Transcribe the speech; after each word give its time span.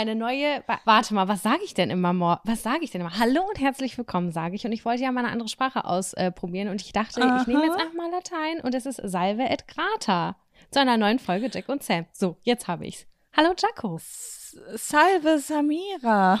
Eine 0.00 0.14
neue. 0.14 0.64
Warte 0.86 1.12
mal, 1.12 1.28
was 1.28 1.42
sage 1.42 1.62
ich 1.62 1.74
denn 1.74 1.90
immer? 1.90 2.40
Was 2.44 2.62
sage 2.62 2.82
ich 2.84 2.90
denn 2.90 3.02
immer? 3.02 3.18
Hallo 3.18 3.42
und 3.46 3.60
herzlich 3.60 3.98
willkommen, 3.98 4.32
sage 4.32 4.54
ich. 4.54 4.64
Und 4.64 4.72
ich 4.72 4.86
wollte 4.86 5.02
ja 5.02 5.12
mal 5.12 5.26
eine 5.26 5.30
andere 5.30 5.50
Sprache 5.50 5.84
ausprobieren. 5.84 6.68
und 6.68 6.80
ich 6.80 6.94
dachte, 6.94 7.20
Aha. 7.20 7.42
ich 7.42 7.46
nehme 7.46 7.66
jetzt 7.66 7.78
einfach 7.78 7.92
mal 7.92 8.10
Latein 8.10 8.62
und 8.62 8.74
es 8.74 8.86
ist 8.86 8.96
Salve 9.04 9.42
et 9.42 9.68
Grata. 9.68 10.36
Zu 10.70 10.80
einer 10.80 10.96
neuen 10.96 11.18
Folge 11.18 11.50
Jack 11.52 11.68
und 11.68 11.82
Sam. 11.82 12.06
So, 12.12 12.38
jetzt 12.44 12.66
habe 12.66 12.86
ich's. 12.86 13.06
Hallo 13.36 13.52
Jaco. 13.54 13.98
Salve 14.00 15.38
Samira. 15.38 16.40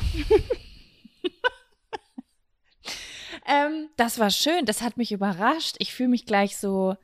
ähm, 3.46 3.90
das 3.98 4.18
war 4.18 4.30
schön. 4.30 4.64
Das 4.64 4.80
hat 4.80 4.96
mich 4.96 5.12
überrascht. 5.12 5.76
Ich 5.80 5.92
fühle 5.92 6.08
mich 6.08 6.24
gleich 6.24 6.56
so 6.56 6.96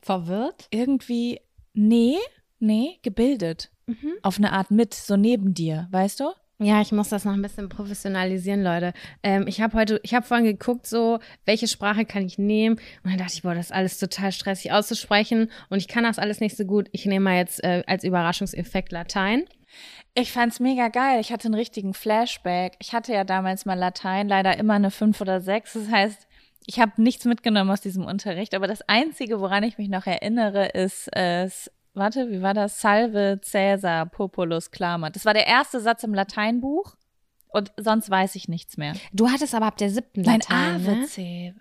verwirrt. 0.00 0.68
Irgendwie, 0.70 1.40
nee, 1.72 2.18
nee, 2.60 3.00
gebildet. 3.02 3.72
Mhm. 3.86 4.12
Auf 4.22 4.38
eine 4.38 4.52
Art 4.52 4.70
mit, 4.70 4.94
so 4.94 5.16
neben 5.16 5.54
dir, 5.54 5.88
weißt 5.90 6.20
du? 6.20 6.32
Ja, 6.58 6.80
ich 6.80 6.92
muss 6.92 7.08
das 7.08 7.24
noch 7.24 7.32
ein 7.32 7.42
bisschen 7.42 7.68
professionalisieren, 7.68 8.62
Leute. 8.62 8.92
Ähm, 9.24 9.46
ich 9.48 9.60
habe 9.60 9.76
heute, 9.76 10.00
ich 10.04 10.14
habe 10.14 10.24
vorhin 10.24 10.46
geguckt, 10.46 10.86
so, 10.86 11.18
welche 11.44 11.66
Sprache 11.66 12.04
kann 12.04 12.24
ich 12.24 12.38
nehmen? 12.38 12.76
Und 13.02 13.10
dann 13.10 13.18
dachte 13.18 13.32
ich, 13.34 13.42
boah, 13.42 13.54
das 13.54 13.66
ist 13.66 13.72
alles 13.72 13.98
total 13.98 14.30
stressig 14.30 14.70
auszusprechen 14.70 15.50
und 15.68 15.78
ich 15.78 15.88
kann 15.88 16.04
das 16.04 16.18
alles 16.20 16.38
nicht 16.40 16.56
so 16.56 16.64
gut. 16.64 16.88
Ich 16.92 17.06
nehme 17.06 17.24
mal 17.24 17.36
jetzt 17.36 17.62
äh, 17.64 17.82
als 17.88 18.04
Überraschungseffekt 18.04 18.92
Latein. 18.92 19.44
Ich 20.14 20.30
fand's 20.30 20.60
mega 20.60 20.88
geil. 20.88 21.20
Ich 21.20 21.32
hatte 21.32 21.46
einen 21.48 21.54
richtigen 21.54 21.92
Flashback. 21.92 22.74
Ich 22.78 22.92
hatte 22.92 23.12
ja 23.12 23.24
damals 23.24 23.66
mal 23.66 23.74
Latein, 23.74 24.28
leider 24.28 24.56
immer 24.56 24.74
eine 24.74 24.92
5 24.92 25.20
oder 25.20 25.40
6. 25.40 25.72
Das 25.72 25.90
heißt, 25.90 26.28
ich 26.66 26.78
habe 26.78 27.02
nichts 27.02 27.24
mitgenommen 27.24 27.70
aus 27.70 27.80
diesem 27.80 28.04
Unterricht, 28.04 28.54
aber 28.54 28.68
das 28.68 28.82
Einzige, 28.88 29.40
woran 29.40 29.64
ich 29.64 29.76
mich 29.76 29.88
noch 29.88 30.06
erinnere, 30.06 30.68
ist 30.68 31.08
äh, 31.16 31.48
warte, 31.94 32.30
wie 32.30 32.42
war 32.42 32.54
das? 32.54 32.80
Salve 32.80 33.40
Caesar 33.50 34.06
Populus 34.06 34.70
Clamat. 34.70 35.16
Das 35.16 35.24
war 35.24 35.34
der 35.34 35.46
erste 35.46 35.80
Satz 35.80 36.02
im 36.02 36.14
Lateinbuch 36.14 36.96
und 37.48 37.72
sonst 37.76 38.10
weiß 38.10 38.34
ich 38.34 38.48
nichts 38.48 38.76
mehr. 38.76 38.94
Du 39.12 39.30
hattest 39.30 39.54
aber 39.54 39.66
ab 39.66 39.76
der 39.76 39.90
siebten 39.90 40.22
Nein, 40.22 40.40
Latein, 40.40 40.74
Ave, 40.74 40.96
ne? 40.96 41.54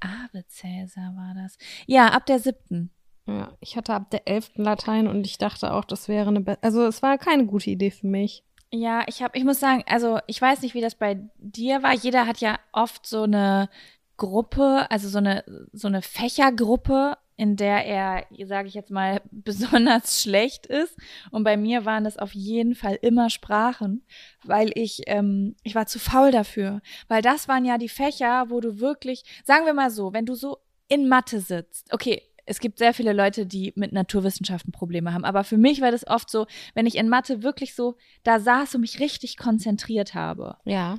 Ave 0.00 0.44
Caesar 0.44 1.14
war 1.16 1.34
das. 1.34 1.56
Ja, 1.86 2.08
ab 2.08 2.26
der 2.26 2.38
siebten. 2.38 2.90
Ja, 3.26 3.56
ich 3.60 3.76
hatte 3.76 3.94
ab 3.94 4.10
der 4.10 4.26
elften 4.26 4.64
Latein 4.64 5.06
und 5.06 5.26
ich 5.26 5.38
dachte 5.38 5.72
auch, 5.72 5.84
das 5.84 6.08
wäre 6.08 6.28
eine, 6.28 6.40
Be 6.40 6.58
also 6.60 6.84
es 6.86 7.02
war 7.02 7.18
keine 7.18 7.46
gute 7.46 7.70
Idee 7.70 7.90
für 7.90 8.06
mich. 8.06 8.44
Ja, 8.72 9.04
ich 9.06 9.22
habe, 9.22 9.36
ich 9.38 9.44
muss 9.44 9.60
sagen, 9.60 9.84
also 9.86 10.18
ich 10.26 10.40
weiß 10.40 10.62
nicht, 10.62 10.74
wie 10.74 10.80
das 10.80 10.94
bei 10.94 11.20
dir 11.36 11.82
war. 11.82 11.94
Jeder 11.94 12.26
hat 12.26 12.38
ja 12.38 12.58
oft 12.72 13.06
so 13.06 13.22
eine 13.22 13.68
Gruppe, 14.16 14.86
also 14.90 15.08
so 15.08 15.18
eine 15.18 15.44
so 15.72 15.88
eine 15.88 16.02
Fächergruppe 16.02 17.16
in 17.36 17.56
der 17.56 17.84
er, 17.86 18.26
sage 18.46 18.68
ich 18.68 18.74
jetzt 18.74 18.90
mal, 18.90 19.20
besonders 19.30 20.22
schlecht 20.22 20.66
ist. 20.66 20.96
Und 21.30 21.44
bei 21.44 21.56
mir 21.56 21.84
waren 21.84 22.04
das 22.04 22.16
auf 22.16 22.32
jeden 22.34 22.74
Fall 22.74 22.98
immer 23.00 23.30
Sprachen, 23.30 24.04
weil 24.44 24.70
ich, 24.74 25.02
ähm, 25.06 25.56
ich 25.62 25.74
war 25.74 25.86
zu 25.86 25.98
faul 25.98 26.30
dafür. 26.30 26.80
Weil 27.08 27.22
das 27.22 27.48
waren 27.48 27.64
ja 27.64 27.78
die 27.78 27.88
Fächer, 27.88 28.46
wo 28.48 28.60
du 28.60 28.80
wirklich, 28.80 29.24
sagen 29.44 29.66
wir 29.66 29.74
mal 29.74 29.90
so, 29.90 30.12
wenn 30.12 30.26
du 30.26 30.34
so 30.34 30.58
in 30.88 31.08
Mathe 31.08 31.40
sitzt, 31.40 31.92
okay, 31.92 32.22
es 32.44 32.60
gibt 32.60 32.78
sehr 32.78 32.92
viele 32.92 33.12
Leute, 33.12 33.46
die 33.46 33.72
mit 33.76 33.92
Naturwissenschaften 33.92 34.72
Probleme 34.72 35.12
haben. 35.14 35.24
Aber 35.24 35.44
für 35.44 35.56
mich 35.56 35.80
war 35.80 35.90
das 35.90 36.06
oft 36.06 36.28
so, 36.30 36.46
wenn 36.74 36.86
ich 36.86 36.96
in 36.96 37.08
Mathe 37.08 37.42
wirklich 37.42 37.74
so 37.74 37.96
da 38.24 38.40
saß 38.40 38.74
und 38.74 38.80
mich 38.80 39.00
richtig 39.00 39.36
konzentriert 39.36 40.14
habe. 40.14 40.56
Ja. 40.64 40.96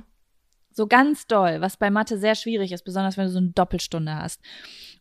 So 0.74 0.88
ganz 0.88 1.28
doll, 1.28 1.60
was 1.60 1.76
bei 1.76 1.88
Mathe 1.88 2.18
sehr 2.18 2.34
schwierig 2.34 2.72
ist, 2.72 2.84
besonders 2.84 3.16
wenn 3.16 3.26
du 3.26 3.30
so 3.30 3.38
eine 3.38 3.50
Doppelstunde 3.50 4.14
hast. 4.14 4.40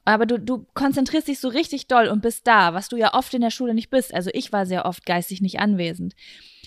Aber 0.05 0.27
du, 0.27 0.37
du 0.37 0.67
konzentrierst 0.75 1.27
dich 1.27 1.39
so 1.39 1.47
richtig 1.47 1.87
doll 1.87 2.07
und 2.07 2.21
bist 2.21 2.45
da, 2.45 2.75
was 2.75 2.89
du 2.89 2.95
ja 2.95 3.13
oft 3.15 3.33
in 3.33 3.41
der 3.41 3.49
Schule 3.49 3.73
nicht 3.73 3.89
bist. 3.89 4.13
Also 4.13 4.29
ich 4.33 4.53
war 4.53 4.67
sehr 4.67 4.85
oft 4.85 5.05
geistig 5.05 5.41
nicht 5.41 5.59
anwesend. 5.59 6.13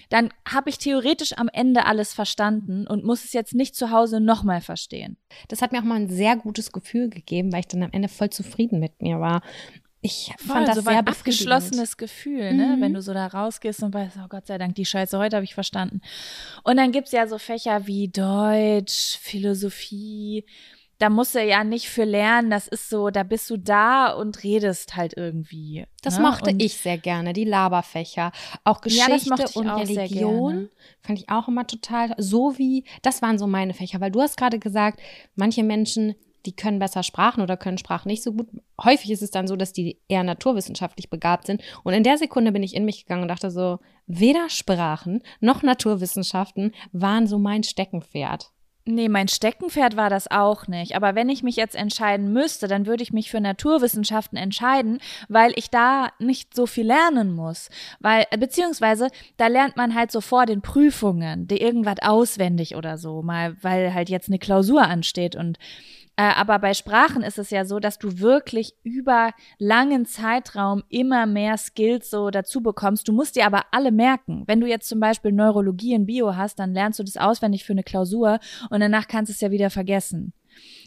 Dann 0.09 0.31
habe 0.49 0.71
ich 0.71 0.78
theoretisch 0.78 1.34
am 1.37 1.49
Ende 1.53 1.84
alles 1.87 2.15
verstanden 2.15 2.87
und 2.87 3.05
muss 3.05 3.25
es 3.25 3.33
jetzt 3.33 3.55
nicht 3.55 3.77
zu 3.77 3.93
Hause 3.93 4.21
nochmal 4.21 4.61
verstehen. 4.61 5.17
Das 5.49 5.62
hat 5.62 5.71
mir 5.71 5.78
auch 5.78 5.84
mal 5.84 6.00
ein 6.00 6.09
sehr 6.09 6.37
gutes 6.37 6.73
Gefühl 6.73 7.09
gegeben, 7.09 7.53
weil 7.53 7.61
ich 7.61 7.69
dann 7.69 7.84
am 7.84 7.93
Ende 7.93 8.09
voll 8.09 8.31
zufrieden 8.31 8.81
mit 8.81 9.03
mir 9.03 9.21
war. 9.21 9.43
Ich 10.06 10.33
Voll, 10.39 10.56
fand 10.56 10.69
das 10.69 10.77
so 10.77 10.83
sehr 10.83 10.99
ein 10.99 11.06
abgeschlossenes 11.06 11.97
Gefühl, 11.97 12.55
ne? 12.55 12.77
Mhm. 12.77 12.81
wenn 12.81 12.94
du 12.94 13.03
so 13.03 13.12
da 13.12 13.27
rausgehst 13.27 13.83
und 13.83 13.93
weißt, 13.94 14.17
oh 14.25 14.28
Gott 14.28 14.47
sei 14.47 14.59
Dank, 14.59 14.75
die 14.75 14.87
Scheiße, 14.87 15.19
heute 15.19 15.37
habe 15.37 15.44
ich 15.44 15.55
verstanden. 15.55 16.00
Und 16.65 16.77
dann 16.77 16.93
gibt's 16.93 17.12
ja 17.12 17.27
so 17.27 17.39
Fächer 17.39 17.87
wie 17.87 18.09
Deutsch, 18.09 19.19
Philosophie, 19.21 20.44
da 20.99 21.11
musst 21.11 21.34
du 21.34 21.43
ja 21.43 21.62
nicht 21.62 21.89
für 21.89 22.05
lernen, 22.05 22.50
das 22.50 22.69
ist 22.69 22.89
so, 22.89 23.11
da 23.11 23.22
bist 23.22 23.50
du 23.50 23.59
da 23.59 24.12
und 24.12 24.43
redest 24.43 24.97
halt 24.97 25.15
irgendwie. 25.17 25.87
Das 26.03 26.17
ne? 26.17 26.23
mochte 26.23 26.50
und 26.50 26.62
ich 26.62 26.75
sehr 26.75 26.97
gerne, 26.97 27.33
die 27.33 27.44
Laberfächer. 27.44 28.33
Auch 28.65 28.81
Geschichte 28.81 29.34
ja, 29.37 29.47
und 29.55 29.69
Religion 29.69 30.71
fand 31.03 31.19
ich 31.19 31.28
auch 31.28 31.49
immer 31.49 31.67
total, 31.67 32.15
so 32.17 32.56
wie, 32.56 32.84
das 33.03 33.21
waren 33.21 33.38
so 33.38 33.47
meine 33.47 33.75
Fächer, 33.75 34.00
weil 34.00 34.11
du 34.11 34.23
hast 34.23 34.38
gerade 34.38 34.59
gesagt, 34.59 35.00
manche 35.34 35.62
Menschen, 35.62 36.15
die 36.46 36.56
können 36.56 36.78
besser 36.78 37.02
Sprachen 37.02 37.42
oder 37.42 37.56
können 37.56 37.78
Sprachen 37.78 38.08
nicht 38.08 38.22
so 38.22 38.32
gut. 38.32 38.48
Häufig 38.82 39.10
ist 39.10 39.22
es 39.22 39.30
dann 39.30 39.46
so, 39.46 39.56
dass 39.56 39.72
die 39.72 40.00
eher 40.08 40.24
naturwissenschaftlich 40.24 41.10
begabt 41.10 41.46
sind. 41.46 41.62
Und 41.82 41.92
in 41.92 42.04
der 42.04 42.18
Sekunde 42.18 42.52
bin 42.52 42.62
ich 42.62 42.74
in 42.74 42.84
mich 42.84 43.04
gegangen 43.04 43.22
und 43.22 43.28
dachte 43.28 43.50
so, 43.50 43.78
weder 44.06 44.48
Sprachen 44.48 45.22
noch 45.40 45.62
Naturwissenschaften 45.62 46.72
waren 46.92 47.26
so 47.26 47.38
mein 47.38 47.64
Steckenpferd. 47.64 48.50
Nee, 48.88 49.08
mein 49.08 49.26
Steckenpferd 49.26 49.96
war 49.96 50.10
das 50.10 50.30
auch 50.30 50.68
nicht. 50.68 50.94
Aber 50.94 51.16
wenn 51.16 51.28
ich 51.28 51.42
mich 51.42 51.56
jetzt 51.56 51.74
entscheiden 51.74 52.32
müsste, 52.32 52.68
dann 52.68 52.86
würde 52.86 53.02
ich 53.02 53.12
mich 53.12 53.32
für 53.32 53.40
Naturwissenschaften 53.40 54.38
entscheiden, 54.38 55.00
weil 55.28 55.52
ich 55.56 55.70
da 55.70 56.10
nicht 56.20 56.54
so 56.54 56.66
viel 56.66 56.86
lernen 56.86 57.34
muss. 57.34 57.68
Weil, 57.98 58.26
äh, 58.30 58.38
beziehungsweise, 58.38 59.08
da 59.38 59.48
lernt 59.48 59.76
man 59.76 59.96
halt 59.96 60.12
so 60.12 60.20
vor 60.20 60.46
den 60.46 60.62
Prüfungen, 60.62 61.48
die 61.48 61.60
irgendwas 61.60 61.96
auswendig 62.00 62.76
oder 62.76 62.96
so, 62.96 63.22
mal, 63.22 63.56
weil 63.60 63.92
halt 63.92 64.08
jetzt 64.08 64.28
eine 64.28 64.38
Klausur 64.38 64.82
ansteht 64.82 65.34
und 65.34 65.58
äh, 66.16 66.22
aber 66.22 66.59
bei 66.59 66.72
Sprachen 66.72 67.22
ist 67.22 67.38
es 67.38 67.50
ja 67.50 67.65
so, 67.66 67.78
dass 67.78 67.99
du 67.99 68.19
wirklich 68.19 68.75
über 68.82 69.32
langen 69.59 70.06
Zeitraum 70.06 70.82
immer 70.88 71.27
mehr 71.27 71.59
Skills 71.59 72.09
so 72.09 72.31
dazu 72.31 72.62
bekommst. 72.62 73.06
Du 73.06 73.12
musst 73.12 73.37
dir 73.37 73.44
aber 73.44 73.65
alle 73.71 73.93
merken. 73.93 74.44
Wenn 74.47 74.60
du 74.60 74.66
jetzt 74.66 74.88
zum 74.88 74.99
Beispiel 74.99 75.32
Neurologie 75.32 75.93
in 75.93 76.06
Bio 76.06 76.34
hast, 76.34 76.59
dann 76.59 76.72
lernst 76.72 76.99
du 76.99 77.05
das 77.05 77.19
auswendig 77.19 77.65
für 77.65 77.75
eine 77.75 77.82
Klausur 77.82 78.38
und 78.71 78.81
danach 78.81 79.09
kannst 79.09 79.28
du 79.28 79.34
es 79.34 79.41
ja 79.43 79.50
wieder 79.50 79.69
vergessen. 79.69 80.32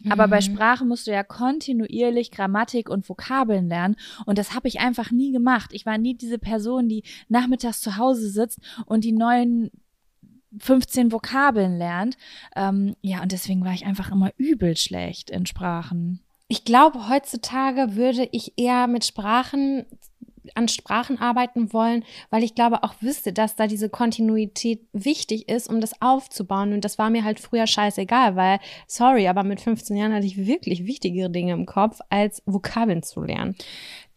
Aber 0.09 0.27
bei 0.27 0.37
mhm. 0.37 0.41
Sprache 0.41 0.83
musst 0.83 1.05
du 1.05 1.11
ja 1.11 1.23
kontinuierlich 1.23 2.31
Grammatik 2.31 2.89
und 2.89 3.07
Vokabeln 3.07 3.67
lernen. 3.67 3.97
Und 4.25 4.39
das 4.39 4.55
habe 4.55 4.67
ich 4.67 4.79
einfach 4.79 5.11
nie 5.11 5.31
gemacht. 5.31 5.71
Ich 5.73 5.85
war 5.85 5.99
nie 5.99 6.15
diese 6.15 6.39
Person, 6.39 6.87
die 6.87 7.03
nachmittags 7.27 7.81
zu 7.81 7.97
Hause 7.97 8.29
sitzt 8.29 8.59
und 8.87 9.03
die 9.03 9.11
neuen 9.11 9.69
15 10.57 11.11
Vokabeln 11.11 11.77
lernt. 11.77 12.17
Ähm, 12.55 12.95
ja, 13.01 13.21
und 13.21 13.31
deswegen 13.31 13.63
war 13.63 13.73
ich 13.73 13.85
einfach 13.85 14.11
immer 14.11 14.31
übel 14.37 14.75
schlecht 14.77 15.29
in 15.29 15.45
Sprachen. 15.45 16.21
Ich 16.47 16.65
glaube, 16.65 17.09
heutzutage 17.09 17.95
würde 17.95 18.27
ich 18.31 18.53
eher 18.57 18.87
mit 18.87 19.05
Sprachen 19.05 19.85
an 20.55 20.67
Sprachen 20.67 21.19
arbeiten 21.19 21.73
wollen, 21.73 22.03
weil 22.29 22.43
ich 22.43 22.55
glaube 22.55 22.83
auch 22.83 22.95
wüsste, 23.01 23.33
dass 23.33 23.55
da 23.55 23.67
diese 23.67 23.89
Kontinuität 23.89 24.81
wichtig 24.93 25.49
ist, 25.49 25.69
um 25.69 25.81
das 25.81 26.01
aufzubauen. 26.01 26.73
Und 26.73 26.85
das 26.85 26.97
war 26.97 27.09
mir 27.09 27.23
halt 27.23 27.39
früher 27.39 27.67
scheißegal, 27.67 28.35
weil, 28.35 28.59
sorry, 28.87 29.27
aber 29.27 29.43
mit 29.43 29.61
15 29.61 29.95
Jahren 29.97 30.13
hatte 30.13 30.25
ich 30.25 30.45
wirklich 30.47 30.85
wichtigere 30.85 31.29
Dinge 31.29 31.53
im 31.53 31.65
Kopf, 31.65 31.99
als 32.09 32.41
Vokabeln 32.45 33.03
zu 33.03 33.21
lernen. 33.21 33.55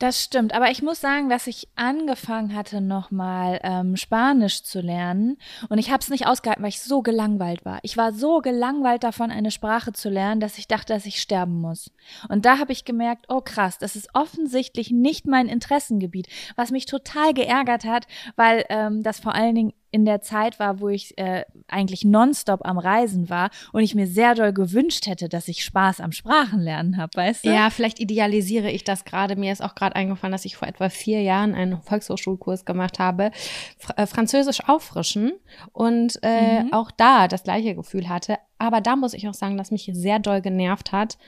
Das 0.02 0.20
stimmt, 0.20 0.52
aber 0.52 0.68
ich 0.68 0.82
muss 0.82 1.00
sagen, 1.00 1.28
dass 1.28 1.46
ich 1.46 1.68
angefangen 1.76 2.56
hatte, 2.56 2.80
nochmal 2.80 3.60
ähm, 3.62 3.96
Spanisch 3.96 4.64
zu 4.64 4.80
lernen 4.80 5.38
und 5.68 5.78
ich 5.78 5.92
habe 5.92 6.00
es 6.00 6.10
nicht 6.10 6.26
ausgehalten, 6.26 6.64
weil 6.64 6.70
ich 6.70 6.80
so 6.80 7.02
gelangweilt 7.02 7.64
war. 7.64 7.78
Ich 7.82 7.96
war 7.96 8.12
so 8.12 8.40
gelangweilt 8.40 9.04
davon, 9.04 9.30
eine 9.30 9.52
Sprache 9.52 9.92
zu 9.92 10.10
lernen, 10.10 10.40
dass 10.40 10.58
ich 10.58 10.66
dachte, 10.66 10.92
dass 10.92 11.06
ich 11.06 11.22
sterben 11.22 11.60
muss. 11.60 11.92
Und 12.28 12.44
da 12.46 12.58
habe 12.58 12.72
ich 12.72 12.84
gemerkt, 12.84 13.26
oh 13.28 13.42
krass, 13.42 13.78
das 13.78 13.94
ist 13.94 14.08
offensichtlich 14.12 14.90
nicht 14.90 15.28
mein 15.28 15.46
Interessengebiet, 15.46 16.26
was 16.56 16.72
mich 16.72 16.86
total 16.86 17.32
geärgert 17.32 17.84
hat, 17.84 18.08
weil 18.34 18.64
ähm, 18.70 19.04
das 19.04 19.20
vor 19.20 19.36
allen 19.36 19.54
Dingen 19.54 19.72
in 19.92 20.06
der 20.06 20.22
Zeit 20.22 20.58
war, 20.58 20.80
wo 20.80 20.88
ich 20.88 21.16
äh, 21.18 21.44
eigentlich 21.68 22.04
nonstop 22.04 22.64
am 22.64 22.78
Reisen 22.78 23.28
war 23.28 23.50
und 23.72 23.82
ich 23.82 23.94
mir 23.94 24.06
sehr 24.06 24.34
doll 24.34 24.52
gewünscht 24.52 25.06
hätte, 25.06 25.28
dass 25.28 25.48
ich 25.48 25.62
Spaß 25.64 26.00
am 26.00 26.12
Sprachenlernen 26.12 26.96
habe, 26.96 27.14
weißt 27.14 27.44
du? 27.44 27.50
Ja, 27.50 27.68
vielleicht 27.68 28.00
idealisiere 28.00 28.70
ich 28.70 28.84
das 28.84 29.04
gerade. 29.04 29.36
Mir 29.36 29.52
ist 29.52 29.62
auch 29.62 29.74
gerade 29.74 29.94
eingefallen, 29.94 30.32
dass 30.32 30.46
ich 30.46 30.56
vor 30.56 30.66
etwa 30.66 30.88
vier 30.88 31.20
Jahren 31.20 31.54
einen 31.54 31.80
Volkshochschulkurs 31.82 32.64
gemacht 32.64 32.98
habe, 32.98 33.30
Fr 33.78 33.98
äh, 33.98 34.06
Französisch 34.06 34.66
auffrischen 34.66 35.32
und 35.72 36.18
äh, 36.22 36.62
mhm. 36.62 36.72
auch 36.72 36.90
da 36.90 37.28
das 37.28 37.42
gleiche 37.42 37.74
Gefühl 37.74 38.08
hatte. 38.08 38.38
Aber 38.58 38.80
da 38.80 38.96
muss 38.96 39.12
ich 39.12 39.28
auch 39.28 39.34
sagen, 39.34 39.58
dass 39.58 39.70
mich 39.70 39.90
sehr 39.92 40.20
doll 40.20 40.40
genervt 40.40 40.92
hat, 40.92 41.18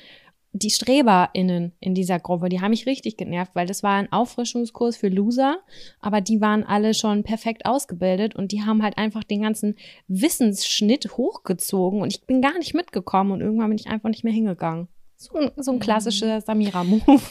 die 0.57 0.71
StreberInnen 0.71 1.73
in 1.81 1.95
dieser 1.95 2.21
Gruppe, 2.21 2.49
die 2.49 2.61
haben 2.61 2.71
mich 2.71 2.87
richtig 2.87 3.17
genervt, 3.17 3.51
weil 3.55 3.67
das 3.67 3.83
war 3.83 3.95
ein 3.95 4.13
Auffrischungskurs 4.13 4.97
für 4.97 5.09
Loser, 5.09 5.59
aber 6.01 6.21
die 6.21 6.41
waren 6.41 6.63
alle 6.63 6.95
schon 6.95 7.25
perfekt 7.25 7.67
ausgebildet 7.67 8.37
und 8.37 8.53
die 8.53 8.63
haben 8.63 8.83
halt 8.83 8.97
einfach 8.97 9.25
den 9.25 9.43
ganzen 9.43 9.75
Wissensschnitt 10.07 11.17
hochgezogen 11.17 12.01
und 12.01 12.15
ich 12.15 12.25
bin 12.25 12.41
gar 12.41 12.57
nicht 12.57 12.73
mitgekommen 12.73 13.33
und 13.33 13.41
irgendwann 13.41 13.71
bin 13.71 13.79
ich 13.79 13.89
einfach 13.89 14.09
nicht 14.09 14.23
mehr 14.23 14.33
hingegangen. 14.33 14.87
So 15.17 15.35
ein, 15.35 15.51
so 15.57 15.73
ein 15.73 15.81
klassischer 15.81 16.41
Samira-Move. 16.41 17.21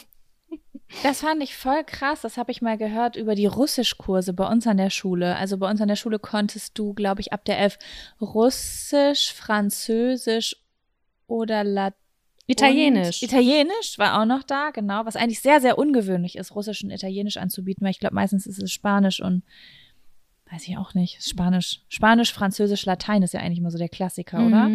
Das 1.02 1.22
fand 1.22 1.42
ich 1.42 1.56
voll 1.56 1.82
krass. 1.82 2.20
Das 2.20 2.36
habe 2.36 2.52
ich 2.52 2.62
mal 2.62 2.78
gehört 2.78 3.16
über 3.16 3.34
die 3.34 3.46
Russischkurse 3.46 4.32
bei 4.32 4.46
uns 4.46 4.66
an 4.66 4.76
der 4.76 4.90
Schule. 4.90 5.34
Also 5.34 5.58
bei 5.58 5.68
uns 5.68 5.80
an 5.80 5.88
der 5.88 5.96
Schule 5.96 6.20
konntest 6.20 6.78
du, 6.78 6.94
glaube 6.94 7.20
ich, 7.20 7.32
ab 7.32 7.44
der 7.46 7.60
F 7.62 7.78
Russisch, 8.20 9.32
Französisch 9.32 10.56
oder 11.26 11.64
Latein. 11.64 12.03
Italienisch. 12.46 13.22
Und 13.22 13.28
Italienisch 13.28 13.98
war 13.98 14.20
auch 14.20 14.26
noch 14.26 14.42
da, 14.42 14.70
genau, 14.70 15.06
was 15.06 15.16
eigentlich 15.16 15.40
sehr, 15.40 15.60
sehr 15.60 15.78
ungewöhnlich 15.78 16.36
ist, 16.36 16.54
Russisch 16.54 16.84
und 16.84 16.90
Italienisch 16.90 17.36
anzubieten, 17.36 17.84
weil 17.84 17.92
ich 17.92 18.00
glaube, 18.00 18.14
meistens 18.14 18.46
ist 18.46 18.62
es 18.62 18.70
Spanisch 18.70 19.20
und 19.20 19.42
weiß 20.50 20.68
ich 20.68 20.76
auch 20.76 20.94
nicht, 20.94 21.22
Spanisch, 21.24 21.80
Spanisch, 21.88 22.32
Französisch, 22.32 22.84
Latein 22.84 23.22
ist 23.22 23.34
ja 23.34 23.40
eigentlich 23.40 23.58
immer 23.58 23.70
so 23.70 23.78
der 23.78 23.88
Klassiker, 23.88 24.40
mhm. 24.40 24.46
oder? 24.46 24.68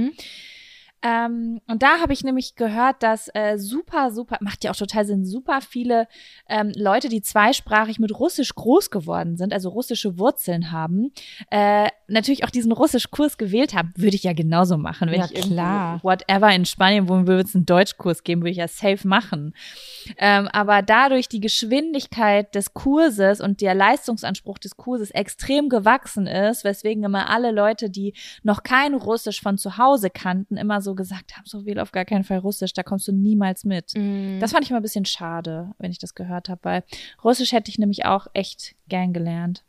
Ähm, 1.01 1.61
und 1.67 1.81
da 1.81 1.99
habe 2.01 2.11
ich 2.11 2.23
nämlich 2.23 2.55
gehört, 2.55 3.03
dass 3.03 3.29
äh, 3.33 3.57
super, 3.57 4.11
super, 4.11 4.37
macht 4.41 4.63
ja 4.63 4.71
auch 4.71 4.75
total 4.75 5.05
Sinn, 5.05 5.25
super 5.25 5.61
viele 5.61 6.07
ähm, 6.49 6.71
Leute, 6.75 7.07
die 7.07 7.21
zweisprachig 7.21 7.99
mit 7.99 8.17
Russisch 8.19 8.53
groß 8.53 8.91
geworden 8.91 9.37
sind, 9.37 9.53
also 9.53 9.69
russische 9.69 10.17
Wurzeln 10.17 10.71
haben, 10.71 11.11
äh, 11.51 11.87
natürlich 12.07 12.43
auch 12.43 12.49
diesen 12.49 12.71
Russischkurs 12.71 13.37
gewählt 13.37 13.73
haben. 13.73 13.93
Würde 13.95 14.15
ich 14.15 14.23
ja 14.23 14.33
genauso 14.33 14.77
machen. 14.77 15.09
Wenn 15.09 15.21
ja, 15.21 15.27
ich 15.31 15.41
klar. 15.41 15.99
whatever 16.03 16.51
in 16.53 16.65
Spanien 16.65 17.07
wohnen 17.07 17.27
würde, 17.27 17.43
es 17.43 17.55
einen 17.55 17.65
Deutschkurs 17.65 18.23
geben, 18.23 18.41
würde 18.41 18.51
ich 18.51 18.57
ja 18.57 18.67
safe 18.67 19.07
machen. 19.07 19.53
Ähm, 20.17 20.49
aber 20.51 20.81
dadurch 20.81 21.29
die 21.29 21.39
Geschwindigkeit 21.39 22.53
des 22.55 22.73
Kurses 22.73 23.39
und 23.39 23.61
der 23.61 23.73
Leistungsanspruch 23.73 24.57
des 24.57 24.75
Kurses 24.75 25.11
extrem 25.11 25.69
gewachsen 25.69 26.27
ist, 26.27 26.63
weswegen 26.63 27.03
immer 27.03 27.29
alle 27.29 27.51
Leute, 27.51 27.89
die 27.89 28.13
noch 28.43 28.63
kein 28.63 28.93
Russisch 28.93 29.41
von 29.41 29.57
zu 29.57 29.77
Hause 29.77 30.09
kannten, 30.09 30.57
immer 30.57 30.81
so 30.81 30.88
so 30.89 30.95
gesagt 30.95 31.37
haben, 31.37 31.45
so 31.45 31.65
wähl 31.65 31.79
auf 31.79 31.91
gar 31.91 32.05
keinen 32.05 32.23
Fall 32.23 32.39
Russisch, 32.39 32.73
da 32.73 32.83
kommst 32.83 33.07
du 33.07 33.11
niemals 33.11 33.63
mit. 33.63 33.93
Mm. 33.95 34.39
Das 34.39 34.51
fand 34.51 34.65
ich 34.65 34.71
mal 34.71 34.77
ein 34.77 34.83
bisschen 34.83 35.05
schade, 35.05 35.71
wenn 35.77 35.91
ich 35.91 35.99
das 35.99 36.15
gehört 36.15 36.49
habe, 36.49 36.59
weil 36.63 36.83
Russisch 37.23 37.51
hätte 37.51 37.69
ich 37.69 37.77
nämlich 37.77 38.05
auch 38.05 38.27
echt 38.33 38.75
gern 38.87 39.13
gelernt. 39.13 39.63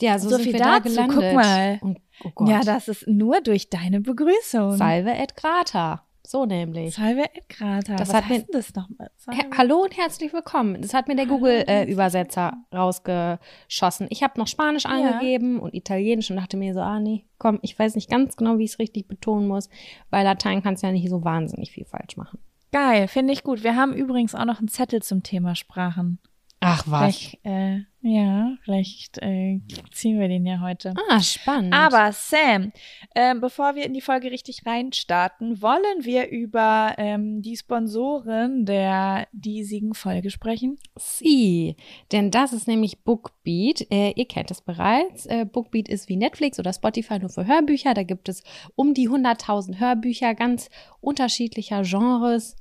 Ja, 0.00 0.18
so, 0.18 0.30
so 0.30 0.38
viel 0.38 0.54
dazu. 0.54 0.94
Da. 0.94 1.06
Guck 1.08 1.34
mal. 1.34 1.78
Oh, 1.82 1.94
oh 2.36 2.46
ja, 2.46 2.62
das 2.62 2.88
ist 2.88 3.06
nur 3.06 3.42
durch 3.42 3.68
deine 3.68 4.00
Begrüßung. 4.00 4.76
Salve 4.76 5.12
et 5.12 5.36
grata. 5.36 6.04
So 6.30 6.46
nämlich. 6.46 6.94
Salve 6.94 7.24
et 7.24 7.48
grata. 7.48 7.96
Das 7.96 8.10
Was 8.10 8.14
hat 8.14 8.28
mir, 8.28 8.44
das 8.52 8.72
nochmal? 8.76 9.10
Hallo 9.58 9.82
und 9.82 9.96
herzlich 9.96 10.32
willkommen. 10.32 10.80
Das 10.80 10.94
hat 10.94 11.08
mir 11.08 11.16
der 11.16 11.26
Google-Übersetzer 11.26 12.52
äh, 12.70 12.76
rausgeschossen. 12.76 14.06
Ich 14.10 14.22
habe 14.22 14.38
noch 14.38 14.46
Spanisch 14.46 14.84
ja. 14.84 14.90
angegeben 14.90 15.58
und 15.58 15.74
Italienisch 15.74 16.30
und 16.30 16.36
dachte 16.36 16.56
mir 16.56 16.72
so, 16.72 16.78
ah 16.78 17.00
nee, 17.00 17.24
komm, 17.38 17.58
ich 17.62 17.76
weiß 17.76 17.96
nicht 17.96 18.08
ganz 18.08 18.36
genau, 18.36 18.58
wie 18.58 18.64
ich 18.64 18.74
es 18.74 18.78
richtig 18.78 19.08
betonen 19.08 19.48
muss, 19.48 19.68
weil 20.10 20.22
Latein 20.22 20.62
kannst 20.62 20.84
ja 20.84 20.92
nicht 20.92 21.10
so 21.10 21.24
wahnsinnig 21.24 21.72
viel 21.72 21.84
falsch 21.84 22.16
machen. 22.16 22.38
Geil, 22.70 23.08
finde 23.08 23.32
ich 23.32 23.42
gut. 23.42 23.64
Wir 23.64 23.74
haben 23.74 23.92
übrigens 23.92 24.36
auch 24.36 24.44
noch 24.44 24.60
einen 24.60 24.68
Zettel 24.68 25.02
zum 25.02 25.24
Thema 25.24 25.56
Sprachen. 25.56 26.20
Ach 26.62 26.84
was. 26.86 27.16
Vielleicht, 27.16 27.44
äh, 27.46 27.78
ja, 28.02 28.52
vielleicht 28.64 29.16
äh, 29.22 29.60
ziehen 29.92 30.20
wir 30.20 30.28
den 30.28 30.44
ja 30.44 30.60
heute. 30.60 30.92
Ah, 31.08 31.20
spannend. 31.20 31.72
Aber 31.72 32.12
Sam, 32.12 32.72
äh, 33.14 33.34
bevor 33.34 33.74
wir 33.76 33.86
in 33.86 33.94
die 33.94 34.02
Folge 34.02 34.30
richtig 34.30 34.66
reinstarten, 34.66 35.62
wollen 35.62 36.04
wir 36.04 36.28
über 36.28 36.94
ähm, 36.98 37.40
die 37.40 37.56
Sponsoren 37.56 38.66
der 38.66 39.26
diesigen 39.32 39.94
Folge 39.94 40.30
sprechen? 40.30 40.78
Sie, 40.96 41.76
denn 42.12 42.30
das 42.30 42.52
ist 42.52 42.68
nämlich 42.68 43.04
Bookbeat. 43.04 43.90
Äh, 43.90 44.12
ihr 44.16 44.28
kennt 44.28 44.50
es 44.50 44.60
bereits. 44.60 45.24
Äh, 45.26 45.46
Bookbeat 45.46 45.88
ist 45.88 46.10
wie 46.10 46.16
Netflix 46.16 46.58
oder 46.58 46.74
Spotify 46.74 47.18
nur 47.18 47.30
für 47.30 47.46
Hörbücher. 47.46 47.94
Da 47.94 48.02
gibt 48.02 48.28
es 48.28 48.42
um 48.76 48.92
die 48.92 49.08
100.000 49.08 49.80
Hörbücher 49.80 50.34
ganz 50.34 50.68
unterschiedlicher 51.00 51.82
Genres. 51.84 52.56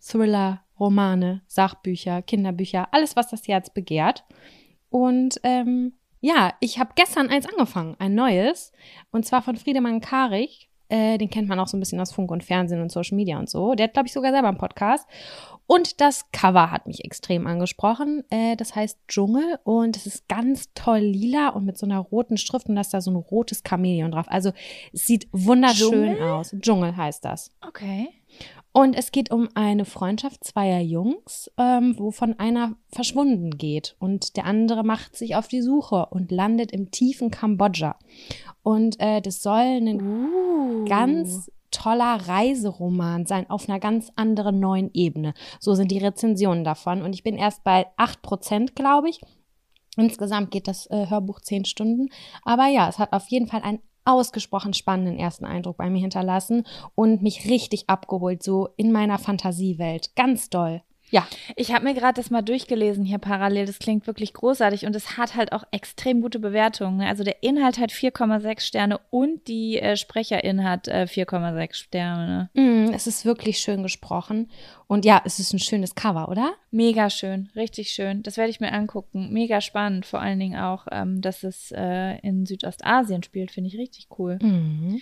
Thriller, 0.00 0.62
Romane, 0.78 1.42
Sachbücher, 1.46 2.22
Kinderbücher, 2.22 2.88
alles, 2.92 3.16
was 3.16 3.28
das 3.28 3.46
Herz 3.48 3.70
begehrt. 3.70 4.24
Und 4.90 5.40
ähm, 5.42 5.94
ja, 6.20 6.54
ich 6.60 6.78
habe 6.78 6.92
gestern 6.94 7.28
eins 7.28 7.46
angefangen, 7.46 7.96
ein 7.98 8.14
neues, 8.14 8.72
und 9.10 9.24
zwar 9.24 9.42
von 9.42 9.56
Friedemann 9.56 10.00
Karich. 10.00 10.68
Äh, 10.90 11.18
den 11.18 11.28
kennt 11.28 11.48
man 11.48 11.60
auch 11.60 11.68
so 11.68 11.76
ein 11.76 11.80
bisschen 11.80 12.00
aus 12.00 12.12
Funk 12.12 12.30
und 12.30 12.42
Fernsehen 12.42 12.80
und 12.80 12.90
Social 12.90 13.14
Media 13.14 13.38
und 13.38 13.50
so. 13.50 13.74
Der 13.74 13.84
hat, 13.84 13.92
glaube 13.92 14.06
ich, 14.06 14.12
sogar 14.14 14.32
selber 14.32 14.48
einen 14.48 14.56
Podcast. 14.56 15.06
Und 15.66 16.00
das 16.00 16.32
Cover 16.32 16.70
hat 16.70 16.86
mich 16.86 17.04
extrem 17.04 17.46
angesprochen. 17.46 18.24
Äh, 18.30 18.56
das 18.56 18.74
heißt 18.74 18.98
Dschungel 19.06 19.58
und 19.64 19.98
es 19.98 20.06
ist 20.06 20.26
ganz 20.26 20.72
toll 20.72 21.00
lila 21.00 21.50
und 21.50 21.66
mit 21.66 21.76
so 21.76 21.84
einer 21.84 21.98
roten 21.98 22.38
Schrift 22.38 22.70
und 22.70 22.74
da 22.74 22.80
ist 22.80 22.94
da 22.94 23.02
so 23.02 23.10
ein 23.10 23.16
rotes 23.16 23.62
Chamäleon 23.68 24.10
drauf. 24.10 24.24
Also 24.28 24.52
es 24.94 25.06
sieht 25.06 25.28
wunderschön 25.30 26.16
Dschungel? 26.16 26.22
aus. 26.22 26.56
Dschungel 26.58 26.96
heißt 26.96 27.22
das. 27.22 27.50
Okay. 27.60 28.08
Und 28.78 28.94
es 28.94 29.10
geht 29.10 29.32
um 29.32 29.48
eine 29.54 29.84
Freundschaft 29.84 30.44
zweier 30.44 30.78
Jungs, 30.78 31.50
ähm, 31.58 31.98
wovon 31.98 32.38
einer 32.38 32.76
verschwunden 32.92 33.58
geht 33.58 33.96
und 33.98 34.36
der 34.36 34.44
andere 34.44 34.84
macht 34.84 35.16
sich 35.16 35.34
auf 35.34 35.48
die 35.48 35.62
Suche 35.62 36.06
und 36.10 36.30
landet 36.30 36.70
im 36.70 36.92
tiefen 36.92 37.32
Kambodscha. 37.32 37.96
Und 38.62 39.00
äh, 39.00 39.20
das 39.20 39.42
soll 39.42 39.80
ein 39.80 40.00
uh. 40.00 40.84
ganz 40.84 41.50
toller 41.72 42.28
Reiseroman 42.28 43.26
sein 43.26 43.50
auf 43.50 43.68
einer 43.68 43.80
ganz 43.80 44.12
anderen 44.14 44.60
neuen 44.60 44.90
Ebene. 44.94 45.34
So 45.58 45.74
sind 45.74 45.90
die 45.90 45.98
Rezensionen 45.98 46.62
davon. 46.62 47.02
Und 47.02 47.14
ich 47.14 47.24
bin 47.24 47.34
erst 47.34 47.64
bei 47.64 47.88
acht 47.96 48.22
Prozent, 48.22 48.76
glaube 48.76 49.08
ich. 49.08 49.20
Insgesamt 49.96 50.52
geht 50.52 50.68
das 50.68 50.86
äh, 50.86 51.06
Hörbuch 51.10 51.40
zehn 51.40 51.64
Stunden. 51.64 52.10
Aber 52.44 52.68
ja, 52.68 52.88
es 52.88 53.00
hat 53.00 53.12
auf 53.12 53.26
jeden 53.26 53.48
Fall 53.48 53.62
einen 53.62 53.80
ausgesprochen 54.08 54.74
spannenden 54.74 55.18
ersten 55.18 55.44
Eindruck 55.44 55.76
bei 55.76 55.90
mir 55.90 56.00
hinterlassen 56.00 56.64
und 56.94 57.22
mich 57.22 57.48
richtig 57.48 57.88
abgeholt, 57.88 58.42
so 58.42 58.68
in 58.76 58.90
meiner 58.90 59.18
Fantasiewelt. 59.18 60.16
Ganz 60.16 60.50
doll. 60.50 60.82
Ja. 61.10 61.26
Ich 61.56 61.72
habe 61.72 61.84
mir 61.84 61.94
gerade 61.94 62.14
das 62.14 62.30
mal 62.30 62.42
durchgelesen 62.42 63.04
hier 63.04 63.18
parallel. 63.18 63.66
Das 63.66 63.78
klingt 63.78 64.06
wirklich 64.06 64.34
großartig 64.34 64.86
und 64.86 64.94
es 64.94 65.16
hat 65.16 65.34
halt 65.34 65.52
auch 65.52 65.64
extrem 65.70 66.20
gute 66.20 66.38
Bewertungen. 66.38 67.00
Also 67.00 67.24
der 67.24 67.42
Inhalt 67.42 67.78
hat 67.78 67.90
4,6 67.90 68.60
Sterne 68.60 69.00
und 69.10 69.48
die 69.48 69.78
äh, 69.78 69.96
Sprecherin 69.96 70.64
hat 70.64 70.88
äh, 70.88 71.06
4,6 71.08 71.74
Sterne. 71.74 72.50
Mm, 72.54 72.92
es 72.92 73.06
ist 73.06 73.24
wirklich 73.24 73.58
schön 73.58 73.82
gesprochen. 73.82 74.50
Und 74.86 75.04
ja, 75.04 75.20
es 75.24 75.38
ist 75.38 75.52
ein 75.52 75.58
schönes 75.58 75.94
Cover, 75.94 76.28
oder? 76.28 76.54
Mega 76.70 77.10
schön, 77.10 77.50
richtig 77.54 77.90
schön. 77.90 78.22
Das 78.22 78.36
werde 78.36 78.50
ich 78.50 78.60
mir 78.60 78.72
angucken. 78.72 79.32
Mega 79.32 79.60
spannend. 79.60 80.06
Vor 80.06 80.20
allen 80.20 80.38
Dingen 80.38 80.58
auch, 80.58 80.86
ähm, 80.90 81.20
dass 81.20 81.42
es 81.42 81.72
äh, 81.72 82.18
in 82.20 82.46
Südostasien 82.46 83.22
spielt, 83.22 83.50
finde 83.50 83.68
ich 83.68 83.78
richtig 83.78 84.08
cool. 84.18 84.38
Mhm. 84.40 85.00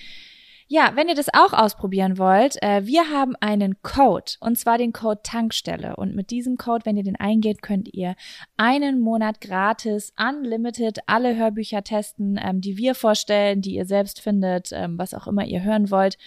Ja, 0.69 0.91
wenn 0.97 1.09
ihr 1.09 1.15
das 1.15 1.33
auch 1.33 1.53
ausprobieren 1.53 2.19
wollt, 2.19 2.61
äh, 2.61 2.85
wir 2.85 3.09
haben 3.13 3.37
einen 3.39 3.81
Code 3.83 4.33
und 4.41 4.59
zwar 4.59 4.79
den 4.79 4.93
Code 4.93 5.21
Tankstelle. 5.23 5.95
Und 5.95 6.17
mit 6.17 6.31
diesem 6.31 6.57
Code, 6.57 6.85
wenn 6.85 6.97
ihr 6.97 7.05
den 7.05 7.15
eingeht, 7.15 7.63
könnt 7.63 7.95
ihr 7.95 8.17
einen 8.57 8.99
Monat 8.99 9.41
gratis, 9.41 10.13
unlimited 10.19 10.99
alle 11.07 11.37
Hörbücher 11.37 11.85
testen, 11.85 12.37
ähm, 12.43 12.61
die 12.61 12.77
wir 12.77 12.97
vorstellen, 12.97 13.61
die 13.61 13.77
ihr 13.77 13.87
selbst 13.87 14.21
findet, 14.21 14.71
ähm, 14.73 14.99
was 14.99 15.15
auch 15.15 15.29
immer 15.29 15.45
ihr 15.45 15.63
hören 15.63 15.93
wollt. 15.93 16.19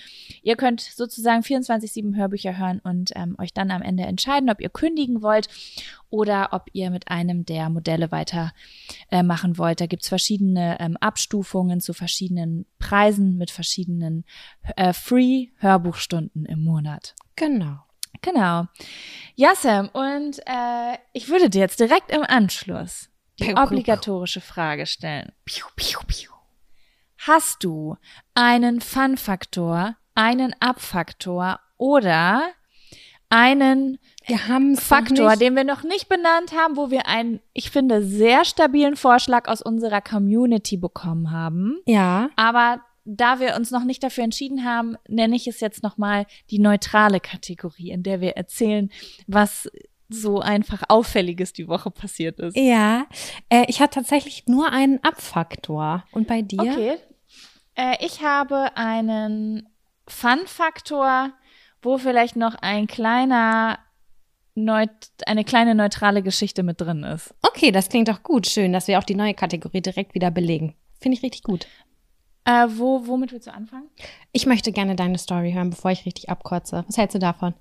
Ihr 0.41 0.55
könnt 0.55 0.79
sozusagen 0.79 1.41
24-7 1.41 2.15
Hörbücher 2.15 2.58
hören 2.58 2.79
und 2.81 3.12
ähm, 3.17 3.36
euch 3.39 3.53
dann 3.53 3.72
am 3.72 3.81
Ende 3.81 4.03
entscheiden, 4.03 4.50
ob 4.50 4.62
ihr 4.62 4.69
kündigen 4.69 5.22
wollt 5.22 5.50
oder 6.09 6.49
ob 6.51 6.65
ihr 6.73 6.89
mit 6.89 7.09
einem 7.09 7.45
der 7.45 7.69
Modelle 7.69 8.11
weiter 8.11 8.53
äh, 9.11 9.23
machen 9.23 9.57
wollt. 9.57 9.81
Da 9.81 9.85
gibt's 9.85 10.09
verschiedene 10.09 10.79
ähm, 10.79 10.97
Abstufungen 10.97 11.81
zu 11.81 11.93
verschiedenen 11.93 12.65
Preisen 12.79 13.37
mit 13.37 13.51
verschiedenen 13.51 14.25
äh, 14.75 14.93
Free-Hörbuchstunden 14.93 16.45
im 16.45 16.63
Monat. 16.63 17.15
Genau. 17.35 17.79
Genau. 18.21 18.65
Ja, 19.35 19.55
Sam, 19.55 19.89
und 19.89 20.39
äh, 20.45 20.97
ich 21.13 21.29
würde 21.29 21.49
dir 21.49 21.59
jetzt 21.59 21.79
direkt 21.79 22.11
im 22.11 22.23
Anschluss 22.23 23.09
die 23.39 23.55
obligatorische 23.55 24.41
Frage 24.41 24.85
stellen. 24.85 25.31
Piu, 25.45 25.65
piu, 25.75 25.99
piu. 26.07 26.31
Hast 27.19 27.63
du 27.63 27.97
einen 28.33 28.81
Fun-Faktor, 28.81 29.95
einen 30.15 30.53
Ab-Faktor 30.59 31.59
oder 31.77 32.51
einen 33.29 33.99
wir 34.29 34.48
haben 34.48 34.77
Faktor, 34.77 35.36
den 35.36 35.55
wir 35.55 35.63
noch 35.63 35.83
nicht 35.83 36.07
benannt 36.07 36.53
haben, 36.53 36.77
wo 36.77 36.91
wir 36.91 37.07
einen, 37.07 37.39
ich 37.53 37.71
finde, 37.71 38.03
sehr 38.03 38.45
stabilen 38.45 38.95
Vorschlag 38.95 39.48
aus 39.48 39.62
unserer 39.62 40.01
Community 40.01 40.77
bekommen 40.77 41.31
haben. 41.31 41.79
Ja. 41.86 42.29
Aber 42.36 42.81
da 43.05 43.39
wir 43.39 43.55
uns 43.55 43.71
noch 43.71 43.83
nicht 43.83 44.03
dafür 44.03 44.24
entschieden 44.24 44.63
haben, 44.63 44.95
nenne 45.07 45.36
ich 45.36 45.48
es 45.48 45.59
jetzt 45.59 45.81
nochmal 45.81 46.27
die 46.51 46.59
neutrale 46.59 47.19
Kategorie, 47.19 47.89
in 47.89 48.03
der 48.03 48.21
wir 48.21 48.38
erzählen, 48.38 48.91
was 49.27 49.69
so 50.09 50.39
einfach 50.39 50.83
Auffälliges 50.89 51.53
die 51.53 51.67
Woche 51.67 51.91
passiert 51.91 52.39
ist. 52.39 52.55
Ja, 52.55 53.05
äh, 53.50 53.65
ich 53.67 53.81
hatte 53.81 54.00
tatsächlich 54.00 54.48
nur 54.48 54.71
einen 54.71 55.03
Abfaktor. 55.03 56.03
Und 56.12 56.27
bei 56.27 56.41
dir? 56.41 56.62
Okay. 56.62 56.98
Äh, 57.75 58.05
ich 58.05 58.21
habe 58.24 58.75
einen 58.75 59.69
Fun-Faktor, 60.07 61.31
wo 61.81 61.98
vielleicht 61.98 62.36
noch 62.36 62.55
ein 62.55 62.88
kleiner 62.88 63.79
eine 64.67 65.43
kleine 65.43 65.75
neutrale 65.75 66.21
Geschichte 66.21 66.63
mit 66.63 66.81
drin 66.81 67.03
ist. 67.03 67.33
Okay, 67.41 67.71
das 67.71 67.89
klingt 67.89 68.07
doch 68.07 68.23
gut. 68.23 68.47
Schön, 68.47 68.73
dass 68.73 68.87
wir 68.87 68.99
auch 68.99 69.03
die 69.03 69.15
neue 69.15 69.33
Kategorie 69.33 69.81
direkt 69.81 70.15
wieder 70.15 70.31
belegen. 70.31 70.75
Finde 70.99 71.17
ich 71.17 71.23
richtig 71.23 71.43
gut. 71.43 71.67
Äh, 72.45 72.67
wo, 72.69 73.05
womit 73.05 73.31
willst 73.31 73.47
du 73.47 73.53
anfangen? 73.53 73.89
Ich 74.31 74.45
möchte 74.45 74.71
gerne 74.71 74.95
deine 74.95 75.17
Story 75.17 75.51
hören, 75.51 75.69
bevor 75.69 75.91
ich 75.91 76.05
richtig 76.05 76.29
abkürze. 76.29 76.83
Was 76.87 76.97
hältst 76.97 77.15
du 77.15 77.19
davon? 77.19 77.53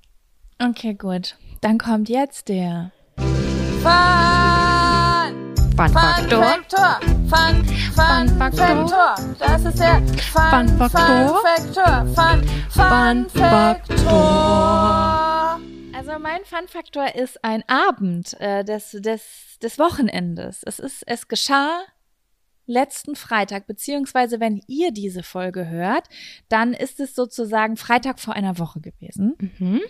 Okay, 0.60 0.94
gut. 0.94 1.36
Dann 1.60 1.78
kommt 1.78 2.08
jetzt 2.08 2.48
der 2.48 2.92
Fun 5.76 5.92
Faktor. 5.92 6.42
Faktor. 6.42 7.00
Fun, 7.28 7.64
Fun, 7.64 7.64
Fun 7.94 8.38
Faktor. 8.38 8.88
Faktor. 8.88 9.14
Das 9.38 9.64
ist 9.64 9.78
der 9.78 10.02
Fun, 10.32 10.50
Fun 10.50 10.68
Faktor. 10.78 11.42
Faktor. 11.44 12.06
Fun, 12.14 12.42
Fun 12.70 13.26
Fun 13.28 13.28
Faktor. 13.30 15.17
Also 16.18 16.28
mein 16.28 16.44
Fun 16.44 16.66
Faktor 16.66 17.14
ist 17.14 17.44
ein 17.44 17.62
Abend 17.68 18.34
äh, 18.40 18.64
des, 18.64 18.90
des, 18.90 19.58
des 19.62 19.78
Wochenendes. 19.78 20.64
Es 20.64 20.80
ist, 20.80 21.04
es 21.06 21.28
geschah 21.28 21.78
letzten 22.66 23.14
Freitag, 23.14 23.68
beziehungsweise 23.68 24.40
wenn 24.40 24.60
ihr 24.66 24.90
diese 24.90 25.22
Folge 25.22 25.68
hört, 25.68 26.08
dann 26.48 26.74
ist 26.74 26.98
es 26.98 27.14
sozusagen 27.14 27.76
Freitag 27.76 28.18
vor 28.18 28.34
einer 28.34 28.58
Woche 28.58 28.80
gewesen. 28.80 29.36
Mhm. 29.38 29.80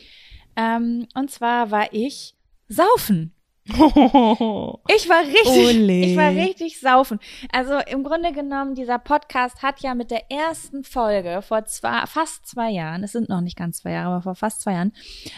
Ähm, 0.55 1.09
und 1.15 1.31
zwar 1.31 1.71
war 1.71 1.95
ich 1.95 2.35
saufen. 2.69 3.33
Ich 4.91 5.09
war 5.09 5.21
richtig, 5.21 5.77
Ole. 5.77 6.01
ich 6.01 6.17
war 6.17 6.31
richtig 6.31 6.81
saufen. 6.81 7.19
Also 7.53 7.75
im 7.91 8.03
Grunde 8.03 8.33
genommen, 8.33 8.75
dieser 8.75 8.99
Podcast 8.99 9.63
hat 9.63 9.81
ja 9.81 9.95
mit 9.95 10.11
der 10.11 10.31
ersten 10.31 10.85
Folge 10.85 11.43
vor 11.43 11.65
zwei, 11.67 12.07
fast 12.07 12.47
zwei 12.47 12.71
Jahren, 12.71 13.05
es 13.05 13.13
sind 13.13 13.29
noch 13.29 13.41
nicht 13.41 13.57
ganz 13.57 13.79
zwei 13.79 13.93
Jahre, 13.93 14.15
aber 14.15 14.23
vor 14.23 14.35
fast 14.35 14.63
zwei 14.63 14.73
Jahren, 14.73 14.93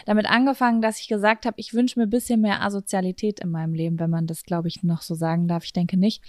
damit 0.05 0.29
angefangen, 0.29 0.81
dass 0.81 0.99
ich 0.99 1.07
gesagt 1.07 1.45
habe, 1.45 1.55
ich 1.57 1.73
wünsche 1.73 1.99
mir 1.99 2.05
ein 2.05 2.09
bisschen 2.09 2.41
mehr 2.41 2.61
Asozialität 2.61 3.39
in 3.41 3.51
meinem 3.51 3.73
Leben, 3.73 3.99
wenn 3.99 4.09
man 4.09 4.27
das, 4.27 4.43
glaube 4.43 4.67
ich, 4.69 4.83
noch 4.83 5.01
so 5.01 5.15
sagen 5.15 5.47
darf. 5.47 5.65
Ich 5.65 5.73
denke 5.73 5.97
nicht. 5.97 6.23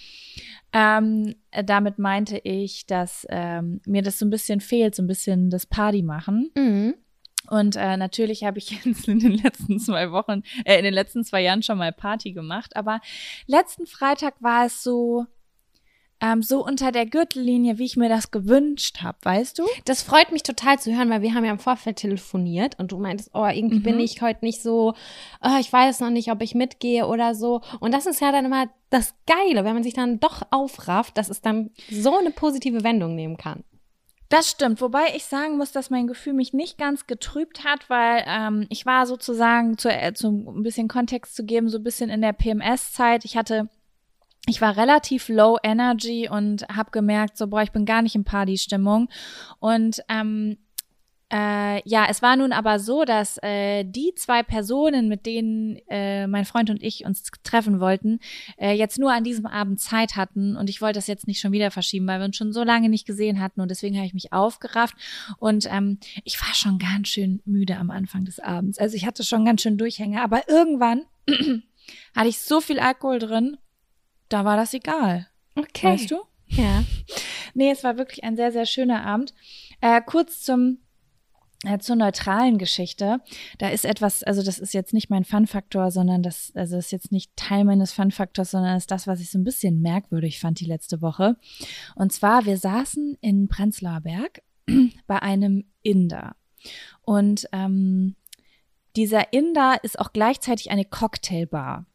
Ähm, 0.72 1.34
äh, 1.50 1.62
damit 1.62 1.98
meinte 1.98 2.38
ich, 2.38 2.86
dass 2.86 3.26
ähm, 3.30 3.80
mir 3.86 4.02
das 4.02 4.18
so 4.18 4.26
ein 4.26 4.30
bisschen 4.30 4.60
fehlt, 4.60 4.94
so 4.94 5.02
ein 5.02 5.06
bisschen 5.06 5.50
das 5.50 5.66
Party 5.66 6.02
machen. 6.02 6.50
Mhm. 6.56 6.94
Und 7.48 7.76
äh, 7.76 7.96
natürlich 7.96 8.44
habe 8.44 8.58
ich 8.58 8.70
jetzt 8.84 9.08
in 9.08 9.18
den 9.18 9.32
letzten 9.32 9.78
zwei 9.78 10.10
Wochen, 10.12 10.42
äh, 10.64 10.78
in 10.78 10.84
den 10.84 10.94
letzten 10.94 11.24
zwei 11.24 11.42
Jahren 11.42 11.62
schon 11.62 11.78
mal 11.78 11.92
Party 11.92 12.32
gemacht. 12.32 12.76
Aber 12.76 13.00
letzten 13.46 13.86
Freitag 13.86 14.34
war 14.40 14.66
es 14.66 14.82
so, 14.82 15.26
ähm, 16.20 16.40
so 16.40 16.64
unter 16.64 16.92
der 16.92 17.04
Gürtellinie, 17.04 17.78
wie 17.78 17.84
ich 17.84 17.96
mir 17.96 18.08
das 18.08 18.30
gewünscht 18.30 19.02
habe, 19.02 19.18
weißt 19.22 19.58
du? 19.58 19.64
Das 19.86 20.02
freut 20.02 20.30
mich 20.30 20.44
total 20.44 20.78
zu 20.78 20.94
hören, 20.96 21.10
weil 21.10 21.20
wir 21.22 21.34
haben 21.34 21.44
ja 21.44 21.50
im 21.50 21.58
Vorfeld 21.58 21.96
telefoniert 21.96 22.78
und 22.78 22.92
du 22.92 22.98
meintest, 22.98 23.30
oh, 23.34 23.44
irgendwie 23.44 23.80
bin 23.80 23.96
Mhm. 23.96 24.02
ich 24.02 24.22
heute 24.22 24.44
nicht 24.44 24.62
so, 24.62 24.94
oh, 25.42 25.56
ich 25.58 25.72
weiß 25.72 25.98
noch 25.98 26.10
nicht, 26.10 26.30
ob 26.30 26.40
ich 26.40 26.54
mitgehe 26.54 27.08
oder 27.08 27.34
so. 27.34 27.60
Und 27.80 27.92
das 27.92 28.06
ist 28.06 28.20
ja 28.20 28.30
dann 28.30 28.44
immer 28.44 28.66
das 28.90 29.16
Geile, 29.26 29.64
wenn 29.64 29.74
man 29.74 29.82
sich 29.82 29.94
dann 29.94 30.20
doch 30.20 30.42
aufrafft, 30.52 31.18
dass 31.18 31.28
es 31.28 31.40
dann 31.40 31.70
so 31.90 32.16
eine 32.16 32.30
positive 32.30 32.84
Wendung 32.84 33.16
nehmen 33.16 33.36
kann. 33.36 33.64
Das 34.32 34.48
stimmt, 34.48 34.80
wobei 34.80 35.14
ich 35.14 35.26
sagen 35.26 35.58
muss, 35.58 35.72
dass 35.72 35.90
mein 35.90 36.06
Gefühl 36.06 36.32
mich 36.32 36.54
nicht 36.54 36.78
ganz 36.78 37.06
getrübt 37.06 37.64
hat, 37.64 37.90
weil 37.90 38.24
ähm, 38.26 38.66
ich 38.70 38.86
war 38.86 39.06
sozusagen, 39.06 39.76
zu, 39.76 39.90
äh, 39.90 40.14
zum 40.14 40.48
ein 40.48 40.62
bisschen 40.62 40.88
Kontext 40.88 41.36
zu 41.36 41.44
geben, 41.44 41.68
so 41.68 41.76
ein 41.76 41.84
bisschen 41.84 42.08
in 42.08 42.22
der 42.22 42.32
PMS-Zeit. 42.32 43.26
Ich 43.26 43.36
hatte, 43.36 43.68
ich 44.46 44.62
war 44.62 44.78
relativ 44.78 45.28
low 45.28 45.58
energy 45.62 46.30
und 46.30 46.66
habe 46.74 46.92
gemerkt, 46.92 47.36
so, 47.36 47.46
boah, 47.46 47.60
ich 47.60 47.72
bin 47.72 47.84
gar 47.84 48.00
nicht 48.00 48.14
in 48.14 48.24
Party-Stimmung. 48.24 49.10
Und 49.58 50.02
ähm, 50.08 50.56
äh, 51.32 51.88
ja, 51.88 52.06
es 52.10 52.20
war 52.20 52.36
nun 52.36 52.52
aber 52.52 52.78
so, 52.78 53.04
dass 53.04 53.38
äh, 53.42 53.84
die 53.84 54.12
zwei 54.16 54.42
Personen, 54.42 55.08
mit 55.08 55.24
denen 55.24 55.78
äh, 55.88 56.26
mein 56.26 56.44
Freund 56.44 56.68
und 56.68 56.82
ich 56.82 57.06
uns 57.06 57.22
treffen 57.42 57.80
wollten, 57.80 58.20
äh, 58.58 58.72
jetzt 58.72 58.98
nur 58.98 59.12
an 59.12 59.24
diesem 59.24 59.46
Abend 59.46 59.80
Zeit 59.80 60.16
hatten 60.16 60.56
und 60.56 60.68
ich 60.68 60.82
wollte 60.82 60.98
das 60.98 61.06
jetzt 61.06 61.26
nicht 61.26 61.40
schon 61.40 61.52
wieder 61.52 61.70
verschieben, 61.70 62.06
weil 62.06 62.18
wir 62.20 62.26
uns 62.26 62.36
schon 62.36 62.52
so 62.52 62.62
lange 62.62 62.90
nicht 62.90 63.06
gesehen 63.06 63.40
hatten 63.40 63.62
und 63.62 63.70
deswegen 63.70 63.96
habe 63.96 64.06
ich 64.06 64.12
mich 64.12 64.34
aufgerafft 64.34 64.94
und 65.38 65.66
ähm, 65.70 65.98
ich 66.24 66.38
war 66.38 66.54
schon 66.54 66.78
ganz 66.78 67.08
schön 67.08 67.40
müde 67.46 67.78
am 67.78 67.90
Anfang 67.90 68.26
des 68.26 68.38
Abends. 68.38 68.76
Also 68.78 68.94
ich 68.96 69.06
hatte 69.06 69.24
schon 69.24 69.46
ganz 69.46 69.62
schön 69.62 69.78
Durchhänge, 69.78 70.20
aber 70.20 70.48
irgendwann 70.50 71.06
hatte 72.14 72.28
ich 72.28 72.40
so 72.40 72.60
viel 72.60 72.78
Alkohol 72.78 73.18
drin, 73.18 73.56
da 74.28 74.44
war 74.44 74.58
das 74.58 74.74
egal. 74.74 75.28
Okay. 75.54 75.86
Weißt 75.86 76.10
du? 76.10 76.20
Ja. 76.48 76.84
Nee, 77.54 77.70
es 77.70 77.84
war 77.84 77.96
wirklich 77.96 78.22
ein 78.22 78.36
sehr, 78.36 78.52
sehr 78.52 78.66
schöner 78.66 79.06
Abend. 79.06 79.32
Äh, 79.80 80.02
kurz 80.04 80.42
zum 80.42 80.78
zur 81.80 81.96
neutralen 81.96 82.58
Geschichte. 82.58 83.20
Da 83.58 83.68
ist 83.68 83.84
etwas, 83.84 84.22
also 84.22 84.42
das 84.42 84.58
ist 84.58 84.74
jetzt 84.74 84.92
nicht 84.92 85.10
mein 85.10 85.24
Fun-Faktor, 85.24 85.90
sondern 85.90 86.22
das, 86.22 86.52
also 86.54 86.76
das 86.76 86.86
ist 86.86 86.92
jetzt 86.92 87.12
nicht 87.12 87.36
Teil 87.36 87.64
meines 87.64 87.92
Fun-Faktors, 87.92 88.50
sondern 88.50 88.76
ist 88.76 88.90
das, 88.90 89.06
was 89.06 89.20
ich 89.20 89.30
so 89.30 89.38
ein 89.38 89.44
bisschen 89.44 89.80
merkwürdig 89.80 90.40
fand 90.40 90.60
die 90.60 90.66
letzte 90.66 91.02
Woche. 91.02 91.36
Und 91.94 92.12
zwar, 92.12 92.46
wir 92.46 92.58
saßen 92.58 93.16
in 93.20 93.48
Prenzlauer 93.48 94.00
Berg 94.00 94.42
bei 95.06 95.22
einem 95.22 95.64
Inder. 95.82 96.36
Und 97.02 97.48
ähm, 97.52 98.16
dieser 98.96 99.32
Inder 99.32 99.76
ist 99.82 99.98
auch 99.98 100.12
gleichzeitig 100.12 100.70
eine 100.70 100.84
Cocktailbar. 100.84 101.86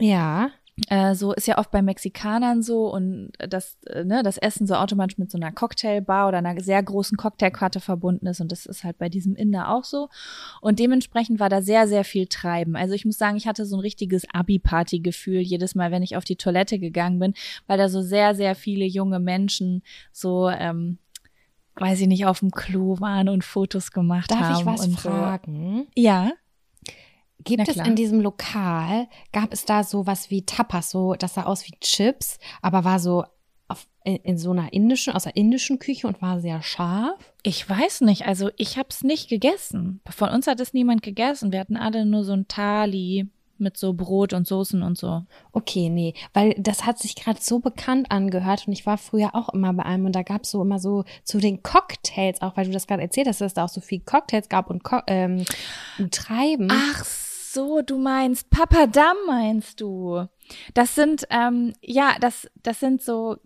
Ja. 0.00 0.50
Äh, 0.88 1.14
so 1.14 1.32
ist 1.32 1.46
ja 1.46 1.56
oft 1.56 1.70
bei 1.70 1.80
Mexikanern 1.80 2.62
so 2.62 2.92
und 2.92 3.30
das, 3.38 3.78
äh, 3.86 4.04
ne, 4.04 4.22
das 4.22 4.36
Essen 4.36 4.66
so 4.66 4.74
automatisch 4.74 5.16
mit 5.16 5.30
so 5.30 5.38
einer 5.38 5.50
Cocktailbar 5.50 6.28
oder 6.28 6.38
einer 6.38 6.60
sehr 6.60 6.82
großen 6.82 7.16
Cocktailkarte 7.16 7.80
verbunden 7.80 8.26
ist 8.26 8.42
und 8.42 8.52
das 8.52 8.66
ist 8.66 8.84
halt 8.84 8.98
bei 8.98 9.08
diesem 9.08 9.34
Inder 9.36 9.70
auch 9.70 9.84
so. 9.84 10.10
Und 10.60 10.78
dementsprechend 10.78 11.40
war 11.40 11.48
da 11.48 11.62
sehr, 11.62 11.88
sehr 11.88 12.04
viel 12.04 12.26
Treiben. 12.26 12.76
Also 12.76 12.92
ich 12.92 13.06
muss 13.06 13.16
sagen, 13.16 13.38
ich 13.38 13.46
hatte 13.46 13.64
so 13.64 13.76
ein 13.76 13.80
richtiges 13.80 14.26
Abi-Party-Gefühl 14.30 15.40
jedes 15.40 15.74
Mal, 15.74 15.90
wenn 15.90 16.02
ich 16.02 16.14
auf 16.14 16.24
die 16.24 16.36
Toilette 16.36 16.78
gegangen 16.78 17.18
bin, 17.18 17.32
weil 17.66 17.78
da 17.78 17.88
so 17.88 18.02
sehr, 18.02 18.34
sehr 18.34 18.54
viele 18.54 18.84
junge 18.84 19.18
Menschen 19.18 19.82
so, 20.12 20.50
ähm, 20.50 20.98
weiß 21.76 22.02
ich 22.02 22.06
nicht, 22.06 22.26
auf 22.26 22.40
dem 22.40 22.50
Klo 22.50 23.00
waren 23.00 23.30
und 23.30 23.44
Fotos 23.44 23.92
gemacht 23.92 24.30
Darf 24.30 24.40
haben. 24.40 24.60
ich 24.60 24.66
was 24.66 24.86
und 24.86 25.00
fragen? 25.00 25.86
So. 25.96 26.02
Ja. 26.02 26.32
Gibt 27.46 27.68
es 27.68 27.76
in 27.76 27.96
diesem 27.96 28.20
Lokal, 28.20 29.08
gab 29.32 29.52
es 29.52 29.64
da 29.64 29.84
sowas 29.84 30.30
wie 30.30 30.44
Tapas, 30.44 30.90
so, 30.90 31.14
das 31.14 31.34
sah 31.34 31.44
aus 31.44 31.66
wie 31.66 31.78
Chips, 31.80 32.38
aber 32.60 32.84
war 32.84 32.98
so 32.98 33.24
auf, 33.68 33.86
in, 34.04 34.16
in 34.16 34.38
so 34.38 34.50
einer 34.50 34.72
indischen, 34.72 35.12
aus 35.12 35.24
der 35.24 35.36
indischen 35.36 35.78
Küche 35.78 36.06
und 36.06 36.20
war 36.22 36.40
sehr 36.40 36.62
scharf? 36.62 37.32
Ich 37.42 37.68
weiß 37.68 38.02
nicht, 38.02 38.26
also 38.26 38.50
ich 38.56 38.78
habe 38.78 38.88
es 38.90 39.02
nicht 39.02 39.28
gegessen. 39.28 40.00
Von 40.08 40.30
uns 40.30 40.46
hat 40.46 40.60
es 40.60 40.74
niemand 40.74 41.02
gegessen. 41.02 41.52
Wir 41.52 41.60
hatten 41.60 41.76
alle 41.76 42.04
nur 42.04 42.24
so 42.24 42.32
ein 42.32 42.48
Thali 42.48 43.28
mit 43.58 43.76
so 43.76 43.94
Brot 43.94 44.32
und 44.32 44.46
Soßen 44.46 44.82
und 44.82 44.98
so. 44.98 45.22
Okay, 45.52 45.88
nee, 45.88 46.14
weil 46.34 46.54
das 46.58 46.84
hat 46.84 46.98
sich 46.98 47.16
gerade 47.16 47.40
so 47.40 47.58
bekannt 47.58 48.10
angehört 48.10 48.66
und 48.66 48.72
ich 48.72 48.84
war 48.86 48.98
früher 48.98 49.34
auch 49.34 49.48
immer 49.50 49.72
bei 49.72 49.84
einem 49.84 50.06
und 50.06 50.12
da 50.12 50.22
gab 50.22 50.42
es 50.42 50.50
so 50.50 50.62
immer 50.62 50.78
so 50.78 51.04
zu 51.24 51.38
den 51.38 51.62
Cocktails, 51.62 52.42
auch 52.42 52.56
weil 52.56 52.66
du 52.66 52.72
das 52.72 52.86
gerade 52.86 53.02
erzählt 53.02 53.28
hast, 53.28 53.40
dass 53.40 53.52
es 53.52 53.54
da 53.54 53.64
auch 53.64 53.70
so 53.70 53.80
viel 53.80 54.00
Cocktails 54.00 54.48
gab 54.48 54.70
und 54.70 54.84
Co 54.84 55.00
ähm, 55.06 55.44
Treiben. 56.10 56.68
Ach 56.70 57.04
so, 57.04 57.25
du 57.56 57.98
meinst 57.98 58.50
Papadam 58.50 59.16
meinst 59.26 59.80
du? 59.80 60.26
Das 60.74 60.94
sind 60.94 61.26
ähm, 61.30 61.72
ja, 61.82 62.16
das 62.20 62.48
das 62.62 62.80
sind 62.80 63.02
so 63.02 63.36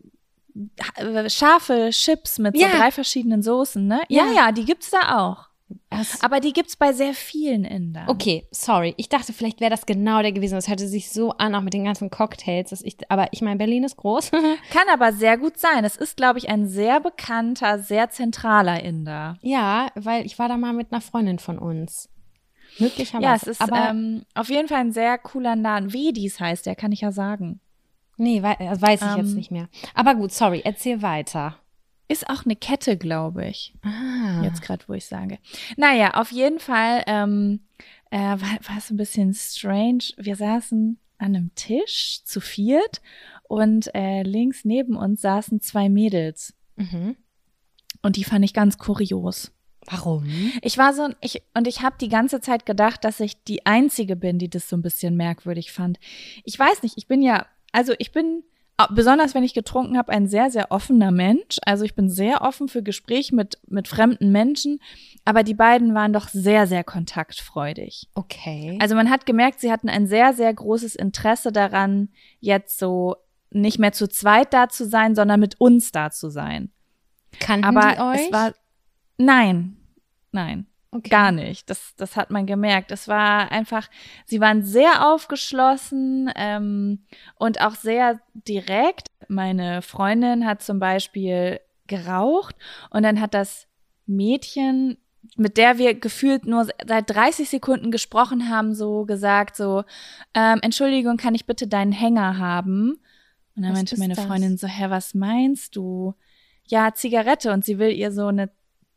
äh, 0.97 1.29
scharfe 1.31 1.90
Chips 1.90 2.38
mit 2.38 2.57
Ja. 2.57 2.69
so 2.71 2.76
drei 2.79 2.90
verschiedenen 2.90 3.43
Soßen, 3.43 3.87
ne? 3.87 4.00
Ja, 4.09 4.26
Ja. 4.26 4.33
ja, 4.33 4.52
die 4.52 4.64
gibt's 4.64 4.90
da 4.90 5.19
auch. 5.29 5.49
Das- 5.88 6.21
Aber 6.25 6.40
die 6.40 6.52
gibt's 6.52 6.75
bei 6.75 6.93
sehr 6.93 7.14
vielen 7.14 7.64
Indern. 7.64 8.09
Okay, 8.09 8.45
sorry. 8.50 8.93
Ich 8.97 9.09
dachte, 9.09 9.33
vielleicht 9.33 9.61
wäre 9.61 9.71
das 9.71 9.87
genau 9.87 10.21
der 10.21 10.33
gewesen. 10.33 10.57
Das 10.57 10.67
hörte 10.67 10.88
sich 10.88 11.11
so 11.12 11.31
an, 11.33 11.55
auch 11.55 11.61
mit 11.61 11.75
den 11.75 11.85
ganzen 11.85 12.11
Cocktails. 12.11 12.71
Dass 12.71 12.83
ich, 12.83 12.97
aber 13.09 13.29
ich 13.33 13.40
meine, 13.40 13.57
Berlin 13.57 13.85
ist 13.85 13.97
groß. 13.97 14.31
Kann 14.73 14.88
aber 14.93 15.12
sehr 15.12 15.38
gut 15.38 15.59
sein. 15.61 15.85
Es 15.85 15.95
ist, 15.95 16.17
glaube 16.17 16.40
ich, 16.40 16.49
ein 16.49 16.67
sehr 16.69 16.99
bekannter, 16.99 17.79
sehr 17.79 18.11
zentraler 18.11 18.83
Inder. 18.83 19.38
ja, 19.43 19.88
weil 19.95 20.26
ich 20.26 20.40
war 20.40 20.49
da 20.49 20.57
mal 20.57 20.73
mit 20.73 20.90
einer 20.93 21.00
Freundin 21.00 21.38
von 21.38 21.59
uns. 21.61 22.09
Möglicherweise. 22.81 23.25
Ja, 23.25 23.35
es 23.35 23.43
ist 23.45 23.61
aber 23.61 23.91
ähm, 23.91 24.25
auf 24.35 24.49
jeden 24.49 24.69
Fall 24.69 24.81
ein 24.81 24.93
sehr 24.93 25.19
cooler 25.19 25.57
Laden. 25.57 25.93
Vedis 25.93 26.41
heißt 26.41 26.67
der, 26.67 26.75
kann 26.75 26.93
ich 26.93 27.03
ja 27.03 27.13
sagen. 27.13 27.61
nee, 28.17 28.43
wei 28.43 28.55
äh, 28.55 28.81
weiß 28.81 29.03
ich 29.03 29.17
jetzt 29.17 29.31
ähm, 29.31 29.37
nicht 29.37 29.51
mehr. 29.51 29.69
Aber 29.95 30.15
gut, 30.15 30.33
sorry, 30.33 30.63
erzähl 30.65 31.03
weiter. 31.03 31.57
Ist 32.09 32.29
auch 32.29 32.45
eine 32.45 32.57
Kette, 32.57 32.97
glaube 32.97 33.47
ich. 33.47 33.73
Ah. 33.83 34.43
Jetzt 34.43 34.63
gerade, 34.63 34.85
wo 34.89 34.95
ich 34.95 35.05
sage. 35.05 35.39
Naja, 35.77 36.15
auf 36.15 36.33
jeden 36.33 36.59
Fall 36.59 37.05
ähm, 37.07 37.61
äh, 38.11 38.19
war, 38.19 38.41
war 38.41 38.79
es 38.79 38.91
ein 38.91 38.97
bisschen 38.97 39.33
strange. 39.33 40.05
Wir 40.17 40.35
saßen 40.35 40.99
an 41.19 41.37
einem 41.37 41.55
Tisch 41.55 42.23
zu 42.25 42.41
viert 42.41 43.01
und 43.45 43.95
äh, 43.95 44.23
links 44.23 44.65
neben 44.65 44.97
uns 44.97 45.21
saßen 45.21 45.61
zwei 45.61 45.89
Mädels. 45.89 46.55
Mhm. 46.77 47.17
Und 48.03 48.17
die 48.17 48.25
fand 48.25 48.45
ich 48.45 48.55
ganz 48.55 48.79
kurios. 48.79 49.53
Warum? 49.87 50.27
Ich 50.63 50.79
war 50.79 50.93
so, 50.93 51.09
ich, 51.21 51.43
und 51.55 51.67
ich 51.67 51.83
habe 51.83 51.97
die 52.01 52.09
ganze 52.09 52.41
Zeit 52.41 52.67
gedacht, 52.67 53.05
dass 53.05 53.21
ich 53.21 53.43
die 53.45 53.67
Einzige 53.67 54.15
bin, 54.17 54.39
die 54.39 54.51
das 54.51 54.69
so 54.69 54.77
ein 54.77 54.83
bisschen 54.83 55.17
merkwürdig 55.17 55.73
fand. 55.73 55.99
Ich 56.45 56.59
weiß 56.59 56.83
nicht, 56.83 56.99
ich 56.99 57.07
bin 57.07 57.23
ja, 57.23 57.47
also 57.73 57.95
ich 57.99 58.13
bin, 58.13 58.45
besonders 58.91 59.35
wenn 59.35 59.43
ich 59.43 59.55
getrunken 59.55 59.97
habe, 59.97 60.13
ein 60.13 60.27
sehr, 60.27 60.51
sehr 60.51 60.71
offener 60.71 61.11
Mensch. 61.11 61.59
Also 61.65 61.85
ich 61.85 61.95
bin 61.95 62.09
sehr 62.09 62.43
offen 62.43 62.69
für 62.69 62.83
Gespräch 62.83 63.33
mit, 63.33 63.59
mit 63.69 63.89
fremden 63.89 64.31
Menschen, 64.33 64.81
aber 65.25 65.43
die 65.43 65.55
beiden 65.55 65.95
waren 65.95 66.13
doch 66.13 66.29
sehr, 66.29 66.67
sehr 66.67 66.85
kontaktfreudig. 66.85 68.09
Okay. 68.15 68.79
Also 68.81 68.95
man 68.95 69.11
hat 69.11 69.27
gemerkt, 69.27 69.61
sie 69.61 69.73
hatten 69.73 69.89
ein 69.89 70.07
sehr, 70.07 70.35
sehr 70.35 70.53
großes 70.53 70.95
Interesse 70.95 71.53
daran, 71.53 72.11
jetzt 72.41 72.79
so 72.79 73.17
nicht 73.51 73.79
mehr 73.79 73.93
zu 73.93 74.09
zweit 74.09 74.53
da 74.53 74.69
zu 74.69 74.87
sein, 74.87 75.15
sondern 75.15 75.41
mit 75.41 75.61
uns 75.61 75.91
da 75.91 76.11
zu 76.11 76.31
sein. 76.31 76.71
kannten 77.41 77.65
Aber 77.65 77.95
die 77.95 78.01
euch? 78.01 78.27
es 78.27 78.33
war 78.33 78.53
nein, 79.25 79.77
nein. 80.33 80.67
Okay. 80.93 81.09
Gar 81.09 81.31
nicht. 81.31 81.71
Das, 81.71 81.95
das 81.97 82.17
hat 82.17 82.31
man 82.31 82.47
gemerkt. 82.47 82.91
Es 82.91 83.07
war 83.07 83.53
einfach, 83.53 83.89
sie 84.27 84.41
waren 84.41 84.65
sehr 84.65 85.07
aufgeschlossen 85.09 86.33
ähm, 86.35 87.05
und 87.37 87.61
auch 87.61 87.77
sehr 87.77 88.21
direkt. 88.35 89.07
Meine 89.29 89.83
Freundin 89.83 90.45
hat 90.47 90.62
zum 90.62 90.81
Beispiel 90.81 91.61
geraucht 91.87 92.57
und 92.91 93.05
dann 93.05 93.21
hat 93.21 93.35
das 93.35 93.69
Mädchen, 94.07 94.99
mit 95.37 95.59
der 95.59 95.79
wir 95.79 95.95
gefühlt 95.95 96.45
nur 96.45 96.67
seit 96.85 97.09
30 97.09 97.49
Sekunden 97.49 97.93
gesprochen 97.93 98.49
haben, 98.49 98.75
so 98.75 99.05
gesagt, 99.05 99.55
so, 99.55 99.85
ähm, 100.35 100.59
Entschuldigung, 100.62 101.17
kann 101.17 101.37
ich 101.37 101.47
bitte 101.47 101.69
deinen 101.69 101.93
Hänger 101.93 102.39
haben? 102.39 103.00
Und 103.55 103.62
dann 103.62 103.73
was 103.73 103.79
meinte 103.79 103.99
meine 103.99 104.17
Freundin 104.17 104.57
so, 104.57 104.67
hä, 104.67 104.87
was 104.89 105.15
meinst 105.15 105.77
du? 105.77 106.15
Ja, 106.67 106.95
Zigarette. 106.95 107.53
Und 107.53 107.65
sie 107.65 107.79
will 107.79 107.91
ihr 107.91 108.11
so 108.11 108.27
eine 108.27 108.50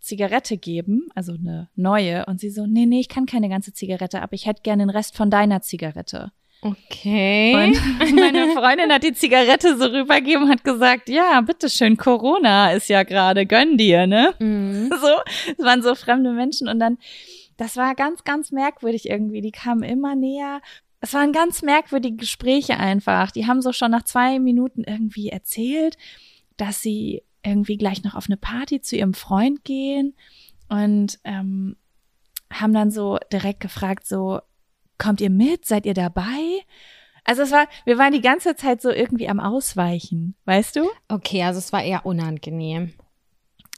Zigarette 0.04 0.58
geben, 0.58 1.08
also 1.16 1.34
eine 1.34 1.70
neue. 1.76 2.26
Und 2.26 2.40
sie 2.40 2.50
so, 2.50 2.68
nee, 2.68 2.86
nee, 2.86 3.00
ich 3.00 3.08
kann 3.08 3.26
keine 3.26 3.48
ganze 3.48 3.74
Zigarette, 3.74 4.22
aber 4.22 4.34
ich 4.34 4.46
hätte 4.46 4.62
gerne 4.62 4.84
den 4.84 4.90
Rest 4.90 5.16
von 5.16 5.30
deiner 5.30 5.62
Zigarette. 5.62 6.32
Okay. 6.62 7.56
Und 7.56 8.16
meine 8.16 8.50
Freundin 8.54 8.92
hat 8.92 9.04
die 9.04 9.14
Zigarette 9.14 9.78
so 9.78 9.86
rübergegeben 9.86 10.44
und 10.44 10.50
hat 10.50 10.64
gesagt, 10.64 11.10
ja, 11.10 11.40
bitteschön, 11.42 11.98
Corona 11.98 12.74
ist 12.74 12.90
ja 12.90 13.04
gerade, 13.04 13.46
gönn 13.46 13.78
dir, 13.78 14.06
ne? 14.06 14.34
Mhm. 14.40 14.90
So, 14.90 15.54
es 15.58 15.64
waren 15.64 15.82
so 15.82 15.96
fremde 15.96 16.32
Menschen 16.32 16.68
und 16.68 16.80
dann, 16.80 16.98
das 17.58 17.78
war 17.78 17.96
ganz, 17.96 18.24
ganz 18.26 18.52
merkwürdig 18.52 19.10
irgendwie. 19.10 19.42
Die 19.42 19.52
kamen 19.52 19.84
immer 19.84 20.16
näher. 20.16 20.62
Es 21.00 21.14
waren 21.14 21.32
ganz 21.32 21.62
merkwürdige 21.62 22.18
Gespräche 22.18 22.78
einfach. 22.78 23.32
Die 23.32 23.48
haben 23.48 23.62
so 23.62 23.72
schon 23.72 23.92
nach 23.92 24.04
zwei 24.04 24.40
Minuten 24.40 24.84
irgendwie 24.84 25.30
erzählt, 25.30 25.98
dass 26.58 26.82
sie 26.82 27.24
irgendwie 27.44 27.78
gleich 27.78 28.04
noch 28.04 28.16
auf 28.16 28.26
eine 28.28 28.38
Party 28.38 28.82
zu 28.82 28.96
ihrem 28.96 29.14
Freund 29.14 29.64
gehen 29.64 30.16
und 30.70 31.20
ähm, 31.24 31.76
haben 32.52 32.74
dann 32.74 32.92
so 32.92 33.18
direkt 33.32 33.60
gefragt, 33.60 34.08
so, 34.08 34.40
kommt 34.98 35.22
ihr 35.22 35.30
mit? 35.30 35.66
Seid 35.66 35.86
ihr 35.86 35.94
dabei? 35.94 36.62
Also 37.26 37.44
es 37.44 37.52
war, 37.52 37.68
wir 37.86 37.98
waren 37.98 38.12
die 38.12 38.22
ganze 38.22 38.56
Zeit 38.56 38.82
so 38.82 38.90
irgendwie 38.90 39.30
am 39.30 39.40
Ausweichen, 39.40 40.36
weißt 40.46 40.76
du? 40.76 40.90
Okay, 41.08 41.44
also 41.44 41.60
es 41.60 41.72
war 41.72 41.84
eher 41.84 42.06
unangenehm. 42.06 42.94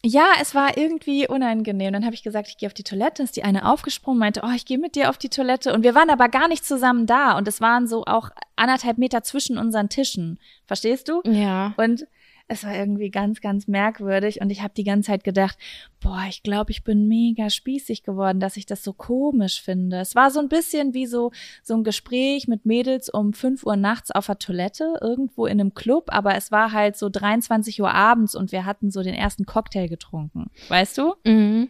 Ja, 0.04 0.28
es 0.40 0.54
war 0.54 0.78
irgendwie 0.78 1.28
unangenehm. 1.28 1.92
Dann 1.92 2.06
habe 2.06 2.14
ich 2.14 2.22
gesagt, 2.22 2.48
ich 2.48 2.58
gehe 2.58 2.70
auf 2.70 2.76
die 2.76 2.84
Toilette. 2.84 3.24
Ist 3.24 3.38
die 3.38 3.44
eine 3.44 3.68
aufgesprungen, 3.68 4.20
meinte, 4.20 4.42
oh, 4.44 4.52
ich 4.56 4.66
gehe 4.66 4.78
mit 4.78 4.96
dir 4.96 5.10
auf 5.10 5.18
die 5.18 5.30
Toilette. 5.30 5.74
Und 5.74 5.84
wir 5.84 5.96
waren 5.96 6.12
aber 6.12 6.30
gar 6.30 6.48
nicht 6.48 6.64
zusammen 6.64 7.08
da. 7.08 7.36
Und 7.36 7.48
es 7.48 7.60
waren 7.60 7.88
so 7.88 8.06
auch 8.06 8.30
anderthalb 8.56 9.00
Meter 9.00 9.24
zwischen 9.24 9.58
unseren 9.58 9.90
Tischen. 9.90 10.40
Verstehst 10.68 11.10
du? 11.10 11.22
Ja. 11.26 11.74
Und 11.78 12.06
es 12.48 12.64
war 12.64 12.76
irgendwie 12.76 13.10
ganz, 13.10 13.42
ganz 13.42 13.68
merkwürdig 13.68 14.40
und 14.42 14.52
ich 14.52 14.62
habe 14.62 14.74
die 14.76 14.84
ganze 14.84 15.08
Zeit 15.08 15.24
gedacht, 15.24 15.58
boah, 16.00 16.26
ich 16.30 16.44
glaube, 16.44 16.72
ich 16.72 16.84
bin 16.84 17.08
mega 17.08 17.50
spießig 17.50 18.04
geworden, 18.04 18.40
dass 18.40 18.58
ich 18.58 18.68
das 18.68 18.84
so 18.84 18.94
komisch 18.94 19.62
finde. 19.62 20.00
Es 20.00 20.14
war 20.14 20.30
so 20.30 20.40
ein 20.40 20.50
bisschen 20.50 20.94
wie 20.94 21.08
so, 21.08 21.32
so 21.64 21.74
ein 21.74 21.84
Gespräch 21.84 22.48
mit 22.48 22.66
Mädels 22.66 23.10
um 23.10 23.34
fünf 23.34 23.66
Uhr 23.66 23.76
nachts 23.76 24.12
auf 24.12 24.28
der 24.28 24.38
Toilette, 24.38 24.94
irgendwo 25.02 25.48
in 25.48 25.60
einem 25.60 25.74
Club, 25.74 26.06
aber 26.10 26.36
es 26.36 26.52
war 26.52 26.72
halt 26.72 26.98
so 26.98 27.10
23 27.10 27.82
Uhr 27.82 27.94
abends 27.94 28.36
und 28.36 28.52
wir 28.52 28.66
hatten 28.66 28.92
so 28.92 29.02
den 29.02 29.16
ersten 29.16 29.46
Cocktail 29.46 29.88
getrunken. 29.88 30.52
Weißt 30.68 30.98
du? 31.00 31.16
Mhm. 31.26 31.70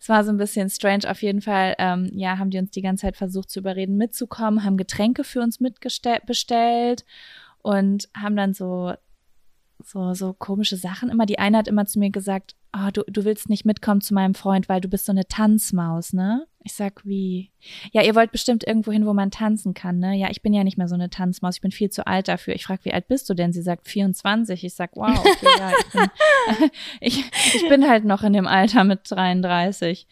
Es 0.00 0.08
war 0.08 0.24
so 0.24 0.30
ein 0.30 0.38
bisschen 0.38 0.68
strange. 0.70 1.08
Auf 1.08 1.22
jeden 1.22 1.40
Fall, 1.40 1.74
ähm, 1.78 2.10
ja, 2.12 2.38
haben 2.38 2.50
die 2.50 2.58
uns 2.58 2.70
die 2.70 2.82
ganze 2.82 3.02
Zeit 3.02 3.16
versucht 3.16 3.50
zu 3.50 3.60
überreden, 3.60 3.96
mitzukommen, 3.96 4.64
haben 4.64 4.76
Getränke 4.76 5.24
für 5.24 5.40
uns 5.40 5.60
mitbestellt 5.60 7.04
und 7.62 8.08
haben 8.14 8.36
dann 8.36 8.52
so 8.52 8.92
so, 9.82 10.14
so 10.14 10.32
komische 10.32 10.76
Sachen 10.76 11.10
immer. 11.10 11.26
Die 11.26 11.38
eine 11.38 11.58
hat 11.58 11.68
immer 11.68 11.86
zu 11.86 11.98
mir 11.98 12.10
gesagt, 12.10 12.54
oh, 12.74 12.90
du, 12.92 13.02
du 13.06 13.24
willst 13.24 13.48
nicht 13.48 13.64
mitkommen 13.64 14.00
zu 14.00 14.14
meinem 14.14 14.34
Freund, 14.34 14.68
weil 14.68 14.80
du 14.80 14.88
bist 14.88 15.06
so 15.06 15.12
eine 15.12 15.26
Tanzmaus, 15.26 16.12
ne? 16.12 16.46
Ich 16.62 16.72
sag, 16.74 17.04
wie? 17.04 17.50
Ja, 17.92 18.02
ihr 18.02 18.14
wollt 18.14 18.32
bestimmt 18.32 18.66
irgendwo 18.66 18.90
hin, 18.90 19.06
wo 19.06 19.12
man 19.12 19.30
tanzen 19.30 19.74
kann, 19.74 19.98
ne? 19.98 20.14
Ja, 20.14 20.30
ich 20.30 20.42
bin 20.42 20.54
ja 20.54 20.64
nicht 20.64 20.78
mehr 20.78 20.88
so 20.88 20.94
eine 20.94 21.10
Tanzmaus, 21.10 21.56
ich 21.56 21.60
bin 21.60 21.70
viel 21.70 21.90
zu 21.90 22.06
alt 22.06 22.28
dafür. 22.28 22.54
Ich 22.54 22.64
frag, 22.64 22.84
wie 22.84 22.92
alt 22.92 23.08
bist 23.08 23.28
du 23.28 23.34
denn? 23.34 23.52
Sie 23.52 23.62
sagt 23.62 23.88
24. 23.88 24.64
Ich 24.64 24.74
sag, 24.74 24.96
wow, 24.96 25.18
okay, 25.18 25.46
ja, 25.58 25.72
ich 25.78 25.92
bin, 25.92 26.70
ich, 27.00 27.24
ich 27.54 27.68
bin 27.68 27.88
halt 27.88 28.04
noch 28.04 28.22
in 28.22 28.32
dem 28.32 28.46
Alter 28.46 28.84
mit 28.84 29.10
33. 29.10 30.06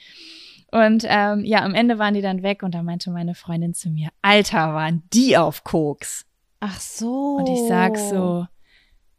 Und 0.70 1.04
ähm, 1.06 1.44
ja, 1.44 1.62
am 1.62 1.74
Ende 1.74 1.98
waren 1.98 2.14
die 2.14 2.22
dann 2.22 2.42
weg 2.42 2.62
und 2.62 2.74
da 2.74 2.82
meinte 2.82 3.10
meine 3.10 3.34
Freundin 3.34 3.74
zu 3.74 3.90
mir, 3.90 4.08
Alter, 4.22 4.74
waren 4.74 5.02
die 5.12 5.36
auf 5.36 5.64
Koks. 5.64 6.24
Ach 6.60 6.80
so. 6.80 7.36
Und 7.36 7.48
ich 7.48 7.60
sag 7.68 7.98
so, 7.98 8.46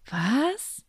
was? 0.09 0.83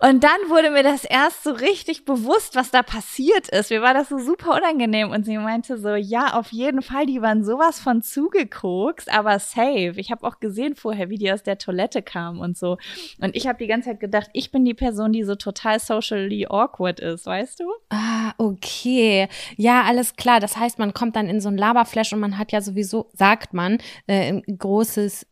Und 0.00 0.22
dann 0.22 0.38
wurde 0.48 0.70
mir 0.70 0.82
das 0.82 1.04
erst 1.04 1.42
so 1.42 1.50
richtig 1.50 2.04
bewusst, 2.04 2.54
was 2.54 2.70
da 2.70 2.82
passiert 2.82 3.48
ist. 3.48 3.70
Mir 3.70 3.82
war 3.82 3.94
das 3.94 4.08
so 4.08 4.18
super 4.18 4.56
unangenehm. 4.56 5.10
Und 5.10 5.24
sie 5.24 5.36
meinte 5.38 5.78
so, 5.78 5.94
ja, 5.94 6.34
auf 6.34 6.52
jeden 6.52 6.82
Fall, 6.82 7.06
die 7.06 7.22
waren 7.22 7.44
sowas 7.44 7.80
von 7.80 8.02
zugekokst, 8.02 9.12
aber 9.12 9.38
safe. 9.38 9.94
Ich 9.96 10.10
habe 10.10 10.26
auch 10.26 10.40
gesehen 10.40 10.76
vorher, 10.76 11.10
wie 11.10 11.18
die 11.18 11.32
aus 11.32 11.42
der 11.42 11.58
Toilette 11.58 12.02
kamen 12.02 12.38
und 12.40 12.56
so. 12.56 12.78
Und 13.20 13.34
ich 13.34 13.46
habe 13.46 13.58
die 13.58 13.66
ganze 13.66 13.90
Zeit 13.90 14.00
gedacht, 14.00 14.30
ich 14.32 14.50
bin 14.50 14.64
die 14.64 14.74
Person, 14.74 15.12
die 15.12 15.24
so 15.24 15.34
total 15.34 15.80
socially 15.80 16.46
awkward 16.48 17.00
ist, 17.00 17.26
weißt 17.26 17.60
du? 17.60 17.64
Ah, 17.90 18.32
okay. 18.38 19.28
Ja, 19.56 19.82
alles 19.82 20.16
klar. 20.16 20.40
Das 20.40 20.56
heißt, 20.56 20.78
man 20.78 20.94
kommt 20.94 21.16
dann 21.16 21.28
in 21.28 21.40
so 21.40 21.48
ein 21.48 21.58
Laberflash 21.58 22.12
und 22.12 22.20
man 22.20 22.38
hat 22.38 22.52
ja 22.52 22.60
sowieso, 22.60 23.10
sagt 23.12 23.54
man, 23.54 23.78
äh, 24.06 24.32
ein 24.32 24.58
großes 24.58 25.26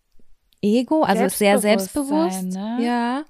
Ego, 0.63 1.03
also 1.03 1.29
sehr 1.29 1.59
selbstbewusst. 1.59 2.45
Ne? 2.45 2.79
Ja. 2.81 3.25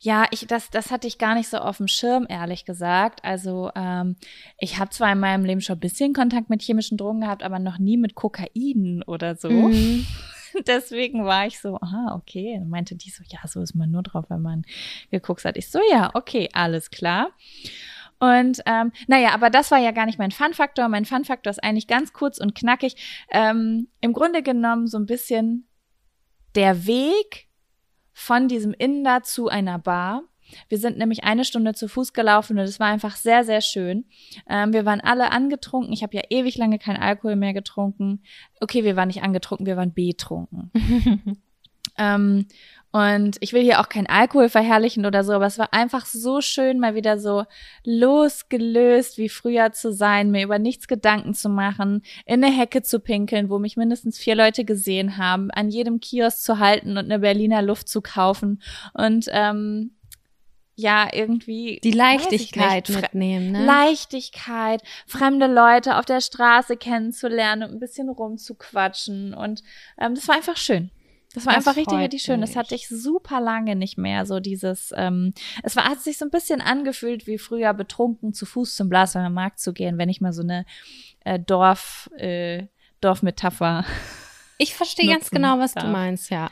Ja, 0.00 0.26
ich, 0.32 0.46
das, 0.46 0.68
das 0.68 0.90
hatte 0.90 1.06
ich 1.06 1.16
gar 1.16 1.34
nicht 1.34 1.48
so 1.48 1.56
auf 1.56 1.78
dem 1.78 1.88
Schirm, 1.88 2.26
ehrlich 2.28 2.66
gesagt. 2.66 3.24
Also 3.24 3.70
ähm, 3.74 4.16
ich 4.58 4.78
habe 4.78 4.90
zwar 4.90 5.10
in 5.10 5.18
meinem 5.18 5.46
Leben 5.46 5.62
schon 5.62 5.76
ein 5.76 5.80
bisschen 5.80 6.12
Kontakt 6.12 6.50
mit 6.50 6.60
chemischen 6.60 6.98
Drogen 6.98 7.22
gehabt, 7.22 7.42
aber 7.42 7.58
noch 7.58 7.78
nie 7.78 7.96
mit 7.96 8.14
Kokain 8.14 9.02
oder 9.06 9.34
so. 9.36 9.48
Mhm. 9.48 10.06
Deswegen 10.66 11.24
war 11.24 11.46
ich 11.46 11.58
so, 11.58 11.78
aha, 11.80 12.14
okay. 12.16 12.58
Und 12.60 12.68
meinte 12.68 12.96
die 12.96 13.08
so, 13.08 13.24
ja, 13.28 13.40
so 13.46 13.62
ist 13.62 13.74
man 13.74 13.90
nur 13.90 14.02
drauf, 14.02 14.26
wenn 14.28 14.42
man 14.42 14.64
geguckt 15.10 15.44
hat. 15.46 15.56
Ich 15.56 15.70
so, 15.70 15.80
ja, 15.90 16.10
okay, 16.12 16.50
alles 16.52 16.90
klar. 16.90 17.30
Und 18.20 18.60
ähm, 18.66 18.92
naja, 19.06 19.32
aber 19.32 19.50
das 19.50 19.70
war 19.70 19.78
ja 19.78 19.90
gar 19.90 20.06
nicht 20.06 20.18
mein 20.18 20.30
Fun-Faktor. 20.30 20.88
Mein 20.88 21.06
Fun-Faktor 21.06 21.50
ist 21.50 21.64
eigentlich 21.64 21.86
ganz 21.86 22.12
kurz 22.12 22.38
und 22.38 22.54
knackig. 22.54 22.96
Ähm, 23.30 23.88
Im 24.00 24.12
Grunde 24.12 24.42
genommen 24.42 24.86
so 24.86 24.98
ein 24.98 25.06
bisschen 25.06 25.66
der 26.54 26.86
Weg 26.86 27.48
von 28.12 28.48
diesem 28.48 28.72
Inder 28.72 29.22
zu 29.22 29.48
einer 29.48 29.78
Bar. 29.78 30.22
Wir 30.68 30.78
sind 30.78 30.98
nämlich 30.98 31.24
eine 31.24 31.44
Stunde 31.44 31.74
zu 31.74 31.88
Fuß 31.88 32.12
gelaufen 32.12 32.58
und 32.58 32.64
es 32.64 32.78
war 32.78 32.88
einfach 32.88 33.16
sehr, 33.16 33.44
sehr 33.44 33.60
schön. 33.60 34.04
Ähm, 34.48 34.72
wir 34.72 34.84
waren 34.84 35.00
alle 35.00 35.32
angetrunken. 35.32 35.92
Ich 35.92 36.02
habe 36.02 36.16
ja 36.16 36.22
ewig 36.30 36.56
lange 36.56 36.78
kein 36.78 36.96
Alkohol 36.96 37.36
mehr 37.36 37.54
getrunken. 37.54 38.22
Okay, 38.60 38.84
wir 38.84 38.96
waren 38.96 39.08
nicht 39.08 39.22
angetrunken, 39.22 39.66
wir 39.66 39.76
waren 39.76 39.94
betrunken. 39.94 40.70
ähm, 41.98 42.46
und 42.94 43.38
ich 43.40 43.52
will 43.52 43.62
hier 43.62 43.80
auch 43.80 43.88
kein 43.88 44.06
Alkohol 44.06 44.48
verherrlichen 44.48 45.04
oder 45.04 45.24
so, 45.24 45.32
aber 45.32 45.46
es 45.46 45.58
war 45.58 45.74
einfach 45.74 46.06
so 46.06 46.40
schön, 46.40 46.78
mal 46.78 46.94
wieder 46.94 47.18
so 47.18 47.42
losgelöst 47.82 49.18
wie 49.18 49.28
früher 49.28 49.72
zu 49.72 49.92
sein, 49.92 50.30
mir 50.30 50.44
über 50.44 50.60
nichts 50.60 50.86
Gedanken 50.86 51.34
zu 51.34 51.48
machen, 51.48 52.04
in 52.24 52.44
eine 52.44 52.56
Hecke 52.56 52.82
zu 52.82 53.00
pinkeln, 53.00 53.50
wo 53.50 53.58
mich 53.58 53.76
mindestens 53.76 54.16
vier 54.16 54.36
Leute 54.36 54.64
gesehen 54.64 55.18
haben, 55.18 55.50
an 55.50 55.70
jedem 55.70 55.98
Kiosk 55.98 56.38
zu 56.38 56.60
halten 56.60 56.90
und 56.90 57.06
eine 57.06 57.18
Berliner 57.18 57.62
Luft 57.62 57.88
zu 57.88 58.00
kaufen 58.00 58.62
und 58.92 59.26
ähm, 59.32 59.96
ja, 60.76 61.08
irgendwie. 61.12 61.80
Die 61.82 61.90
Leichtigkeit 61.90 62.88
mitnehmen, 62.90 63.52
ne? 63.52 63.64
Leichtigkeit, 63.64 64.82
fremde 65.04 65.48
Leute 65.48 65.98
auf 65.98 66.04
der 66.04 66.20
Straße 66.20 66.76
kennenzulernen 66.76 67.64
und 67.64 67.76
ein 67.76 67.80
bisschen 67.80 68.08
rumzuquatschen. 68.08 69.34
Und 69.34 69.64
ähm, 69.98 70.14
das 70.14 70.28
war 70.28 70.36
einfach 70.36 70.56
schön. 70.56 70.90
Das 71.34 71.46
war 71.46 71.54
das 71.54 71.66
einfach 71.66 71.76
richtig, 71.76 71.98
richtig 71.98 72.22
schön. 72.22 72.40
Mich. 72.40 72.50
Das 72.50 72.56
hatte 72.56 72.76
ich 72.76 72.88
super 72.88 73.40
lange 73.40 73.74
nicht 73.74 73.98
mehr. 73.98 74.24
So 74.24 74.38
dieses, 74.38 74.94
ähm, 74.96 75.34
es 75.64 75.74
war, 75.74 75.84
hat 75.84 76.00
sich 76.00 76.16
so 76.16 76.24
ein 76.24 76.30
bisschen 76.30 76.60
angefühlt 76.60 77.26
wie 77.26 77.38
früher 77.38 77.74
betrunken 77.74 78.32
zu 78.32 78.46
Fuß 78.46 78.76
zum 78.76 78.88
Blaser 78.88 79.28
Markt 79.30 79.58
zu 79.58 79.72
gehen, 79.72 79.98
wenn 79.98 80.08
ich 80.08 80.20
mal 80.20 80.32
so 80.32 80.42
eine 80.42 80.64
äh, 81.24 81.40
Dorf, 81.40 82.08
äh, 82.16 82.68
Dorfmetapher. 83.00 83.84
Ich 84.56 84.72
verstehe 84.72 85.10
ganz 85.10 85.30
genau, 85.30 85.58
was 85.58 85.74
darf. 85.74 85.82
du 85.82 85.90
meinst, 85.90 86.30
ja. 86.30 86.48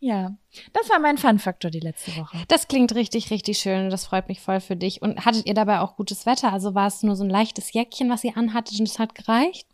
Ja, 0.00 0.36
das 0.74 0.90
war 0.90 0.98
mein 0.98 1.16
Fun-Faktor 1.16 1.70
die 1.70 1.80
letzte 1.80 2.14
Woche. 2.14 2.44
Das 2.46 2.68
klingt 2.68 2.94
richtig, 2.94 3.30
richtig 3.30 3.58
schön. 3.58 3.88
Das 3.88 4.04
freut 4.04 4.28
mich 4.28 4.40
voll 4.40 4.60
für 4.60 4.76
dich. 4.76 5.00
Und 5.00 5.24
hattet 5.24 5.46
ihr 5.46 5.54
dabei 5.54 5.80
auch 5.80 5.96
gutes 5.96 6.26
Wetter? 6.26 6.52
Also 6.52 6.74
war 6.74 6.86
es 6.86 7.02
nur 7.02 7.16
so 7.16 7.24
ein 7.24 7.30
leichtes 7.30 7.72
Jäckchen, 7.72 8.10
was 8.10 8.22
ihr 8.22 8.36
anhattet 8.36 8.78
und 8.78 8.86
es 8.86 8.98
hat 8.98 9.14
gereicht? 9.14 9.66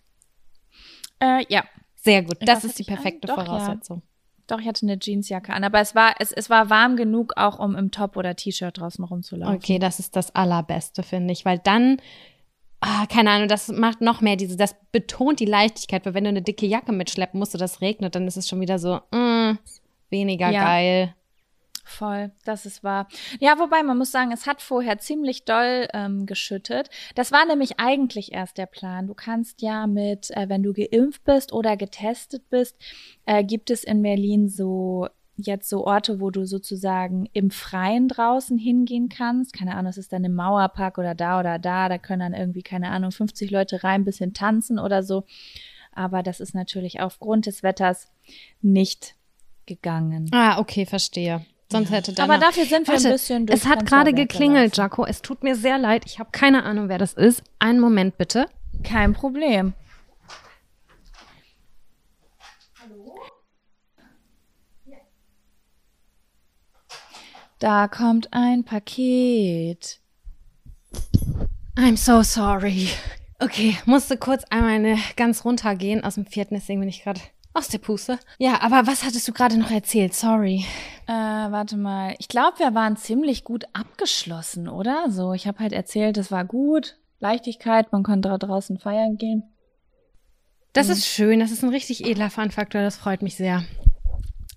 Äh, 1.18 1.44
ja. 1.48 1.64
Sehr 1.96 2.22
gut. 2.22 2.36
Das 2.42 2.64
ist 2.64 2.78
die 2.78 2.84
perfekte 2.84 3.26
Doch, 3.26 3.34
Voraussetzung. 3.34 4.02
Ja. 4.04 4.13
Doch, 4.46 4.60
ich 4.60 4.66
hatte 4.66 4.84
eine 4.84 4.98
Jeansjacke 5.00 5.52
an, 5.52 5.64
aber 5.64 5.80
es 5.80 5.94
war, 5.94 6.14
es, 6.18 6.30
es 6.30 6.50
war 6.50 6.68
warm 6.68 6.96
genug, 6.96 7.32
auch 7.36 7.58
um 7.58 7.76
im 7.76 7.90
Top 7.90 8.16
oder 8.16 8.36
T-Shirt 8.36 8.78
draußen 8.78 9.04
rumzulaufen. 9.04 9.56
Okay, 9.56 9.78
das 9.78 9.98
ist 9.98 10.16
das 10.16 10.34
Allerbeste, 10.34 11.02
finde 11.02 11.32
ich, 11.32 11.44
weil 11.44 11.58
dann, 11.58 11.98
ah, 12.80 13.06
keine 13.06 13.30
Ahnung, 13.30 13.48
das 13.48 13.68
macht 13.68 14.02
noch 14.02 14.20
mehr 14.20 14.36
diese, 14.36 14.56
das 14.56 14.76
betont 14.92 15.40
die 15.40 15.46
Leichtigkeit, 15.46 16.04
weil 16.04 16.14
wenn 16.14 16.24
du 16.24 16.30
eine 16.30 16.42
dicke 16.42 16.66
Jacke 16.66 16.92
mitschleppen 16.92 17.38
musst 17.38 17.54
und 17.54 17.60
das 17.60 17.80
regnet, 17.80 18.14
dann 18.14 18.26
ist 18.26 18.36
es 18.36 18.48
schon 18.48 18.60
wieder 18.60 18.78
so, 18.78 19.00
mm, 19.12 19.58
weniger 20.10 20.50
ja. 20.50 20.64
geil. 20.64 21.14
Voll, 21.86 22.32
das 22.46 22.64
ist 22.64 22.82
wahr. 22.82 23.08
Ja, 23.40 23.58
wobei 23.58 23.82
man 23.82 23.98
muss 23.98 24.10
sagen, 24.10 24.32
es 24.32 24.46
hat 24.46 24.62
vorher 24.62 24.98
ziemlich 24.98 25.44
doll 25.44 25.86
ähm, 25.92 26.24
geschüttet. 26.24 26.88
Das 27.14 27.30
war 27.30 27.44
nämlich 27.44 27.78
eigentlich 27.78 28.32
erst 28.32 28.56
der 28.56 28.66
Plan. 28.66 29.06
Du 29.06 29.14
kannst 29.14 29.60
ja 29.60 29.86
mit, 29.86 30.30
äh, 30.30 30.48
wenn 30.48 30.62
du 30.62 30.72
geimpft 30.72 31.24
bist 31.24 31.52
oder 31.52 31.76
getestet 31.76 32.48
bist, 32.48 32.76
äh, 33.26 33.44
gibt 33.44 33.70
es 33.70 33.84
in 33.84 34.00
Berlin 34.02 34.48
so 34.48 35.08
jetzt 35.36 35.68
so 35.68 35.84
Orte, 35.84 36.20
wo 36.20 36.30
du 36.30 36.46
sozusagen 36.46 37.28
im 37.32 37.50
Freien 37.50 38.08
draußen 38.08 38.56
hingehen 38.56 39.08
kannst. 39.08 39.52
Keine 39.52 39.74
Ahnung, 39.74 39.90
es 39.90 39.98
ist 39.98 40.12
dann 40.12 40.24
im 40.24 40.34
Mauerpark 40.34 40.96
oder 40.96 41.14
da 41.14 41.40
oder 41.40 41.58
da. 41.58 41.88
Da 41.88 41.98
können 41.98 42.20
dann 42.20 42.40
irgendwie, 42.40 42.62
keine 42.62 42.90
Ahnung, 42.90 43.10
50 43.10 43.50
Leute 43.50 43.84
rein, 43.84 44.04
bisschen 44.04 44.32
tanzen 44.32 44.78
oder 44.78 45.02
so. 45.02 45.24
Aber 45.92 46.22
das 46.22 46.40
ist 46.40 46.54
natürlich 46.54 47.00
aufgrund 47.00 47.46
des 47.46 47.62
Wetters 47.62 48.08
nicht 48.62 49.16
gegangen. 49.66 50.30
Ah, 50.32 50.58
okay, 50.58 50.86
verstehe. 50.86 51.44
Sonst 51.70 51.90
hätte 51.90 52.12
dann. 52.12 52.30
Aber 52.30 52.38
dafür 52.38 52.66
sind 52.66 52.86
wir 52.86 52.94
Warte, 52.94 53.08
ein 53.08 53.12
bisschen 53.12 53.48
Es 53.48 53.66
hat 53.66 53.86
gerade 53.86 54.12
geklingelt, 54.12 54.76
Jaco. 54.76 55.04
Es 55.06 55.22
tut 55.22 55.42
mir 55.42 55.56
sehr 55.56 55.78
leid. 55.78 56.04
Ich 56.06 56.18
habe 56.18 56.30
keine 56.30 56.64
Ahnung, 56.64 56.88
wer 56.88 56.98
das 56.98 57.14
ist. 57.14 57.42
Einen 57.58 57.80
Moment 57.80 58.18
bitte. 58.18 58.46
Kein 58.82 59.12
Problem. 59.12 59.74
Da 67.58 67.88
kommt 67.88 68.28
ein 68.32 68.64
Paket. 68.64 70.00
I'm 71.76 71.96
so 71.96 72.22
sorry. 72.22 72.88
Okay, 73.40 73.76
musste 73.84 74.16
kurz 74.16 74.44
einmal 74.50 74.74
eine 74.74 74.98
ganz 75.16 75.44
runtergehen 75.44 76.04
aus 76.04 76.14
dem 76.14 76.26
vierten, 76.26 76.54
deswegen 76.54 76.80
bin 76.80 76.88
ich 76.88 77.02
gerade 77.02 77.20
aus 77.54 77.68
der 77.68 77.78
Puste. 77.78 78.18
Ja, 78.38 78.60
aber 78.60 78.86
was 78.86 79.04
hattest 79.04 79.26
du 79.26 79.32
gerade 79.32 79.56
noch 79.56 79.70
erzählt? 79.70 80.12
Sorry. 80.12 80.66
Äh, 81.06 81.12
warte 81.12 81.76
mal. 81.76 82.14
Ich 82.18 82.28
glaube, 82.28 82.58
wir 82.58 82.74
waren 82.74 82.96
ziemlich 82.96 83.44
gut 83.44 83.64
abgeschlossen, 83.72 84.68
oder? 84.68 85.06
So, 85.08 85.32
ich 85.32 85.46
habe 85.46 85.60
halt 85.60 85.72
erzählt, 85.72 86.18
es 86.18 86.30
war 86.30 86.44
gut. 86.44 86.98
Leichtigkeit, 87.20 87.90
man 87.92 88.02
konnte 88.02 88.28
da 88.28 88.36
draußen 88.36 88.78
feiern 88.78 89.16
gehen. 89.16 89.44
Das 90.74 90.88
ist 90.88 91.06
schön, 91.06 91.38
das 91.38 91.52
ist 91.52 91.62
ein 91.62 91.70
richtig 91.70 92.04
edler 92.04 92.30
Fun-Faktor, 92.30 92.82
das 92.82 92.96
freut 92.96 93.22
mich 93.22 93.36
sehr. 93.36 93.62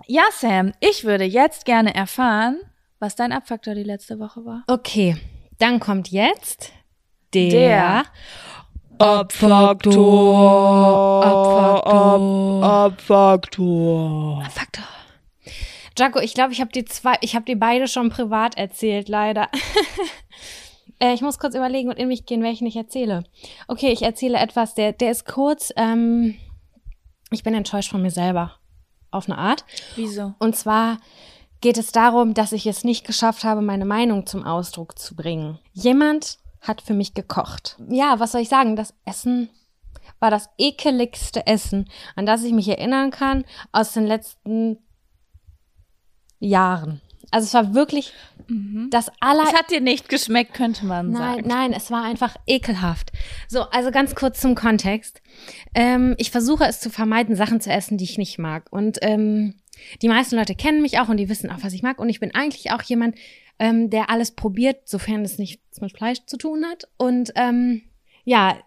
Ja, 0.08 0.24
Sam, 0.32 0.72
ich 0.80 1.04
würde 1.04 1.26
jetzt 1.26 1.66
gerne 1.66 1.94
erfahren, 1.94 2.58
was 2.98 3.16
dein 3.16 3.32
Abfaktor 3.32 3.76
die 3.76 3.84
letzte 3.84 4.18
Woche 4.18 4.44
war. 4.44 4.64
Okay, 4.68 5.16
dann 5.60 5.80
kommt 5.80 6.10
jetzt 6.10 6.72
der, 7.36 7.50
Der 7.52 8.04
Abfaktor. 9.00 10.44
Abfaktor. 11.24 12.64
Abfaktor. 12.64 14.44
Faktor. 14.50 14.86
Jaco, 15.98 16.20
ich 16.20 16.34
glaube, 16.34 16.54
ich 16.54 16.62
habe 16.62 16.72
die 16.72 16.86
zwei, 16.86 17.16
ich 17.22 17.36
habe 17.36 17.46
die 17.46 17.56
beide 17.56 17.88
schon 17.88 18.10
privat 18.10 18.58
erzählt, 18.58 19.10
leider. 19.10 19.50
äh, 21.00 21.14
ich 21.14 21.22
muss 21.22 21.40
kurz 21.40 21.56
überlegen 21.56 21.90
und 21.90 21.98
in 21.98 22.08
mich 22.08 22.26
gehen, 22.26 22.44
welchen 22.44 22.68
ich 22.68 22.76
erzähle. 22.76 23.24
Okay, 23.68 23.92
ich 23.92 24.04
erzähle 24.04 24.38
etwas, 24.38 24.74
der, 24.76 24.94
der 24.94 25.12
ist 25.12 25.26
kurz. 25.26 25.72
Ähm, 25.76 26.36
ich 27.32 27.44
bin 27.44 27.54
enttäuscht 27.54 27.92
von 27.92 28.02
mir 28.02 28.12
selber. 28.12 28.54
Auf 29.10 29.30
eine 29.30 29.38
Art. 29.38 29.64
Wieso? 29.96 30.34
Und 30.40 30.56
zwar 30.56 30.98
geht 31.62 31.78
es 31.78 31.92
darum, 31.92 32.34
dass 32.34 32.52
ich 32.52 32.68
es 32.68 32.84
nicht 32.84 33.06
geschafft 33.06 33.44
habe, 33.44 33.62
meine 33.62 33.86
Meinung 33.86 34.26
zum 34.26 34.44
Ausdruck 34.44 35.00
zu 35.00 35.16
bringen. 35.16 35.60
Jemand 35.74 36.40
hat 36.62 36.82
für 36.82 36.94
mich 36.94 37.14
gekocht. 37.14 37.78
Ja, 37.90 38.20
was 38.20 38.32
soll 38.32 38.42
ich 38.42 38.50
sagen? 38.50 38.76
Das 38.76 38.94
Essen 39.06 39.50
war 40.20 40.32
das 40.32 40.50
ekeligste 40.58 41.46
Essen, 41.46 41.90
an 42.16 42.26
das 42.26 42.44
ich 42.44 42.54
mich 42.54 42.68
erinnern 42.68 43.12
kann 43.12 43.46
aus 43.72 43.94
den 43.94 44.06
letzten 44.06 44.78
Jahren. 46.40 47.02
Also 47.30 47.46
es 47.46 47.54
war 47.54 47.74
wirklich 47.74 48.14
das 48.90 49.12
aller 49.20 49.44
Es 49.44 49.54
hat 49.54 49.70
dir 49.70 49.82
nicht 49.82 50.08
geschmeckt, 50.08 50.54
könnte 50.54 50.86
man 50.86 51.12
Nein, 51.12 51.36
sagen. 51.36 51.48
nein, 51.48 51.74
es 51.74 51.92
war 51.92 52.04
einfach 52.04 52.38
ekelhaft. 52.48 53.12
So, 53.50 53.64
also 53.64 53.92
ganz 53.92 54.16
kurz 54.16 54.40
zum 54.40 54.56
Kontext. 54.56 55.22
Ähm, 55.76 56.16
ich 56.18 56.32
versuche 56.32 56.64
es 56.66 56.80
zu 56.80 56.90
vermeiden, 56.90 57.36
Sachen 57.36 57.60
zu 57.60 57.70
essen, 57.70 57.98
die 57.98 58.06
ich 58.06 58.18
nicht 58.18 58.40
mag. 58.40 58.68
Und 58.72 59.00
ähm, 59.02 59.56
die 60.02 60.08
meisten 60.08 60.38
Leute 60.38 60.56
kennen 60.56 60.82
mich 60.82 61.00
auch 61.00 61.10
und 61.10 61.18
die 61.18 61.28
wissen 61.28 61.52
auch, 61.52 61.64
was 61.64 61.74
ich 61.74 61.84
mag. 61.84 62.00
Und 62.00 62.08
ich 62.08 62.22
bin 62.22 62.34
eigentlich 62.34 62.72
auch 62.72 62.82
jemand, 62.82 63.16
ähm, 63.60 63.90
der 63.90 64.10
alles 64.10 64.32
probiert, 64.32 64.88
sofern 64.88 65.24
es 65.24 65.38
nichts 65.38 65.82
mit 65.82 65.96
Fleisch 65.96 66.26
zu 66.26 66.38
tun 66.38 66.66
hat. 66.66 66.88
Und 66.98 67.32
ähm, 67.36 67.84
ja, 68.24 68.58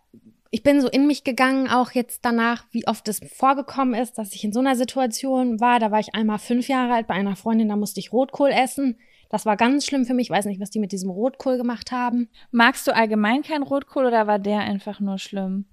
ich 0.51 0.63
bin 0.63 0.81
so 0.81 0.89
in 0.89 1.07
mich 1.07 1.23
gegangen, 1.23 1.69
auch 1.69 1.93
jetzt 1.93 2.25
danach, 2.25 2.65
wie 2.73 2.87
oft 2.89 3.07
es 3.09 3.21
vorgekommen 3.33 3.95
ist, 3.95 4.19
dass 4.19 4.35
ich 4.35 4.43
in 4.43 4.53
so 4.53 4.61
einer 4.61 4.75
Situation 4.75 5.61
war. 5.61 5.79
Da 5.79 5.91
war 5.91 6.01
ich 6.01 6.15
einmal 6.15 6.39
fünf 6.39 6.69
Jahre 6.69 6.95
alt 6.95 7.07
bei 7.07 7.15
einer 7.15 7.37
Freundin, 7.37 7.69
da 7.69 7.77
musste 7.77 8.01
ich 8.01 8.13
Rotkohl 8.13 8.51
essen. 8.51 8.97
Das 9.29 9.47
war 9.47 9.57
ganz 9.57 9.87
schlimm 9.87 10.07
für 10.07 10.15
mich. 10.15 10.27
Ich 10.27 10.31
weiß 10.31 10.47
nicht, 10.47 10.61
was 10.61 10.71
die 10.71 10.81
mit 10.81 10.91
diesem 10.91 11.09
Rotkohl 11.09 11.57
gemacht 11.57 11.93
haben. 11.93 12.29
Magst 12.51 12.87
du 12.89 12.95
allgemein 12.95 13.43
kein 13.43 13.63
Rotkohl 13.63 14.07
oder 14.07 14.27
war 14.27 14.41
der 14.41 14.59
einfach 14.61 14.99
nur 14.99 15.19
schlimm? 15.19 15.67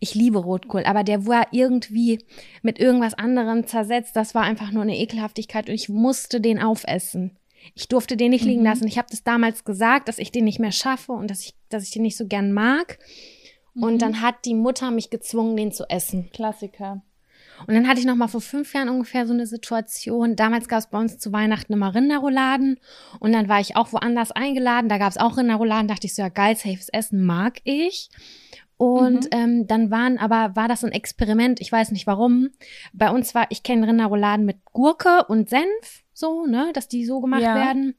Ich 0.00 0.14
liebe 0.14 0.38
Rotkohl, 0.38 0.84
aber 0.84 1.04
der 1.04 1.26
war 1.26 1.46
irgendwie 1.50 2.24
mit 2.62 2.78
irgendwas 2.78 3.14
anderem 3.14 3.66
zersetzt. 3.66 4.16
Das 4.16 4.34
war 4.34 4.42
einfach 4.42 4.70
nur 4.72 4.82
eine 4.82 4.96
Ekelhaftigkeit 4.96 5.68
und 5.68 5.74
ich 5.74 5.90
musste 5.90 6.40
den 6.40 6.60
aufessen. 6.60 7.36
Ich 7.74 7.88
durfte 7.88 8.16
den 8.16 8.30
nicht 8.30 8.44
liegen 8.44 8.64
lassen. 8.64 8.86
Ich 8.86 8.98
habe 8.98 9.08
das 9.10 9.24
damals 9.24 9.64
gesagt, 9.64 10.08
dass 10.08 10.18
ich 10.18 10.32
den 10.32 10.44
nicht 10.44 10.58
mehr 10.58 10.72
schaffe 10.72 11.12
und 11.12 11.30
dass 11.30 11.40
ich, 11.40 11.54
dass 11.68 11.84
ich 11.84 11.90
den 11.90 12.02
nicht 12.02 12.16
so 12.16 12.26
gern 12.26 12.52
mag. 12.52 12.98
Und 13.74 14.02
dann 14.02 14.20
hat 14.20 14.44
die 14.44 14.54
Mutter 14.54 14.90
mich 14.90 15.10
gezwungen, 15.10 15.56
den 15.56 15.72
zu 15.72 15.88
essen. 15.88 16.30
Klassiker. 16.32 17.02
Und 17.66 17.74
dann 17.74 17.88
hatte 17.88 18.00
ich 18.00 18.06
noch 18.06 18.16
mal 18.16 18.28
vor 18.28 18.40
fünf 18.40 18.74
Jahren 18.74 18.88
ungefähr 18.88 19.26
so 19.26 19.32
eine 19.32 19.46
Situation. 19.46 20.36
Damals 20.36 20.68
gab 20.68 20.80
es 20.80 20.88
bei 20.88 20.98
uns 20.98 21.18
zu 21.18 21.32
Weihnachten 21.32 21.72
immer 21.72 21.94
Rinderrouladen. 21.94 22.78
Und 23.20 23.32
dann 23.32 23.48
war 23.48 23.60
ich 23.60 23.76
auch 23.76 23.92
woanders 23.92 24.32
eingeladen. 24.32 24.88
Da 24.88 24.98
gab 24.98 25.10
es 25.10 25.18
auch 25.18 25.36
Rinderrouladen. 25.36 25.88
Dachte 25.88 26.06
ich 26.06 26.14
so, 26.14 26.22
ja 26.22 26.28
geil, 26.28 26.56
safes 26.56 26.88
Essen 26.88 27.24
mag 27.24 27.60
ich. 27.64 28.10
Und 28.76 29.28
ähm, 29.30 29.68
dann 29.68 29.92
waren 29.92 30.18
aber, 30.18 30.56
war 30.56 30.66
das 30.66 30.80
so 30.80 30.88
ein 30.88 30.92
Experiment, 30.92 31.60
ich 31.60 31.70
weiß 31.70 31.92
nicht 31.92 32.08
warum. 32.08 32.50
Bei 32.92 33.10
uns 33.10 33.32
war, 33.32 33.46
ich 33.50 33.62
kenne 33.62 33.86
Rinderrouladen 33.86 34.44
mit 34.44 34.56
Gurke 34.64 35.24
und 35.28 35.48
Senf, 35.48 36.02
so, 36.12 36.46
ne, 36.46 36.70
dass 36.74 36.88
die 36.88 37.04
so 37.04 37.20
gemacht 37.20 37.42
Ja. 37.42 37.54
werden. 37.54 37.94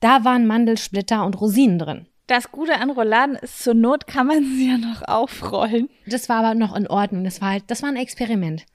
Da 0.00 0.24
waren 0.24 0.46
Mandelsplitter 0.46 1.24
und 1.24 1.40
Rosinen 1.40 1.78
drin. 1.78 2.06
Das 2.28 2.50
Gute 2.50 2.74
an 2.80 2.90
Rouladen 2.90 3.36
ist, 3.36 3.60
zur 3.62 3.74
Not 3.74 4.08
kann 4.08 4.26
man 4.26 4.42
sie 4.42 4.68
ja 4.68 4.78
noch 4.78 5.02
aufrollen. 5.06 5.88
Das 6.08 6.28
war 6.28 6.38
aber 6.44 6.54
noch 6.56 6.74
in 6.74 6.88
Ordnung. 6.88 7.22
Das 7.22 7.40
war 7.40 7.50
halt, 7.52 7.64
das 7.68 7.82
war 7.82 7.88
ein 7.88 7.94
Experiment. 7.96 8.66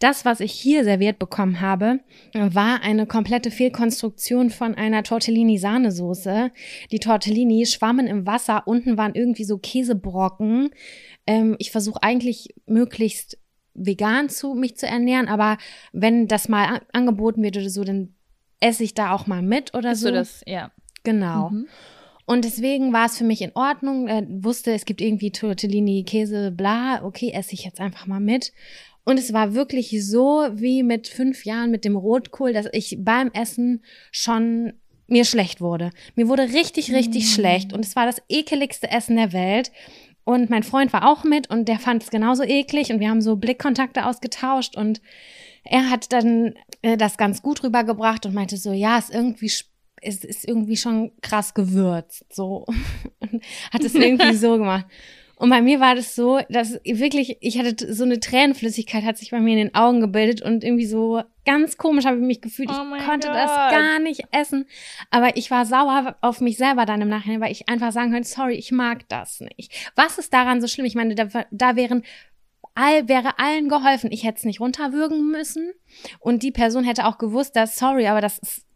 Das, 0.00 0.24
was 0.24 0.40
ich 0.40 0.50
hier 0.50 0.82
serviert 0.82 1.20
bekommen 1.20 1.60
habe, 1.60 2.00
war 2.34 2.82
eine 2.82 3.06
komplette 3.06 3.52
Fehlkonstruktion 3.52 4.50
von 4.50 4.74
einer 4.74 5.04
Tortellini-Sahnesoße. 5.04 6.50
Die 6.90 6.98
Tortellini 6.98 7.64
schwammen 7.66 8.08
im 8.08 8.26
Wasser. 8.26 8.64
Unten 8.66 8.98
waren 8.98 9.14
irgendwie 9.14 9.44
so 9.44 9.58
Käsebrocken. 9.58 10.70
Ähm, 11.28 11.54
ich 11.60 11.70
versuche 11.70 12.02
eigentlich 12.02 12.54
möglichst 12.66 13.38
vegan 13.76 14.28
zu 14.28 14.54
mich 14.54 14.76
zu 14.76 14.86
ernähren, 14.86 15.28
aber 15.28 15.58
wenn 15.92 16.26
das 16.28 16.48
mal 16.48 16.76
a- 16.76 16.80
angeboten 16.92 17.42
wird 17.42 17.56
oder 17.56 17.70
so, 17.70 17.84
dann 17.84 18.14
esse 18.60 18.84
ich 18.84 18.94
da 18.94 19.12
auch 19.12 19.26
mal 19.26 19.42
mit 19.42 19.74
oder 19.74 19.90
Hast 19.90 20.00
so. 20.00 20.08
du 20.08 20.14
das? 20.14 20.42
Ja. 20.46 20.70
Genau. 21.04 21.52
Und 22.24 22.44
deswegen 22.44 22.92
war 22.92 23.06
es 23.06 23.16
für 23.18 23.24
mich 23.24 23.40
in 23.42 23.52
Ordnung. 23.54 24.08
Äh, 24.08 24.26
wusste, 24.28 24.72
es 24.72 24.84
gibt 24.84 25.00
irgendwie 25.00 25.30
Tortellini, 25.30 26.02
Käse, 26.04 26.50
bla. 26.50 27.04
Okay, 27.04 27.30
esse 27.32 27.54
ich 27.54 27.64
jetzt 27.64 27.80
einfach 27.80 28.06
mal 28.06 28.18
mit. 28.18 28.52
Und 29.04 29.18
es 29.20 29.32
war 29.32 29.54
wirklich 29.54 29.94
so 30.04 30.48
wie 30.52 30.82
mit 30.82 31.06
fünf 31.06 31.44
Jahren 31.44 31.70
mit 31.70 31.84
dem 31.84 31.94
Rotkohl, 31.94 32.52
dass 32.52 32.66
ich 32.72 32.96
beim 32.98 33.30
Essen 33.32 33.84
schon 34.10 34.72
mir 35.06 35.24
schlecht 35.24 35.60
wurde. 35.60 35.90
Mir 36.16 36.26
wurde 36.26 36.42
richtig, 36.52 36.92
richtig 36.92 37.30
schlecht. 37.32 37.72
Und 37.72 37.84
es 37.84 37.94
war 37.94 38.06
das 38.06 38.20
ekeligste 38.28 38.90
Essen 38.90 39.14
der 39.14 39.32
Welt. 39.32 39.70
Und 40.26 40.50
mein 40.50 40.64
Freund 40.64 40.92
war 40.92 41.08
auch 41.08 41.22
mit 41.22 41.48
und 41.50 41.68
der 41.68 41.78
fand 41.78 42.02
es 42.02 42.10
genauso 42.10 42.42
eklig. 42.42 42.90
Und 42.90 42.98
wir 42.98 43.08
haben 43.08 43.22
so 43.22 43.36
Blickkontakte 43.36 44.06
ausgetauscht 44.06 44.76
und 44.76 45.00
er 45.62 45.88
hat 45.88 46.12
dann 46.12 46.54
äh, 46.82 46.96
das 46.96 47.16
ganz 47.16 47.42
gut 47.42 47.62
rübergebracht 47.62 48.26
und 48.26 48.34
meinte 48.34 48.56
so, 48.56 48.72
ja, 48.72 48.98
ist 48.98 49.14
irgendwie 49.14 49.50
es 50.02 50.24
ist 50.24 50.46
irgendwie 50.46 50.76
schon 50.76 51.12
krass 51.22 51.54
gewürzt, 51.54 52.26
so. 52.32 52.66
Und 53.20 53.42
hat 53.72 53.82
es 53.82 53.94
irgendwie 53.94 54.34
so 54.34 54.52
gemacht. 54.58 54.86
Und 55.36 55.48
bei 55.50 55.62
mir 55.62 55.80
war 55.80 55.94
das 55.94 56.14
so, 56.14 56.40
dass 56.48 56.80
wirklich, 56.84 57.38
ich 57.40 57.58
hatte 57.58 57.94
so 57.94 58.04
eine 58.04 58.20
Tränenflüssigkeit, 58.20 59.04
hat 59.04 59.18
sich 59.18 59.30
bei 59.30 59.40
mir 59.40 59.52
in 59.52 59.68
den 59.68 59.74
Augen 59.74 60.00
gebildet 60.00 60.42
und 60.42 60.64
irgendwie 60.64 60.86
so 60.86 61.22
ganz 61.46 61.78
komisch 61.78 62.04
habe 62.04 62.16
ich 62.18 62.22
mich 62.22 62.40
gefühlt. 62.42 62.70
Oh 62.70 62.94
ich 62.94 63.04
konnte 63.06 63.28
das 63.28 63.50
Gott. 63.50 63.70
gar 63.70 63.98
nicht 63.98 64.24
essen. 64.32 64.66
Aber 65.10 65.36
ich 65.36 65.50
war 65.50 65.64
sauer 65.64 66.16
auf 66.20 66.42
mich 66.42 66.58
selber 66.58 66.84
dann 66.84 67.00
im 67.00 67.08
Nachhinein, 67.08 67.40
weil 67.40 67.52
ich 67.52 67.68
einfach 67.68 67.92
sagen 67.92 68.12
könnte, 68.12 68.28
sorry, 68.28 68.54
ich 68.54 68.72
mag 68.72 69.08
das 69.08 69.40
nicht. 69.40 69.72
Was 69.94 70.18
ist 70.18 70.34
daran 70.34 70.60
so 70.60 70.66
schlimm? 70.66 70.84
Ich 70.84 70.94
meine, 70.94 71.14
da, 71.14 71.28
da 71.50 71.76
wären 71.76 72.02
all, 72.74 73.08
wäre 73.08 73.38
allen 73.38 73.68
geholfen. 73.68 74.12
Ich 74.12 74.24
hätte 74.24 74.38
es 74.38 74.44
nicht 74.44 74.60
runterwürgen 74.60 75.30
müssen. 75.30 75.72
Und 76.20 76.42
die 76.42 76.52
Person 76.52 76.84
hätte 76.84 77.06
auch 77.06 77.16
gewusst, 77.16 77.56
dass, 77.56 77.78
sorry, 77.78 78.06
aber 78.06 78.20
das 78.20 78.38
ist 78.38 78.66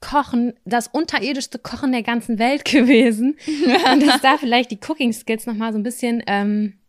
Kochen, 0.00 0.54
das 0.64 0.88
unterirdischste 0.88 1.58
Kochen 1.58 1.92
der 1.92 2.02
ganzen 2.02 2.38
Welt 2.38 2.64
gewesen. 2.70 3.36
Und 3.92 4.06
dass 4.06 4.22
da 4.22 4.38
vielleicht 4.38 4.70
die 4.70 4.80
Cooking 4.88 5.12
Skills 5.12 5.46
nochmal 5.46 5.72
so 5.72 5.78
ein 5.78 5.82
bisschen, 5.82 6.22
ähm, 6.26 6.79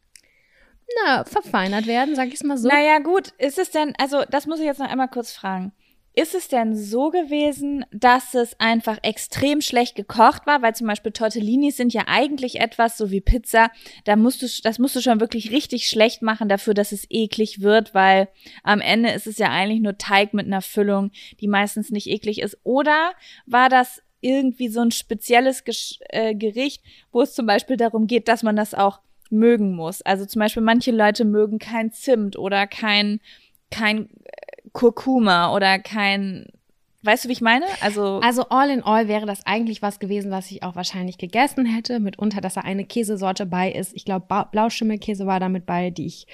na, 1.04 1.23
verfeinert 1.23 1.88
werden, 1.88 2.15
sag 2.15 2.34
ich 2.34 2.41
mal 2.43 2.58
so. 2.58 2.67
Naja, 2.67 2.99
gut, 2.99 3.30
ist 3.38 3.60
es 3.60 3.71
denn, 3.71 3.93
also 3.97 4.23
das 4.30 4.47
muss 4.47 4.60
ich 4.60 4.65
jetzt 4.65 4.80
noch 4.80 4.89
einmal 4.89 5.10
kurz 5.10 5.32
fragen. 5.32 5.73
ist 6.13 6.36
es 6.36 6.49
denn 6.49 6.75
so 6.75 7.10
gewesen, 7.10 7.86
dass 7.91 8.34
es 8.34 8.60
einfach 8.60 8.97
extrem 9.01 9.62
schlecht 9.62 9.95
gekocht 9.95 10.45
war? 10.45 10.62
Weil 10.62 10.75
zum 10.75 10.88
Beispiel 10.88 11.13
Tortellinis 11.13 11.77
sind 11.77 11.93
ja 11.93 12.04
eigentlich 12.08 12.60
etwas 12.60 12.97
so 12.97 13.12
wie 13.12 13.21
Pizza. 13.21 13.71
Da 14.04 14.17
musst 14.17 14.41
du, 14.41 14.47
das 14.63 14.77
musst 14.77 14.95
du 14.95 15.01
schon 15.01 15.21
wirklich 15.21 15.51
richtig 15.51 15.88
schlecht 15.88 16.21
machen 16.21 16.49
dafür, 16.49 16.73
dass 16.73 16.91
es 16.91 17.06
eklig 17.10 17.62
wird, 17.62 17.93
weil 17.93 18.27
am 18.63 18.82
Ende 18.82 19.12
ist 19.12 19.27
es 19.27 19.38
ja 19.38 19.49
eigentlich 19.49 19.82
nur 19.82 19.97
Teig 19.97 20.34
mit 20.34 20.47
einer 20.47 20.62
Füllung, 20.62 21.12
die 21.39 21.47
meistens 21.47 21.91
nicht 21.91 22.08
eklig 22.08 22.41
ist. 22.41 22.58
Oder 22.63 23.13
war 23.45 23.69
das 23.69 24.01
irgendwie 24.19 24.67
so 24.67 24.82
ein 24.82 24.91
spezielles 24.91 25.63
Gesch 25.63 25.99
äh, 26.10 26.36
Gericht, 26.36 26.84
wo 27.12 27.21
es 27.21 27.34
zum 27.34 27.45
Beispiel 27.45 27.77
darum 27.77 28.08
geht, 28.08 28.27
dass 28.27 28.43
man 28.43 28.56
das 28.56 28.73
auch 28.73 28.99
mögen 29.31 29.75
muss? 29.75 30.01
Also 30.01 30.25
zum 30.25 30.39
Beispiel 30.39 30.63
manche 30.63 30.91
Leute 30.91 31.25
mögen 31.25 31.59
kein 31.59 31.91
Zimt 31.91 32.37
oder 32.37 32.67
kein, 32.67 33.19
kein 33.69 34.09
Kurkuma 34.73 35.53
oder 35.55 35.79
kein 35.79 36.47
Weißt 37.03 37.25
du, 37.25 37.29
wie 37.29 37.33
ich 37.33 37.41
meine? 37.41 37.65
Also, 37.81 38.19
also 38.23 38.43
all 38.49 38.69
in 38.69 38.83
all 38.83 39.07
wäre 39.07 39.25
das 39.25 39.43
eigentlich 39.47 39.81
was 39.81 39.99
gewesen, 39.99 40.29
was 40.29 40.51
ich 40.51 40.61
auch 40.61 40.75
wahrscheinlich 40.75 41.17
gegessen 41.17 41.65
hätte. 41.65 41.99
Mitunter, 41.99 42.41
dass 42.41 42.53
da 42.53 42.61
eine 42.61 42.85
Käsesorte 42.85 43.47
bei 43.47 43.71
ist. 43.71 43.95
Ich 43.95 44.05
glaube, 44.05 44.27
Blauschimmelkäse 44.51 45.25
war 45.25 45.39
damit 45.39 45.65
bei, 45.65 45.89
die 45.89 46.05
ich 46.05 46.27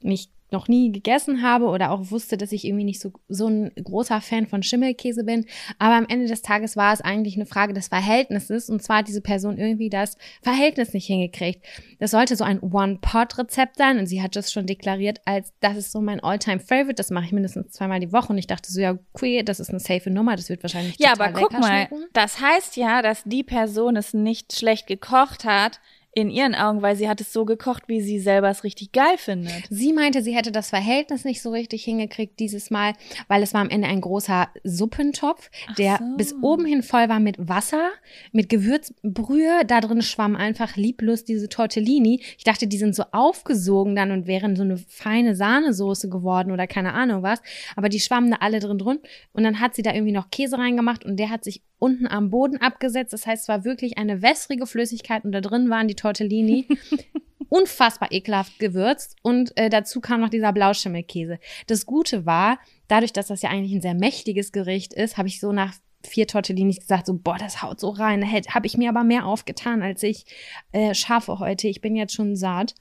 nicht 0.00 0.30
noch 0.52 0.68
nie 0.68 0.92
gegessen 0.92 1.42
habe 1.42 1.66
oder 1.66 1.90
auch 1.90 2.10
wusste, 2.10 2.36
dass 2.36 2.52
ich 2.52 2.64
irgendwie 2.64 2.84
nicht 2.84 3.00
so, 3.00 3.12
so 3.28 3.48
ein 3.48 3.72
großer 3.82 4.20
Fan 4.20 4.46
von 4.46 4.62
Schimmelkäse 4.62 5.24
bin. 5.24 5.46
Aber 5.78 5.96
am 5.96 6.06
Ende 6.08 6.26
des 6.26 6.42
Tages 6.42 6.76
war 6.76 6.92
es 6.92 7.00
eigentlich 7.00 7.36
eine 7.36 7.46
Frage 7.46 7.72
des 7.72 7.88
Verhältnisses. 7.88 8.68
Und 8.68 8.82
zwar 8.82 8.98
hat 8.98 9.08
diese 9.08 9.20
Person 9.20 9.58
irgendwie 9.58 9.90
das 9.90 10.16
Verhältnis 10.42 10.92
nicht 10.92 11.06
hingekriegt. 11.06 11.64
Das 11.98 12.10
sollte 12.12 12.36
so 12.36 12.44
ein 12.44 12.60
One-Pot-Rezept 12.60 13.76
sein. 13.76 13.98
Und 13.98 14.06
sie 14.06 14.22
hat 14.22 14.36
das 14.36 14.52
schon 14.52 14.66
deklariert 14.66 15.20
als, 15.24 15.52
das 15.60 15.76
ist 15.76 15.92
so 15.92 16.00
mein 16.00 16.20
All-Time-Favorite. 16.20 16.94
Das 16.94 17.10
mache 17.10 17.26
ich 17.26 17.32
mindestens 17.32 17.72
zweimal 17.72 18.00
die 18.00 18.12
Woche. 18.12 18.32
Und 18.32 18.38
ich 18.38 18.46
dachte 18.46 18.70
so, 18.70 18.80
ja, 18.80 18.98
queer, 19.14 19.42
das 19.42 19.60
ist 19.60 19.70
eine 19.70 19.80
safe 19.80 20.10
Nummer. 20.10 20.36
Das 20.36 20.48
wird 20.48 20.62
wahrscheinlich 20.62 20.96
Ja, 20.98 21.12
aber 21.12 21.32
guck 21.32 21.52
mal, 21.52 21.86
schmecken. 21.86 22.04
das 22.12 22.40
heißt 22.40 22.76
ja, 22.76 23.02
dass 23.02 23.22
die 23.24 23.42
Person 23.42 23.96
es 23.96 24.14
nicht 24.14 24.52
schlecht 24.52 24.86
gekocht 24.86 25.44
hat, 25.44 25.80
in 26.14 26.28
ihren 26.28 26.54
Augen, 26.54 26.82
weil 26.82 26.94
sie 26.94 27.08
hat 27.08 27.20
es 27.20 27.32
so 27.32 27.46
gekocht, 27.46 27.84
wie 27.86 28.02
sie 28.02 28.18
selber 28.18 28.50
es 28.50 28.64
richtig 28.64 28.92
geil 28.92 29.16
findet. 29.16 29.52
Sie 29.70 29.94
meinte, 29.94 30.22
sie 30.22 30.36
hätte 30.36 30.52
das 30.52 30.68
Verhältnis 30.68 31.24
nicht 31.24 31.40
so 31.40 31.50
richtig 31.50 31.84
hingekriegt 31.84 32.38
dieses 32.38 32.70
Mal, 32.70 32.92
weil 33.28 33.42
es 33.42 33.54
war 33.54 33.62
am 33.62 33.70
Ende 33.70 33.88
ein 33.88 34.02
großer 34.02 34.48
Suppentopf, 34.62 35.50
der 35.78 35.98
so. 35.98 36.16
bis 36.16 36.34
oben 36.42 36.66
hin 36.66 36.82
voll 36.82 37.08
war 37.08 37.18
mit 37.18 37.36
Wasser, 37.38 37.90
mit 38.32 38.50
Gewürzbrühe. 38.50 39.62
Da 39.66 39.80
drin 39.80 40.02
schwamm 40.02 40.36
einfach 40.36 40.76
lieblos 40.76 41.24
diese 41.24 41.48
Tortellini. 41.48 42.22
Ich 42.36 42.44
dachte, 42.44 42.66
die 42.66 42.78
sind 42.78 42.94
so 42.94 43.04
aufgesogen 43.12 43.96
dann 43.96 44.10
und 44.10 44.26
wären 44.26 44.54
so 44.54 44.62
eine 44.62 44.76
feine 44.76 45.34
Sahnesoße 45.34 46.10
geworden 46.10 46.52
oder 46.52 46.66
keine 46.66 46.92
Ahnung 46.92 47.22
was. 47.22 47.40
Aber 47.74 47.88
die 47.88 48.00
schwammen 48.00 48.30
da 48.30 48.38
alle 48.40 48.60
drin 48.60 48.78
drin. 48.78 48.98
Und 49.32 49.44
dann 49.44 49.60
hat 49.60 49.74
sie 49.74 49.82
da 49.82 49.94
irgendwie 49.94 50.12
noch 50.12 50.30
Käse 50.30 50.58
reingemacht 50.58 51.04
und 51.04 51.16
der 51.16 51.30
hat 51.30 51.42
sich 51.42 51.62
unten 51.78 52.06
am 52.06 52.30
Boden 52.30 52.58
abgesetzt. 52.58 53.12
Das 53.12 53.26
heißt, 53.26 53.42
es 53.42 53.48
war 53.48 53.64
wirklich 53.64 53.98
eine 53.98 54.22
wässrige 54.22 54.66
Flüssigkeit 54.66 55.24
und 55.24 55.32
da 55.32 55.40
drin 55.40 55.68
waren 55.68 55.88
die 55.88 55.96
Tortellini. 56.02 56.66
Unfassbar 57.48 58.10
ekelhaft 58.12 58.58
gewürzt 58.58 59.16
und 59.22 59.54
äh, 59.58 59.68
dazu 59.68 60.00
kam 60.00 60.22
noch 60.22 60.30
dieser 60.30 60.54
Blauschimmelkäse. 60.54 61.38
Das 61.66 61.84
Gute 61.84 62.24
war, 62.24 62.58
dadurch, 62.88 63.12
dass 63.12 63.26
das 63.26 63.42
ja 63.42 63.50
eigentlich 63.50 63.74
ein 63.74 63.82
sehr 63.82 63.94
mächtiges 63.94 64.52
Gericht 64.52 64.94
ist, 64.94 65.18
habe 65.18 65.28
ich 65.28 65.38
so 65.38 65.52
nach 65.52 65.74
vier 66.02 66.26
Tortellinis 66.26 66.80
gesagt, 66.80 67.06
so, 67.06 67.18
boah, 67.18 67.36
das 67.38 67.62
haut 67.62 67.78
so 67.78 67.90
rein. 67.90 68.24
Habe 68.32 68.66
ich 68.66 68.78
mir 68.78 68.88
aber 68.88 69.04
mehr 69.04 69.26
aufgetan, 69.26 69.82
als 69.82 70.02
ich 70.02 70.24
äh, 70.72 70.94
schaffe 70.94 71.38
heute. 71.38 71.68
Ich 71.68 71.80
bin 71.80 71.94
jetzt 71.94 72.14
schon 72.14 72.36
satt. 72.36 72.74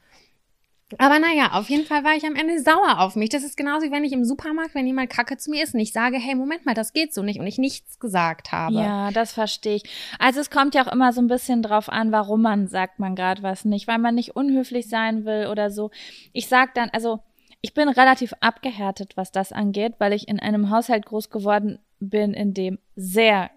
Aber 1.00 1.20
naja, 1.20 1.52
auf 1.54 1.70
jeden 1.70 1.86
Fall 1.86 2.04
war 2.04 2.16
ich 2.16 2.26
am 2.26 2.36
Ende 2.36 2.60
sauer 2.60 3.00
auf 3.00 3.16
mich. 3.16 3.30
Das 3.30 3.44
ist 3.44 3.58
genauso 3.58 3.86
wie 3.86 3.92
wenn 3.92 4.04
ich 4.04 4.14
im 4.14 4.26
Supermarkt, 4.26 4.76
wenn 4.76 4.88
jemand 4.88 5.10
Kacke 5.10 5.38
zu 5.38 5.50
mir 5.50 5.64
ist 5.64 5.74
und 5.74 5.80
ich 5.80 5.94
sage, 5.94 6.18
hey, 6.18 6.36
Moment 6.36 6.66
mal, 6.66 6.74
das 6.74 6.94
geht 6.94 7.14
so 7.14 7.24
nicht 7.24 7.40
und 7.40 7.48
ich 7.48 7.58
nichts 7.58 8.00
gesagt 8.00 8.52
habe. 8.52 8.76
Ja, 8.76 9.12
das 9.12 9.34
verstehe 9.34 9.76
ich. 9.76 9.84
Also 10.20 10.40
es 10.40 10.50
kommt 10.50 10.76
ja 10.76 10.86
auch 10.86 10.92
immer 10.92 11.14
so 11.14 11.22
ein 11.22 11.28
bisschen 11.28 11.62
drauf 11.62 11.90
an, 11.90 12.12
warum 12.12 12.42
man 12.42 12.68
sagt 12.68 13.00
man 13.00 13.16
gerade 13.16 13.44
was 13.44 13.66
nicht, 13.66 13.88
weil 13.88 14.00
man 14.00 14.16
nicht 14.16 14.36
unhöflich 14.36 14.90
sein 14.90 15.26
will 15.26 15.48
oder 15.48 15.72
so. 15.72 15.92
Ich 16.34 16.48
sag 16.48 16.74
dann, 16.76 16.90
also 16.92 17.20
ich 17.62 17.74
bin 17.74 17.90
relativ 17.90 18.34
abgehärtet, 18.40 19.16
was 19.16 19.32
das 19.32 19.52
angeht, 19.52 19.96
weil 20.00 20.14
ich 20.14 20.28
in 20.28 20.40
einem 20.40 20.70
Haushalt 20.70 21.06
groß 21.06 21.30
geworden 21.30 21.80
bin, 22.00 22.34
in 22.34 22.54
dem 22.54 22.80
sehr 22.96 23.52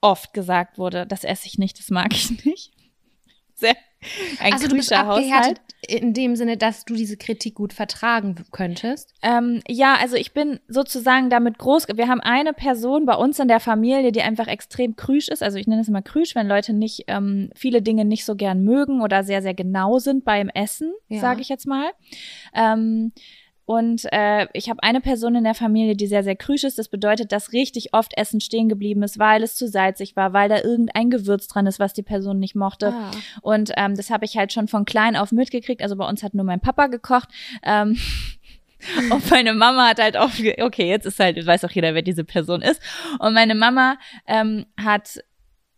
oft 0.00 0.34
gesagt 0.34 0.76
wurde, 0.76 1.06
das 1.06 1.24
esse 1.24 1.46
ich 1.46 1.56
nicht, 1.56 1.78
das 1.78 1.90
mag 1.90 2.12
ich 2.12 2.30
nicht. 2.44 2.73
Sehr 3.54 3.74
ein 4.40 4.52
also 4.52 4.68
du 4.68 4.76
bist 4.76 4.96
Haushalt. 4.96 5.60
in 5.86 6.12
dem 6.12 6.36
Sinne, 6.36 6.56
dass 6.56 6.84
du 6.84 6.94
diese 6.94 7.16
Kritik 7.16 7.54
gut 7.54 7.72
vertragen 7.72 8.36
könntest? 8.52 9.14
Ähm, 9.22 9.60
ja, 9.68 9.96
also 10.00 10.16
ich 10.16 10.32
bin 10.32 10.60
sozusagen 10.68 11.30
damit 11.30 11.58
groß. 11.58 11.86
Wir 11.94 12.08
haben 12.08 12.20
eine 12.20 12.52
Person 12.52 13.06
bei 13.06 13.14
uns 13.14 13.38
in 13.38 13.48
der 13.48 13.60
Familie, 13.60 14.12
die 14.12 14.22
einfach 14.22 14.46
extrem 14.46 14.96
krüsch 14.96 15.28
ist. 15.28 15.42
Also 15.42 15.58
ich 15.58 15.66
nenne 15.66 15.82
es 15.82 15.88
immer 15.88 16.02
krüsch, 16.02 16.34
wenn 16.34 16.46
Leute 16.46 16.72
nicht 16.72 17.04
ähm, 17.06 17.50
viele 17.54 17.82
Dinge 17.82 18.04
nicht 18.04 18.24
so 18.24 18.34
gern 18.34 18.62
mögen 18.62 19.00
oder 19.00 19.24
sehr, 19.24 19.42
sehr 19.42 19.54
genau 19.54 19.98
sind 19.98 20.24
beim 20.24 20.48
Essen, 20.48 20.92
ja. 21.08 21.20
sage 21.20 21.40
ich 21.40 21.48
jetzt 21.48 21.66
mal. 21.66 21.90
Ähm, 22.54 23.12
und 23.66 24.04
äh, 24.12 24.46
ich 24.52 24.68
habe 24.68 24.82
eine 24.82 25.00
Person 25.00 25.36
in 25.36 25.44
der 25.44 25.54
Familie, 25.54 25.96
die 25.96 26.06
sehr, 26.06 26.22
sehr 26.22 26.36
krüsch 26.36 26.64
ist. 26.64 26.78
Das 26.78 26.88
bedeutet, 26.88 27.32
dass 27.32 27.52
richtig 27.52 27.94
oft 27.94 28.16
Essen 28.16 28.40
stehen 28.42 28.68
geblieben 28.68 29.02
ist, 29.02 29.18
weil 29.18 29.42
es 29.42 29.56
zu 29.56 29.66
salzig 29.68 30.16
war, 30.16 30.34
weil 30.34 30.50
da 30.50 30.56
irgendein 30.56 31.08
Gewürz 31.08 31.48
dran 31.48 31.66
ist, 31.66 31.78
was 31.78 31.94
die 31.94 32.02
Person 32.02 32.38
nicht 32.38 32.54
mochte. 32.54 32.92
Ah. 32.92 33.10
Und 33.40 33.72
ähm, 33.76 33.96
das 33.96 34.10
habe 34.10 34.26
ich 34.26 34.36
halt 34.36 34.52
schon 34.52 34.68
von 34.68 34.84
klein 34.84 35.16
auf 35.16 35.32
mitgekriegt. 35.32 35.80
Also 35.80 35.96
bei 35.96 36.06
uns 36.06 36.22
hat 36.22 36.34
nur 36.34 36.44
mein 36.44 36.60
Papa 36.60 36.88
gekocht. 36.88 37.30
Ähm, 37.62 37.96
und 39.10 39.30
meine 39.30 39.54
Mama 39.54 39.88
hat 39.88 39.98
halt 39.98 40.18
auch, 40.18 40.30
okay, 40.60 40.88
jetzt 40.88 41.06
ist 41.06 41.18
halt, 41.18 41.44
weiß 41.44 41.64
auch 41.64 41.70
jeder, 41.70 41.94
wer 41.94 42.02
diese 42.02 42.24
Person 42.24 42.60
ist. 42.60 42.82
Und 43.18 43.32
meine 43.32 43.54
Mama 43.54 43.96
ähm, 44.26 44.66
hat 44.78 45.20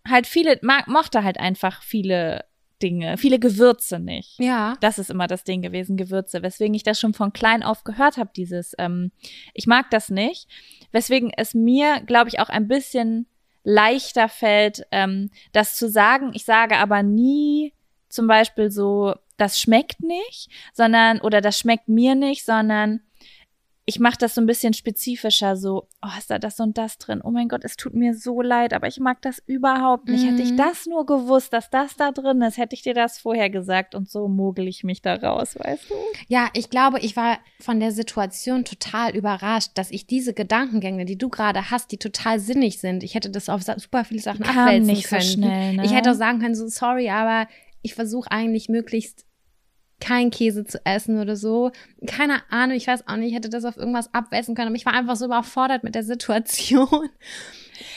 halt 0.08 0.26
viele, 0.26 0.58
mag, 0.62 0.88
mochte 0.88 1.22
halt 1.22 1.38
einfach 1.38 1.82
viele 1.82 2.45
Dinge, 2.82 3.16
viele 3.16 3.38
Gewürze 3.38 3.98
nicht. 3.98 4.38
Ja. 4.38 4.74
Das 4.80 4.98
ist 4.98 5.10
immer 5.10 5.26
das 5.26 5.44
Ding 5.44 5.62
gewesen, 5.62 5.96
Gewürze, 5.96 6.42
weswegen 6.42 6.74
ich 6.74 6.82
das 6.82 7.00
schon 7.00 7.14
von 7.14 7.32
klein 7.32 7.62
auf 7.62 7.84
gehört 7.84 8.16
habe, 8.16 8.30
dieses, 8.36 8.74
ähm, 8.78 9.12
ich 9.54 9.66
mag 9.66 9.90
das 9.90 10.10
nicht. 10.10 10.48
Weswegen 10.92 11.32
es 11.36 11.54
mir, 11.54 12.00
glaube 12.00 12.28
ich, 12.28 12.40
auch 12.40 12.48
ein 12.48 12.68
bisschen 12.68 13.26
leichter 13.64 14.28
fällt, 14.28 14.86
ähm, 14.92 15.30
das 15.52 15.76
zu 15.76 15.88
sagen. 15.88 16.30
Ich 16.34 16.44
sage 16.44 16.76
aber 16.76 17.02
nie 17.02 17.72
zum 18.08 18.26
Beispiel 18.26 18.70
so, 18.70 19.14
das 19.36 19.60
schmeckt 19.60 20.00
nicht, 20.00 20.48
sondern, 20.72 21.20
oder 21.20 21.40
das 21.40 21.58
schmeckt 21.58 21.88
mir 21.88 22.14
nicht, 22.14 22.44
sondern 22.44 23.00
ich 23.88 24.00
mache 24.00 24.18
das 24.18 24.34
so 24.34 24.40
ein 24.40 24.46
bisschen 24.46 24.74
spezifischer, 24.74 25.56
so, 25.56 25.86
oh, 26.02 26.18
ist 26.18 26.28
da 26.28 26.40
das 26.40 26.58
und 26.58 26.76
das 26.76 26.98
drin? 26.98 27.20
Oh 27.22 27.30
mein 27.30 27.48
Gott, 27.48 27.64
es 27.64 27.76
tut 27.76 27.94
mir 27.94 28.14
so 28.14 28.42
leid, 28.42 28.74
aber 28.74 28.88
ich 28.88 28.98
mag 28.98 29.22
das 29.22 29.40
überhaupt 29.46 30.08
nicht. 30.08 30.24
Mhm. 30.24 30.30
Hätte 30.30 30.42
ich 30.42 30.52
mhm. 30.52 30.56
das 30.56 30.86
nur 30.86 31.06
gewusst, 31.06 31.52
dass 31.52 31.70
das 31.70 31.94
da 31.94 32.10
drin 32.10 32.42
ist, 32.42 32.58
hätte 32.58 32.74
ich 32.74 32.82
dir 32.82 32.94
das 32.94 33.18
vorher 33.18 33.48
gesagt 33.48 33.94
und 33.94 34.10
so 34.10 34.26
mogel 34.26 34.66
ich 34.66 34.82
mich 34.82 35.02
da 35.02 35.14
raus, 35.14 35.56
weißt 35.56 35.88
du? 35.88 35.94
Ja, 36.26 36.48
ich 36.54 36.68
glaube, 36.68 36.98
ich 36.98 37.14
war 37.14 37.38
von 37.60 37.78
der 37.78 37.92
Situation 37.92 38.64
total 38.64 39.14
überrascht, 39.14 39.70
dass 39.74 39.92
ich 39.92 40.08
diese 40.08 40.34
Gedankengänge, 40.34 41.04
die 41.04 41.16
du 41.16 41.28
gerade 41.28 41.70
hast, 41.70 41.92
die 41.92 41.98
total 41.98 42.40
sinnig 42.40 42.80
sind. 42.80 43.04
Ich 43.04 43.14
hätte 43.14 43.30
das 43.30 43.48
auf 43.48 43.62
super 43.62 44.04
viele 44.04 44.20
Sachen 44.20 44.42
Kam 44.42 44.58
abwälzen 44.58 44.86
nicht 44.86 45.08
können. 45.08 45.20
So 45.20 45.32
schnell, 45.34 45.74
ne? 45.74 45.84
Ich 45.84 45.94
hätte 45.94 46.10
auch 46.10 46.16
sagen 46.16 46.40
können, 46.40 46.56
so 46.56 46.66
sorry, 46.66 47.08
aber 47.08 47.46
ich 47.82 47.94
versuche 47.94 48.32
eigentlich 48.32 48.68
möglichst 48.68 49.26
kein 50.00 50.30
Käse 50.30 50.64
zu 50.64 50.84
essen 50.84 51.20
oder 51.20 51.36
so. 51.36 51.70
Keine 52.06 52.42
Ahnung, 52.50 52.76
ich 52.76 52.86
weiß 52.86 53.08
auch 53.08 53.16
nicht, 53.16 53.28
ich 53.28 53.34
hätte 53.34 53.48
das 53.48 53.64
auf 53.64 53.76
irgendwas 53.76 54.12
abwälzen 54.12 54.54
können, 54.54 54.68
aber 54.68 54.76
ich 54.76 54.86
war 54.86 54.92
einfach 54.92 55.16
so 55.16 55.26
überfordert 55.26 55.84
mit 55.84 55.94
der 55.94 56.04
Situation. 56.04 57.08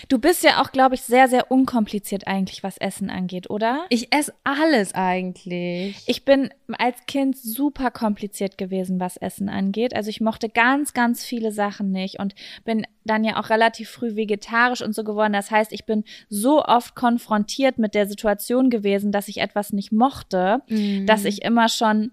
Du 0.08 0.20
bist 0.20 0.44
ja 0.44 0.62
auch, 0.62 0.72
glaube 0.72 0.96
ich, 0.96 1.02
sehr, 1.02 1.28
sehr 1.28 1.52
unkompliziert 1.52 2.28
eigentlich, 2.28 2.64
was 2.64 2.78
Essen 2.78 3.10
angeht, 3.10 3.50
oder? 3.50 3.86
Ich 3.90 4.14
esse 4.14 4.34
alles 4.44 4.94
eigentlich. 4.94 6.04
Ich 6.08 6.26
bin 6.26 6.50
als 6.78 7.06
Kind 7.08 7.38
super 7.38 7.92
kompliziert 7.92 8.58
gewesen, 8.58 9.00
was 9.00 9.18
Essen 9.18 9.50
angeht. 9.50 9.96
Also 9.96 10.10
ich 10.10 10.22
mochte 10.22 10.50
ganz, 10.50 10.94
ganz 10.94 11.24
viele 11.24 11.52
Sachen 11.52 11.92
nicht 11.92 12.20
und 12.20 12.36
bin 12.66 12.86
dann 13.04 13.24
ja 13.24 13.40
auch 13.40 13.50
relativ 13.50 13.90
früh 13.90 14.16
vegetarisch 14.16 14.82
und 14.82 14.94
so 14.94 15.04
geworden. 15.04 15.34
Das 15.34 15.52
heißt, 15.52 15.74
ich 15.74 15.86
bin 15.86 16.04
so 16.30 16.64
oft 16.64 16.96
konfrontiert 16.96 17.80
mit 17.80 17.96
der 17.96 18.08
Situation 18.08 18.70
gewesen, 18.70 19.12
dass 19.12 19.28
ich 19.28 19.40
etwas 19.40 19.74
nicht 19.74 19.92
mochte, 19.92 20.62
mhm. 20.70 21.06
dass 21.06 21.26
ich 21.26 21.44
immer 21.44 21.70
schon 21.70 22.12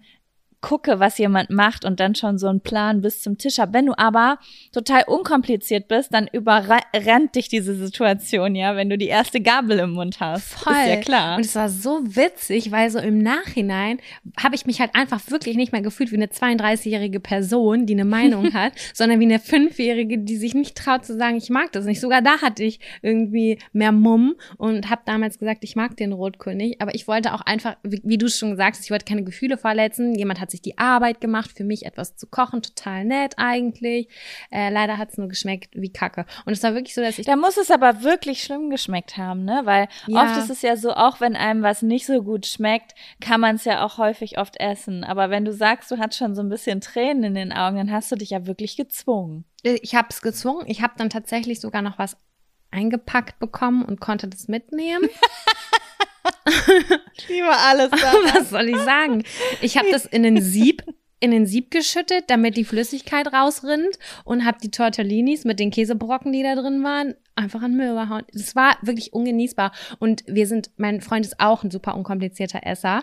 gucke, 0.67 0.99
was 0.99 1.17
jemand 1.19 1.49
macht 1.49 1.85
und 1.85 2.01
dann 2.01 2.17
schon 2.17 2.39
so 2.39 2.49
einen 2.49 2.61
Plan 2.61 3.01
bis 3.01 3.23
zum 3.23 3.39
Tisch 3.39 3.61
habe. 3.61 3.73
Wenn 3.73 3.87
du 3.87 3.97
aber 3.97 4.41
total 4.73 5.05
unkompliziert 5.07 5.87
bist, 5.87 6.13
dann 6.13 6.29
überrennt 6.33 7.37
dich 7.37 7.47
diese 7.47 7.77
Situation, 7.77 8.57
ja, 8.57 8.75
wenn 8.75 8.91
du 8.91 8.99
die 8.99 9.07
erste 9.07 9.41
Gabel 9.41 9.79
im 9.79 9.93
Mund 9.93 10.19
hast. 10.19 10.55
Voll. 10.55 10.73
Ist 10.73 10.89
ja 10.89 10.97
klar. 10.97 11.37
Und 11.37 11.45
es 11.45 11.55
war 11.55 11.69
so 11.69 12.01
witzig, 12.03 12.73
weil 12.73 12.91
so 12.91 12.99
im 12.99 13.19
Nachhinein 13.19 14.01
habe 14.37 14.57
ich 14.57 14.67
mich 14.67 14.81
halt 14.81 14.91
einfach 14.97 15.21
wirklich 15.31 15.55
nicht 15.55 15.71
mehr 15.71 15.83
gefühlt 15.83 16.11
wie 16.11 16.17
eine 16.17 16.27
32-jährige 16.27 17.21
Person, 17.21 17.87
die 17.87 17.95
eine 17.95 18.05
Meinung 18.17 18.53
hat, 18.53 18.73
sondern 18.93 19.21
wie 19.21 19.25
eine 19.27 19.39
Fünfjährige, 19.39 20.19
die 20.19 20.37
sich 20.37 20.55
nicht 20.55 20.77
traut 20.77 21.05
zu 21.05 21.17
sagen, 21.17 21.37
ich 21.37 21.49
mag 21.49 21.71
das 21.71 21.85
nicht. 21.85 22.01
Sogar 22.01 22.23
da 22.23 22.41
hatte 22.43 22.65
ich 22.65 22.81
irgendwie 23.03 23.61
mehr 23.73 23.93
Mumm 23.93 24.35
und 24.57 24.91
habe 24.91 25.03
damals 25.05 25.39
gesagt, 25.39 25.63
ich 25.63 25.77
mag 25.77 25.97
den 25.97 26.13
Rotkönig, 26.13 26.83
aber 26.83 26.93
ich 26.97 27.07
wollte 27.07 27.35
auch 27.35 27.43
einfach, 27.43 27.77
wie, 27.85 28.01
wie 28.03 28.19
du 28.19 28.29
schon 28.29 28.51
gesagt 28.51 28.79
hast, 28.79 28.85
ich 28.85 28.91
wollte 28.91 29.05
keine 29.05 29.23
Gefühle 29.23 29.59
verletzen. 29.59 30.17
Jemand 30.17 30.41
hat 30.41 30.51
sich 30.51 30.56
sich 30.57 30.63
die 30.63 30.79
Arbeit 30.79 31.21
gemacht, 31.21 31.51
für 31.55 31.65
mich 31.65 31.85
etwas 31.87 32.17
zu 32.17 32.27
kochen, 32.27 32.63
total 32.63 33.05
nett 33.05 33.35
eigentlich. 33.37 34.09
Äh, 34.51 34.71
leider 34.71 34.97
hat 34.99 35.11
es 35.11 35.19
nur 35.19 35.29
geschmeckt 35.29 35.75
wie 35.75 35.93
Kacke. 35.93 36.25
Und 36.45 36.53
es 36.55 36.63
war 36.63 36.75
wirklich 36.75 36.95
so, 36.95 37.03
dass 37.03 37.19
ich. 37.19 37.27
Da 37.27 37.37
muss 37.37 37.57
es 37.57 37.71
aber 37.71 38.03
wirklich 38.03 38.43
schlimm 38.43 38.71
geschmeckt 38.71 39.17
haben, 39.17 39.45
ne? 39.45 39.63
Weil 39.65 39.89
Ja. 40.07 40.25
oft 40.25 40.37
ist 40.37 40.51
es 40.51 40.63
ja 40.63 40.77
so, 40.77 40.93
auch 40.95 41.21
wenn 41.21 41.37
einem 41.37 41.63
was 41.63 41.83
nicht 41.83 42.07
so 42.07 42.23
gut 42.23 42.47
schmeckt, 42.47 42.95
kann 43.21 43.41
man 43.41 43.57
es 43.57 43.65
ja 43.65 43.85
auch 43.85 43.99
häufig 43.99 44.39
oft 44.39 44.59
essen. 44.59 45.05
Aber 45.05 45.31
wenn 45.31 45.45
du 45.45 45.53
sagst, 45.53 45.91
du 45.91 45.99
hast 45.99 46.17
schon 46.17 46.35
so 46.35 46.43
ein 46.43 46.49
bisschen 46.49 46.81
Tränen 46.81 47.25
in 47.25 47.35
den 47.35 47.53
Augen, 47.53 47.77
dann 47.77 47.93
hast 47.93 48.11
du 48.11 48.17
dich 48.17 48.31
ja 48.31 48.47
wirklich 48.47 48.77
gezwungen. 48.77 49.45
Ich 49.63 49.95
habe 49.95 50.09
es 50.11 50.23
gezwungen. 50.23 50.65
Ich 50.69 50.83
habe 50.83 50.95
dann 50.97 51.11
tatsächlich 51.11 51.61
sogar 51.61 51.83
noch 51.83 51.99
was 51.99 52.17
eingepackt 52.71 53.39
bekommen 53.39 53.85
und 53.85 54.01
konnte 54.01 54.29
das 54.29 54.49
mitnehmen. 54.49 55.09
Ich 57.17 57.29
liebe 57.29 57.49
alles 57.49 57.91
Was 58.35 58.51
soll 58.51 58.69
ich 58.69 58.79
sagen? 58.79 59.25
Ich 59.61 59.77
habe 59.77 59.91
das 59.91 60.07
in 60.07 60.23
den 60.23 60.41
Sieb 60.41 60.83
in 61.19 61.31
den 61.31 61.47
Sieb 61.47 61.71
geschüttet, 61.71 62.25
damit 62.29 62.57
die 62.57 62.65
Flüssigkeit 62.65 63.33
rausrinnt 63.33 63.99
und 64.25 64.45
habe 64.45 64.59
die 64.63 64.71
Tortellinis 64.71 65.45
mit 65.45 65.59
den 65.59 65.71
Käsebrocken, 65.71 66.33
die 66.33 66.43
da 66.43 66.55
drin 66.55 66.85
waren, 66.85 67.15
einfach 67.35 67.63
an 67.63 67.75
Müll 67.75 67.95
gehauen. 67.95 68.25
Das 68.33 68.55
war 68.55 68.77
wirklich 68.83 69.13
ungenießbar 69.13 69.73
und 69.99 70.25
wir 70.27 70.47
sind 70.47 70.71
mein 70.77 71.01
Freund 71.01 71.25
ist 71.25 71.41
auch 71.41 71.65
ein 71.65 71.71
super 71.71 71.97
unkomplizierter 71.97 72.61
Esser. 72.65 73.03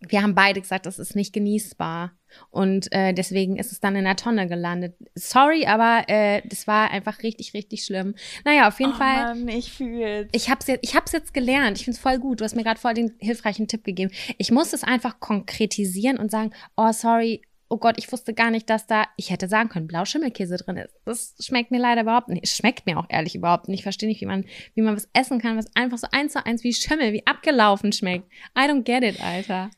Wir 0.00 0.22
haben 0.22 0.34
beide 0.34 0.60
gesagt, 0.60 0.86
das 0.86 0.98
ist 0.98 1.16
nicht 1.16 1.32
genießbar 1.32 2.12
und 2.50 2.92
äh, 2.92 3.12
deswegen 3.12 3.56
ist 3.56 3.72
es 3.72 3.80
dann 3.80 3.96
in 3.96 4.04
der 4.04 4.16
Tonne 4.16 4.46
gelandet. 4.46 4.94
Sorry, 5.14 5.66
aber 5.66 6.04
äh, 6.08 6.42
das 6.46 6.66
war 6.66 6.90
einfach 6.90 7.22
richtig 7.22 7.54
richtig 7.54 7.84
schlimm. 7.84 8.14
Naja, 8.44 8.68
auf 8.68 8.78
jeden 8.78 8.92
oh, 8.92 8.96
Fall 8.96 9.34
Mann, 9.34 9.48
ich 9.48 9.72
fühl's. 9.72 10.28
ich 10.32 10.50
habe 10.50 10.60
es 10.60 10.68
jetzt, 10.68 10.84
ich 10.84 10.94
hab's 10.94 11.12
jetzt 11.12 11.34
gelernt. 11.34 11.78
Ich 11.78 11.84
find's 11.84 11.98
voll 11.98 12.18
gut. 12.18 12.40
Du 12.40 12.44
hast 12.44 12.54
mir 12.54 12.64
gerade 12.64 12.80
voll 12.80 12.94
den 12.94 13.14
hilfreichen 13.18 13.66
Tipp 13.66 13.84
gegeben. 13.84 14.12
Ich 14.36 14.50
muss 14.50 14.72
es 14.72 14.84
einfach 14.84 15.20
konkretisieren 15.20 16.18
und 16.18 16.30
sagen, 16.30 16.52
oh 16.76 16.92
sorry, 16.92 17.42
oh 17.68 17.76
Gott, 17.76 17.96
ich 17.98 18.10
wusste 18.10 18.34
gar 18.34 18.50
nicht, 18.50 18.70
dass 18.70 18.86
da, 18.86 19.06
ich 19.16 19.30
hätte 19.30 19.48
sagen 19.48 19.68
können, 19.68 19.86
Blauschimmelkäse 19.86 20.56
drin 20.56 20.76
ist. 20.76 20.94
Das 21.04 21.34
schmeckt 21.40 21.70
mir 21.70 21.80
leider 21.80 22.02
überhaupt 22.02 22.28
nicht. 22.28 22.44
Es 22.44 22.56
schmeckt 22.56 22.86
mir 22.86 22.98
auch 22.98 23.06
ehrlich 23.08 23.34
überhaupt 23.34 23.68
nicht. 23.68 23.80
Ich 23.80 23.82
verstehe 23.82 24.08
nicht, 24.08 24.20
wie 24.20 24.26
man, 24.26 24.44
wie 24.74 24.82
man 24.82 24.96
was 24.96 25.08
essen 25.12 25.40
kann, 25.40 25.56
was 25.56 25.74
einfach 25.74 25.98
so 25.98 26.06
eins 26.10 26.32
zu 26.32 26.44
eins 26.44 26.64
wie 26.64 26.72
Schimmel, 26.72 27.12
wie 27.12 27.26
abgelaufen 27.26 27.92
schmeckt. 27.92 28.30
I 28.56 28.62
don't 28.62 28.82
get 28.82 29.02
it, 29.02 29.22
Alter. 29.22 29.70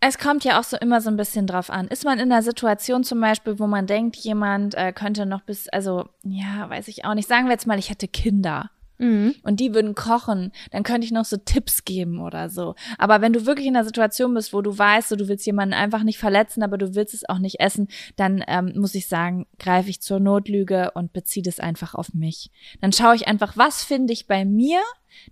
Es 0.00 0.18
kommt 0.18 0.44
ja 0.44 0.60
auch 0.60 0.64
so 0.64 0.76
immer 0.76 1.00
so 1.00 1.10
ein 1.10 1.16
bisschen 1.16 1.46
drauf 1.46 1.70
an. 1.70 1.88
Ist 1.88 2.04
man 2.04 2.18
in 2.18 2.30
einer 2.30 2.42
Situation 2.42 3.02
zum 3.02 3.20
Beispiel, 3.20 3.58
wo 3.58 3.66
man 3.66 3.86
denkt, 3.86 4.16
jemand 4.16 4.74
äh, 4.74 4.92
könnte 4.92 5.26
noch 5.26 5.42
bis, 5.42 5.68
also, 5.68 6.08
ja, 6.22 6.68
weiß 6.68 6.88
ich 6.88 7.04
auch 7.04 7.14
nicht. 7.14 7.28
Sagen 7.28 7.46
wir 7.46 7.52
jetzt 7.52 7.66
mal, 7.66 7.78
ich 7.78 7.90
hätte 7.90 8.08
Kinder. 8.08 8.70
Mhm. 8.98 9.34
und 9.42 9.60
die 9.60 9.74
würden 9.74 9.94
kochen, 9.94 10.52
dann 10.70 10.82
könnte 10.82 11.04
ich 11.04 11.12
noch 11.12 11.24
so 11.24 11.36
Tipps 11.36 11.84
geben 11.84 12.18
oder 12.20 12.48
so. 12.48 12.74
Aber 12.98 13.20
wenn 13.20 13.32
du 13.32 13.44
wirklich 13.44 13.66
in 13.66 13.76
einer 13.76 13.84
Situation 13.84 14.32
bist, 14.32 14.52
wo 14.52 14.62
du 14.62 14.76
weißt, 14.76 15.10
so, 15.10 15.16
du 15.16 15.28
willst 15.28 15.44
jemanden 15.46 15.74
einfach 15.74 16.02
nicht 16.02 16.18
verletzen, 16.18 16.62
aber 16.62 16.78
du 16.78 16.94
willst 16.94 17.12
es 17.12 17.28
auch 17.28 17.38
nicht 17.38 17.60
essen, 17.60 17.88
dann 18.16 18.42
ähm, 18.46 18.72
muss 18.76 18.94
ich 18.94 19.06
sagen, 19.06 19.46
greife 19.58 19.90
ich 19.90 20.00
zur 20.00 20.18
Notlüge 20.18 20.92
und 20.92 21.12
beziehe 21.12 21.44
das 21.44 21.60
einfach 21.60 21.94
auf 21.94 22.14
mich. 22.14 22.50
Dann 22.80 22.92
schaue 22.92 23.16
ich 23.16 23.28
einfach, 23.28 23.56
was 23.56 23.84
finde 23.84 24.12
ich 24.12 24.26
bei 24.26 24.44
mir, 24.44 24.80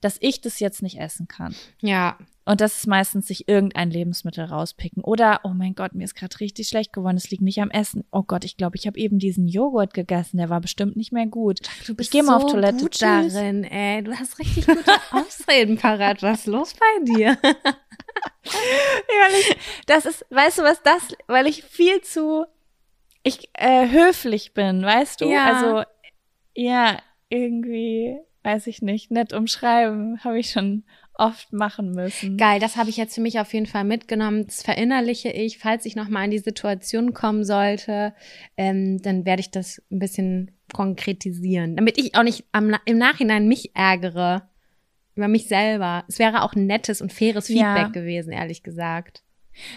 dass 0.00 0.18
ich 0.20 0.40
das 0.40 0.61
jetzt 0.61 0.83
nicht 0.83 0.98
essen 0.98 1.29
kann. 1.29 1.55
Ja, 1.81 2.18
Und 2.46 2.61
das 2.61 2.76
ist 2.76 2.87
meistens 2.87 3.26
sich 3.26 3.48
irgendein 3.48 3.90
Lebensmittel 3.90 4.44
rauspicken. 4.44 5.02
Oder, 5.02 5.40
oh 5.44 5.52
mein 5.54 5.74
Gott, 5.74 5.94
mir 5.94 6.04
ist 6.04 6.14
gerade 6.14 6.38
richtig 6.40 6.68
schlecht 6.68 6.92
geworden, 6.92 7.16
es 7.16 7.30
liegt 7.30 7.42
nicht 7.42 7.61
am 7.61 7.70
Essen. 7.70 8.04
Oh 8.12 8.22
Gott, 8.22 8.44
ich 8.44 8.57
glaube, 8.57 8.76
ich 8.76 8.87
habe 8.87 8.98
eben 8.98 9.18
diesen 9.18 9.48
Joghurt 9.48 9.94
gegessen, 9.94 10.37
der 10.37 10.50
war 10.50 10.61
bestimmt 10.61 10.96
nicht 10.96 11.12
mehr 11.12 11.26
gut. 11.26 11.61
du 11.87 11.94
bist 11.94 12.09
ich 12.09 12.11
gehe 12.11 12.22
mal 12.22 12.38
so 12.40 12.46
auf 12.46 12.52
Toilette. 12.52 12.83
gut 12.83 12.92
Tschüss. 12.92 13.33
darin, 13.33 13.64
ey. 13.64 14.02
Du 14.02 14.12
hast 14.12 14.38
richtig 14.38 14.66
gute 14.66 14.85
Ausreden 15.11 15.78
parat. 15.78 16.22
Was 16.22 16.40
ist 16.40 16.46
los 16.46 16.74
bei 16.74 17.04
dir? 17.04 17.38
weil 17.42 19.40
ich, 19.40 19.57
das 19.87 20.04
ist, 20.04 20.26
weißt 20.28 20.59
du 20.59 20.62
was, 20.62 20.83
das, 20.83 21.16
weil 21.26 21.46
ich 21.46 21.64
viel 21.64 22.02
zu, 22.02 22.44
ich 23.22 23.48
äh, 23.54 23.88
höflich 23.88 24.52
bin, 24.52 24.83
weißt 24.83 25.22
du? 25.22 25.28
Ja. 25.30 25.46
Also, 25.46 25.90
ja, 26.54 26.98
irgendwie, 27.30 28.18
weiß 28.42 28.66
ich 28.66 28.83
nicht, 28.83 29.11
nett 29.11 29.33
umschreiben, 29.33 30.22
habe 30.22 30.38
ich 30.38 30.50
schon 30.50 30.85
oft 31.14 31.53
machen 31.53 31.92
müssen. 31.92 32.37
Geil, 32.37 32.61
das 32.61 32.77
habe 32.77 32.90
ich 32.90 32.96
jetzt 32.96 33.14
für 33.14 33.20
mich 33.20 33.38
auf 33.38 33.53
jeden 33.55 33.66
Fall 33.66 33.85
mitgenommen. 33.85 34.46
Das 34.46 34.62
verinnerliche 34.62 35.31
ich. 35.31 35.59
Falls 35.59 35.87
ich 35.87 35.96
nochmal 35.96 36.24
in 36.24 36.31
die 36.31 36.38
Situation 36.38 37.14
kommen 37.14 37.44
sollte, 37.44 38.14
ähm, 38.57 39.00
dann 39.03 39.24
werde 39.24 39.40
ich 39.40 39.50
das 39.50 39.83
ein 39.90 39.98
bisschen 39.98 40.50
konkretisieren, 40.72 41.77
damit 41.77 41.98
ich 41.98 42.16
auch 42.16 42.22
nicht 42.22 42.44
am, 42.53 42.74
im 42.85 42.98
Nachhinein 42.98 43.46
mich 43.48 43.74
ärgere 43.74 44.48
über 45.14 45.29
mich 45.29 45.46
selber. 45.46 46.05
Es 46.09 46.18
wäre 46.18 46.42
auch 46.42 46.55
ein 46.55 46.66
nettes 46.66 47.00
und 47.00 47.12
faires 47.12 47.48
Ja. 47.48 47.74
Feedback 47.74 47.92
gewesen, 47.92 48.33
ehrlich 48.33 48.62
gesagt. 48.62 49.22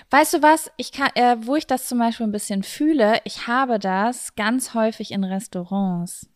Weißt 0.10 0.34
du 0.34 0.42
was? 0.42 0.72
Ich 0.78 0.92
kann, 0.92 1.12
äh, 1.14 1.36
wo 1.42 1.56
ich 1.56 1.68
das 1.68 1.88
zum 1.88 2.00
Beispiel 2.00 2.26
ein 2.26 2.32
bisschen 2.32 2.64
fühle, 2.64 3.20
ich 3.26 3.46
habe 3.46 3.78
das 3.78 4.36
ganz 4.36 4.74
häufig 4.74 5.12
in 5.12 5.24
Restaurants. 5.24 6.28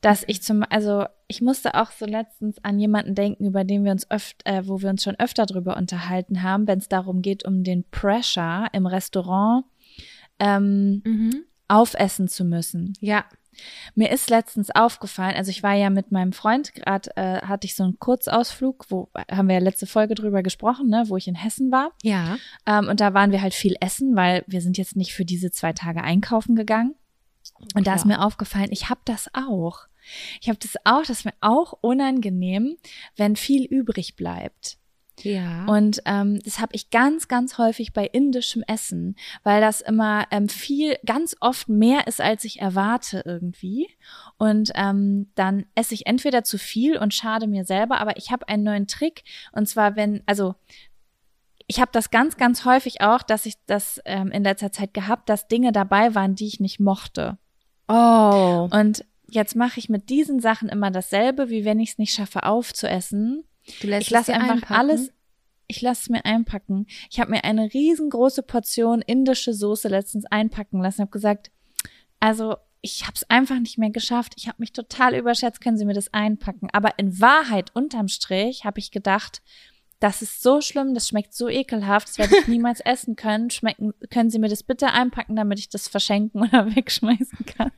Dass 0.00 0.24
ich 0.26 0.42
zum, 0.42 0.62
also 0.68 1.06
ich 1.26 1.40
musste 1.40 1.74
auch 1.74 1.90
so 1.90 2.06
letztens 2.06 2.62
an 2.62 2.78
jemanden 2.78 3.14
denken, 3.14 3.46
über 3.46 3.64
den 3.64 3.84
wir 3.84 3.92
uns 3.92 4.10
öfter, 4.10 4.44
äh, 4.58 4.66
wo 4.68 4.82
wir 4.82 4.90
uns 4.90 5.02
schon 5.02 5.18
öfter 5.18 5.46
drüber 5.46 5.76
unterhalten 5.76 6.42
haben, 6.42 6.66
wenn 6.66 6.78
es 6.78 6.88
darum 6.88 7.22
geht, 7.22 7.44
um 7.44 7.64
den 7.64 7.84
Pressure 7.90 8.66
im 8.72 8.86
Restaurant 8.86 9.64
ähm, 10.38 11.02
Mhm. 11.04 11.44
aufessen 11.68 12.28
zu 12.28 12.44
müssen. 12.44 12.92
Ja. 13.00 13.24
Mir 13.94 14.10
ist 14.10 14.30
letztens 14.30 14.70
aufgefallen, 14.72 15.36
also 15.36 15.48
ich 15.50 15.62
war 15.62 15.74
ja 15.74 15.88
mit 15.88 16.10
meinem 16.10 16.32
Freund, 16.32 16.74
gerade 16.74 17.16
äh, 17.16 17.40
hatte 17.42 17.66
ich 17.68 17.76
so 17.76 17.84
einen 17.84 18.00
Kurzausflug, 18.00 18.86
wo 18.88 19.10
haben 19.30 19.46
wir 19.46 19.54
ja 19.54 19.60
letzte 19.60 19.86
Folge 19.86 20.16
drüber 20.16 20.42
gesprochen, 20.42 20.88
ne, 20.88 21.04
wo 21.06 21.16
ich 21.16 21.28
in 21.28 21.36
Hessen 21.36 21.70
war. 21.70 21.92
Ja. 22.02 22.36
Ähm, 22.66 22.88
und 22.88 22.98
da 22.98 23.14
waren 23.14 23.30
wir 23.30 23.42
halt 23.42 23.54
viel 23.54 23.76
essen, 23.80 24.16
weil 24.16 24.42
wir 24.48 24.60
sind 24.60 24.76
jetzt 24.76 24.96
nicht 24.96 25.14
für 25.14 25.24
diese 25.24 25.52
zwei 25.52 25.72
Tage 25.72 26.02
einkaufen 26.02 26.56
gegangen. 26.56 26.96
Und 27.74 27.86
da 27.86 27.94
ist 27.94 28.06
mir 28.06 28.20
aufgefallen, 28.20 28.68
ich 28.70 28.90
habe 28.90 29.00
das 29.04 29.28
auch. 29.34 29.86
Ich 30.40 30.48
habe 30.48 30.58
das 30.58 30.76
auch, 30.84 31.00
das 31.00 31.18
ist 31.18 31.24
mir 31.24 31.34
auch 31.40 31.72
unangenehm, 31.80 32.76
wenn 33.16 33.36
viel 33.36 33.64
übrig 33.64 34.16
bleibt. 34.16 34.78
Ja. 35.22 35.64
Und 35.66 36.02
ähm, 36.06 36.40
das 36.44 36.58
habe 36.58 36.74
ich 36.74 36.90
ganz, 36.90 37.28
ganz 37.28 37.56
häufig 37.56 37.92
bei 37.92 38.04
indischem 38.04 38.64
Essen, 38.66 39.16
weil 39.42 39.60
das 39.60 39.80
immer 39.80 40.26
ähm, 40.30 40.48
viel, 40.48 40.96
ganz 41.06 41.36
oft 41.40 41.68
mehr 41.68 42.06
ist, 42.06 42.20
als 42.20 42.44
ich 42.44 42.60
erwarte 42.60 43.22
irgendwie. 43.24 43.88
Und 44.38 44.72
ähm, 44.74 45.30
dann 45.34 45.66
esse 45.74 45.94
ich 45.94 46.06
entweder 46.06 46.42
zu 46.42 46.58
viel 46.58 46.98
und 46.98 47.14
schade 47.14 47.46
mir 47.46 47.64
selber, 47.64 48.00
aber 48.00 48.16
ich 48.16 48.32
habe 48.32 48.48
einen 48.48 48.64
neuen 48.64 48.86
Trick. 48.86 49.22
Und 49.52 49.68
zwar, 49.68 49.94
wenn, 49.96 50.22
also 50.26 50.56
ich 51.66 51.80
habe 51.80 51.92
das 51.92 52.10
ganz, 52.10 52.36
ganz 52.36 52.64
häufig 52.64 53.00
auch, 53.00 53.22
dass 53.22 53.46
ich 53.46 53.54
das 53.66 54.00
ähm, 54.04 54.30
in 54.30 54.42
letzter 54.42 54.72
Zeit 54.72 54.92
gehabt, 54.92 55.28
dass 55.28 55.48
Dinge 55.48 55.72
dabei 55.72 56.14
waren, 56.14 56.34
die 56.34 56.46
ich 56.46 56.60
nicht 56.60 56.80
mochte. 56.80 57.38
Oh. 57.88 58.68
Und 58.72 59.04
jetzt 59.26 59.56
mache 59.56 59.78
ich 59.78 59.88
mit 59.88 60.10
diesen 60.10 60.40
Sachen 60.40 60.68
immer 60.68 60.90
dasselbe, 60.90 61.50
wie 61.50 61.64
wenn 61.64 61.80
ich 61.80 61.90
es 61.90 61.98
nicht 61.98 62.14
schaffe 62.14 62.44
aufzuessen 62.44 63.44
Du 63.80 63.86
lässt 63.88 64.06
ich 64.06 64.10
lasse 64.10 64.34
einfach 64.34 64.54
einpacken? 64.54 64.74
alles, 64.74 65.12
ich 65.66 65.80
lasse 65.80 66.02
es 66.02 66.08
mir 66.10 66.24
einpacken. 66.24 66.86
Ich 67.10 67.20
habe 67.20 67.30
mir 67.30 67.44
eine 67.44 67.72
riesengroße 67.72 68.42
Portion 68.42 69.02
indische 69.02 69.54
Soße 69.54 69.88
letztens 69.88 70.26
einpacken 70.26 70.80
lassen. 70.80 71.00
Habe 71.00 71.10
gesagt, 71.10 71.50
also 72.20 72.56
ich 72.82 73.04
habe 73.04 73.14
es 73.14 73.28
einfach 73.30 73.58
nicht 73.58 73.78
mehr 73.78 73.90
geschafft. 73.90 74.34
Ich 74.36 74.46
habe 74.46 74.56
mich 74.58 74.72
total 74.72 75.14
überschätzt. 75.14 75.62
Können 75.62 75.78
Sie 75.78 75.86
mir 75.86 75.94
das 75.94 76.12
einpacken? 76.12 76.68
Aber 76.72 76.98
in 76.98 77.18
Wahrheit, 77.18 77.74
unterm 77.74 78.08
Strich, 78.08 78.64
habe 78.64 78.78
ich 78.78 78.90
gedacht, 78.90 79.40
das 80.00 80.22
ist 80.22 80.42
so 80.42 80.60
schlimm, 80.60 80.94
das 80.94 81.08
schmeckt 81.08 81.34
so 81.34 81.48
ekelhaft, 81.48 82.08
das 82.08 82.18
werde 82.18 82.36
ich 82.36 82.48
niemals 82.48 82.80
essen 82.84 83.16
können. 83.16 83.50
Schmecken, 83.50 83.94
können 84.10 84.30
Sie 84.30 84.38
mir 84.38 84.48
das 84.48 84.62
bitte 84.62 84.88
einpacken, 84.88 85.36
damit 85.36 85.58
ich 85.58 85.68
das 85.68 85.88
verschenken 85.88 86.42
oder 86.42 86.66
wegschmeißen 86.76 87.46
kann? 87.46 87.72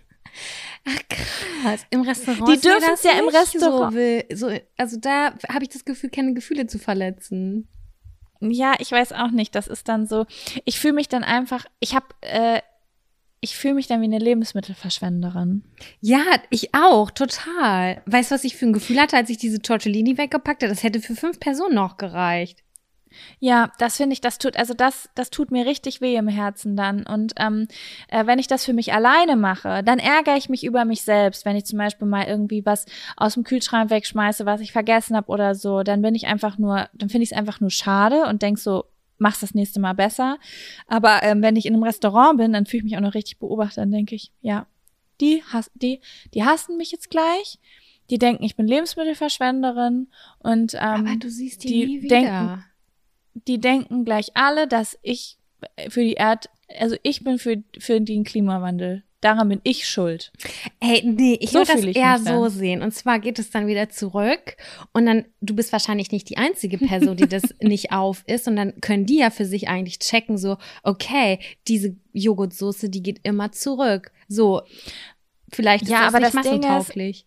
Ach 0.84 0.98
krass, 1.08 1.86
im 1.90 2.02
Restaurant. 2.02 2.48
Die 2.48 2.60
dürfen 2.60 2.90
es 2.92 3.02
ja 3.02 3.12
im 3.12 3.28
Restaurant. 3.28 3.94
So, 4.30 4.48
so, 4.50 4.58
also 4.76 4.98
da 4.98 5.34
habe 5.48 5.64
ich 5.64 5.70
das 5.70 5.84
Gefühl, 5.84 6.10
keine 6.10 6.34
Gefühle 6.34 6.66
zu 6.66 6.78
verletzen. 6.78 7.68
Ja, 8.40 8.74
ich 8.78 8.92
weiß 8.92 9.12
auch 9.12 9.30
nicht. 9.30 9.54
Das 9.54 9.66
ist 9.66 9.88
dann 9.88 10.06
so. 10.06 10.26
Ich 10.64 10.78
fühle 10.78 10.94
mich 10.94 11.08
dann 11.08 11.24
einfach. 11.24 11.64
Ich 11.80 11.94
habe, 11.94 12.06
äh, 12.20 12.60
ich 13.46 13.56
fühle 13.56 13.74
mich 13.74 13.86
dann 13.86 14.00
wie 14.00 14.06
eine 14.06 14.18
Lebensmittelverschwenderin. 14.18 15.62
Ja, 16.00 16.24
ich 16.50 16.74
auch, 16.74 17.12
total. 17.12 18.02
Weißt 18.06 18.30
du, 18.30 18.34
was 18.34 18.42
ich 18.42 18.56
für 18.56 18.66
ein 18.66 18.72
Gefühl 18.72 19.00
hatte, 19.00 19.16
als 19.16 19.30
ich 19.30 19.38
diese 19.38 19.62
Tortellini 19.62 20.18
weggepackt 20.18 20.64
habe? 20.64 20.70
Das 20.70 20.82
hätte 20.82 21.00
für 21.00 21.14
fünf 21.14 21.38
Personen 21.38 21.76
noch 21.76 21.96
gereicht. 21.96 22.64
Ja, 23.38 23.70
das 23.78 23.98
finde 23.98 24.14
ich, 24.14 24.20
das 24.20 24.38
tut, 24.38 24.56
also 24.56 24.74
das, 24.74 25.08
das 25.14 25.30
tut 25.30 25.52
mir 25.52 25.64
richtig 25.64 26.00
weh 26.00 26.16
im 26.16 26.26
Herzen 26.26 26.76
dann. 26.76 27.06
Und 27.06 27.34
ähm, 27.36 27.68
äh, 28.08 28.26
wenn 28.26 28.40
ich 28.40 28.48
das 28.48 28.64
für 28.64 28.72
mich 28.72 28.92
alleine 28.92 29.36
mache, 29.36 29.84
dann 29.84 30.00
ärgere 30.00 30.36
ich 30.36 30.48
mich 30.48 30.64
über 30.64 30.84
mich 30.84 31.02
selbst. 31.02 31.44
Wenn 31.44 31.54
ich 31.54 31.66
zum 31.66 31.78
Beispiel 31.78 32.08
mal 32.08 32.26
irgendwie 32.26 32.66
was 32.66 32.84
aus 33.16 33.34
dem 33.34 33.44
Kühlschrank 33.44 33.90
wegschmeiße, 33.90 34.44
was 34.44 34.60
ich 34.60 34.72
vergessen 34.72 35.14
habe 35.16 35.30
oder 35.30 35.54
so, 35.54 35.84
dann 35.84 36.02
bin 36.02 36.16
ich 36.16 36.26
einfach 36.26 36.58
nur, 36.58 36.88
dann 36.94 37.10
finde 37.10 37.22
ich 37.22 37.30
es 37.30 37.38
einfach 37.38 37.60
nur 37.60 37.70
schade 37.70 38.24
und 38.24 38.42
denk 38.42 38.58
so, 38.58 38.86
mach's 39.18 39.40
das 39.40 39.54
nächste 39.54 39.80
Mal 39.80 39.92
besser. 39.94 40.38
Aber 40.86 41.22
ähm, 41.22 41.42
wenn 41.42 41.56
ich 41.56 41.66
in 41.66 41.74
einem 41.74 41.82
Restaurant 41.82 42.38
bin, 42.38 42.52
dann 42.52 42.66
fühle 42.66 42.78
ich 42.80 42.84
mich 42.84 42.96
auch 42.96 43.00
noch 43.02 43.14
richtig 43.14 43.38
beobachtet, 43.38 43.78
dann 43.78 43.90
denke 43.92 44.14
ich, 44.14 44.32
ja, 44.42 44.66
die, 45.20 45.42
hass, 45.52 45.70
die, 45.74 46.00
die 46.34 46.44
hassen 46.44 46.76
mich 46.76 46.92
jetzt 46.92 47.10
gleich. 47.10 47.58
Die 48.10 48.18
denken, 48.18 48.44
ich 48.44 48.54
bin 48.54 48.66
Lebensmittelverschwenderin 48.68 50.08
und 50.38 50.74
ähm, 50.74 50.80
Aber 50.80 51.16
du 51.18 51.28
siehst 51.30 51.64
die, 51.64 51.68
die 51.68 51.86
nie 51.86 52.02
wieder. 52.02 52.16
denken- 52.16 52.64
die 53.46 53.58
denken 53.60 54.04
gleich 54.04 54.30
alle, 54.34 54.66
dass 54.66 54.98
ich 55.02 55.38
für 55.88 56.02
die 56.02 56.14
Erd, 56.14 56.48
also 56.78 56.96
ich 57.02 57.22
bin 57.24 57.38
für, 57.38 57.62
für 57.78 58.00
den 58.00 58.24
Klimawandel. 58.24 59.02
Daran 59.26 59.48
bin 59.48 59.60
ich 59.64 59.88
schuld. 59.88 60.30
Ey, 60.78 61.02
nee, 61.04 61.36
ich 61.40 61.50
So 61.50 61.58
würde 61.58 61.72
das 61.72 61.82
ich 61.82 61.96
eher 61.96 62.20
so 62.20 62.48
sehen. 62.48 62.80
Und 62.80 62.92
zwar 62.92 63.18
geht 63.18 63.40
es 63.40 63.50
dann 63.50 63.66
wieder 63.66 63.88
zurück 63.88 64.56
und 64.92 65.04
dann, 65.04 65.24
du 65.40 65.56
bist 65.56 65.72
wahrscheinlich 65.72 66.12
nicht 66.12 66.30
die 66.30 66.36
einzige 66.36 66.78
Person, 66.78 67.16
die 67.16 67.26
das 67.26 67.42
nicht 67.60 67.90
auf 67.90 68.22
ist. 68.28 68.46
Und 68.46 68.54
dann 68.54 68.80
können 68.80 69.04
die 69.04 69.18
ja 69.18 69.30
für 69.30 69.44
sich 69.44 69.66
eigentlich 69.66 69.98
checken, 69.98 70.38
so, 70.38 70.58
okay, 70.84 71.40
diese 71.66 71.96
Joghurtsoße, 72.12 72.88
die 72.88 73.02
geht 73.02 73.18
immer 73.24 73.50
zurück. 73.50 74.12
So, 74.28 74.62
vielleicht 75.52 75.82
ist 75.82 75.90
Ja, 75.90 76.04
das 76.04 76.14
aber 76.14 76.18
nicht 76.20 76.28
das 76.28 76.44
massentauglich. 76.44 77.24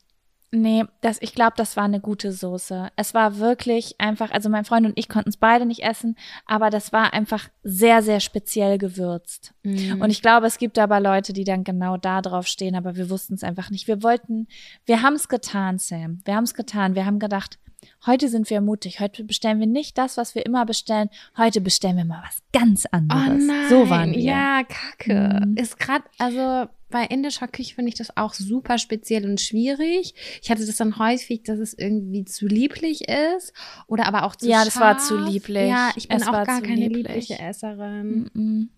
Nee, 0.51 0.83
das, 1.01 1.21
ich 1.21 1.35
glaube, 1.35 1.53
das 1.57 1.77
war 1.77 1.83
eine 1.83 1.99
gute 1.99 2.31
Soße. 2.31 2.89
Es 2.95 3.13
war 3.13 3.37
wirklich 3.37 4.01
einfach, 4.01 4.31
also 4.31 4.49
mein 4.49 4.65
Freund 4.65 4.87
und 4.87 4.97
ich 4.97 5.07
konnten 5.07 5.29
es 5.29 5.37
beide 5.37 5.65
nicht 5.67 5.83
essen, 5.83 6.15
aber 6.47 6.71
das 6.71 6.91
war 6.91 7.13
einfach 7.13 7.49
sehr, 7.63 8.01
sehr 8.01 8.19
speziell 8.19 8.79
gewürzt. 8.79 9.53
Mhm. 9.61 10.01
Und 10.01 10.09
ich 10.09 10.23
glaube, 10.23 10.47
es 10.47 10.57
gibt 10.57 10.79
aber 10.79 10.99
Leute, 10.99 11.33
die 11.33 11.43
dann 11.43 11.63
genau 11.63 11.97
da 11.97 12.21
drauf 12.23 12.47
stehen, 12.47 12.75
aber 12.75 12.95
wir 12.95 13.11
wussten 13.11 13.35
es 13.35 13.43
einfach 13.43 13.69
nicht. 13.69 13.87
Wir 13.87 14.01
wollten, 14.01 14.47
wir 14.85 15.03
haben 15.03 15.13
es 15.13 15.27
getan, 15.29 15.77
Sam. 15.77 16.21
Wir 16.25 16.35
haben 16.35 16.45
es 16.45 16.55
getan. 16.55 16.95
Wir 16.95 17.05
haben 17.05 17.19
gedacht, 17.19 17.59
heute 18.07 18.27
sind 18.27 18.49
wir 18.49 18.59
mutig. 18.61 18.99
Heute 18.99 19.23
bestellen 19.25 19.59
wir 19.59 19.67
nicht 19.67 19.99
das, 19.99 20.17
was 20.17 20.33
wir 20.33 20.45
immer 20.47 20.65
bestellen. 20.65 21.09
Heute 21.37 21.61
bestellen 21.61 21.97
wir 21.97 22.05
mal 22.05 22.23
was 22.25 22.39
ganz 22.59 22.85
Oh 22.85 22.89
anderes. 22.97 23.45
nein, 23.45 23.69
so 23.69 23.87
waren 23.89 24.11
wir. 24.13 24.19
ja, 24.19 24.63
kacke. 24.63 25.45
Mhm. 25.45 25.57
Ist 25.57 25.77
gerade, 25.77 26.05
also 26.17 26.67
bei 26.89 27.05
indischer 27.05 27.47
Küche 27.47 27.75
finde 27.75 27.89
ich 27.89 27.95
das 27.95 28.15
auch 28.17 28.33
super 28.33 28.77
speziell 28.77 29.25
und 29.29 29.39
schwierig. 29.41 30.13
Ich 30.41 30.49
hatte 30.51 30.65
das 30.65 30.77
dann 30.77 30.97
häufig, 30.99 31.43
dass 31.43 31.59
es 31.59 31.73
irgendwie 31.73 32.25
zu 32.25 32.47
lieblich 32.47 33.07
ist 33.07 33.53
oder 33.87 34.05
aber 34.07 34.23
auch 34.23 34.35
zu 34.35 34.47
Ja, 34.47 34.65
das 34.65 34.75
war 34.79 34.95
scharf. 34.95 35.07
zu 35.07 35.17
lieblich. 35.17 35.69
Ja, 35.69 35.91
ich 35.95 36.07
bin 36.07 36.17
Es 36.17 36.27
auch 36.27 36.31
gar 36.31 36.61
zu 36.61 36.61
keine 36.63 36.87
lieblich. 36.87 37.05
liebliche 37.07 37.39
Esserin. 37.39 38.29
Mhm. 38.33 38.69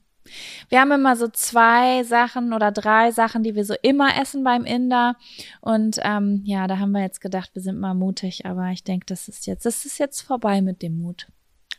Wir 0.69 0.81
haben 0.81 0.91
immer 0.91 1.15
so 1.15 1.27
zwei 1.29 2.03
Sachen 2.03 2.53
oder 2.53 2.71
drei 2.71 3.11
Sachen, 3.11 3.41
die 3.41 3.55
wir 3.55 3.65
so 3.65 3.73
immer 3.81 4.19
essen 4.21 4.43
beim 4.43 4.65
Inder. 4.65 5.15
Und 5.61 5.99
ähm, 6.03 6.41
ja, 6.45 6.67
da 6.67 6.77
haben 6.77 6.91
wir 6.91 7.01
jetzt 7.01 7.21
gedacht, 7.21 7.49
wir 7.53 7.61
sind 7.61 7.79
mal 7.79 7.95
mutig, 7.95 8.45
aber 8.45 8.69
ich 8.69 8.83
denke, 8.83 9.07
das 9.07 9.27
ist 9.27 9.47
jetzt, 9.47 9.65
das 9.65 9.83
ist 9.85 9.97
jetzt 9.97 10.21
vorbei 10.21 10.61
mit 10.61 10.83
dem 10.83 11.01
Mut. 11.01 11.27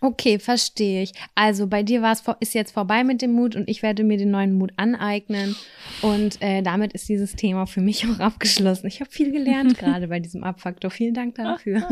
Okay, 0.03 0.41
verstehe 0.41 1.05
ich. 1.05 1.13
Also 1.37 1.69
bei 1.69 1.85
dir 1.85 2.03
war 2.03 2.11
es 2.11 2.25
ist 2.41 2.55
jetzt 2.55 2.73
vorbei 2.73 3.05
mit 3.05 3.23
dem 3.23 3.33
Mut 3.33 3.55
und 3.55 3.69
ich 3.69 3.85
werde 3.85 4.03
mir 4.03 4.19
den 4.19 4.33
neuen 4.33 4.53
Mut 4.53 4.73
aneignen 4.77 5.55
und 6.03 6.43
äh, 6.43 6.61
damit 6.61 6.93
ist 6.93 7.09
dieses 7.09 7.37
Thema 7.37 7.67
für 7.67 7.81
mich 7.81 8.05
auch 8.09 8.19
abgeschlossen. 8.19 8.89
Ich 8.89 9.01
habe 9.01 9.11
viel 9.11 9.31
gelernt 9.31 9.79
gerade 9.79 10.09
bei 10.09 10.19
diesem 10.19 10.43
Abfaktor. 10.43 10.91
Vielen 10.91 11.15
Dank 11.15 11.37
dafür. 11.37 11.83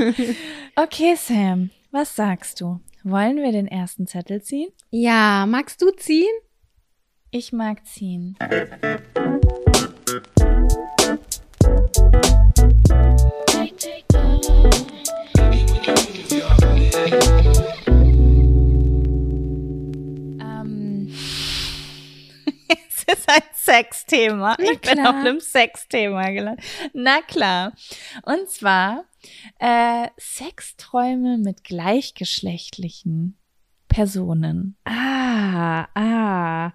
Okay, 0.74 1.14
Sam, 1.16 1.70
was 1.92 2.16
sagst 2.16 2.60
du? 2.60 2.80
Wollen 3.04 3.36
wir 3.36 3.52
den 3.52 3.68
ersten 3.68 4.06
Zettel 4.06 4.42
ziehen? 4.42 4.70
ja, 4.90 5.46
magst 5.46 5.80
du 5.80 5.90
ziehen? 5.92 6.34
Ich 7.30 7.52
mag 7.52 7.86
ziehen. 7.86 8.36
Ähm, 8.40 8.68
es 23.06 23.18
ist 23.18 23.28
ein 23.28 23.42
Sexthema. 23.52 24.56
Ich 24.58 24.80
bin 24.80 25.00
auf 25.00 25.14
einem 25.14 25.40
Sexthema 25.40 26.30
gelandet. 26.30 26.64
Na 26.92 27.20
klar. 27.22 27.72
Und 28.22 28.48
zwar 28.48 29.04
äh, 29.58 30.08
Sexträume 30.16 31.38
mit 31.38 31.64
gleichgeschlechtlichen 31.64 33.36
Personen. 33.88 34.76
Ah, 34.84 35.88
ah. 35.94 36.72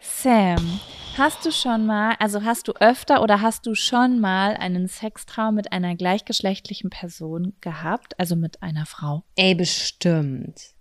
Sam, 0.00 0.80
hast 1.16 1.44
du 1.44 1.52
schon 1.52 1.86
mal, 1.86 2.14
also 2.18 2.44
hast 2.44 2.68
du 2.68 2.72
öfter 2.72 3.22
oder 3.22 3.40
hast 3.40 3.66
du 3.66 3.74
schon 3.74 4.20
mal 4.20 4.56
einen 4.56 4.88
Sextraum 4.88 5.54
mit 5.54 5.72
einer 5.72 5.96
gleichgeschlechtlichen 5.96 6.90
Person 6.90 7.54
gehabt, 7.60 8.18
also 8.18 8.36
mit 8.36 8.62
einer 8.62 8.86
Frau? 8.86 9.24
Ey, 9.36 9.54
bestimmt. 9.54 10.74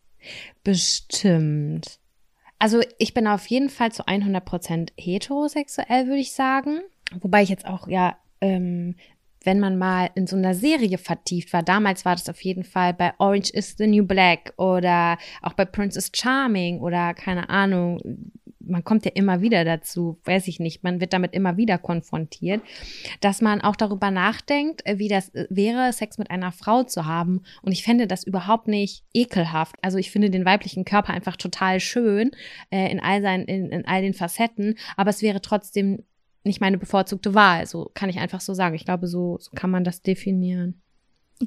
Bestimmt. 0.63 1.99
Also 2.59 2.81
ich 2.97 3.13
bin 3.13 3.27
auf 3.27 3.47
jeden 3.47 3.69
Fall 3.69 3.91
zu 3.91 4.03
100% 4.03 4.89
heterosexuell, 4.97 6.07
würde 6.07 6.19
ich 6.19 6.33
sagen. 6.33 6.81
Wobei 7.19 7.43
ich 7.43 7.49
jetzt 7.49 7.65
auch, 7.65 7.87
ja, 7.87 8.17
ähm, 8.41 8.95
wenn 9.43 9.59
man 9.59 9.77
mal 9.77 10.09
in 10.15 10.27
so 10.27 10.35
einer 10.35 10.53
Serie 10.53 10.97
vertieft 10.97 11.53
war, 11.53 11.63
damals 11.63 12.03
war 12.03 12.15
das 12.15 12.27
auf 12.27 12.41
jeden 12.41 12.63
Fall 12.63 12.93
bei 12.93 13.13
Orange 13.17 13.51
is 13.53 13.77
the 13.77 13.87
New 13.87 14.05
Black 14.05 14.53
oder 14.57 15.17
auch 15.41 15.53
bei 15.53 15.65
Princess 15.65 16.11
Charming 16.13 16.81
oder 16.81 17.13
keine 17.13 17.49
Ahnung, 17.49 18.01
man 18.67 18.83
kommt 18.83 19.05
ja 19.05 19.11
immer 19.13 19.41
wieder 19.41 19.65
dazu, 19.65 20.19
weiß 20.25 20.47
ich 20.47 20.59
nicht, 20.59 20.83
man 20.83 20.99
wird 20.99 21.13
damit 21.13 21.33
immer 21.33 21.57
wieder 21.57 21.77
konfrontiert, 21.77 22.61
dass 23.21 23.41
man 23.41 23.61
auch 23.61 23.75
darüber 23.75 24.11
nachdenkt, 24.11 24.85
äh, 24.85 24.99
wie 24.99 25.07
das 25.07 25.29
äh, 25.29 25.47
wäre, 25.49 25.91
Sex 25.93 26.17
mit 26.17 26.31
einer 26.31 26.51
Frau 26.51 26.83
zu 26.83 27.05
haben. 27.05 27.41
Und 27.61 27.71
ich 27.71 27.83
fände 27.83 28.07
das 28.07 28.23
überhaupt 28.23 28.67
nicht 28.67 29.03
ekelhaft. 29.13 29.75
Also 29.81 29.97
ich 29.97 30.11
finde 30.11 30.29
den 30.29 30.45
weiblichen 30.45 30.85
Körper 30.85 31.13
einfach 31.13 31.35
total 31.35 31.79
schön 31.79 32.31
äh, 32.69 32.91
in 32.91 32.99
all 32.99 33.21
seinen, 33.21 33.45
in, 33.45 33.69
in 33.69 33.85
all 33.85 34.01
den 34.01 34.13
Facetten, 34.13 34.75
aber 34.95 35.09
es 35.09 35.21
wäre 35.21 35.41
trotzdem 35.41 36.03
nicht 36.43 36.61
meine 36.61 36.77
bevorzugte 36.77 37.33
Wahl. 37.35 37.65
So 37.65 37.91
kann 37.93 38.09
ich 38.09 38.19
einfach 38.19 38.41
so 38.41 38.53
sagen. 38.53 38.75
Ich 38.75 38.85
glaube, 38.85 39.07
so, 39.07 39.37
so 39.39 39.51
kann 39.53 39.69
man 39.69 39.83
das 39.83 40.01
definieren. 40.01 40.81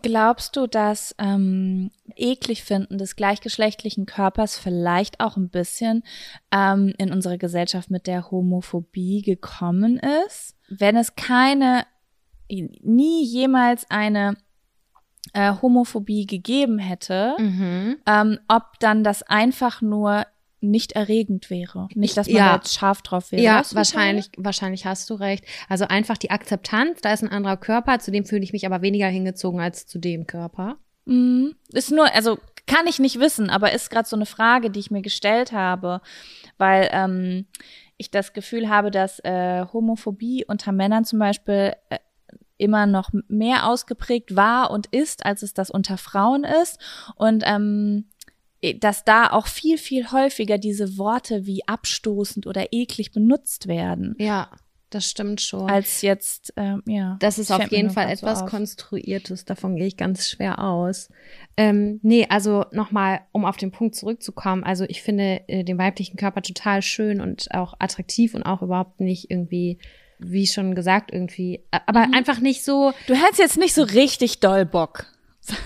Glaubst 0.03 0.57
du, 0.57 0.66
dass 0.68 1.14
ähm, 1.18 1.91
eklig 2.14 2.62
finden 2.62 2.97
des 2.99 3.16
gleichgeschlechtlichen 3.16 4.07
Körpers 4.07 4.57
vielleicht 4.57 5.18
auch 5.18 5.36
ein 5.36 5.49
bisschen 5.49 6.05
ähm, 6.53 6.95
in 6.99 7.12
unsere 7.12 7.38
Gesellschaft 7.38 7.91
mit 7.91 8.07
der 8.07 8.30
Homophobie 8.30 9.22
gekommen 9.22 9.99
ist? 10.26 10.55
Wenn 10.68 10.97
es 10.97 11.16
keine, 11.16 11.84
nie 12.49 13.24
jemals 13.24 13.91
eine 13.91 14.36
äh, 15.32 15.53
Homophobie 15.61 16.26
gegeben 16.26 16.78
hätte, 16.78 17.34
Mhm. 17.38 17.97
ähm, 18.07 18.38
ob 18.49 18.78
dann 18.80 19.03
das 19.05 19.22
einfach 19.24 19.82
nur 19.82 20.24
nicht 20.61 20.92
erregend 20.92 21.50
wäre. 21.50 21.88
Nicht, 21.94 22.16
dass 22.16 22.26
man 22.28 22.36
Ja. 22.36 22.48
da 22.50 22.54
jetzt 22.56 22.74
scharf 22.74 23.02
drauf 23.02 23.32
wäre. 23.32 23.42
Ja, 23.42 23.62
wahrscheinlich, 23.72 24.30
wahrscheinlich 24.36 24.86
hast 24.86 25.08
du 25.11 25.14
recht. 25.14 25.44
Also 25.68 25.86
einfach 25.86 26.18
die 26.18 26.30
Akzeptanz, 26.30 27.00
da 27.00 27.12
ist 27.12 27.22
ein 27.22 27.30
anderer 27.30 27.56
Körper, 27.56 27.98
zu 27.98 28.11
dem 28.11 28.24
fühle 28.24 28.42
ich 28.42 28.52
mich 28.52 28.66
aber 28.66 28.82
weniger 28.82 29.06
hingezogen 29.08 29.61
als 29.61 29.86
zu 29.86 29.98
dem 29.98 30.26
Körper. 30.26 30.76
Mhm. 31.06 31.54
Ist 31.72 31.90
nur, 31.90 32.14
also 32.14 32.38
kann 32.66 32.86
ich 32.86 32.98
nicht 32.98 33.18
wissen, 33.18 33.50
aber 33.50 33.72
ist 33.72 33.90
gerade 33.90 34.08
so 34.08 34.16
eine 34.16 34.26
Frage, 34.26 34.70
die 34.70 34.80
ich 34.80 34.90
mir 34.90 35.02
gestellt 35.02 35.52
habe, 35.52 36.00
weil 36.58 36.88
ähm, 36.92 37.46
ich 37.96 38.11
das 38.11 38.32
Gefühl 38.32 38.68
habe, 38.68 38.90
dass 38.90 39.18
äh, 39.20 39.64
Homophobie 39.72 40.44
unter 40.46 40.72
Männern 40.72 41.04
zum 41.04 41.18
Beispiel 41.18 41.72
äh, 41.88 41.98
immer 42.58 42.86
noch 42.86 43.11
mehr 43.28 43.66
ausgeprägt 43.66 44.36
war 44.36 44.70
und 44.70 44.86
ist, 44.88 45.24
als 45.24 45.42
es 45.42 45.54
das 45.54 45.70
unter 45.70 45.96
Frauen 45.96 46.44
ist. 46.44 46.78
Und 47.16 47.42
ähm, 47.46 48.04
dass 48.80 49.04
da 49.04 49.30
auch 49.30 49.46
viel, 49.46 49.78
viel 49.78 50.11
häufiger 50.12 50.58
diese 50.58 50.98
Worte 50.98 51.46
wie 51.46 51.66
abstoßend 51.66 52.46
oder 52.46 52.72
eklig 52.72 53.12
benutzt 53.12 53.68
werden, 53.68 54.14
Ja, 54.18 54.50
das 54.90 55.08
stimmt 55.08 55.40
schon. 55.40 55.70
als 55.70 56.02
jetzt, 56.02 56.52
ähm, 56.56 56.82
ja. 56.86 57.16
Das 57.20 57.38
ist 57.38 57.50
auf 57.52 57.70
jeden 57.70 57.90
Fall 57.90 58.06
so 58.08 58.12
etwas 58.26 58.42
auf. 58.42 58.50
Konstruiertes. 58.50 59.44
Davon 59.44 59.76
gehe 59.76 59.86
ich 59.86 59.96
ganz 59.96 60.28
schwer 60.28 60.58
aus. 60.58 61.08
Ähm, 61.56 62.00
nee, 62.02 62.26
also 62.28 62.64
nochmal, 62.72 63.20
um 63.32 63.44
auf 63.44 63.56
den 63.56 63.70
Punkt 63.70 63.94
zurückzukommen. 63.94 64.64
Also 64.64 64.84
ich 64.88 65.00
finde 65.02 65.42
äh, 65.48 65.62
den 65.64 65.78
weiblichen 65.78 66.16
Körper 66.16 66.42
total 66.42 66.82
schön 66.82 67.20
und 67.20 67.54
auch 67.54 67.74
attraktiv 67.78 68.34
und 68.34 68.42
auch 68.42 68.62
überhaupt 68.62 69.00
nicht 69.00 69.30
irgendwie, 69.30 69.78
wie 70.18 70.46
schon 70.46 70.74
gesagt, 70.74 71.12
irgendwie, 71.12 71.64
aber 71.70 72.08
Mhm. 72.08 72.14
einfach 72.14 72.40
nicht 72.40 72.62
so, 72.64 72.92
Du 73.06 73.14
hättest 73.14 73.38
jetzt 73.38 73.58
nicht 73.58 73.74
so 73.74 73.84
richtig 73.84 74.40
doll 74.40 74.66
Bock. 74.66 75.06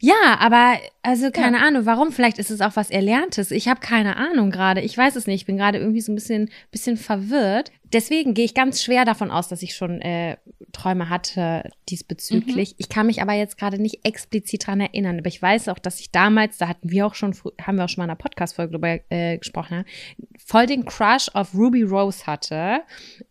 ja, 0.00 0.38
aber 0.38 0.78
also 1.02 1.30
keine 1.30 1.62
Ahnung, 1.62 1.86
warum? 1.86 2.12
Vielleicht 2.12 2.38
ist 2.38 2.50
es 2.50 2.60
auch 2.60 2.76
was 2.76 2.90
Erlerntes. 2.90 3.50
Ich 3.50 3.68
habe 3.68 3.80
keine 3.80 4.16
Ahnung 4.16 4.50
gerade. 4.50 4.80
Ich 4.80 4.96
weiß 4.96 5.16
es 5.16 5.26
nicht. 5.26 5.42
Ich 5.42 5.46
bin 5.46 5.56
gerade 5.56 5.78
irgendwie 5.78 6.00
so 6.00 6.12
ein 6.12 6.16
bisschen, 6.16 6.50
bisschen 6.70 6.96
verwirrt. 6.96 7.72
Deswegen 7.92 8.34
gehe 8.34 8.44
ich 8.44 8.54
ganz 8.54 8.82
schwer 8.82 9.04
davon 9.04 9.30
aus, 9.30 9.48
dass 9.48 9.62
ich 9.62 9.74
schon 9.74 10.00
äh, 10.00 10.36
Träume 10.72 11.08
hatte 11.08 11.70
diesbezüglich. 11.88 12.74
Ich 12.78 12.88
kann 12.88 13.06
mich 13.06 13.22
aber 13.22 13.32
jetzt 13.32 13.58
gerade 13.58 13.80
nicht 13.80 14.04
explizit 14.04 14.66
dran 14.66 14.80
erinnern. 14.80 15.18
Aber 15.18 15.28
ich 15.28 15.40
weiß 15.40 15.68
auch, 15.68 15.78
dass 15.78 16.00
ich 16.00 16.10
damals, 16.10 16.58
da 16.58 16.68
hatten 16.68 16.90
wir 16.90 17.06
auch 17.06 17.14
schon, 17.14 17.34
haben 17.62 17.76
wir 17.76 17.84
auch 17.84 17.88
schon 17.88 18.02
mal 18.02 18.04
in 18.04 18.10
einer 18.10 18.16
Podcast-Folge 18.16 18.72
drüber 18.72 18.98
äh, 19.10 19.38
gesprochen, 19.38 19.84
voll 20.44 20.66
den 20.66 20.84
Crush 20.84 21.28
auf 21.32 21.54
Ruby 21.54 21.82
Rose 21.82 22.26
hatte 22.26 22.80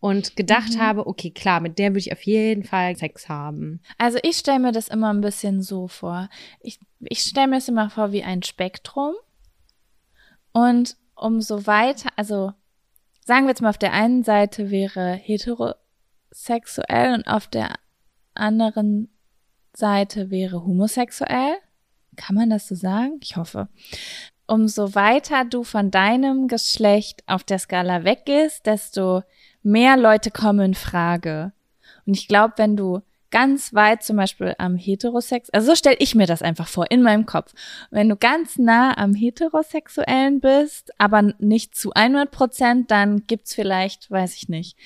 und 0.00 0.36
gedacht 0.36 0.78
habe, 0.78 1.06
okay, 1.06 1.30
klar, 1.30 1.60
mit 1.60 1.78
der 1.78 1.90
würde 1.90 2.00
ich 2.00 2.12
auf 2.12 2.22
jeden 2.22 2.64
Fall 2.64 2.96
Sex 2.96 3.28
haben. 3.28 3.80
Also 3.98 4.18
ich 4.22 4.38
stelle 4.38 4.60
mir 4.60 4.72
das 4.72 4.88
immer 4.88 5.12
ein 5.12 5.20
bisschen 5.20 5.60
so 5.62 5.86
vor. 5.86 6.28
Ich, 6.60 6.80
ich 7.00 7.20
stelle 7.20 7.48
mir 7.48 7.56
das 7.56 7.68
immer 7.68 7.90
vor 7.90 8.12
wie 8.12 8.22
ein 8.22 8.42
Spektrum. 8.42 9.14
Und 10.52 10.96
umso 11.14 11.66
weiter, 11.66 12.08
also 12.16 12.52
sagen 13.26 13.46
wir 13.46 13.50
jetzt 13.50 13.60
mal, 13.60 13.70
auf 13.70 13.78
der 13.78 13.92
einen 13.92 14.22
Seite 14.22 14.70
wäre 14.70 15.12
heterosexuell 15.14 17.12
und 17.14 17.26
auf 17.26 17.48
der 17.48 17.74
anderen 18.34 19.08
Seite 19.74 20.30
wäre 20.30 20.64
homosexuell. 20.64 21.56
Kann 22.14 22.36
man 22.36 22.50
das 22.50 22.68
so 22.68 22.76
sagen? 22.76 23.18
Ich 23.20 23.36
hoffe. 23.36 23.68
umso 24.46 24.94
weiter 24.94 25.44
du 25.44 25.64
von 25.64 25.90
deinem 25.90 26.46
Geschlecht 26.46 27.24
auf 27.26 27.42
der 27.42 27.58
Skala 27.58 28.04
weggehst, 28.04 28.64
desto 28.64 29.24
mehr 29.64 29.96
Leute 29.96 30.30
kommen 30.30 30.66
in 30.66 30.74
Frage. 30.74 31.52
Und 32.06 32.16
ich 32.16 32.28
glaube, 32.28 32.54
wenn 32.56 32.76
du 32.76 33.02
ganz 33.36 33.74
weit 33.74 34.02
zum 34.02 34.16
Beispiel 34.16 34.54
am 34.56 34.76
Heterosex, 34.76 35.50
also 35.50 35.66
so 35.66 35.76
stelle 35.76 35.98
ich 35.98 36.14
mir 36.14 36.26
das 36.26 36.40
einfach 36.40 36.68
vor 36.68 36.90
in 36.90 37.02
meinem 37.02 37.26
Kopf. 37.26 37.52
Wenn 37.90 38.08
du 38.08 38.16
ganz 38.16 38.56
nah 38.56 38.96
am 38.96 39.12
Heterosexuellen 39.12 40.40
bist, 40.40 40.90
aber 40.96 41.20
nicht 41.38 41.74
zu 41.74 41.92
100 41.92 42.30
Prozent, 42.30 42.90
dann 42.90 43.26
gibt's 43.26 43.54
vielleicht, 43.54 44.10
weiß 44.10 44.36
ich 44.36 44.48
nicht, 44.48 44.78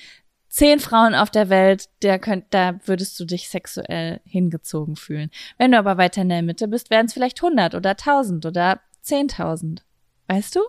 zehn 0.49 0.81
Frauen 0.81 1.15
auf 1.15 1.29
der 1.29 1.47
Welt, 1.47 1.87
der 2.01 2.19
könnt, 2.19 2.43
da 2.49 2.77
würdest 2.83 3.17
du 3.21 3.23
dich 3.23 3.47
sexuell 3.47 4.19
hingezogen 4.25 4.97
fühlen. 4.97 5.31
Wenn 5.57 5.71
du 5.71 5.77
aber 5.77 5.97
weiter 5.97 6.21
in 6.21 6.27
der 6.27 6.41
Mitte 6.41 6.67
bist, 6.67 6.89
wären 6.89 7.05
es 7.05 7.13
vielleicht 7.13 7.41
100 7.41 7.73
oder 7.73 7.91
1000 7.91 8.45
oder 8.45 8.81
10.000. 9.05 9.79
Weißt 10.27 10.57
du? 10.57 10.59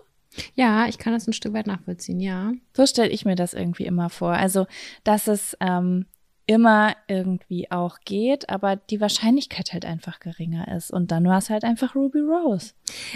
Ja, 0.55 0.87
ich 0.87 0.99
kann 0.99 1.11
das 1.11 1.27
ein 1.27 1.33
Stück 1.33 1.51
weit 1.51 1.67
nachvollziehen, 1.67 2.21
ja. 2.21 2.53
So 2.71 2.85
stelle 2.85 3.09
ich 3.09 3.25
mir 3.25 3.35
das 3.35 3.53
irgendwie 3.53 3.85
immer 3.85 4.09
vor. 4.09 4.31
Also, 4.31 4.67
dass 5.03 5.27
es 5.27 5.57
ähm, 5.59 6.05
immer 6.45 6.95
irgendwie 7.07 7.71
auch 7.71 7.99
geht, 8.05 8.49
aber 8.49 8.75
die 8.75 8.99
Wahrscheinlichkeit 8.99 9.71
halt 9.73 9.85
einfach 9.85 10.19
geringer 10.19 10.67
ist. 10.75 10.91
Und 10.91 11.11
dann 11.11 11.25
war 11.25 11.37
es 11.37 11.49
halt 11.49 11.63
einfach 11.63 11.95
Ruby 11.95 12.19
Rose. 12.19 12.73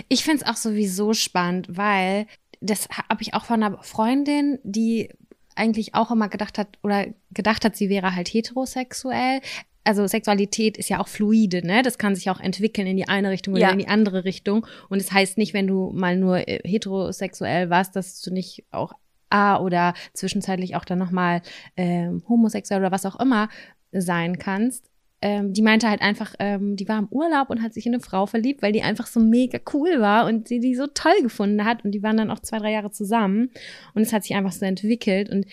Ich 0.08 0.24
finde 0.24 0.44
es 0.44 0.50
auch 0.50 0.56
sowieso 0.56 1.14
spannend, 1.14 1.68
weil 1.78 2.26
das 2.62 2.88
habe 3.10 3.22
ich 3.22 3.34
auch 3.34 3.46
von 3.46 3.62
einer 3.62 3.78
Freundin, 3.84 4.60
die 4.64 5.10
eigentlich 5.56 5.96
auch 5.96 6.12
immer 6.12 6.30
gedacht 6.30 6.58
hat 6.58 6.68
oder 6.84 7.08
gedacht 7.32 7.66
hat, 7.66 7.76
sie 7.76 7.90
wäre 7.90 8.16
halt 8.16 8.30
heterosexuell. 8.30 9.42
Also 9.84 10.06
Sexualität 10.06 10.78
ist 10.78 10.90
ja 10.90 11.00
auch 11.00 11.08
fluide, 11.08 11.66
ne? 11.66 11.82
Das 11.82 11.98
kann 11.98 12.14
sich 12.16 12.30
auch 12.30 12.40
entwickeln 12.40 12.88
in 12.88 12.98
die 12.98 13.08
eine 13.08 13.30
Richtung 13.30 13.54
oder 13.54 13.62
Ja. 13.64 13.70
in 13.72 13.80
die 13.80 13.88
andere 13.88 14.26
Richtung. 14.26 14.66
Und 14.90 14.98
es 15.00 15.08
das 15.08 15.14
heißt 15.14 15.38
nicht, 15.38 15.54
wenn 15.54 15.66
du 15.68 15.92
mal 15.94 16.16
nur 16.18 16.48
äh, 16.48 16.60
heterosexuell 16.68 17.70
warst, 17.70 17.96
dass 17.96 18.22
du 18.22 18.32
nicht 18.34 18.66
auch 18.72 18.94
A 19.30 19.60
oder 19.60 19.94
zwischenzeitlich 20.14 20.76
auch 20.76 20.86
dann 20.86 21.00
nochmal 21.00 21.42
ähm, 21.76 22.24
homosexuell 22.28 22.80
oder 22.82 22.92
was 22.92 23.06
auch 23.06 23.20
immer 23.20 23.50
sein 23.92 24.38
kannst. 24.38 24.90
Ähm, 25.20 25.52
die 25.52 25.64
meinte 25.64 25.90
halt 25.90 26.02
einfach, 26.02 26.36
ähm, 26.38 26.76
die 26.76 26.88
war 26.88 27.00
im 27.00 27.08
Urlaub 27.10 27.50
und 27.50 27.64
hat 27.64 27.74
sich 27.74 27.88
in 27.88 27.94
eine 27.96 28.04
Frau 28.04 28.28
verliebt, 28.28 28.62
weil 28.62 28.72
die 28.72 28.84
einfach 28.84 29.08
so 29.08 29.20
mega 29.20 29.58
cool 29.74 30.00
war 30.00 30.28
und 30.28 30.48
sie 30.48 30.60
die 30.60 30.76
so 30.76 30.86
toll 30.86 31.20
gefunden 31.24 31.66
hat. 31.66 31.84
Und 31.84 31.92
die 31.94 32.04
waren 32.04 32.18
dann 32.18 32.30
auch 32.30 32.40
zwei, 32.40 32.60
drei 32.60 32.72
Jahre 32.72 32.92
zusammen. 32.92 33.50
Und 33.96 34.04
es 34.04 34.14
hat 34.14 34.24
sich 34.24 34.36
einfach 34.36 34.52
so 34.52 34.64
entwickelt. 34.66 35.30
Und 35.30 35.48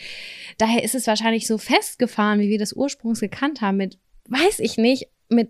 daher 0.58 0.84
ist 0.84 0.94
es 0.94 1.06
wahrscheinlich 1.06 1.46
so 1.46 1.56
festgefahren, 1.56 2.40
wie 2.40 2.50
wir 2.50 2.58
das 2.58 2.74
ursprünglich 2.74 3.20
gekannt 3.20 3.62
haben, 3.62 3.78
mit, 3.78 3.98
weiß 4.28 4.58
ich 4.58 4.76
nicht, 4.76 5.08
mit 5.30 5.48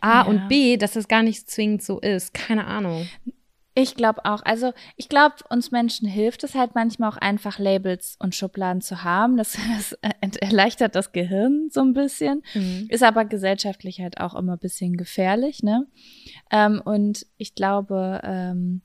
A 0.00 0.22
Ja. 0.22 0.22
und 0.22 0.48
B, 0.48 0.78
dass 0.78 0.92
das 0.92 1.06
gar 1.06 1.22
nicht 1.22 1.50
zwingend 1.50 1.82
so 1.82 2.00
ist. 2.00 2.32
Keine 2.32 2.66
Ahnung. 2.66 3.06
Ich 3.74 3.94
glaube 3.94 4.24
auch. 4.26 4.42
Also 4.44 4.72
ich 4.96 5.08
glaube, 5.08 5.36
uns 5.48 5.70
Menschen 5.70 6.06
hilft 6.06 6.44
es 6.44 6.54
halt 6.54 6.74
manchmal 6.74 7.10
auch 7.10 7.16
einfach 7.16 7.58
Labels 7.58 8.16
und 8.18 8.34
Schubladen 8.34 8.82
zu 8.82 9.02
haben. 9.02 9.36
Das, 9.36 9.56
das 9.76 9.96
erleichtert 10.36 10.94
das 10.94 11.12
Gehirn 11.12 11.68
so 11.70 11.80
ein 11.80 11.94
bisschen. 11.94 12.42
Ist 12.88 13.02
aber 13.02 13.24
gesellschaftlich 13.24 14.00
halt 14.00 14.20
auch 14.20 14.34
immer 14.34 14.54
ein 14.54 14.58
bisschen 14.58 14.96
gefährlich, 14.96 15.62
ne? 15.62 15.86
Ähm, 16.50 16.82
und 16.84 17.26
ich 17.38 17.54
glaube, 17.54 18.20
ähm, 18.24 18.82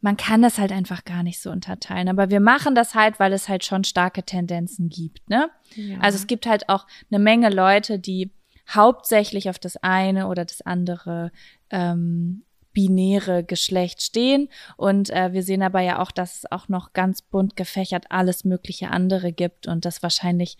man 0.00 0.16
kann 0.16 0.42
das 0.42 0.58
halt 0.58 0.72
einfach 0.72 1.04
gar 1.04 1.22
nicht 1.22 1.40
so 1.40 1.50
unterteilen. 1.50 2.08
Aber 2.08 2.30
wir 2.30 2.40
machen 2.40 2.74
das 2.74 2.94
halt, 2.94 3.18
weil 3.18 3.32
es 3.32 3.48
halt 3.48 3.64
schon 3.64 3.84
starke 3.84 4.22
Tendenzen 4.22 4.88
gibt, 4.90 5.28
ne? 5.28 5.50
Ja. 5.74 5.98
Also 6.00 6.16
es 6.16 6.26
gibt 6.26 6.46
halt 6.46 6.68
auch 6.68 6.86
eine 7.10 7.18
Menge 7.18 7.48
Leute, 7.48 7.98
die 7.98 8.30
hauptsächlich 8.68 9.48
auf 9.48 9.58
das 9.58 9.78
eine 9.78 10.28
oder 10.28 10.44
das 10.44 10.60
andere 10.60 11.32
ähm, 11.70 12.44
binäre 12.78 13.42
Geschlecht 13.42 14.02
stehen. 14.02 14.48
Und 14.76 15.10
äh, 15.10 15.32
wir 15.32 15.42
sehen 15.42 15.62
aber 15.62 15.80
ja 15.80 15.98
auch, 15.98 16.12
dass 16.12 16.36
es 16.36 16.52
auch 16.52 16.68
noch 16.68 16.92
ganz 16.92 17.22
bunt 17.22 17.56
gefächert 17.56 18.04
alles 18.10 18.44
mögliche 18.44 18.90
andere 18.90 19.32
gibt 19.32 19.66
und 19.66 19.84
dass 19.84 20.00
wahrscheinlich 20.04 20.58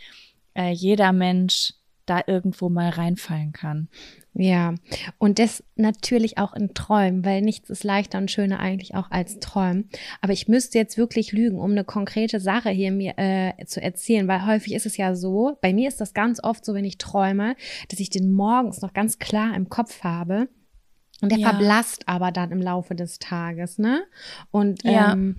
äh, 0.54 0.72
jeder 0.72 1.12
Mensch 1.12 1.74
da 2.06 2.20
irgendwo 2.26 2.70
mal 2.70 2.88
reinfallen 2.88 3.52
kann. 3.52 3.88
Ja, 4.34 4.74
und 5.18 5.38
das 5.38 5.62
natürlich 5.76 6.38
auch 6.38 6.54
in 6.54 6.74
Träumen, 6.74 7.24
weil 7.24 7.40
nichts 7.40 7.70
ist 7.70 7.84
leichter 7.84 8.18
und 8.18 8.32
schöner 8.32 8.58
eigentlich 8.58 8.96
auch 8.96 9.12
als 9.12 9.38
Träumen. 9.38 9.88
Aber 10.20 10.32
ich 10.32 10.48
müsste 10.48 10.78
jetzt 10.78 10.98
wirklich 10.98 11.30
lügen, 11.30 11.60
um 11.60 11.70
eine 11.70 11.84
konkrete 11.84 12.40
Sache 12.40 12.70
hier 12.70 12.90
mir 12.90 13.14
äh, 13.16 13.64
zu 13.66 13.80
erzählen, 13.80 14.26
weil 14.26 14.44
häufig 14.44 14.74
ist 14.74 14.86
es 14.86 14.96
ja 14.96 15.14
so, 15.14 15.56
bei 15.60 15.72
mir 15.72 15.86
ist 15.86 16.00
das 16.00 16.14
ganz 16.14 16.42
oft 16.42 16.64
so, 16.64 16.74
wenn 16.74 16.84
ich 16.84 16.98
träume, 16.98 17.54
dass 17.90 18.00
ich 18.00 18.10
den 18.10 18.32
morgens 18.32 18.80
noch 18.80 18.92
ganz 18.92 19.20
klar 19.20 19.54
im 19.54 19.68
Kopf 19.68 20.02
habe. 20.02 20.48
Und 21.20 21.30
der 21.32 21.38
Ja. 21.38 21.50
verblasst 21.50 22.06
aber 22.08 22.30
dann 22.30 22.52
im 22.52 22.60
Laufe 22.62 22.94
des 22.94 23.18
Tages, 23.18 23.78
ne? 23.78 24.02
Und 24.50 24.84
Ja. 24.84 25.12
ähm, 25.12 25.36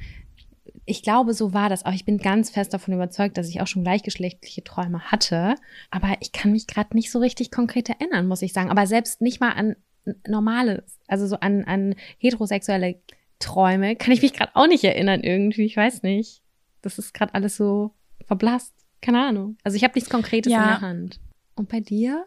ich 0.86 1.04
glaube, 1.04 1.34
so 1.34 1.54
war 1.54 1.70
das 1.70 1.86
auch. 1.86 1.94
Ich 1.94 2.06
bin 2.06 2.18
ganz 2.18 2.50
fest 2.50 2.74
davon 2.74 2.94
überzeugt, 2.94 3.38
dass 3.38 3.48
ich 3.50 3.62
auch 3.62 3.68
schon 3.68 3.84
gleichgeschlechtliche 3.84 4.64
Träume 4.64 5.00
hatte. 5.12 5.56
Aber 5.92 6.16
ich 6.20 6.32
kann 6.32 6.52
mich 6.52 6.68
gerade 6.68 6.96
nicht 6.96 7.12
so 7.12 7.20
richtig 7.20 7.52
konkret 7.52 7.90
erinnern, 7.90 8.28
muss 8.28 8.42
ich 8.42 8.54
sagen. 8.54 8.70
Aber 8.70 8.88
selbst 8.88 9.22
nicht 9.22 9.40
mal 9.40 9.52
an 9.52 9.76
normale, 10.28 10.84
also 11.08 11.28
so 11.28 11.36
an, 11.40 11.64
an 11.66 11.96
heterosexuelle 12.18 13.00
Träume, 13.40 13.96
kann 13.96 14.12
ich 14.14 14.22
mich 14.22 14.34
gerade 14.34 14.52
auch 14.56 14.68
nicht 14.68 14.84
erinnern 14.84 15.22
irgendwie. 15.22 15.64
Ich 15.66 15.78
weiß 15.78 16.02
nicht. 16.04 16.42
Das 16.82 16.98
ist 17.00 17.14
gerade 17.14 17.34
alles 17.36 17.56
so 17.58 17.92
verblasst. 18.26 18.74
Keine 19.02 19.26
Ahnung. 19.26 19.58
Also 19.64 19.76
ich 19.76 19.84
habe 19.84 19.94
nichts 19.96 20.10
Konkretes 20.10 20.52
Ja. 20.52 20.62
in 20.62 20.68
der 20.68 20.82
Hand. 20.82 21.20
Und 21.56 21.70
bei 21.70 21.80
dir? 21.80 22.26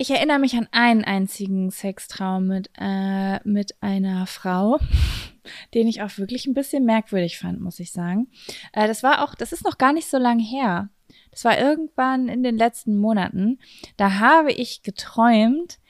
Ich 0.00 0.10
erinnere 0.12 0.38
mich 0.38 0.54
an 0.54 0.68
einen 0.70 1.02
einzigen 1.04 1.72
Sextraum 1.72 2.46
mit, 2.46 2.70
äh, 2.78 3.40
mit 3.42 3.82
einer 3.82 4.28
Frau, 4.28 4.78
den 5.74 5.88
ich 5.88 6.02
auch 6.02 6.18
wirklich 6.18 6.46
ein 6.46 6.54
bisschen 6.54 6.84
merkwürdig 6.84 7.36
fand, 7.36 7.60
muss 7.60 7.80
ich 7.80 7.90
sagen. 7.90 8.28
Äh, 8.72 8.86
das 8.86 9.02
war 9.02 9.24
auch, 9.24 9.34
das 9.34 9.50
ist 9.50 9.64
noch 9.64 9.76
gar 9.76 9.92
nicht 9.92 10.08
so 10.08 10.16
lang 10.16 10.38
her. 10.38 10.88
Das 11.32 11.44
war 11.44 11.58
irgendwann 11.58 12.28
in 12.28 12.44
den 12.44 12.56
letzten 12.56 12.96
Monaten. 12.96 13.58
Da 13.96 14.20
habe 14.20 14.52
ich 14.52 14.84
geträumt, 14.84 15.80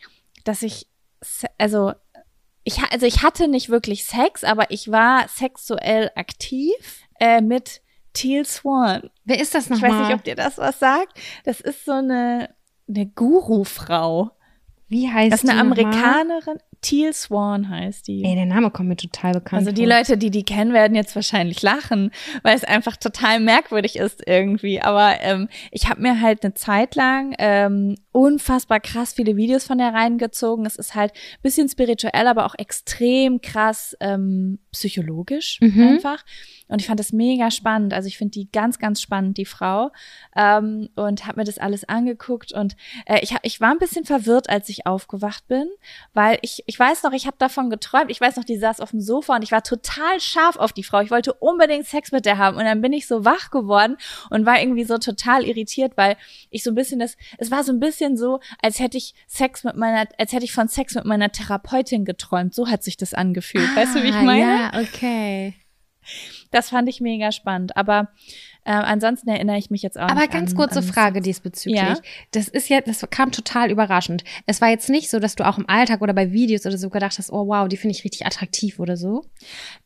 dass 0.44 0.62
ich, 0.62 0.86
also, 1.59 1.92
ich, 2.64 2.78
also 2.90 3.04
ich 3.04 3.22
hatte 3.22 3.46
nicht 3.46 3.68
wirklich 3.68 4.06
Sex, 4.06 4.42
aber 4.42 4.70
ich 4.70 4.90
war 4.90 5.28
sexuell 5.28 6.11
aktiv 6.14 6.72
äh, 7.20 7.42
mit 7.42 7.82
Teal 8.14 8.46
Swan. 8.46 9.11
Wer 9.24 9.38
ist 9.38 9.54
das 9.54 9.66
Ich 9.66 9.70
weiß 9.70 9.82
nicht, 9.82 9.92
nochmal? 9.92 10.14
ob 10.14 10.24
dir 10.24 10.34
das 10.34 10.56
was 10.56 10.78
sagt. 10.78 11.20
Das 11.44 11.61
ist 11.61 11.84
so 11.84 11.92
eine, 11.92 12.54
eine 12.89 13.07
Guru-Frau. 13.07 14.30
Wie 14.91 15.11
heißt 15.11 15.32
Das 15.32 15.45
ist 15.45 15.51
eine? 15.51 15.61
Amerikanerin. 15.61 16.59
Teal 16.80 17.12
Swan 17.12 17.68
heißt 17.68 18.07
die. 18.07 18.22
Ey, 18.24 18.36
der 18.36 18.47
Name 18.47 18.70
kommt 18.70 18.89
mir 18.89 18.97
total 18.97 19.32
bekannt 19.32 19.59
Also 19.59 19.72
die 19.72 19.82
vor. 19.84 19.97
Leute, 19.99 20.16
die 20.16 20.30
die 20.30 20.45
kennen, 20.45 20.72
werden 20.72 20.95
jetzt 20.95 21.14
wahrscheinlich 21.16 21.61
lachen, 21.61 22.12
weil 22.45 22.55
es 22.57 22.62
einfach 22.62 22.97
total 22.97 23.41
merkwürdig 23.41 23.97
ist 23.97 24.22
irgendwie. 24.26 24.80
Aber 24.80 25.16
ähm, 25.20 25.49
ich 25.72 25.89
habe 25.91 26.01
mir 26.01 26.20
halt 26.20 26.45
eine 26.45 26.55
Zeit 26.55 26.95
lang 26.95 27.34
ähm, 27.41 27.97
unfassbar 28.12 28.78
krass 28.78 29.12
viele 29.12 29.36
Videos 29.36 29.64
von 29.64 29.78
der 29.78 29.93
reingezogen. 29.93 30.64
Es 30.66 30.76
ist 30.76 30.95
halt 30.95 31.12
bisschen 31.43 31.68
spirituell, 31.68 32.28
aber 32.28 32.47
auch 32.47 32.55
extrem 32.57 33.41
krass 33.41 33.97
ähm, 34.01 34.61
psychologisch 34.70 35.59
Mhm. 35.61 35.80
einfach. 35.82 36.24
Und 36.68 36.80
ich 36.80 36.86
fand 36.86 37.00
das 37.00 37.12
mega 37.12 37.50
spannend. 37.50 37.94
Also 37.94 38.06
ich 38.08 38.18
finde 38.18 38.32
die 38.32 38.50
ganz, 38.52 38.78
ganz 38.78 39.00
spannend, 39.00 39.38
die 39.38 39.44
Frau. 39.46 39.90
Ähm, 40.36 40.88
und 40.96 41.26
habe 41.26 41.40
mir 41.40 41.44
das 41.44 41.58
alles 41.58 41.84
angeguckt. 41.88 42.52
Und 42.52 42.76
äh, 43.06 43.20
ich, 43.22 43.34
ich 43.42 43.60
war 43.60 43.70
ein 43.70 43.78
bisschen 43.78 44.04
verwirrt, 44.04 44.48
als 44.50 44.68
ich 44.68 44.86
aufgewacht 44.86 45.48
bin, 45.48 45.66
weil 46.12 46.38
ich, 46.42 46.62
ich 46.66 46.78
weiß 46.78 47.02
noch, 47.02 47.12
ich 47.12 47.26
habe 47.26 47.36
davon 47.38 47.70
geträumt. 47.70 48.10
Ich 48.10 48.20
weiß 48.20 48.36
noch, 48.36 48.44
die 48.44 48.58
saß 48.58 48.80
auf 48.80 48.90
dem 48.90 49.00
Sofa 49.00 49.36
und 49.36 49.42
ich 49.42 49.52
war 49.52 49.62
total 49.62 50.20
scharf 50.20 50.56
auf 50.56 50.72
die 50.72 50.84
Frau. 50.84 51.00
Ich 51.00 51.10
wollte 51.10 51.32
unbedingt 51.32 51.86
Sex 51.86 52.12
mit 52.12 52.26
der 52.26 52.38
haben. 52.38 52.56
Und 52.56 52.64
dann 52.64 52.80
bin 52.80 52.92
ich 52.92 53.06
so 53.06 53.24
wach 53.24 53.50
geworden 53.50 53.96
und 54.30 54.46
war 54.46 54.60
irgendwie 54.60 54.84
so 54.84 54.98
total 54.98 55.44
irritiert, 55.44 55.92
weil 55.96 56.16
ich 56.50 56.62
so 56.62 56.70
ein 56.70 56.74
bisschen 56.74 56.98
das, 56.98 57.16
es 57.38 57.50
war 57.50 57.64
so 57.64 57.72
ein 57.72 57.80
bisschen 57.80 58.16
so, 58.16 58.40
als 58.62 58.78
hätte 58.78 58.98
ich 58.98 59.14
Sex 59.26 59.64
mit 59.64 59.76
meiner, 59.76 60.06
als 60.18 60.32
hätte 60.32 60.44
ich 60.44 60.52
von 60.52 60.68
Sex 60.68 60.94
mit 60.94 61.04
meiner 61.06 61.32
Therapeutin 61.32 62.04
geträumt. 62.04 62.54
So 62.54 62.68
hat 62.68 62.82
sich 62.82 62.96
das 62.96 63.14
angefühlt. 63.14 63.74
weißt 63.74 63.94
du, 63.96 64.02
wie 64.02 64.08
ich 64.08 64.14
Ah, 64.14 64.22
meine? 64.22 64.40
Ja, 64.40 64.80
okay. 64.80 65.54
Das 66.51 66.70
fand 66.70 66.88
ich 66.88 67.01
mega 67.01 67.32
spannend. 67.32 67.76
Aber 67.76 68.09
äh, 68.68 68.72
ansonsten 68.72 69.30
erinnere 69.30 69.56
ich 69.56 69.70
mich 69.70 69.80
jetzt 69.80 69.98
auch 69.98 70.10
Aber 70.10 70.20
nicht 70.20 70.30
ganz 70.30 70.50
an, 70.50 70.56
kurze 70.58 70.80
an 70.80 70.84
Frage 70.84 71.22
diesbezüglich. 71.22 71.80
Ja. 71.80 71.96
Das 72.32 72.48
ist 72.48 72.68
ja, 72.68 72.82
das 72.82 73.00
kam 73.08 73.32
total 73.32 73.70
überraschend. 73.70 74.24
Es 74.44 74.60
war 74.60 74.68
jetzt 74.68 74.90
nicht 74.90 75.08
so, 75.08 75.20
dass 75.20 75.36
du 75.36 75.46
auch 75.46 75.56
im 75.56 75.66
Alltag 75.66 76.02
oder 76.02 76.12
bei 76.12 76.32
Videos 76.32 76.66
oder 76.66 76.76
so 76.76 76.90
gedacht 76.90 77.16
hast, 77.16 77.32
oh 77.32 77.46
wow, 77.46 77.66
die 77.66 77.78
finde 77.78 77.96
ich 77.96 78.04
richtig 78.04 78.26
attraktiv 78.26 78.78
oder 78.78 78.98
so. 78.98 79.24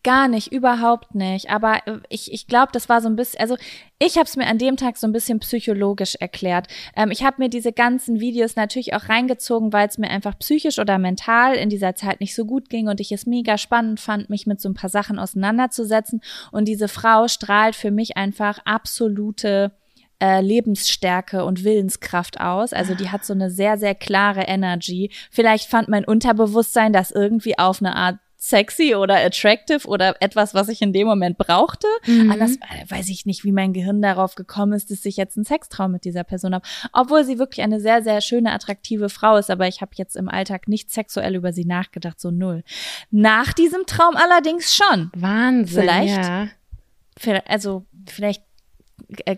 Gar 0.03 0.27
nicht, 0.27 0.51
überhaupt 0.51 1.15
nicht. 1.15 1.49
Aber 1.49 1.87
äh, 1.87 1.99
ich, 2.09 2.33
ich 2.33 2.49
glaube, 2.49 2.73
das 2.73 2.89
war 2.89 3.01
so 3.01 3.09
ein 3.09 3.15
bisschen, 3.15 3.39
also 3.39 3.57
ich 4.05 4.17
habe 4.17 4.25
es 4.25 4.37
mir 4.37 4.49
an 4.49 4.59
dem 4.59 4.77
Tag 4.77 4.97
so 4.97 5.07
ein 5.07 5.13
bisschen 5.13 5.39
psychologisch 5.39 6.17
erklärt. 6.17 6.67
Ähm, 6.97 7.13
ich 7.13 7.23
habe 7.23 7.37
mir 7.39 7.49
diese 7.49 7.73
ganzen 7.73 8.19
Videos 8.19 8.57
natürlich 8.57 8.95
auch 8.95 9.09
reingezogen, 9.09 9.73
weil 9.73 9.87
es 9.87 9.97
mir 9.97 10.11
einfach 10.11 10.37
psychisch 10.41 10.81
oder 10.81 10.99
mental 10.99 11.55
in 11.55 11.69
dieser 11.69 11.95
Zeit 11.95 12.19
nicht 12.19 12.35
so 12.35 12.45
gut 12.45 12.69
ging 12.69 12.89
und 12.89 12.99
ich 12.99 13.13
es 13.13 13.27
mega 13.27 13.59
spannend 13.59 14.01
fand, 14.01 14.29
mich 14.29 14.45
mit 14.45 14.61
so 14.61 14.69
ein 14.69 14.75
paar 14.75 14.91
Sachen 14.91 15.21
auseinanderzusetzen. 15.21 16.21
Und 16.51 16.67
diese 16.67 16.89
Frau 16.89 17.29
strahlt 17.29 17.77
für 17.77 17.93
mich 17.93 18.17
einfach 18.17 18.59
absolute 18.73 19.73
äh, 20.23 20.41
Lebensstärke 20.41 21.45
und 21.45 21.65
Willenskraft 21.65 22.41
aus. 22.41 22.73
Also 22.73 22.95
die 22.95 23.11
hat 23.11 23.25
so 23.25 23.33
eine 23.33 23.51
sehr, 23.51 23.77
sehr 23.77 23.95
klare 23.95 24.43
Energy. 24.43 25.11
Vielleicht 25.31 25.69
fand 25.69 25.89
mein 25.89 26.05
Unterbewusstsein 26.05 26.93
das 26.93 27.11
irgendwie 27.11 27.59
auf 27.59 27.81
eine 27.81 27.97
Art 27.97 28.19
sexy 28.43 28.97
oder 28.97 29.25
attractive 29.25 29.87
oder 29.87 30.21
etwas, 30.21 30.53
was 30.53 30.69
ich 30.69 30.83
in 30.83 30.93
dem 30.93 31.07
Moment 31.07 31.39
brauchte. 31.39 31.87
Mhm. 32.07 32.31
Anders 32.31 32.57
äh, 32.57 32.89
weiß 32.91 33.09
ich 33.09 33.25
nicht, 33.25 33.45
wie 33.45 33.53
mein 33.53 33.73
Gehirn 33.73 34.03
darauf 34.03 34.35
gekommen 34.35 34.73
ist, 34.73 34.91
dass 34.91 35.05
ich 35.05 35.17
jetzt 35.17 35.37
einen 35.37 35.45
Sextraum 35.45 35.93
mit 35.93 36.05
dieser 36.05 36.25
Person 36.25 36.55
habe. 36.55 36.67
Obwohl 36.93 37.25
sie 37.25 37.39
wirklich 37.39 37.65
eine 37.65 37.81
sehr, 37.81 38.03
sehr 38.03 38.21
schöne, 38.21 38.53
attraktive 38.53 39.09
Frau 39.09 39.37
ist, 39.37 39.49
aber 39.49 39.69
ich 39.69 39.81
habe 39.81 39.93
jetzt 39.95 40.17
im 40.17 40.29
Alltag 40.29 40.67
nicht 40.67 40.91
sexuell 40.91 41.37
über 41.37 41.53
sie 41.53 41.65
nachgedacht, 41.65 42.21
so 42.21 42.33
null. 42.33 42.65
Nach 43.11 43.53
diesem 43.53 43.87
Traum 43.87 44.17
allerdings 44.17 44.75
schon. 44.75 45.11
Wahnsinn. 45.15 45.83
Vielleicht. 45.83 46.17
Ja. 46.17 46.49
Also 47.47 47.87
vielleicht 48.07 48.43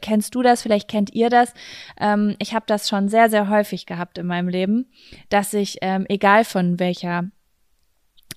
kennst 0.00 0.34
du 0.34 0.42
das, 0.42 0.62
vielleicht 0.62 0.88
kennt 0.88 1.12
ihr 1.14 1.30
das. 1.30 1.54
Ähm, 1.98 2.36
ich 2.38 2.54
habe 2.54 2.64
das 2.66 2.88
schon 2.88 3.08
sehr, 3.08 3.30
sehr 3.30 3.48
häufig 3.48 3.86
gehabt 3.86 4.18
in 4.18 4.26
meinem 4.26 4.48
Leben, 4.48 4.90
dass 5.28 5.54
ich, 5.54 5.78
ähm, 5.82 6.06
egal 6.08 6.44
von 6.44 6.78
welcher 6.78 7.30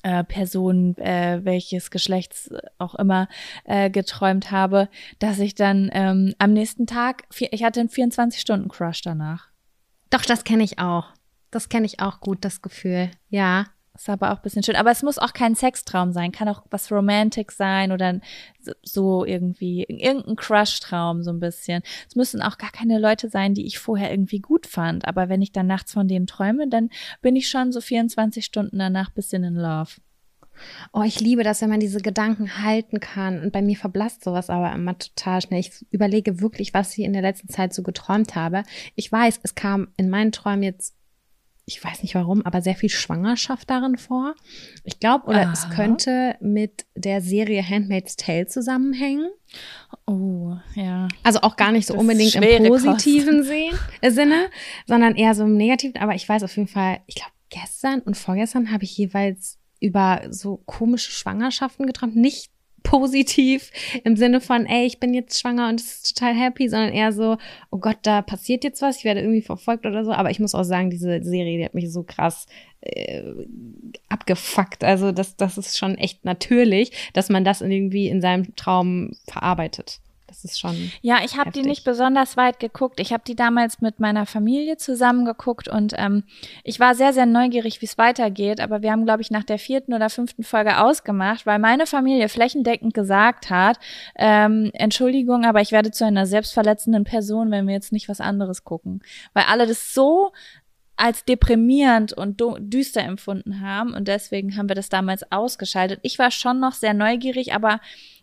äh, 0.04 0.24
Person, 0.24 0.98
äh, 0.98 1.40
welches 1.44 1.92
Geschlechts 1.92 2.50
auch 2.78 2.96
immer 2.96 3.28
äh, 3.66 3.90
geträumt 3.90 4.52
habe, 4.52 4.90
dass 5.20 5.40
ich 5.40 5.56
dann 5.56 5.90
ähm, 5.94 6.34
am 6.40 6.54
nächsten 6.54 6.88
Tag, 6.88 7.24
vier, 7.32 7.52
ich 7.52 7.64
hatte 7.64 7.80
einen 7.80 7.90
24-Stunden-Crush 7.90 9.02
danach. 9.02 9.50
Doch, 10.10 10.24
das 10.24 10.44
kenne 10.44 10.64
ich 10.64 10.80
auch. 10.80 11.14
Das 11.52 11.70
kenne 11.70 11.86
ich 11.86 12.00
auch 12.00 12.20
gut, 12.20 12.46
das 12.46 12.62
Gefühl. 12.62 13.12
Ja. 13.30 13.66
Ist 13.98 14.10
aber 14.10 14.32
auch 14.32 14.38
ein 14.38 14.42
bisschen 14.44 14.64
schön. 14.64 14.76
Aber 14.76 14.92
es 14.92 15.02
muss 15.04 15.18
auch 15.18 15.34
kein 15.34 15.56
Sextraum 15.56 16.12
sein. 16.12 16.32
Kann 16.32 16.48
auch 16.48 16.64
was 16.70 16.92
Romantic 16.92 17.52
sein 17.52 17.92
oder 17.92 18.20
so- 18.84 19.26
irgendwie, 19.26 19.84
irgendein 19.88 20.36
Crush-Traum 20.36 21.24
so 21.24 21.32
ein 21.32 21.40
bisschen. 21.40 21.82
Es 22.08 22.16
müssen 22.16 22.42
auch 22.42 22.58
gar 22.58 22.72
keine 22.72 23.00
Leute 23.00 23.30
sein, 23.30 23.54
die 23.54 23.66
ich 23.66 23.80
vorher 23.80 24.12
irgendwie 24.12 24.40
gut 24.40 24.68
fand. 24.68 25.08
Aber 25.08 25.30
wenn 25.30 25.42
ich 25.42 25.52
dann 25.52 25.68
nachts 25.68 25.94
von 25.94 26.08
denen 26.08 26.28
träume, 26.28 26.68
dann 26.70 26.90
bin 27.22 27.36
ich 27.36 27.50
schon 27.50 27.72
so 27.72 27.82
24 27.82 28.46
Stunden 28.46 28.78
danach 28.78 29.10
bisschen 29.10 29.44
in 29.44 29.56
Love. 29.56 29.92
Oh, 30.94 31.04
ich 31.04 31.20
liebe 31.20 31.44
das, 31.44 31.62
wenn 31.62 31.70
man 31.70 31.80
diese 31.80 32.02
Gedanken 32.02 32.64
halten 32.64 33.00
kann. 33.00 33.42
Und 33.42 33.52
bei 33.52 33.62
mir 33.62 33.78
verblasst 33.78 34.24
sowas 34.24 34.50
aber 34.50 34.74
immer 34.74 34.98
total 34.98 35.42
schnell. 35.42 35.60
Ich 35.60 35.86
überlege 35.92 36.42
wirklich, 36.42 36.74
was 36.74 36.98
ich 36.98 37.04
in 37.06 37.14
der 37.14 37.22
letzten 37.22 37.50
Zeit 37.50 37.74
so 37.74 37.84
geträumt 37.84 38.36
habe. 38.36 38.64
Ich 38.96 39.12
weiß, 39.12 39.40
es 39.44 39.56
kam 39.56 39.90
in 39.98 40.10
meinen 40.10 40.32
Träumen 40.32 40.64
jetzt, 40.64 40.96
ich 41.70 41.84
weiß 41.84 42.02
nicht 42.02 42.16
warum, 42.16 42.46
aber 42.46 42.62
sehr 42.62 42.76
viel 42.76 42.90
Schwangerschaft 42.90 43.70
darin 43.70 43.98
vor. 43.98 44.36
Ich 44.86 45.02
glaube, 45.02 45.28
oder 45.28 45.52
es 45.52 45.66
Aha. 45.66 45.74
könnte 45.74 46.36
mit 46.40 46.86
der 46.96 47.20
Serie 47.22 47.62
Handmaid's 47.62 48.16
Tale 48.16 48.48
zusammenhängen. 48.48 49.30
Oh, 50.06 50.56
ja. 50.76 51.10
Also 51.24 51.42
auch 51.42 51.58
gar 51.58 51.74
nicht 51.74 51.86
so 51.86 51.94
Das 51.94 52.00
unbedingt 52.00 52.36
im 52.36 52.68
positiven 52.70 53.44
Sehen, 53.44 53.78
äh, 54.00 54.12
Sinne, 54.12 54.50
sondern 54.86 55.16
eher 55.16 55.36
so 55.36 55.44
im 55.44 55.58
negativen. 55.58 56.02
Aber 56.02 56.16
ich 56.16 56.28
weiß 56.28 56.42
auf 56.44 56.56
jeden 56.56 56.70
Fall, 56.70 57.02
ich 57.06 57.16
glaube, 57.16 57.34
gestern 57.50 58.00
und 58.00 58.16
vorgestern 58.16 58.72
habe 58.72 58.86
ich 58.86 58.98
jeweils 58.98 59.60
über 59.82 60.22
so 60.30 60.64
komische 60.66 61.12
Schwangerschaften 61.12 61.86
geträumt. 61.86 62.16
Nicht 62.16 62.50
positiv 62.88 63.72
im 64.04 64.16
Sinne 64.16 64.40
von, 64.40 64.66
ey, 64.66 64.86
ich 64.86 65.00
bin 65.00 65.14
jetzt 65.14 65.40
schwanger 65.40 65.70
und 65.70 65.80
es 65.80 66.04
ist 66.04 66.18
total 66.18 66.34
happy, 66.34 66.70
sondern 66.70 66.94
eher 66.94 67.12
so, 67.12 67.38
oh 67.70 67.80
Gott, 67.80 67.98
da 68.04 68.22
passiert 68.22 68.64
jetzt 68.64 68.82
was, 68.82 68.98
ich 68.98 69.04
werde 69.04 69.20
irgendwie 69.20 69.42
verfolgt 69.42 69.86
oder 69.86 70.06
so. 70.06 70.14
Aber 70.14 70.32
ich 70.32 70.40
muss 70.40 70.56
auch 70.56 70.64
sagen, 70.64 70.90
diese 70.90 71.22
Serie, 71.24 71.58
die 71.58 71.66
hat 71.66 71.74
mich 71.74 71.92
so 71.92 72.04
krass 72.04 72.48
äh, 72.82 73.24
abgefuckt. 74.08 74.84
Also 74.84 75.12
das, 75.12 75.36
das 75.36 75.58
ist 75.58 75.78
schon 75.78 75.98
echt 75.98 76.24
natürlich, 76.24 76.92
dass 77.14 77.30
man 77.30 77.44
das 77.44 77.62
irgendwie 77.62 78.08
in 78.08 78.22
seinem 78.22 78.56
Traum 78.56 79.12
verarbeitet. 79.28 80.00
Das 80.28 80.44
ist 80.44 80.60
schon. 80.60 80.92
Ja, 81.02 81.20
ich 81.24 81.38
habe 81.38 81.52
die 81.52 81.62
nicht 81.62 81.86
besonders 81.86 82.36
weit 82.36 82.60
geguckt. 82.60 83.00
Ich 83.00 83.14
habe 83.14 83.24
die 83.26 83.36
damals 83.36 83.80
mit 83.80 84.02
meiner 84.02 84.26
Familie 84.26 84.76
zusammen 84.76 85.24
geguckt 85.24 85.70
und 85.70 85.94
ähm, 85.96 86.24
ich 86.66 86.82
war 86.82 86.96
sehr, 86.96 87.14
sehr 87.14 87.26
neugierig, 87.26 87.82
wie 87.82 87.86
es 87.86 87.98
weitergeht. 87.98 88.60
Aber 88.60 88.82
wir 88.82 88.92
haben, 88.92 89.06
glaube 89.06 89.22
ich, 89.22 89.32
nach 89.32 89.46
der 89.46 89.58
vierten 89.58 89.94
oder 89.94 90.10
fünften 90.10 90.44
Folge 90.44 90.80
ausgemacht, 90.80 91.46
weil 91.46 91.60
meine 91.60 91.88
Familie 91.88 92.28
flächendeckend 92.28 92.94
gesagt 92.94 93.50
hat, 93.50 93.80
ähm, 94.16 94.70
Entschuldigung, 94.74 95.46
aber 95.46 95.62
ich 95.62 95.72
werde 95.72 95.92
zu 95.92 96.06
einer 96.06 96.26
selbstverletzenden 96.26 97.06
Person, 97.06 97.50
wenn 97.50 97.66
wir 97.66 97.74
jetzt 97.74 97.94
nicht 97.94 98.10
was 98.10 98.20
anderes 98.20 98.66
gucken. 98.66 99.02
Weil 99.34 99.46
alle 99.48 99.66
das 99.66 99.94
so 99.94 100.34
als 100.98 101.24
deprimierend 101.26 102.14
und 102.14 102.42
düster 102.60 103.02
empfunden 103.02 103.62
haben 103.62 103.94
und 103.94 104.08
deswegen 104.08 104.58
haben 104.58 104.68
wir 104.68 104.76
das 104.76 104.90
damals 104.90 105.32
ausgeschaltet. 105.32 106.00
Ich 106.02 106.20
war 106.20 106.32
schon 106.32 106.60
noch 106.60 106.74
sehr 106.74 106.94
neugierig, 106.94 107.54
aber 107.54 107.80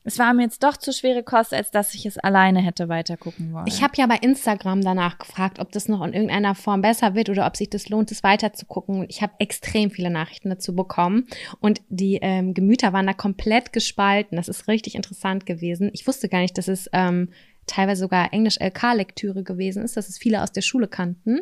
es 0.07 0.19
war 0.19 0.35
mir 0.35 0.43
jetzt 0.43 0.63
doch 0.63 0.77
zu 0.77 0.93
schwere 0.93 1.23
Kost, 1.23 1.55
als 1.55 1.71
dass 1.71 1.95
ich 1.95 2.05
es 2.05 2.19
alleine 2.19 2.61
hätte 2.61 2.91
weitergucken 2.91 3.55
wollen. 3.55 3.67
Ich 3.67 3.83
habe 3.83 3.95
ja 3.97 4.07
bei 4.07 4.17
Instagram 4.17 4.83
danach 4.83 5.19
gefragt, 5.19 5.59
ob 5.59 5.73
das 5.73 5.89
noch 5.89 6.05
in 6.05 6.13
irgendeiner 6.13 6.55
Form 6.55 6.83
besser 6.83 7.15
wird 7.15 7.31
oder 7.31 7.47
ob 7.47 7.57
sich 7.57 7.71
das 7.71 7.89
lohnt, 7.89 8.13
es 8.13 8.23
weiterzugucken. 8.23 9.01
Und 9.01 9.07
ich 9.11 9.23
habe 9.23 9.33
extrem 9.39 9.91
viele 9.91 10.11
Nachrichten 10.11 10.51
dazu 10.51 10.75
bekommen. 10.75 11.27
Und 11.59 11.81
die 11.89 12.19
ähm, 12.21 12.53
Gemüter 12.53 12.93
waren 12.93 13.07
da 13.07 13.15
komplett 13.15 13.73
gespalten. 13.73 14.37
Das 14.37 14.49
ist 14.49 14.69
richtig 14.69 14.95
interessant 14.95 15.47
gewesen. 15.47 15.89
Ich 15.95 16.07
wusste 16.07 16.29
gar 16.29 16.41
nicht, 16.41 16.59
dass 16.59 16.69
es 16.69 16.91
ähm, 16.93 17.31
teilweise 17.67 18.01
sogar 18.01 18.33
Englisch-LK-Lektüre 18.33 19.43
gewesen 19.43 19.83
ist, 19.83 19.97
dass 19.97 20.09
es 20.09 20.19
viele 20.19 20.43
aus 20.43 20.53
der 20.53 20.63
Schule 20.63 20.89
kannten. 20.89 21.41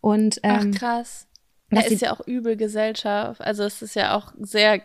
Und 0.00 0.38
Ach 0.42 0.62
ähm, 0.64 0.72
krass. 0.72 1.26
dass 1.70 1.82
Da 1.84 1.88
sie- 1.88 1.94
ist 1.94 2.00
ja 2.02 2.12
auch 2.12 2.26
übel 2.26 2.56
Gesellschaft. 2.56 3.40
Also 3.40 3.64
es 3.64 3.82
ist 3.82 3.94
ja 3.96 4.16
auch 4.16 4.32
sehr 4.38 4.80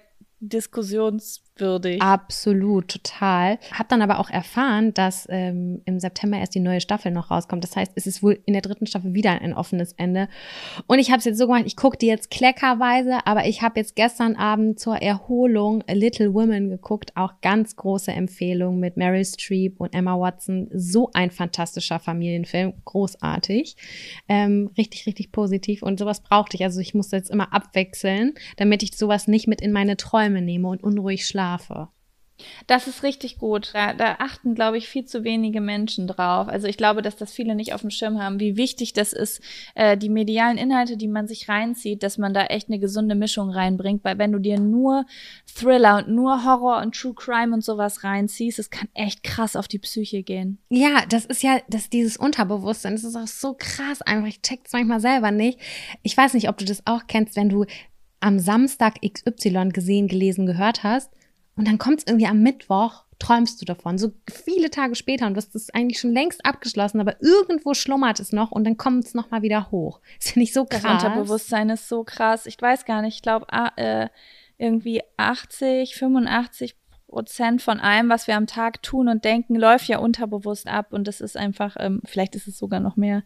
diskussionswürdig. 1.61 2.01
Absolut, 2.01 2.87
total. 2.87 3.59
Hab 3.71 3.89
dann 3.89 4.01
aber 4.01 4.19
auch 4.19 4.29
erfahren, 4.29 4.93
dass 4.93 5.27
ähm, 5.29 5.81
im 5.85 5.99
September 5.99 6.37
erst 6.37 6.55
die 6.55 6.59
neue 6.59 6.81
Staffel 6.81 7.11
noch 7.11 7.31
rauskommt. 7.31 7.63
Das 7.63 7.75
heißt, 7.75 7.93
es 7.95 8.07
ist 8.07 8.23
wohl 8.23 8.39
in 8.45 8.53
der 8.53 8.61
dritten 8.61 8.87
Staffel 8.87 9.13
wieder 9.13 9.41
ein 9.41 9.53
offenes 9.53 9.93
Ende. 9.93 10.27
Und 10.87 10.99
ich 10.99 11.11
habe 11.11 11.19
es 11.19 11.25
jetzt 11.25 11.37
so 11.37 11.47
gemacht, 11.47 11.63
ich 11.65 11.75
gucke 11.75 11.97
die 11.97 12.07
jetzt 12.07 12.31
kleckerweise, 12.31 13.25
aber 13.25 13.45
ich 13.45 13.61
habe 13.61 13.79
jetzt 13.79 13.95
gestern 13.95 14.35
Abend 14.35 14.79
zur 14.79 14.97
Erholung 14.97 15.83
A 15.87 15.93
Little 15.93 16.33
Women 16.33 16.69
geguckt. 16.69 17.15
Auch 17.15 17.33
ganz 17.41 17.75
große 17.75 18.11
Empfehlung 18.11 18.79
mit 18.79 18.97
Meryl 18.97 19.25
Streep 19.25 19.79
und 19.79 19.93
Emma 19.93 20.19
Watson. 20.19 20.69
So 20.73 21.09
ein 21.13 21.31
fantastischer 21.31 21.99
Familienfilm, 21.99 22.73
großartig. 22.85 23.75
Ähm, 24.27 24.71
richtig, 24.77 25.05
richtig 25.05 25.31
positiv. 25.31 25.83
Und 25.83 25.99
sowas 25.99 26.21
brauchte 26.21 26.55
ich. 26.57 26.63
Also 26.63 26.79
ich 26.79 26.93
musste 26.93 27.15
jetzt 27.15 27.29
immer 27.29 27.53
abwechseln, 27.53 28.33
damit 28.57 28.83
ich 28.83 28.95
sowas 28.97 29.27
nicht 29.27 29.47
mit 29.47 29.61
in 29.61 29.71
meine 29.71 29.97
Träume 29.97 30.41
nehme 30.41 30.67
und 30.67 30.83
unruhig 30.83 31.25
schlafe. 31.25 31.50
Das 32.67 32.87
ist 32.87 33.03
richtig 33.03 33.37
gut. 33.37 33.71
Da, 33.73 33.93
da 33.93 34.15
achten, 34.19 34.55
glaube 34.55 34.77
ich, 34.77 34.87
viel 34.87 35.05
zu 35.05 35.23
wenige 35.23 35.61
Menschen 35.61 36.07
drauf. 36.07 36.47
Also 36.47 36.67
ich 36.67 36.77
glaube, 36.77 37.01
dass 37.01 37.15
das 37.15 37.31
viele 37.31 37.55
nicht 37.55 37.73
auf 37.73 37.81
dem 37.81 37.89
Schirm 37.89 38.21
haben, 38.21 38.39
wie 38.39 38.57
wichtig 38.57 38.93
das 38.93 39.13
ist, 39.13 39.41
äh, 39.75 39.97
die 39.97 40.09
medialen 40.09 40.57
Inhalte, 40.57 40.97
die 40.97 41.07
man 41.07 41.27
sich 41.27 41.49
reinzieht, 41.49 42.03
dass 42.03 42.17
man 42.17 42.33
da 42.33 42.45
echt 42.45 42.69
eine 42.69 42.79
gesunde 42.79 43.15
Mischung 43.15 43.49
reinbringt. 43.49 44.03
Weil 44.03 44.17
wenn 44.17 44.31
du 44.31 44.39
dir 44.39 44.59
nur 44.59 45.05
Thriller 45.53 45.97
und 45.97 46.09
nur 46.09 46.45
Horror 46.45 46.81
und 46.81 46.95
True 46.95 47.13
Crime 47.13 47.53
und 47.53 47.63
sowas 47.63 48.03
reinziehst, 48.03 48.59
es 48.59 48.69
kann 48.69 48.87
echt 48.93 49.23
krass 49.23 49.55
auf 49.55 49.67
die 49.67 49.79
Psyche 49.79 50.23
gehen. 50.23 50.59
Ja, 50.69 51.05
das 51.09 51.25
ist 51.25 51.43
ja, 51.43 51.59
das 51.69 51.89
dieses 51.89 52.17
Unterbewusstsein, 52.17 52.93
das 52.93 53.03
ist 53.03 53.15
auch 53.15 53.27
so 53.27 53.55
krass 53.57 54.01
einfach. 54.01 54.27
Ich 54.27 54.41
check's 54.41 54.73
manchmal 54.73 54.99
selber 54.99 55.31
nicht. 55.31 55.59
Ich 56.03 56.15
weiß 56.15 56.33
nicht, 56.33 56.49
ob 56.49 56.57
du 56.57 56.65
das 56.65 56.85
auch 56.85 57.07
kennst, 57.07 57.35
wenn 57.35 57.49
du 57.49 57.65
am 58.19 58.37
Samstag 58.37 58.99
XY 59.01 59.69
gesehen, 59.69 60.07
gelesen, 60.07 60.45
gehört 60.45 60.83
hast 60.83 61.09
und 61.55 61.67
dann 61.67 61.77
kommt's 61.77 62.05
irgendwie 62.07 62.27
am 62.27 62.41
Mittwoch, 62.41 63.03
träumst 63.19 63.61
du 63.61 63.65
davon, 63.65 63.97
so 63.97 64.11
viele 64.29 64.71
Tage 64.71 64.95
später 64.95 65.27
und 65.27 65.33
du 65.33 65.37
hast 65.37 65.53
das 65.53 65.69
eigentlich 65.69 65.99
schon 65.99 66.11
längst 66.11 66.45
abgeschlossen, 66.45 66.99
aber 66.99 67.21
irgendwo 67.21 67.73
schlummert 67.73 68.19
es 68.19 68.31
noch 68.31 68.51
und 68.51 68.63
dann 68.63 68.77
kommt 68.77 69.05
es 69.05 69.13
nochmal 69.13 69.41
wieder 69.41 69.69
hoch. 69.71 69.99
Das 70.19 70.31
finde 70.31 70.43
ich 70.43 70.53
so 70.53 70.65
Das 70.65 70.81
krass. 70.81 71.03
Unterbewusstsein 71.03 71.69
ist 71.69 71.87
so 71.87 72.03
krass. 72.03 72.45
Ich 72.45 72.59
weiß 72.59 72.85
gar 72.85 73.01
nicht, 73.01 73.15
ich 73.15 73.21
glaube, 73.21 73.45
äh, 73.75 74.07
irgendwie 74.57 75.01
80, 75.17 75.95
85 75.95 76.75
Prozent 77.07 77.61
von 77.61 77.79
allem, 77.79 78.09
was 78.09 78.27
wir 78.27 78.37
am 78.37 78.47
Tag 78.47 78.81
tun 78.81 79.09
und 79.09 79.25
denken, 79.25 79.55
läuft 79.55 79.87
ja 79.87 79.99
unterbewusst 79.99 80.67
ab. 80.67 80.93
Und 80.93 81.07
das 81.07 81.19
ist 81.19 81.35
einfach, 81.35 81.75
ähm, 81.77 82.01
vielleicht 82.05 82.35
ist 82.35 82.47
es 82.47 82.57
sogar 82.57 82.79
noch 82.79 82.95
mehr. 82.95 83.23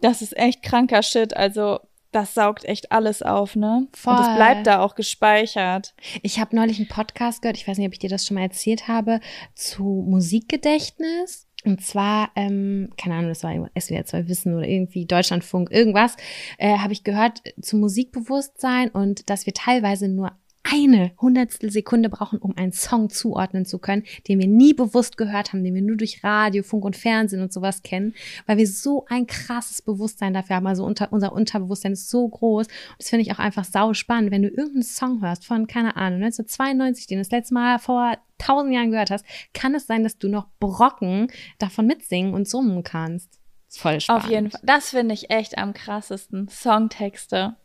Das 0.00 0.22
ist 0.22 0.36
echt 0.36 0.62
kranker 0.62 1.02
Shit. 1.02 1.36
Also, 1.36 1.80
das 2.12 2.34
saugt 2.34 2.64
echt 2.64 2.92
alles 2.92 3.22
auf, 3.22 3.56
ne? 3.56 3.86
Voll. 3.92 4.14
Und 4.14 4.20
das 4.20 4.34
bleibt 4.34 4.66
da 4.66 4.80
auch 4.80 4.94
gespeichert. 4.94 5.94
Ich 6.22 6.40
habe 6.40 6.56
neulich 6.56 6.78
einen 6.78 6.88
Podcast 6.88 7.42
gehört, 7.42 7.56
ich 7.56 7.68
weiß 7.68 7.78
nicht, 7.78 7.86
ob 7.86 7.92
ich 7.92 7.98
dir 7.98 8.10
das 8.10 8.26
schon 8.26 8.36
mal 8.36 8.42
erzählt 8.42 8.88
habe, 8.88 9.20
zu 9.54 9.84
Musikgedächtnis. 10.08 11.46
Und 11.64 11.84
zwar, 11.84 12.30
ähm, 12.36 12.90
keine 12.96 13.16
Ahnung, 13.16 13.28
das 13.28 13.44
war 13.44 13.52
SWR 13.78 14.06
2 14.06 14.28
Wissen 14.28 14.54
oder 14.54 14.66
irgendwie 14.66 15.04
Deutschlandfunk, 15.04 15.70
irgendwas, 15.70 16.16
äh, 16.56 16.78
habe 16.78 16.94
ich 16.94 17.04
gehört 17.04 17.42
äh, 17.44 17.60
zu 17.60 17.76
Musikbewusstsein 17.76 18.88
und 18.88 19.28
dass 19.28 19.44
wir 19.44 19.52
teilweise 19.52 20.08
nur 20.08 20.32
eine 20.62 21.12
Hundertstel 21.20 21.70
Sekunde 21.70 22.08
brauchen, 22.08 22.38
um 22.38 22.56
einen 22.56 22.72
Song 22.72 23.10
zuordnen 23.10 23.64
zu 23.64 23.78
können, 23.78 24.04
den 24.28 24.38
wir 24.38 24.46
nie 24.46 24.74
bewusst 24.74 25.16
gehört 25.16 25.52
haben, 25.52 25.64
den 25.64 25.74
wir 25.74 25.82
nur 25.82 25.96
durch 25.96 26.22
Radio, 26.22 26.62
Funk 26.62 26.84
und 26.84 26.96
Fernsehen 26.96 27.42
und 27.42 27.52
sowas 27.52 27.82
kennen, 27.82 28.14
weil 28.46 28.58
wir 28.58 28.66
so 28.66 29.06
ein 29.08 29.26
krasses 29.26 29.82
Bewusstsein 29.82 30.34
dafür 30.34 30.56
haben. 30.56 30.66
Also 30.66 30.84
unter, 30.84 31.12
unser 31.12 31.32
Unterbewusstsein 31.32 31.92
ist 31.92 32.10
so 32.10 32.28
groß. 32.28 32.66
Und 32.66 32.96
das 32.98 33.08
finde 33.08 33.22
ich 33.22 33.32
auch 33.32 33.38
einfach 33.38 33.64
sau 33.64 33.94
spannend, 33.94 34.30
wenn 34.30 34.42
du 34.42 34.48
irgendeinen 34.48 34.82
Song 34.82 35.22
hörst 35.22 35.46
von, 35.46 35.66
keine 35.66 35.96
Ahnung, 35.96 36.22
1992, 36.22 37.06
den 37.06 37.18
du 37.18 37.22
das 37.22 37.32
letzte 37.32 37.54
Mal 37.54 37.78
vor 37.78 38.16
tausend 38.38 38.74
Jahren 38.74 38.90
gehört 38.90 39.10
hast, 39.10 39.24
kann 39.54 39.74
es 39.74 39.86
sein, 39.86 40.02
dass 40.02 40.18
du 40.18 40.28
noch 40.28 40.48
Brocken 40.60 41.28
davon 41.58 41.86
mitsingen 41.86 42.34
und 42.34 42.48
summen 42.48 42.82
kannst. 42.82 43.40
Voll 43.72 44.00
spannend. 44.00 44.24
Auf 44.24 44.30
jeden 44.30 44.50
Fall. 44.50 44.60
Das 44.64 44.90
finde 44.90 45.14
ich 45.14 45.30
echt 45.30 45.56
am 45.56 45.72
krassesten. 45.72 46.48
Songtexte. 46.48 47.56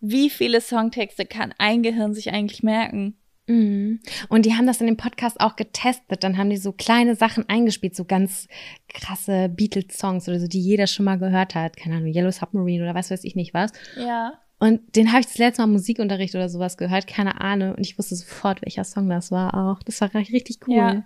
Wie 0.00 0.30
viele 0.30 0.60
Songtexte 0.60 1.26
kann 1.26 1.54
ein 1.58 1.82
Gehirn 1.82 2.14
sich 2.14 2.32
eigentlich 2.32 2.62
merken? 2.62 3.16
Mhm. 3.46 4.00
Und 4.28 4.46
die 4.46 4.54
haben 4.54 4.66
das 4.66 4.80
in 4.80 4.86
dem 4.86 4.96
Podcast 4.96 5.40
auch 5.40 5.56
getestet. 5.56 6.22
Dann 6.22 6.38
haben 6.38 6.50
die 6.50 6.56
so 6.56 6.72
kleine 6.72 7.16
Sachen 7.16 7.48
eingespielt, 7.48 7.96
so 7.96 8.04
ganz 8.04 8.48
krasse 8.88 9.48
Beatles-Songs 9.48 10.28
oder 10.28 10.40
so, 10.40 10.46
die 10.46 10.60
jeder 10.60 10.86
schon 10.86 11.04
mal 11.04 11.18
gehört 11.18 11.54
hat. 11.54 11.76
Keine 11.76 11.96
Ahnung, 11.96 12.12
Yellow 12.12 12.30
Submarine 12.30 12.84
oder 12.84 12.94
was 12.94 13.10
weiß 13.10 13.24
ich 13.24 13.34
nicht 13.34 13.54
was. 13.54 13.72
Ja. 13.96 14.34
Und 14.58 14.94
den 14.94 15.10
habe 15.10 15.20
ich 15.20 15.26
das 15.26 15.38
letzte 15.38 15.62
Mal 15.62 15.66
im 15.66 15.72
Musikunterricht 15.72 16.36
oder 16.36 16.48
sowas 16.48 16.76
gehört, 16.76 17.08
keine 17.08 17.40
Ahnung. 17.40 17.74
Und 17.74 17.80
ich 17.80 17.98
wusste 17.98 18.14
sofort, 18.14 18.62
welcher 18.62 18.84
Song 18.84 19.08
das 19.08 19.32
war 19.32 19.54
auch. 19.54 19.82
Das 19.82 20.00
war 20.00 20.14
richtig 20.14 20.58
cool. 20.68 20.76
Ja. 20.76 21.04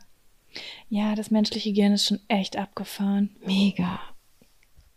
Ja, 0.89 1.15
das 1.15 1.31
menschliche 1.31 1.73
Gehirn 1.73 1.93
ist 1.93 2.07
schon 2.07 2.21
echt 2.29 2.57
abgefahren. 2.57 3.37
Mega. 3.45 4.01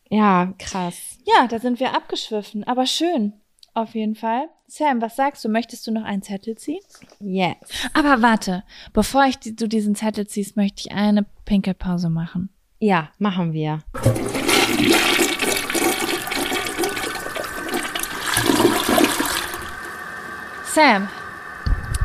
Ja, 0.09 0.53
krass. 0.57 1.19
Ja, 1.25 1.47
da 1.47 1.59
sind 1.59 1.79
wir 1.79 1.95
abgeschwiffen, 1.95 2.63
aber 2.63 2.85
schön. 2.85 3.33
Auf 3.73 3.95
jeden 3.95 4.15
Fall. 4.15 4.49
Sam, 4.67 5.01
was 5.01 5.15
sagst 5.15 5.43
du? 5.45 5.49
Möchtest 5.49 5.87
du 5.87 5.91
noch 5.91 6.03
einen 6.03 6.21
Zettel 6.21 6.55
ziehen? 6.57 6.81
Yes. 7.19 7.55
Aber 7.93 8.21
warte, 8.21 8.63
bevor 8.93 9.25
ich 9.25 9.37
die, 9.37 9.55
du 9.55 9.67
diesen 9.67 9.95
Zettel 9.95 10.27
ziehst, 10.27 10.57
möchte 10.57 10.81
ich 10.81 10.91
eine 10.91 11.25
Pinkelpause 11.45 12.09
machen. 12.09 12.49
Ja, 12.79 13.09
machen 13.17 13.53
wir. 13.53 13.79
Sam, 20.73 21.09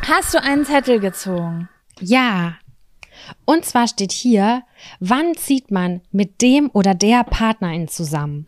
hast 0.07 0.33
du 0.33 0.41
einen 0.41 0.65
Zettel 0.65 0.99
gezogen? 0.99 1.69
Ja. 1.99 2.55
Und 3.45 3.63
zwar 3.65 3.87
steht 3.87 4.11
hier, 4.11 4.63
wann 4.99 5.35
zieht 5.35 5.71
man 5.71 6.01
mit 6.11 6.41
dem 6.41 6.69
oder 6.73 6.93
der 6.93 7.23
Partnerin 7.23 7.87
zusammen? 7.87 8.47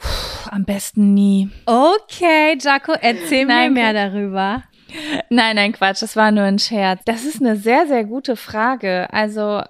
Am 0.51 0.65
besten 0.65 1.13
nie. 1.13 1.49
Okay, 1.65 2.57
Jaco, 2.59 2.93
erzähl 2.93 3.45
Nein, 3.45 3.73
mir 3.73 3.81
mehr 3.81 3.93
darüber. 3.93 4.63
Nein, 5.29 5.55
nein, 5.55 5.73
Quatsch, 5.73 6.01
das 6.01 6.15
war 6.15 6.31
nur 6.31 6.43
ein 6.43 6.59
Scherz. 6.59 7.01
Das 7.05 7.25
ist 7.25 7.41
eine 7.41 7.55
sehr, 7.55 7.87
sehr 7.87 8.05
gute 8.05 8.35
Frage. 8.35 9.11
Also, 9.11 9.61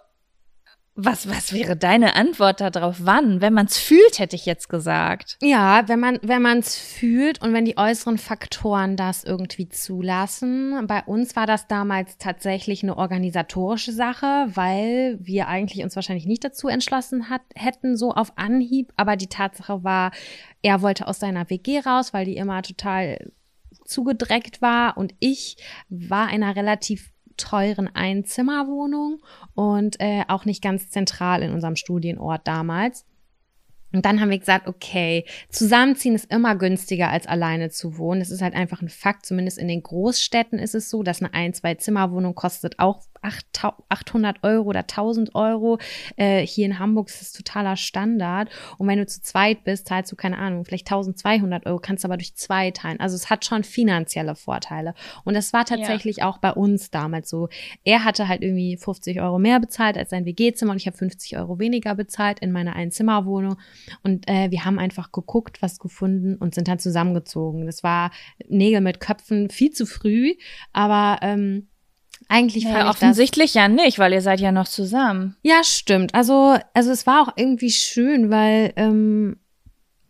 was, 0.99 1.29
was 1.29 1.53
wäre 1.53 1.77
deine 1.77 2.15
Antwort 2.15 2.59
darauf? 2.59 2.97
Wann? 3.01 3.39
Wenn 3.39 3.53
man 3.53 3.67
es 3.67 3.77
fühlt, 3.77 4.17
hätte 4.17 4.35
ich 4.35 4.47
jetzt 4.47 4.67
gesagt. 4.67 5.37
Ja, 5.43 5.87
wenn 5.87 5.99
man 5.99 6.17
wenn 6.23 6.41
man 6.41 6.57
es 6.57 6.75
fühlt 6.75 7.39
und 7.43 7.53
wenn 7.53 7.65
die 7.65 7.77
äußeren 7.77 8.17
Faktoren 8.17 8.97
das 8.97 9.23
irgendwie 9.23 9.69
zulassen. 9.69 10.87
Bei 10.87 11.03
uns 11.03 11.35
war 11.35 11.45
das 11.45 11.67
damals 11.67 12.17
tatsächlich 12.17 12.81
eine 12.81 12.97
organisatorische 12.97 13.91
Sache, 13.91 14.47
weil 14.55 15.19
wir 15.21 15.47
eigentlich 15.47 15.83
uns 15.83 15.95
wahrscheinlich 15.95 16.25
nicht 16.25 16.43
dazu 16.43 16.67
entschlossen 16.67 17.29
hat, 17.29 17.41
hätten 17.53 17.95
so 17.95 18.11
auf 18.11 18.33
Anhieb. 18.35 18.91
Aber 18.95 19.17
die 19.17 19.27
Tatsache 19.27 19.83
war, 19.83 20.09
er 20.67 20.81
wollte 20.81 21.07
aus 21.07 21.19
seiner 21.19 21.49
WG 21.49 21.79
raus, 21.79 22.13
weil 22.13 22.25
die 22.25 22.35
immer 22.35 22.61
total 22.61 23.31
zugedreckt 23.85 24.61
war 24.61 24.97
und 24.97 25.15
ich 25.19 25.55
war 25.87 26.27
in 26.33 26.43
einer 26.43 26.57
relativ 26.57 27.13
teuren 27.37 27.87
Einzimmerwohnung 27.95 29.23
und 29.53 29.97
äh, 30.01 30.25
auch 30.27 30.43
nicht 30.43 30.61
ganz 30.61 30.89
zentral 30.89 31.41
in 31.41 31.53
unserem 31.53 31.77
Studienort 31.77 32.45
damals. 32.45 33.05
Und 33.93 34.05
dann 34.05 34.19
haben 34.19 34.29
wir 34.29 34.39
gesagt, 34.39 34.67
okay, 34.67 35.23
zusammenziehen 35.49 36.15
ist 36.15 36.29
immer 36.29 36.57
günstiger 36.57 37.09
als 37.09 37.27
alleine 37.27 37.69
zu 37.69 37.97
wohnen. 37.97 38.19
Das 38.19 38.29
ist 38.29 38.41
halt 38.41 38.53
einfach 38.53 38.81
ein 38.81 38.89
Fakt. 38.89 39.25
Zumindest 39.25 39.57
in 39.57 39.69
den 39.69 39.81
Großstädten 39.81 40.59
ist 40.59 40.75
es 40.75 40.89
so, 40.89 41.03
dass 41.03 41.21
eine 41.21 41.33
ein-, 41.33 41.53
zwei 41.53 41.75
Zimmerwohnung 41.75 42.35
kostet 42.35 42.79
auch 42.79 43.03
800 43.21 44.43
Euro 44.43 44.69
oder 44.69 44.81
1000 44.81 45.35
Euro. 45.35 45.79
Äh, 46.15 46.45
hier 46.45 46.65
in 46.65 46.79
Hamburg 46.79 47.09
ist 47.09 47.21
es 47.21 47.31
totaler 47.31 47.75
Standard. 47.75 48.49
Und 48.77 48.87
wenn 48.87 48.99
du 48.99 49.05
zu 49.05 49.21
zweit 49.21 49.63
bist, 49.63 49.87
zahlst 49.87 50.11
du 50.11 50.15
keine 50.15 50.37
Ahnung, 50.37 50.65
vielleicht 50.65 50.87
1200 50.87 51.65
Euro, 51.65 51.79
kannst 51.79 52.05
aber 52.05 52.17
durch 52.17 52.35
zwei 52.35 52.71
teilen. 52.71 52.99
Also 52.99 53.15
es 53.15 53.29
hat 53.29 53.45
schon 53.45 53.63
finanzielle 53.63 54.35
Vorteile. 54.35 54.93
Und 55.23 55.33
das 55.33 55.53
war 55.53 55.65
tatsächlich 55.65 56.23
auch 56.23 56.37
bei 56.37 56.51
uns 56.51 56.91
damals 56.91 57.29
so. 57.29 57.49
Er 57.83 58.03
hatte 58.03 58.27
halt 58.27 58.41
irgendwie 58.41 58.77
50 58.77 59.21
Euro 59.21 59.39
mehr 59.39 59.59
bezahlt 59.59 59.97
als 59.97 60.09
sein 60.09 60.25
WG-Zimmer 60.25 60.71
und 60.71 60.77
ich 60.77 60.87
habe 60.87 60.97
50 60.97 61.37
Euro 61.37 61.59
weniger 61.59 61.95
bezahlt 61.95 62.39
in 62.39 62.51
meiner 62.51 62.75
Einzimmerwohnung. 62.75 63.57
Und 64.03 64.27
äh, 64.27 64.51
wir 64.51 64.65
haben 64.65 64.79
einfach 64.79 65.11
geguckt, 65.11 65.61
was 65.61 65.79
gefunden 65.79 66.35
und 66.35 66.55
sind 66.55 66.67
dann 66.67 66.79
zusammengezogen. 66.79 67.65
Das 67.65 67.83
war 67.83 68.11
Nägel 68.47 68.81
mit 68.81 68.99
Köpfen 68.99 69.49
viel 69.49 69.71
zu 69.71 69.85
früh, 69.85 70.35
aber 70.73 71.19
ähm, 71.21 71.67
eigentlich 72.29 72.63
Ja, 72.65 72.71
fand 72.71 72.83
ich 72.83 72.87
das 72.87 72.95
offensichtlich 72.95 73.53
ja 73.53 73.67
nicht, 73.67 73.99
weil 73.99 74.13
ihr 74.13 74.21
seid 74.21 74.39
ja 74.39 74.51
noch 74.51 74.67
zusammen. 74.67 75.35
ja, 75.43 75.63
stimmt. 75.63 76.13
Also, 76.15 76.57
also 76.73 76.91
es 76.91 77.07
war 77.07 77.21
auch 77.23 77.33
irgendwie 77.35 77.71
schön, 77.71 78.29
weil 78.29 78.73
ähm, 78.75 79.37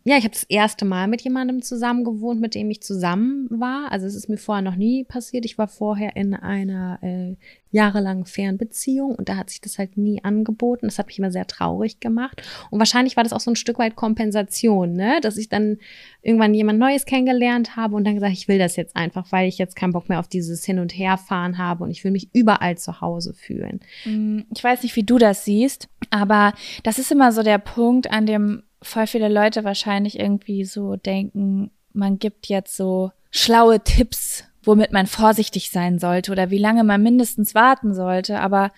ja, 0.07 0.15
ich 0.15 0.23
habe 0.23 0.33
das 0.33 0.45
erste 0.45 0.85
Mal 0.85 1.09
mit 1.09 1.19
jemandem 1.21 1.61
zusammen 1.61 2.05
gewohnt, 2.05 2.39
mit 2.39 2.55
dem 2.55 2.69
ich 2.71 2.81
zusammen 2.81 3.45
war. 3.49 3.91
Also 3.91 4.07
es 4.07 4.15
ist 4.15 4.29
mir 4.29 4.37
vorher 4.37 4.61
noch 4.61 4.77
nie 4.77 5.03
passiert. 5.03 5.43
Ich 5.43 5.57
war 5.57 5.67
vorher 5.67 6.15
in 6.15 6.33
einer 6.33 6.97
äh, 7.01 7.35
jahrelangen 7.71 8.23
Fernbeziehung 8.23 9.15
und 9.15 9.27
da 9.27 9.35
hat 9.35 9.49
sich 9.49 9.59
das 9.59 9.77
halt 9.77 9.97
nie 9.97 10.23
angeboten. 10.23 10.87
Das 10.87 10.97
hat 10.97 11.07
mich 11.07 11.19
immer 11.19 11.29
sehr 11.29 11.45
traurig 11.45 11.99
gemacht. 11.99 12.41
Und 12.69 12.79
wahrscheinlich 12.79 13.17
war 13.17 13.25
das 13.25 13.33
auch 13.33 13.41
so 13.41 13.51
ein 13.51 13.57
Stück 13.57 13.79
weit 13.79 13.97
Kompensation, 13.97 14.93
ne? 14.93 15.19
Dass 15.21 15.35
ich 15.35 15.49
dann 15.49 15.77
irgendwann 16.21 16.53
jemand 16.53 16.79
Neues 16.79 17.03
kennengelernt 17.03 17.75
habe 17.75 17.97
und 17.97 18.05
dann 18.05 18.13
gesagt, 18.15 18.31
ich 18.31 18.47
will 18.47 18.59
das 18.59 18.77
jetzt 18.77 18.95
einfach, 18.95 19.33
weil 19.33 19.49
ich 19.49 19.57
jetzt 19.57 19.75
keinen 19.75 19.91
Bock 19.91 20.07
mehr 20.07 20.21
auf 20.21 20.29
dieses 20.29 20.63
Hin- 20.63 20.79
und 20.79 20.97
Herfahren 20.97 21.57
habe 21.57 21.83
und 21.83 21.91
ich 21.91 22.05
will 22.05 22.11
mich 22.11 22.29
überall 22.31 22.77
zu 22.77 23.01
Hause 23.01 23.33
fühlen. 23.33 23.81
Mm, 24.05 24.43
Ich 24.55 24.63
weiß 24.63 24.83
nicht, 24.83 24.95
wie 24.95 25.03
du 25.03 25.17
das 25.17 25.43
siehst, 25.43 25.89
aber 26.11 26.53
das 26.83 26.97
ist 26.97 27.11
immer 27.11 27.33
so 27.33 27.43
der 27.43 27.57
Punkt, 27.57 28.09
an 28.09 28.25
dem 28.25 28.63
voll 28.81 29.07
viele 29.07 29.29
Leute 29.29 29.63
wahrscheinlich 29.63 30.19
irgendwie 30.19 30.65
so 30.65 30.95
denken, 30.95 31.71
man 31.93 32.19
gibt 32.19 32.47
jetzt 32.47 32.75
so 32.75 33.11
schlaue 33.31 33.83
Tipps, 33.83 34.43
womit 34.63 34.91
man 34.91 35.07
vorsichtig 35.07 35.71
sein 35.71 35.99
sollte 35.99 36.31
oder 36.31 36.49
wie 36.49 36.57
lange 36.57 36.83
man 36.83 37.01
mindestens 37.01 37.55
warten 37.55 37.93
sollte. 37.93 38.39
Aber 38.39 38.71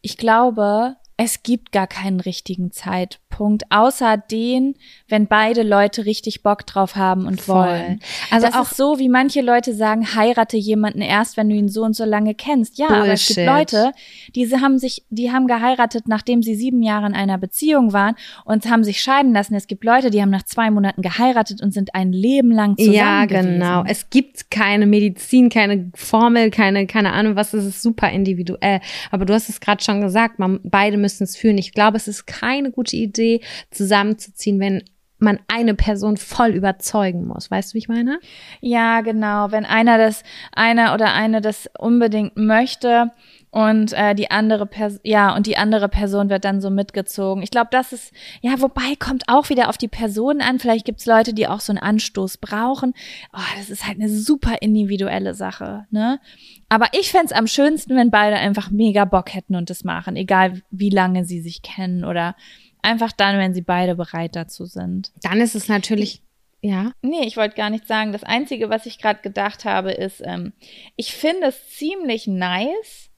ich 0.00 0.16
glaube, 0.16 0.96
es 1.22 1.42
gibt 1.42 1.70
gar 1.70 1.86
keinen 1.86 2.18
richtigen 2.18 2.72
Zeitpunkt, 2.72 3.64
außer 3.68 4.16
den, 4.16 4.74
wenn 5.06 5.26
beide 5.26 5.62
Leute 5.62 6.06
richtig 6.06 6.42
Bock 6.42 6.64
drauf 6.64 6.96
haben 6.96 7.26
und 7.26 7.42
Voll. 7.42 7.56
wollen. 7.56 8.00
Also 8.30 8.46
das 8.46 8.56
auch 8.56 8.70
ist 8.70 8.78
so, 8.78 8.98
wie 8.98 9.10
manche 9.10 9.42
Leute 9.42 9.74
sagen, 9.74 10.14
heirate 10.16 10.56
jemanden 10.56 11.02
erst, 11.02 11.36
wenn 11.36 11.50
du 11.50 11.54
ihn 11.56 11.68
so 11.68 11.82
und 11.82 11.94
so 11.94 12.06
lange 12.06 12.34
kennst. 12.34 12.78
Ja, 12.78 12.88
aber 12.88 13.08
es 13.08 13.26
gibt 13.26 13.36
Bullshit. 13.46 13.72
Leute, 13.72 13.92
diese 14.34 14.62
haben 14.62 14.78
sich, 14.78 15.04
die 15.10 15.30
haben 15.30 15.46
geheiratet, 15.46 16.08
nachdem 16.08 16.42
sie 16.42 16.54
sieben 16.54 16.82
Jahre 16.82 17.06
in 17.08 17.14
einer 17.14 17.36
Beziehung 17.36 17.92
waren 17.92 18.14
und 18.46 18.64
haben 18.70 18.82
sich 18.82 19.02
scheiden 19.02 19.34
lassen. 19.34 19.54
Es 19.54 19.66
gibt 19.66 19.84
Leute, 19.84 20.08
die 20.08 20.22
haben 20.22 20.30
nach 20.30 20.44
zwei 20.44 20.70
Monaten 20.70 21.02
geheiratet 21.02 21.60
und 21.62 21.74
sind 21.74 21.94
ein 21.94 22.14
Leben 22.14 22.50
lang 22.50 22.78
zusammen 22.78 22.94
Ja, 22.96 23.26
gewesen. 23.26 23.52
genau. 23.58 23.84
Es 23.86 24.08
gibt 24.08 24.50
keine 24.50 24.86
Medizin, 24.86 25.50
keine 25.50 25.90
Formel, 25.94 26.50
keine, 26.50 26.86
keine 26.86 27.12
Ahnung 27.12 27.36
was. 27.36 27.52
Es 27.52 27.66
ist 27.66 27.82
super 27.82 28.08
individuell. 28.08 28.80
Aber 29.10 29.26
du 29.26 29.34
hast 29.34 29.50
es 29.50 29.60
gerade 29.60 29.84
schon 29.84 30.00
gesagt, 30.00 30.38
man, 30.38 30.60
beide 30.62 30.96
müssen 30.96 31.09
es 31.18 31.36
fühlen. 31.36 31.58
Ich 31.58 31.72
glaube, 31.72 31.96
es 31.96 32.08
ist 32.08 32.26
keine 32.26 32.70
gute 32.70 32.96
Idee, 32.96 33.40
zusammenzuziehen, 33.70 34.60
wenn 34.60 34.82
man 35.18 35.38
eine 35.48 35.74
Person 35.74 36.16
voll 36.16 36.50
überzeugen 36.50 37.26
muss. 37.26 37.50
Weißt 37.50 37.72
du, 37.72 37.74
wie 37.74 37.78
ich 37.78 37.88
meine? 37.88 38.20
Ja, 38.60 39.02
genau. 39.02 39.50
Wenn 39.50 39.64
einer 39.64 39.98
das, 39.98 40.22
einer 40.52 40.94
oder 40.94 41.12
eine 41.12 41.40
das 41.40 41.68
unbedingt 41.78 42.36
möchte 42.36 43.12
und 43.50 43.92
äh, 43.92 44.14
die 44.14 44.30
andere 44.30 44.64
Person, 44.66 45.00
ja, 45.02 45.34
und 45.34 45.46
die 45.46 45.56
andere 45.56 45.88
Person 45.88 46.30
wird 46.30 46.44
dann 46.44 46.60
so 46.60 46.70
mitgezogen. 46.70 47.42
Ich 47.42 47.50
glaube, 47.50 47.68
das 47.72 47.92
ist, 47.92 48.12
ja, 48.42 48.60
wobei 48.60 48.94
kommt 48.98 49.24
auch 49.26 49.48
wieder 49.48 49.68
auf 49.68 49.76
die 49.76 49.88
Person 49.88 50.40
an. 50.40 50.60
Vielleicht 50.60 50.84
gibt's 50.84 51.06
Leute, 51.06 51.34
die 51.34 51.48
auch 51.48 51.60
so 51.60 51.72
einen 51.72 51.78
Anstoß 51.78 52.38
brauchen. 52.38 52.94
Oh, 53.32 53.56
das 53.56 53.68
ist 53.68 53.86
halt 53.86 53.98
eine 53.98 54.08
super 54.08 54.58
individuelle 54.60 55.34
Sache, 55.34 55.86
ne? 55.90 56.20
Aber 56.68 56.86
ich 56.92 57.10
fänd's 57.10 57.32
am 57.32 57.48
schönsten, 57.48 57.96
wenn 57.96 58.12
beide 58.12 58.36
einfach 58.36 58.70
mega 58.70 59.04
Bock 59.04 59.34
hätten 59.34 59.56
und 59.56 59.70
das 59.70 59.82
machen, 59.82 60.14
egal 60.14 60.62
wie 60.70 60.90
lange 60.90 61.24
sie 61.24 61.40
sich 61.40 61.62
kennen 61.62 62.04
oder 62.04 62.36
einfach 62.82 63.10
dann, 63.10 63.38
wenn 63.38 63.52
sie 63.52 63.62
beide 63.62 63.96
bereit 63.96 64.36
dazu 64.36 64.64
sind. 64.64 65.10
Dann 65.22 65.40
ist 65.40 65.56
es 65.56 65.68
natürlich, 65.68 66.22
ja. 66.62 66.92
Nee, 67.02 67.24
ich 67.24 67.36
wollte 67.36 67.56
gar 67.56 67.70
nicht 67.70 67.88
sagen. 67.88 68.12
Das 68.12 68.22
Einzige, 68.22 68.70
was 68.70 68.86
ich 68.86 68.98
gerade 68.98 69.20
gedacht 69.22 69.64
habe, 69.64 69.90
ist, 69.90 70.22
ähm, 70.24 70.52
ich 70.94 71.14
finde 71.14 71.48
es 71.48 71.68
ziemlich 71.70 72.28
nice. 72.28 73.09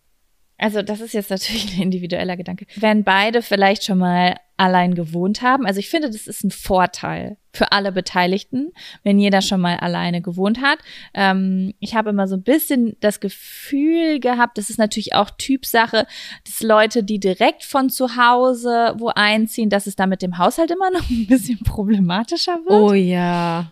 Also, 0.63 0.81
das 0.81 1.01
ist 1.01 1.13
jetzt 1.13 1.31
natürlich 1.31 1.75
ein 1.77 1.83
individueller 1.83 2.37
Gedanke. 2.37 2.67
Wenn 2.77 3.03
beide 3.03 3.43
vielleicht 3.43 3.85
schon 3.85 3.99
mal 3.99 4.37
allein 4.57 4.95
gewohnt 4.95 5.43
haben. 5.43 5.67
Also, 5.67 5.81
ich 5.81 5.91
finde, 5.91 6.09
das 6.09 6.29
ist 6.29 6.45
ein 6.45 6.53
Vorteil 6.53 7.37
für 7.53 7.73
alle 7.73 7.91
Beteiligten, 7.91 8.73
wenn 9.03 9.19
jeder 9.19 9.43
schon 9.43 9.61
mal 9.61 9.77
alleine 9.77 10.23
gewohnt 10.23 10.63
hat. 10.63 10.79
Ähm, 11.15 11.75
ich 11.81 11.97
habe 11.97 12.11
immer 12.11 12.29
so 12.29 12.37
ein 12.37 12.45
bisschen 12.45 12.97
das 13.01 13.19
Gefühl 13.19 14.21
gehabt, 14.21 14.57
das 14.57 14.71
ist 14.71 14.79
natürlich 14.79 15.15
auch 15.15 15.31
Typsache, 15.31 16.07
dass 16.45 16.63
Leute, 16.63 17.03
die 17.03 17.19
direkt 17.19 17.65
von 17.65 17.91
zu 17.91 18.17
Hause 18.17 18.95
wo 18.99 19.09
einziehen, 19.09 19.69
dass 19.69 19.89
es 19.89 19.97
da 19.97 20.07
mit 20.07 20.23
dem 20.23 20.39
Haushalt 20.39 20.71
immer 20.71 20.91
noch 20.93 21.07
ein 21.11 21.27
bisschen 21.27 21.59
problematischer 21.59 22.59
wird. 22.65 22.71
Oh 22.71 22.95
ja. 22.95 23.71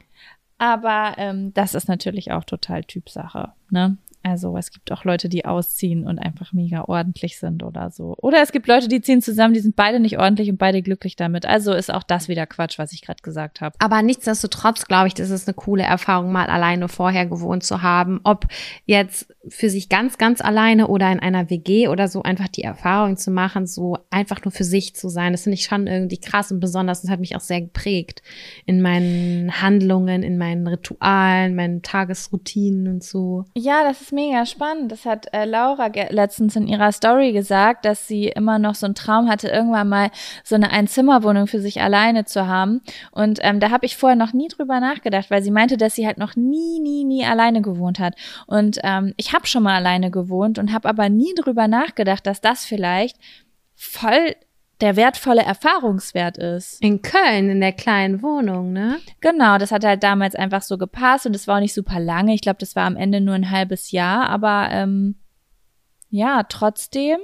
Aber 0.59 1.15
ähm, 1.17 1.55
das 1.55 1.75
ist 1.75 1.89
natürlich 1.89 2.33
auch 2.33 2.45
total 2.45 2.85
Typsache. 2.85 3.53
Ne? 3.71 3.97
Also 4.23 4.57
es 4.57 4.71
gibt 4.71 4.93
auch 4.93 5.05
Leute, 5.05 5.29
die 5.29 5.47
ausziehen 5.47 6.07
und 6.07 6.19
einfach 6.19 6.53
mega 6.53 6.85
ordentlich 6.85 7.39
sind 7.39 7.63
oder 7.63 7.91
so. 7.91 8.15
Oder 8.19 8.43
es 8.43 8.53
gibt 8.53 8.67
Leute, 8.67 8.89
die 8.89 9.01
ziehen 9.01 9.23
zusammen, 9.23 9.55
die 9.55 9.61
sind 9.61 9.77
beide 9.77 9.99
nicht 9.99 10.19
ordentlich 10.19 10.51
und 10.51 10.59
beide 10.59 10.83
glücklich 10.83 11.17
damit. 11.17 11.47
Also 11.47 11.73
ist 11.73 11.93
auch 11.93 12.03
das 12.03 12.29
wieder 12.29 12.47
Quatsch, 12.47 12.79
was 12.79 12.93
ich 12.93 13.03
gerade 13.03 13.23
gesagt 13.23 13.61
habe. 13.61 13.75
Aber 13.79 14.03
nichtsdestotrotz 14.03 14.85
glaube 14.85 15.09
ich, 15.09 15.15
das 15.15 15.31
ist 15.31 15.49
eine 15.49 15.55
coole 15.55 15.85
Erfahrung, 15.85 16.33
mal 16.33 16.47
alleine 16.47 16.89
vorher 16.89 17.27
gewohnt 17.27 17.63
zu 17.63 17.83
haben. 17.83 18.21
Ob 18.25 18.47
jetzt 18.85 19.35
für 19.49 19.71
sich 19.71 19.89
ganz, 19.89 20.19
ganz 20.19 20.43
alleine 20.43 20.89
oder 20.89 21.11
in 21.11 21.21
einer 21.21 21.49
WG 21.49 21.89
oder 21.89 22.09
so 22.09 22.23
einfach 22.23 22.49
die 22.49 22.63
Erfahrung 22.63 23.17
zu 23.17 23.31
machen, 23.31 23.67
so 23.67 23.97
einfach 24.11 24.45
nur 24.45 24.53
für 24.53 24.65
sich 24.65 24.95
zu 24.95 25.09
sein. 25.09 25.33
Das 25.33 25.45
finde 25.45 25.55
ich 25.55 25.65
schon 25.65 25.87
irgendwie 25.87 26.19
krass 26.19 26.53
und 26.53 26.61
besonders. 26.61 27.01
Das 27.01 27.11
hat 27.11 27.21
mich 27.21 27.37
auch 27.37 27.41
sehr 27.41 27.63
geprägt 27.63 28.23
in 28.67 28.83
meinen 28.83 29.63
Handlungen, 29.63 30.23
in 30.23 30.37
meinen 30.37 30.67
Ritualen, 30.67 31.55
meinen 31.55 31.81
Tagesroutinen 31.81 32.89
und 32.89 33.03
so. 33.03 33.47
Ja, 33.57 33.83
das 33.83 34.03
ist 34.03 34.10
mega 34.13 34.47
spannend. 34.47 34.93
Das 34.93 35.05
hat 35.05 35.33
äh, 35.33 35.45
Laura 35.45 35.91
letztens 36.11 36.57
in 36.57 36.67
ihrer 36.67 36.93
Story 36.93 37.33
gesagt, 37.33 37.85
dass 37.85 38.07
sie 38.07 38.29
immer 38.29 38.59
noch 38.59 38.75
so 38.75 38.87
einen 38.87 38.95
Traum 38.95 39.29
hatte, 39.29 39.49
irgendwann 39.49 39.89
mal 39.89 40.11
so 40.45 40.55
eine 40.55 40.71
Einzimmerwohnung 40.71 41.47
für 41.47 41.61
sich 41.61 41.81
alleine 41.81 42.25
zu 42.25 42.47
haben. 42.47 42.81
Und 43.11 43.39
ähm, 43.43 43.61
da 43.61 43.71
habe 43.71 43.87
ich 43.87 43.97
vorher 43.97 44.17
noch 44.17 44.33
nie 44.33 44.49
drüber 44.49 44.81
nachgedacht, 44.81 45.31
weil 45.31 45.43
sie 45.43 45.51
meinte, 45.51 45.77
dass 45.77 45.95
sie 45.95 46.07
halt 46.07 46.19
noch 46.19 46.37
nie, 46.37 46.81
nie, 46.81 47.05
nie 47.05 47.25
alleine 47.25 47.63
gewohnt 47.63 47.99
hat. 47.99 48.15
Und 48.47 48.79
ähm, 48.83 49.15
ich 49.17 49.33
habe 49.33 49.47
schon 49.47 49.63
mal 49.63 49.77
alleine 49.77 50.11
gewohnt 50.11 50.59
und 50.59 50.73
habe 50.73 50.89
aber 50.89 51.09
nie 51.09 51.35
drüber 51.35 51.69
nachgedacht, 51.69 52.27
dass 52.27 52.41
das 52.41 52.65
vielleicht 52.65 53.17
voll 53.75 54.35
der 54.81 54.97
wertvolle 54.97 55.43
Erfahrungswert 55.43 56.39
ist. 56.39 56.83
In 56.83 57.03
Köln, 57.03 57.51
in 57.51 57.61
der 57.61 57.73
kleinen 57.73 58.23
Wohnung, 58.23 58.73
ne? 58.73 58.99
Genau, 59.21 59.59
das 59.59 59.73
hat 59.73 59.85
halt 59.85 60.03
damals 60.03 60.35
einfach 60.35 60.63
so 60.63 60.79
gepasst 60.79 61.27
und 61.27 61.35
es 61.37 61.47
war 61.47 61.57
auch 61.57 61.61
nicht 61.61 61.75
super 61.75 62.01
lange. 62.01 62.35
Ich 62.35 62.41
glaube, 62.41 62.59
das 62.59 62.77
war 62.77 62.87
am 62.87 62.97
Ende 62.97 63.21
nur 63.21 63.35
ein 63.35 63.51
halbes 63.51 63.91
Jahr, 63.91 64.29
aber 64.29 64.69
ähm, 64.71 65.17
ja, 66.09 66.43
trotzdem. 66.45 67.19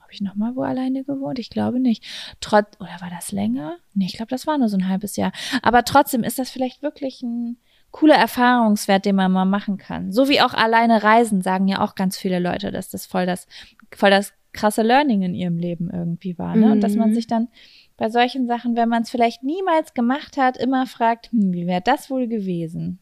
Habe 0.00 0.12
ich 0.12 0.20
nochmal 0.20 0.54
wo 0.54 0.62
alleine 0.62 1.04
gewohnt? 1.04 1.38
Ich 1.38 1.50
glaube 1.50 1.80
nicht. 1.80 2.04
Trotz, 2.40 2.66
oder 2.80 3.00
war 3.00 3.10
das 3.10 3.32
länger? 3.32 3.76
Nee, 3.94 4.06
ich 4.06 4.14
glaube, 4.14 4.30
das 4.30 4.46
war 4.46 4.58
nur 4.58 4.68
so 4.68 4.76
ein 4.76 4.88
halbes 4.88 5.16
Jahr. 5.16 5.32
Aber 5.62 5.84
trotzdem 5.84 6.22
ist 6.22 6.38
das 6.38 6.50
vielleicht 6.50 6.82
wirklich 6.82 7.22
ein 7.22 7.56
cooler 7.90 8.16
Erfahrungswert, 8.16 9.04
den 9.04 9.16
man 9.16 9.30
mal 9.30 9.44
machen 9.44 9.76
kann. 9.76 10.12
So 10.12 10.28
wie 10.28 10.40
auch 10.40 10.54
alleine 10.54 11.02
reisen, 11.02 11.42
sagen 11.42 11.68
ja 11.68 11.80
auch 11.80 11.94
ganz 11.94 12.18
viele 12.18 12.40
Leute, 12.40 12.70
dass 12.72 12.88
das 12.88 13.06
voll 13.06 13.26
das, 13.26 13.46
voll 13.94 14.10
das 14.10 14.32
krasse 14.52 14.82
Learning 14.82 15.22
in 15.22 15.34
ihrem 15.34 15.58
Leben 15.58 15.90
irgendwie 15.90 16.38
war. 16.38 16.56
Ne? 16.56 16.72
Und 16.72 16.80
dass 16.80 16.96
man 16.96 17.10
mhm. 17.10 17.14
sich 17.14 17.26
dann 17.26 17.48
bei 17.96 18.10
solchen 18.10 18.46
Sachen, 18.46 18.76
wenn 18.76 18.88
man 18.88 19.02
es 19.02 19.10
vielleicht 19.10 19.42
niemals 19.42 19.94
gemacht 19.94 20.36
hat, 20.36 20.56
immer 20.56 20.86
fragt, 20.86 21.30
hm, 21.32 21.52
wie 21.52 21.66
wäre 21.66 21.82
das 21.82 22.10
wohl 22.10 22.26
gewesen? 22.26 22.98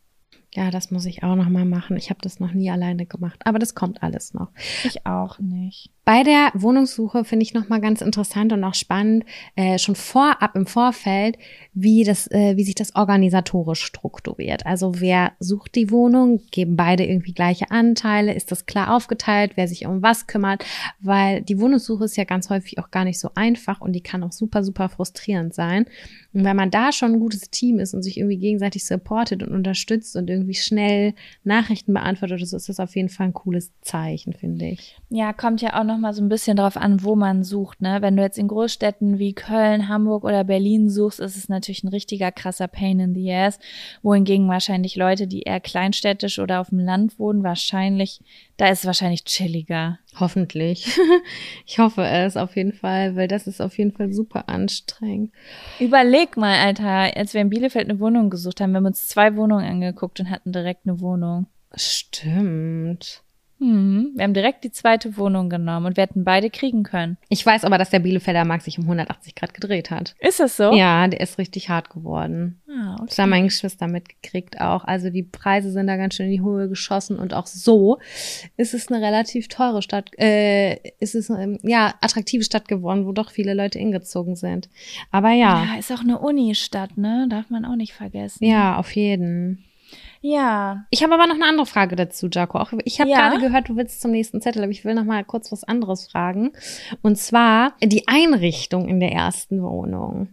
Ja, 0.54 0.72
das 0.72 0.90
muss 0.90 1.06
ich 1.06 1.22
auch 1.22 1.36
noch 1.36 1.48
mal 1.48 1.64
machen. 1.64 1.96
Ich 1.96 2.10
habe 2.10 2.18
das 2.22 2.40
noch 2.40 2.52
nie 2.52 2.70
alleine 2.70 3.06
gemacht, 3.06 3.40
aber 3.44 3.60
das 3.60 3.76
kommt 3.76 4.02
alles 4.02 4.34
noch. 4.34 4.48
Ich 4.82 5.06
auch 5.06 5.38
nicht. 5.38 5.90
Bei 6.04 6.24
der 6.24 6.50
Wohnungssuche 6.54 7.24
finde 7.24 7.44
ich 7.44 7.54
noch 7.54 7.68
mal 7.68 7.80
ganz 7.80 8.00
interessant 8.00 8.52
und 8.52 8.64
auch 8.64 8.74
spannend 8.74 9.24
äh, 9.54 9.78
schon 9.78 9.94
vorab 9.94 10.56
im 10.56 10.66
Vorfeld, 10.66 11.38
wie 11.72 12.02
das, 12.02 12.28
äh, 12.32 12.56
wie 12.56 12.64
sich 12.64 12.74
das 12.74 12.96
organisatorisch 12.96 13.84
strukturiert. 13.84 14.66
Also 14.66 15.00
wer 15.00 15.34
sucht 15.38 15.76
die 15.76 15.92
Wohnung? 15.92 16.40
Geben 16.50 16.74
beide 16.74 17.04
irgendwie 17.04 17.32
gleiche 17.32 17.70
Anteile? 17.70 18.34
Ist 18.34 18.50
das 18.50 18.66
klar 18.66 18.96
aufgeteilt? 18.96 19.52
Wer 19.54 19.68
sich 19.68 19.86
um 19.86 20.02
was 20.02 20.26
kümmert? 20.26 20.64
Weil 20.98 21.42
die 21.42 21.60
Wohnungssuche 21.60 22.06
ist 22.06 22.16
ja 22.16 22.24
ganz 22.24 22.50
häufig 22.50 22.80
auch 22.80 22.90
gar 22.90 23.04
nicht 23.04 23.20
so 23.20 23.30
einfach 23.36 23.80
und 23.80 23.92
die 23.92 24.02
kann 24.02 24.24
auch 24.24 24.32
super 24.32 24.64
super 24.64 24.88
frustrierend 24.88 25.54
sein. 25.54 25.86
Und 26.32 26.44
wenn 26.44 26.56
man 26.56 26.70
da 26.70 26.92
schon 26.92 27.14
ein 27.14 27.20
gutes 27.20 27.50
Team 27.50 27.80
ist 27.80 27.92
und 27.92 28.02
sich 28.02 28.18
irgendwie 28.18 28.38
gegenseitig 28.38 28.84
supportet 28.86 29.42
und 29.42 29.52
unterstützt 29.52 30.16
und 30.16 30.30
irgendwie 30.30 30.54
schnell 30.54 31.14
Nachrichten 31.42 31.92
beantwortet, 31.92 32.46
so 32.46 32.56
ist 32.56 32.68
das 32.68 32.78
auf 32.78 32.94
jeden 32.94 33.08
Fall 33.08 33.28
ein 33.28 33.32
cooles 33.32 33.72
Zeichen, 33.80 34.32
finde 34.32 34.66
ich. 34.66 34.96
Ja, 35.08 35.32
kommt 35.32 35.60
ja 35.60 35.78
auch 35.78 35.84
noch 35.84 35.98
mal 35.98 36.12
so 36.12 36.22
ein 36.22 36.28
bisschen 36.28 36.56
drauf 36.56 36.76
an, 36.76 37.02
wo 37.02 37.16
man 37.16 37.42
sucht. 37.42 37.82
Ne? 37.82 37.98
Wenn 38.00 38.16
du 38.16 38.22
jetzt 38.22 38.38
in 38.38 38.48
Großstädten 38.48 39.18
wie 39.18 39.32
Köln, 39.32 39.88
Hamburg 39.88 40.24
oder 40.24 40.44
Berlin 40.44 40.88
suchst, 40.88 41.18
ist 41.18 41.36
es 41.36 41.48
natürlich 41.48 41.82
ein 41.82 41.88
richtiger 41.88 42.30
krasser 42.30 42.68
Pain 42.68 43.00
in 43.00 43.14
the 43.14 43.32
ass. 43.32 43.58
Wohingegen 44.02 44.48
wahrscheinlich 44.48 44.94
Leute, 44.96 45.26
die 45.26 45.42
eher 45.42 45.60
kleinstädtisch 45.60 46.38
oder 46.38 46.60
auf 46.60 46.68
dem 46.68 46.78
Land 46.78 47.18
wohnen, 47.18 47.42
wahrscheinlich, 47.42 48.20
da 48.56 48.68
ist 48.68 48.80
es 48.80 48.86
wahrscheinlich 48.86 49.24
chilliger. 49.24 49.98
Hoffentlich. 50.18 50.98
Ich 51.66 51.78
hoffe 51.78 52.02
es 52.02 52.36
auf 52.36 52.56
jeden 52.56 52.72
Fall, 52.72 53.14
weil 53.14 53.28
das 53.28 53.46
ist 53.46 53.60
auf 53.60 53.78
jeden 53.78 53.92
Fall 53.92 54.12
super 54.12 54.48
anstrengend. 54.48 55.32
Überleg 55.78 56.36
mal, 56.36 56.58
Alter, 56.58 57.16
als 57.16 57.32
wir 57.32 57.40
in 57.40 57.50
Bielefeld 57.50 57.88
eine 57.88 58.00
Wohnung 58.00 58.28
gesucht 58.28 58.60
haben, 58.60 58.72
wir 58.72 58.78
haben 58.78 58.86
uns 58.86 59.06
zwei 59.06 59.36
Wohnungen 59.36 59.64
angeguckt 59.64 60.18
und 60.18 60.30
hatten 60.30 60.50
direkt 60.50 60.86
eine 60.86 61.00
Wohnung. 61.00 61.46
Stimmt. 61.76 63.22
Hm, 63.60 64.12
wir 64.16 64.24
haben 64.24 64.32
direkt 64.32 64.64
die 64.64 64.72
zweite 64.72 65.18
Wohnung 65.18 65.50
genommen 65.50 65.84
und 65.84 65.96
wir 65.98 66.02
hätten 66.02 66.24
beide 66.24 66.48
kriegen 66.48 66.82
können. 66.82 67.18
Ich 67.28 67.44
weiß 67.44 67.64
aber, 67.64 67.76
dass 67.76 67.90
der 67.90 67.98
Bielefelder 67.98 68.46
Markt 68.46 68.64
sich 68.64 68.78
um 68.78 68.84
180 68.84 69.34
Grad 69.34 69.52
gedreht 69.52 69.90
hat. 69.90 70.14
Ist 70.18 70.40
das 70.40 70.56
so? 70.56 70.72
Ja, 70.72 71.06
der 71.06 71.20
ist 71.20 71.36
richtig 71.36 71.68
hart 71.68 71.90
geworden. 71.90 72.62
Ah, 72.70 72.94
okay. 72.94 73.04
Das 73.08 73.18
haben 73.18 73.30
meine 73.30 73.48
Geschwister 73.48 73.86
mitgekriegt 73.86 74.62
auch. 74.62 74.84
Also 74.84 75.10
die 75.10 75.22
Preise 75.22 75.70
sind 75.72 75.88
da 75.88 75.96
ganz 75.96 76.14
schön 76.14 76.26
in 76.26 76.32
die 76.32 76.40
Höhe 76.40 76.70
geschossen 76.70 77.18
und 77.18 77.34
auch 77.34 77.46
so 77.46 77.98
ist 78.56 78.72
es 78.72 78.90
eine 78.90 79.04
relativ 79.04 79.48
teure 79.48 79.82
Stadt, 79.82 80.10
äh, 80.18 80.76
ist 80.98 81.14
es 81.14 81.30
eine, 81.30 81.58
ja, 81.62 81.94
attraktive 82.00 82.44
Stadt 82.44 82.66
geworden, 82.66 83.04
wo 83.06 83.12
doch 83.12 83.30
viele 83.30 83.52
Leute 83.52 83.78
hingezogen 83.78 84.36
sind. 84.36 84.70
Aber 85.10 85.32
ja. 85.32 85.64
Ja, 85.64 85.78
ist 85.78 85.92
auch 85.92 86.00
eine 86.00 86.18
Unistadt, 86.18 86.96
ne? 86.96 87.26
Darf 87.28 87.50
man 87.50 87.66
auch 87.66 87.76
nicht 87.76 87.92
vergessen. 87.92 88.42
Ja, 88.42 88.76
auf 88.76 88.96
jeden. 88.96 89.64
Ja. 90.22 90.84
Ich 90.90 91.02
habe 91.02 91.14
aber 91.14 91.26
noch 91.26 91.34
eine 91.36 91.46
andere 91.46 91.66
Frage 91.66 91.96
dazu, 91.96 92.28
Jaco. 92.30 92.58
Auch 92.58 92.72
ich 92.84 93.00
habe 93.00 93.10
Ja? 93.10 93.28
gerade 93.30 93.40
gehört, 93.40 93.68
du 93.68 93.76
willst 93.76 94.00
zum 94.00 94.10
nächsten 94.10 94.40
Zettel, 94.40 94.62
aber 94.62 94.70
ich 94.72 94.84
will 94.84 94.94
noch 94.94 95.04
mal 95.04 95.24
kurz 95.24 95.50
was 95.50 95.64
anderes 95.64 96.08
fragen. 96.10 96.52
Und 97.02 97.16
zwar 97.16 97.72
die 97.82 98.06
Einrichtung 98.06 98.88
in 98.88 99.00
der 99.00 99.12
ersten 99.12 99.62
Wohnung. 99.62 100.28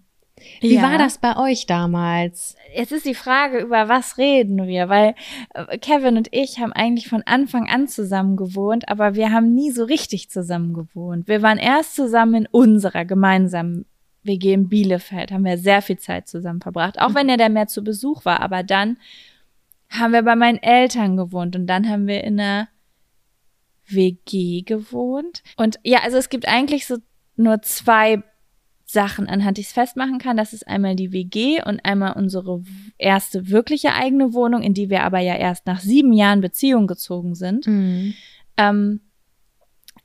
Wie 0.61 0.75
Ja. 0.75 0.83
war 0.83 0.97
das 0.99 1.17
bei 1.17 1.35
euch 1.35 1.65
damals? 1.65 2.55
Jetzt 2.75 2.91
ist 2.91 3.05
die 3.05 3.15
Frage, 3.15 3.57
über 3.59 3.89
was 3.89 4.17
reden 4.19 4.67
wir? 4.67 4.87
Weil 4.87 5.15
äh, 5.55 5.77
Kevin 5.79 6.15
und 6.17 6.27
ich 6.31 6.59
haben 6.59 6.73
eigentlich 6.73 7.07
von 7.07 7.23
Anfang 7.25 7.67
an 7.69 7.87
zusammen 7.87 8.35
gewohnt, 8.35 8.87
aber 8.89 9.15
wir 9.15 9.31
haben 9.31 9.55
nie 9.55 9.71
so 9.71 9.83
richtig 9.83 10.29
zusammen 10.29 10.73
gewohnt. 10.75 11.27
Wir 11.27 11.41
waren 11.41 11.57
erst 11.57 11.95
zusammen 11.95 12.35
in 12.35 12.47
unserer 12.51 13.03
gemeinsamen 13.03 13.85
WG 14.23 14.53
in 14.53 14.69
Bielefeld, 14.69 15.31
haben 15.31 15.45
wir 15.45 15.57
sehr 15.57 15.81
viel 15.81 15.97
Zeit 15.97 16.27
zusammen 16.27 16.61
verbracht, 16.61 16.99
auch 16.99 17.15
wenn 17.15 17.29
er 17.29 17.37
da 17.37 17.49
mehr 17.49 17.67
zu 17.67 17.83
Besuch 17.83 18.23
war. 18.25 18.41
Aber 18.41 18.61
dann 18.61 18.97
haben 19.89 20.13
wir 20.13 20.23
bei 20.23 20.35
meinen 20.35 20.61
Eltern 20.61 21.17
gewohnt 21.17 21.55
und 21.55 21.67
dann 21.67 21.89
haben 21.89 22.07
wir 22.07 22.23
in 22.23 22.39
einer 22.39 22.67
WG 23.87 24.63
gewohnt. 24.63 25.43
Und 25.55 25.79
ja, 25.83 25.99
also 26.03 26.17
es 26.17 26.29
gibt 26.29 26.47
eigentlich 26.47 26.85
so 26.85 26.97
nur 27.35 27.61
zwei 27.61 28.23
Sachen, 28.85 29.27
anhand 29.27 29.59
ich 29.59 29.67
es 29.67 29.73
festmachen 29.73 30.17
kann. 30.17 30.37
Das 30.37 30.53
ist 30.53 30.67
einmal 30.67 30.95
die 30.95 31.11
WG 31.11 31.61
und 31.63 31.83
einmal 31.83 32.13
unsere 32.13 32.63
erste 32.97 33.49
wirkliche 33.49 33.93
eigene 33.93 34.33
Wohnung, 34.33 34.61
in 34.61 34.73
die 34.73 34.89
wir 34.89 35.03
aber 35.03 35.19
ja 35.19 35.35
erst 35.35 35.65
nach 35.65 35.79
sieben 35.79 36.13
Jahren 36.13 36.41
Beziehung 36.41 36.87
gezogen 36.87 37.35
sind. 37.35 37.65
Ähm, 38.57 39.01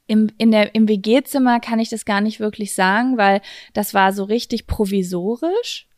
im, 0.06 0.30
in 0.36 0.50
der, 0.50 0.74
Im 0.74 0.88
WG-Zimmer 0.88 1.60
kann 1.60 1.78
ich 1.78 1.88
das 1.88 2.04
gar 2.04 2.20
nicht 2.20 2.40
wirklich 2.40 2.74
sagen, 2.74 3.16
weil 3.16 3.40
das 3.72 3.94
war 3.94 4.12
so 4.12 4.24
richtig 4.24 4.66
provisorisch. 4.66 5.88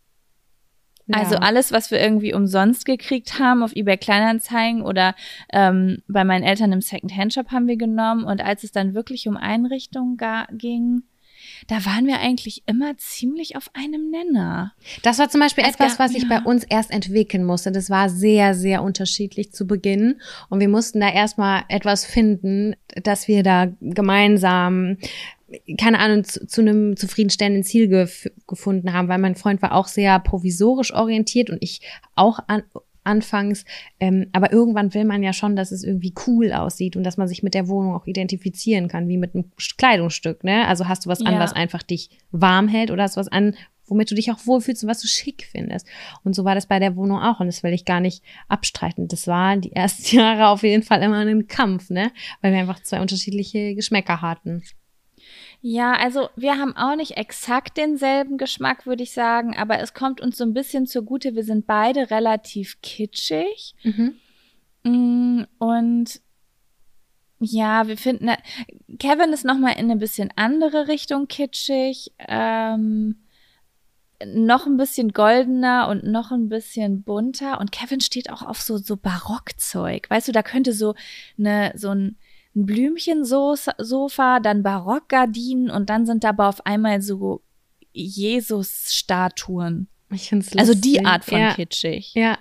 Also 1.12 1.36
alles, 1.36 1.70
was 1.70 1.90
wir 1.90 2.00
irgendwie 2.00 2.32
umsonst 2.32 2.86
gekriegt 2.86 3.38
haben 3.38 3.62
auf 3.62 3.76
eBay 3.76 3.98
Kleinanzeigen 3.98 4.82
oder 4.82 5.14
ähm, 5.52 5.98
bei 6.08 6.24
meinen 6.24 6.44
Eltern 6.44 6.72
im 6.72 6.80
Second-Hand-Shop 6.80 7.50
haben 7.50 7.66
wir 7.66 7.76
genommen. 7.76 8.24
Und 8.24 8.42
als 8.42 8.64
es 8.64 8.72
dann 8.72 8.94
wirklich 8.94 9.28
um 9.28 9.36
Einrichtungen 9.36 10.16
ging, 10.52 11.02
da 11.68 11.84
waren 11.84 12.06
wir 12.06 12.20
eigentlich 12.20 12.62
immer 12.66 12.96
ziemlich 12.96 13.54
auf 13.56 13.70
einem 13.74 14.10
Nenner. 14.10 14.72
Das 15.02 15.18
war 15.18 15.28
zum 15.28 15.40
Beispiel 15.40 15.64
Es 15.64 15.74
etwas, 15.74 15.98
gab- 15.98 16.06
was 16.06 16.12
sich 16.12 16.22
ja. 16.22 16.28
bei 16.28 16.40
uns 16.42 16.64
erst 16.64 16.90
entwickeln 16.90 17.44
musste. 17.44 17.70
Das 17.70 17.90
war 17.90 18.08
sehr, 18.08 18.54
sehr 18.54 18.82
unterschiedlich 18.82 19.52
zu 19.52 19.66
Beginn. 19.66 20.20
Und 20.48 20.60
wir 20.60 20.68
mussten 20.70 21.00
da 21.00 21.10
erstmal 21.10 21.64
etwas 21.68 22.06
finden, 22.06 22.76
dass 23.02 23.28
wir 23.28 23.42
da 23.42 23.66
gemeinsam, 23.80 24.96
keine 25.78 25.98
Ahnung, 25.98 26.24
zu, 26.24 26.46
zu 26.46 26.60
einem 26.60 26.96
zufriedenstellenden 26.96 27.62
Ziel 27.64 27.88
gef 27.88 28.28
gefunden 28.46 28.92
haben, 28.92 29.08
weil 29.08 29.18
mein 29.18 29.34
Freund 29.34 29.62
war 29.62 29.72
auch 29.72 29.86
sehr 29.86 30.18
provisorisch 30.20 30.92
orientiert 30.92 31.50
und 31.50 31.58
ich 31.62 31.80
auch 32.14 32.38
an, 32.46 32.62
anfangs. 33.04 33.64
Ähm, 34.00 34.28
aber 34.32 34.52
irgendwann 34.52 34.94
will 34.94 35.04
man 35.04 35.22
ja 35.22 35.32
schon, 35.32 35.56
dass 35.56 35.72
es 35.72 35.84
irgendwie 35.84 36.14
cool 36.26 36.52
aussieht 36.52 36.96
und 36.96 37.04
dass 37.04 37.16
man 37.16 37.28
sich 37.28 37.42
mit 37.42 37.54
der 37.54 37.68
Wohnung 37.68 37.94
auch 37.94 38.06
identifizieren 38.06 38.88
kann, 38.88 39.08
wie 39.08 39.18
mit 39.18 39.34
einem 39.34 39.52
Kleidungsstück. 39.78 40.42
Ne? 40.42 40.66
Also 40.66 40.88
hast 40.88 41.04
du 41.04 41.10
was 41.10 41.20
an, 41.20 41.34
Ja. 41.34 41.38
was 41.38 41.52
einfach 41.52 41.82
dich 41.82 42.10
warm 42.30 42.68
hält 42.68 42.90
oder 42.90 43.02
hast 43.02 43.16
du 43.16 43.20
was 43.20 43.28
an, 43.28 43.54
womit 43.86 44.10
du 44.10 44.14
dich 44.14 44.32
auch 44.32 44.46
wohlfühlst 44.46 44.82
und 44.84 44.88
was 44.88 45.02
du 45.02 45.06
schick 45.08 45.46
findest. 45.50 45.86
Und 46.22 46.34
so 46.34 46.44
war 46.44 46.54
das 46.54 46.66
bei 46.66 46.78
der 46.78 46.96
Wohnung 46.96 47.18
auch 47.20 47.40
und 47.40 47.46
das 47.46 47.62
will 47.62 47.74
ich 47.74 47.84
gar 47.84 48.00
nicht 48.00 48.22
abstreiten. 48.48 49.08
Das 49.08 49.26
war 49.26 49.56
die 49.58 49.72
ersten 49.72 50.16
Jahre 50.16 50.48
auf 50.48 50.62
jeden 50.62 50.82
Fall 50.82 51.02
immer 51.02 51.18
ein 51.18 51.46
Kampf, 51.46 51.90
ne? 51.90 52.10
Weil 52.40 52.52
wir 52.52 52.60
einfach 52.60 52.82
zwei 52.82 53.00
unterschiedliche 53.02 53.74
Geschmäcker 53.74 54.22
hatten. 54.22 54.62
Ja, 55.66 55.94
also 55.94 56.28
wir 56.36 56.58
haben 56.58 56.76
auch 56.76 56.94
nicht 56.94 57.12
exakt 57.16 57.78
denselben 57.78 58.36
Geschmack, 58.36 58.84
würde 58.84 59.02
ich 59.02 59.12
sagen, 59.12 59.56
aber 59.56 59.78
es 59.78 59.94
kommt 59.94 60.20
uns 60.20 60.36
so 60.36 60.44
ein 60.44 60.52
bisschen 60.52 60.86
zugute. 60.86 61.34
Wir 61.34 61.42
sind 61.42 61.66
beide 61.66 62.10
relativ 62.10 62.82
kitschig. 62.82 63.74
Mm, 64.82 65.44
Und 65.56 66.20
Ja, 67.40 67.88
wir 67.88 67.96
finden, 67.96 68.30
Kevin 68.98 69.32
ist 69.32 69.46
noch 69.46 69.56
mal 69.56 69.70
in 69.72 69.90
eine 69.90 69.96
bisschen 69.96 70.30
andere 70.36 70.86
Richtung 70.86 71.28
kitschig. 71.28 72.12
Ähm, 72.18 73.24
noch 74.26 74.66
ein 74.66 74.76
bisschen 74.76 75.12
goldener 75.14 75.88
und 75.88 76.04
noch 76.04 76.30
ein 76.30 76.50
bisschen 76.50 77.04
bunter. 77.04 77.58
Und 77.58 77.72
Kevin 77.72 78.02
steht 78.02 78.28
auch 78.28 78.42
auf 78.42 78.60
so, 78.60 78.76
so 78.76 78.98
Barockzeug. 78.98 80.10
Weißt 80.10 80.28
du, 80.28 80.32
da 80.32 80.42
könnte 80.42 80.74
so 80.74 80.94
eine, 81.38 81.72
so 81.74 81.88
ein, 81.88 82.18
ein 82.54 82.66
Blümchensofa, 82.66 84.40
dann 84.40 84.62
Barockgardinen 84.62 85.70
und 85.70 85.90
dann 85.90 86.06
sind 86.06 86.24
da 86.24 86.30
aber 86.30 86.48
auf 86.48 86.64
einmal 86.66 87.02
so 87.02 87.42
Jesus-Statuen. 87.92 89.88
Ich 90.10 90.28
find's 90.28 90.56
Also 90.56 90.72
lustig. 90.72 90.92
die 90.92 91.04
Art 91.04 91.24
von 91.24 91.38
ja. 91.38 91.54
kitschig. 91.54 92.12
Ja, 92.14 92.38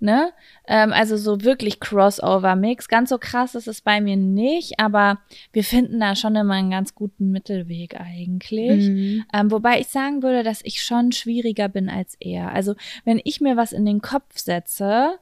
Ne? 0.00 0.32
Ähm, 0.68 0.92
also 0.92 1.16
so 1.16 1.42
wirklich 1.42 1.80
Crossover-Mix. 1.80 2.86
Ganz 2.86 3.10
so 3.10 3.18
krass 3.18 3.56
ist 3.56 3.66
es 3.66 3.80
bei 3.80 4.00
mir 4.00 4.16
nicht, 4.16 4.78
aber 4.78 5.18
wir 5.52 5.64
finden 5.64 5.98
da 5.98 6.14
schon 6.14 6.36
immer 6.36 6.54
einen 6.54 6.70
ganz 6.70 6.94
guten 6.94 7.30
Mittelweg 7.30 8.00
eigentlich. 8.00 8.88
Mhm. 8.88 9.24
Ähm, 9.32 9.50
wobei 9.50 9.80
ich 9.80 9.88
sagen 9.88 10.22
würde, 10.22 10.44
dass 10.44 10.60
ich 10.62 10.82
schon 10.82 11.10
schwieriger 11.10 11.68
bin 11.68 11.88
als 11.88 12.16
er. 12.20 12.52
Also 12.52 12.76
wenn 13.04 13.20
ich 13.24 13.40
mir 13.40 13.56
was 13.56 13.72
in 13.72 13.84
den 13.84 14.00
Kopf 14.00 14.38
setze, 14.38 15.18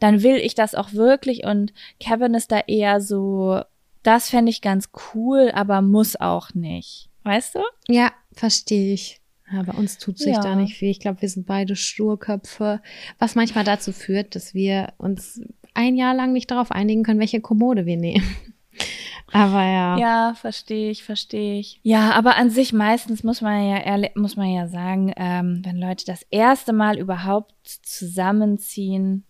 dann 0.00 0.22
will 0.22 0.36
ich 0.36 0.54
das 0.54 0.74
auch 0.74 0.92
wirklich 0.92 1.44
und 1.44 1.72
Kevin 2.00 2.34
ist 2.34 2.50
da 2.50 2.60
eher 2.66 3.00
so, 3.00 3.60
das 4.02 4.30
fände 4.30 4.50
ich 4.50 4.60
ganz 4.62 4.90
cool, 5.14 5.52
aber 5.54 5.80
muss 5.82 6.16
auch 6.16 6.52
nicht. 6.54 7.08
Weißt 7.22 7.54
du? 7.54 7.60
ja 7.88 8.10
verstehe 8.32 8.94
ich. 8.94 9.20
Ja, 9.52 9.62
bei 9.62 9.72
uns 9.72 9.98
tut 9.98 10.18
sich 10.18 10.34
Ja. 10.34 10.40
da 10.40 10.54
nicht 10.54 10.76
viel. 10.76 10.90
Ich 10.90 11.00
glaube, 11.00 11.20
wir 11.22 11.28
sind 11.28 11.46
beide 11.46 11.74
Sturköpfe, 11.74 12.80
was 13.18 13.34
manchmal 13.34 13.64
dazu 13.64 13.92
führt, 13.92 14.34
dass 14.36 14.54
wir 14.54 14.92
uns 14.98 15.42
ein 15.74 15.96
Jahr 15.96 16.14
lang 16.14 16.32
nicht 16.32 16.50
darauf 16.50 16.70
einigen 16.70 17.02
können, 17.02 17.18
welche 17.20 17.40
Kommode 17.40 17.84
wir 17.86 17.96
nehmen. 17.96 18.24
Aber 19.32 19.62
ja. 19.64 19.98
Ja, 19.98 20.34
verstehe 20.34 20.90
ich, 20.90 21.02
verstehe 21.04 21.58
ich. 21.60 21.78
Ja, 21.84 22.12
aber 22.12 22.36
an 22.36 22.50
sich 22.50 22.72
meistens 22.72 23.22
muss 23.22 23.40
man 23.40 23.68
ja 23.68 23.78
ehrlich, 23.78 24.10
muss 24.16 24.34
man 24.36 24.48
ja 24.52 24.66
sagen, 24.66 25.12
ähm, 25.16 25.60
wenn 25.64 25.76
Leute 25.76 26.04
das 26.04 26.22
erste 26.30 26.72
Mal 26.72 26.98
überhaupt 26.98 27.54
zusammenziehen, 27.82 29.24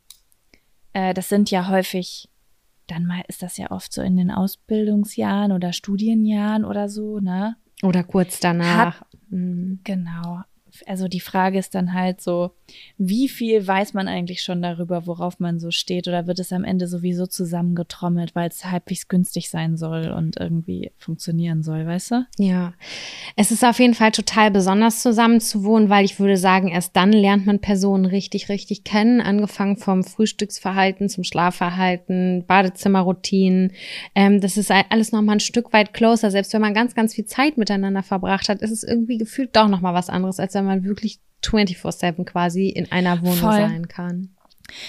äh, 0.93 1.14
das 1.14 1.28
sind 1.28 1.51
ja 1.51 1.68
häufig, 1.68 2.28
dann 2.86 3.07
mal 3.07 3.22
ist 3.28 3.43
das 3.43 3.57
ja 3.57 3.70
oft 3.70 3.93
so 3.93 4.03
in 4.03 4.16
den 4.16 4.30
Ausbildungsjahren 4.30 5.53
oder 5.53 5.72
Studienjahren 5.72 6.64
oder 6.64 6.88
so, 6.88 7.20
ne? 7.20 7.57
Oder 7.82 8.05
kurz 8.05 8.41
danach. 8.41 9.03
Mhm. 9.28 9.80
Genau. 9.84 10.43
Also 10.87 11.09
die 11.09 11.20
Frage 11.20 11.59
ist 11.59 11.74
dann 11.74 11.93
halt 11.93 12.20
so, 12.20 12.53
wie 12.99 13.28
viel 13.28 13.66
weiß 13.66 13.95
man 13.95 14.09
eigentlich 14.09 14.43
schon 14.43 14.62
darüber, 14.62 15.07
worauf 15.07 15.41
man 15.41 15.59
so 15.59 15.70
steht? 15.70 16.09
Oder 16.09 16.26
wird 16.26 16.39
es 16.39 16.53
am 16.53 16.64
Ende 16.64 16.87
sowieso 16.87 17.26
zusammengetrommelt, 17.26 18.35
weil 18.35 18.49
es 18.49 18.64
halbwegs 18.64 19.09
günstig 19.09 19.51
sein 19.51 19.76
soll 19.76 20.11
und 20.11 20.39
irgendwie 20.39 20.93
funktionieren 20.99 21.62
soll, 21.62 21.87
weißt 21.87 22.11
du? 22.12 22.26
Ja, 22.39 22.74
es 23.37 23.51
ist 23.51 23.64
auf 23.64 23.78
jeden 23.78 23.95
Fall 23.95 24.12
total 24.12 24.51
besonders 24.51 25.03
zusammen 25.03 25.41
zu 25.41 25.64
wohnen, 25.64 25.89
weil 25.89 26.05
ich 26.05 26.18
würde 26.20 26.37
sagen, 26.37 26.68
erst 26.68 26.97
dann 26.97 27.12
lernt 27.12 27.47
man 27.47 27.61
Personen 27.61 28.05
richtig, 28.05 28.49
richtig 28.49 28.85
kennen, 28.85 29.20
angefangen 29.20 29.76
vom 29.76 30.05
Frühstücksverhalten 30.05 31.09
zum 31.09 31.24
Schlafverhalten, 31.24 32.45
Badezimmerroutinen. 32.47 33.72
Ähm, 34.14 34.41
das 34.41 34.57
ist 34.57 34.70
alles 34.70 35.12
nochmal 35.12 35.37
ein 35.37 35.41
Stück 35.41 35.72
weit 35.72 35.95
closer. 35.95 36.31
Selbst 36.31 36.53
wenn 36.53 36.61
man 36.61 36.74
ganz, 36.74 36.95
ganz 36.95 37.14
viel 37.14 37.26
Zeit 37.26 37.57
miteinander 37.57 38.03
verbracht 38.03 38.49
hat, 38.49 38.62
ist 38.62 38.70
es 38.70 38.83
irgendwie 38.83 39.18
gefühlt 39.18 39.57
doch 39.57 39.68
nochmal 39.68 39.95
was 39.95 40.09
anderes, 40.09 40.39
als 40.39 40.55
wenn 40.55 40.64
man 40.64 40.69
wirklich 40.84 41.18
24-7 41.44 42.24
quasi 42.24 42.68
in 42.68 42.90
einer 42.92 43.20
Wohnung 43.22 43.36
Voll. 43.36 43.52
sein 43.52 43.88
kann. 43.88 44.30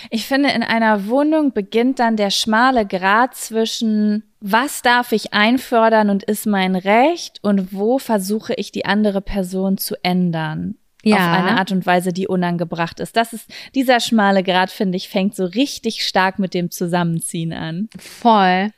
Ich 0.09 0.25
finde, 0.25 0.49
in 0.49 0.63
einer 0.63 1.07
Wohnung 1.07 1.53
beginnt 1.53 1.99
dann 1.99 2.15
der 2.15 2.29
schmale 2.29 2.86
Grat 2.86 3.36
zwischen, 3.36 4.23
was 4.39 4.82
darf 4.82 5.11
ich 5.11 5.34
einfordern 5.34 6.09
und 6.09 6.23
ist 6.23 6.45
mein 6.45 6.75
Recht 6.75 7.39
und 7.41 7.73
wo 7.73 7.97
versuche 7.97 8.53
ich 8.55 8.71
die 8.71 8.86
andere 8.86 9.21
Person 9.21 9.77
zu 9.77 9.95
ändern. 10.03 10.75
Ja. 11.03 11.15
Auf 11.17 11.39
eine 11.39 11.57
Art 11.57 11.71
und 11.71 11.86
Weise, 11.88 12.13
die 12.13 12.27
unangebracht 12.27 12.99
ist. 12.99 13.17
Das 13.17 13.34
ist, 13.34 13.49
dieser 13.73 13.99
schmale 13.99 14.43
Grat, 14.43 14.69
finde 14.69 14.97
ich, 14.97 15.09
fängt 15.09 15.36
so 15.36 15.45
richtig 15.45 16.05
stark 16.05 16.38
mit 16.38 16.53
dem 16.53 16.69
Zusammenziehen 16.69 17.53
an. 17.53 17.89
Voll. 17.97 18.69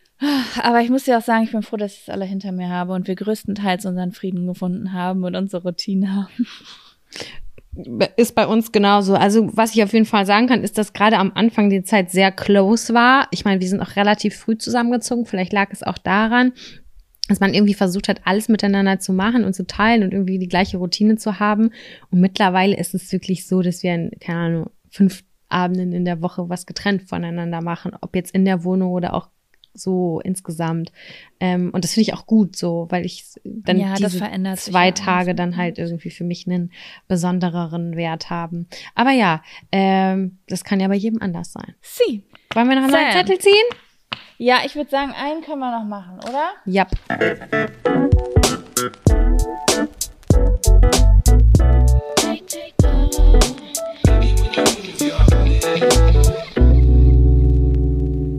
Aber 0.64 0.80
ich 0.80 0.90
muss 0.90 1.04
dir 1.04 1.18
auch 1.18 1.24
sagen, 1.24 1.44
ich 1.44 1.52
bin 1.52 1.64
froh, 1.64 1.76
dass 1.76 1.96
ich 1.96 2.02
es 2.04 2.10
alle 2.10 2.24
hinter 2.24 2.54
mir 2.54 2.70
habe 2.70 2.94
und 2.94 3.10
wir 3.10 3.16
größtenteils 3.16 3.86
unseren 3.86 4.14
Frieden 4.14 4.48
gefunden 4.48 4.94
haben 4.94 5.26
und 5.26 5.36
unsere 5.36 5.64
Routine 5.64 6.16
haben. 6.16 6.48
Ist 8.18 8.36
bei 8.36 8.46
uns 8.46 8.72
genauso. 8.72 9.16
Also 9.16 9.50
was 9.56 9.74
ich 9.74 9.84
auf 9.84 9.94
jeden 9.94 10.06
Fall 10.06 10.26
sagen 10.26 10.48
kann, 10.48 10.64
ist, 10.64 10.78
dass 10.78 10.94
gerade 10.94 11.18
am 11.18 11.32
Anfang 11.34 11.70
die 11.70 11.84
Zeit 11.84 12.12
sehr 12.12 12.32
close 12.32 12.94
war. 12.94 13.28
Ich 13.32 13.46
meine, 13.46 13.62
wir 13.62 13.68
sind 13.68 13.82
auch 13.82 13.96
relativ 13.96 14.36
früh 14.36 14.58
zusammengezogen. 14.58 15.26
Vielleicht 15.26 15.54
lag 15.54 15.70
es 15.72 15.82
auch 15.82 15.98
daran, 15.98 16.54
dass 17.28 17.40
man 17.40 17.54
irgendwie 17.54 17.74
versucht 17.74 18.10
hat, 18.10 18.22
alles 18.26 18.48
miteinander 18.48 19.00
zu 19.00 19.12
machen 19.12 19.44
und 19.44 19.54
zu 19.54 19.66
teilen 19.66 20.04
und 20.04 20.14
irgendwie 20.14 20.38
die 20.38 20.48
gleiche 20.48 20.78
Routine 20.78 21.16
zu 21.16 21.40
haben. 21.40 21.72
Und 22.12 22.20
mittlerweile 22.20 22.78
ist 22.78 22.94
es 22.94 23.12
wirklich 23.12 23.48
so, 23.48 23.62
dass 23.62 23.82
wir, 23.82 23.96
in, 23.96 24.12
keine 24.20 24.40
Ahnung, 24.40 24.70
fünf 24.90 25.24
Abenden 25.50 25.94
in 25.94 26.06
der 26.06 26.22
Woche 26.22 26.50
was 26.50 26.66
getrennt 26.66 27.04
voneinander 27.04 27.62
machen, 27.62 27.94
ob 28.02 28.16
jetzt 28.16 28.36
in 28.36 28.46
der 28.46 28.64
Wohnung 28.64 28.92
oder 28.92 29.14
auch 29.14 29.30
so 29.74 30.20
insgesamt. 30.24 30.92
Ähm, 31.40 31.72
und 31.74 31.84
das 31.84 31.94
finde 31.94 32.10
ich 32.10 32.14
auch 32.14 32.26
gut 32.26 32.56
so, 32.56 32.88
weil 32.90 33.06
ich 33.06 33.26
dann 33.44 33.78
Ja, 33.80 33.96
diese 33.96 34.20
zwei 34.56 34.92
Tage 34.92 35.30
alles. 35.32 35.38
dann 35.38 35.58
halt 35.58 35.78
irgendwie 35.80 36.10
für 36.10 36.24
mich 36.24 36.48
einen 36.48 36.72
besondereren 37.08 37.96
Wert 37.96 38.30
haben. 38.30 38.68
Aber 38.96 39.12
ja, 39.12 39.42
ähm, 39.72 40.38
das 40.48 40.64
kann 40.64 40.80
ja 40.80 40.88
bei 40.88 40.96
jedem 40.96 41.22
anders 41.22 41.52
sein. 41.52 41.76
Sie. 41.82 42.24
Wollen 42.54 42.68
wir 42.70 42.76
noch 42.76 42.84
einen 42.84 42.92
Sam. 42.92 43.12
Zettel 43.12 43.40
ziehen? 43.40 43.54
Ja, 44.38 44.60
ich 44.66 44.76
würde 44.76 44.90
sagen, 44.90 45.12
einen 45.12 45.42
können 45.42 45.60
wir 45.60 45.72
noch 45.80 45.86
machen, 45.86 46.18
oder? 46.28 46.50
Ja. 46.66 46.88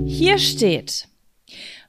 Hier 0.07 0.39
steht, 0.39 1.09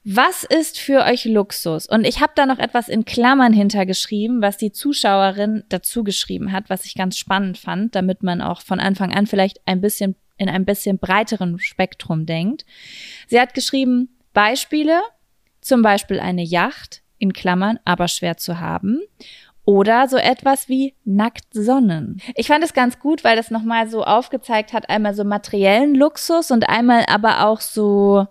was 0.08 0.44
ist 0.44 0.80
für 0.80 1.04
euch 1.04 1.26
Luxus? 1.26 1.88
Und 1.88 2.06
ich 2.06 2.22
habe 2.22 2.34
da 2.36 2.46
noch 2.46 2.60
etwas 2.60 2.90
in 2.90 3.06
Klammern 3.06 3.54
hintergeschrieben, 3.54 4.40
was 4.40 4.56
die 4.58 4.72
Zuschauerin 4.72 5.64
dazu 5.70 6.04
geschrieben 6.04 6.52
hat, 6.52 6.70
was 6.70 6.86
ich 6.86 6.94
ganz 6.94 7.18
spannend 7.18 7.58
fand, 7.58 7.96
damit 7.96 8.22
man 8.22 8.40
auch 8.40 8.62
von 8.62 8.80
Anfang 8.80 9.12
an 9.12 9.26
vielleicht 9.26 9.60
ein 9.66 9.82
bisschen 9.82 10.16
in 10.38 10.48
ein 10.48 10.66
bisschen 10.66 11.00
breiteren 11.00 11.58
Spektrum 11.60 12.26
denkt. 12.26 12.66
Sie 13.28 13.40
hat 13.40 13.54
geschrieben, 13.54 14.10
Beispiele, 14.34 15.02
zum 15.62 15.82
Beispiel 15.82 16.20
eine 16.20 16.44
Yacht, 16.44 17.02
in 17.18 17.34
Klammern, 17.34 17.80
aber 17.86 18.08
schwer 18.08 18.38
zu 18.38 18.60
haben. 18.60 19.02
Oder 19.64 20.08
so 20.08 20.18
etwas 20.18 20.70
wie 20.70 20.94
nackt 21.06 21.46
sonnen. 21.52 22.22
Ich 22.36 22.48
fand 22.48 22.64
es 22.64 22.74
ganz 22.74 23.00
gut, 23.00 23.24
weil 23.24 23.36
das 23.36 23.50
nochmal 23.50 23.90
so 23.90 24.04
aufgezeigt 24.04 24.74
hat, 24.74 24.90
einmal 24.90 25.16
so 25.16 25.24
materiellen 25.24 25.96
Luxus 25.96 26.52
und 26.52 26.70
einmal 26.70 27.06
aber 27.08 27.48
auch 27.48 27.62
so 27.62 28.28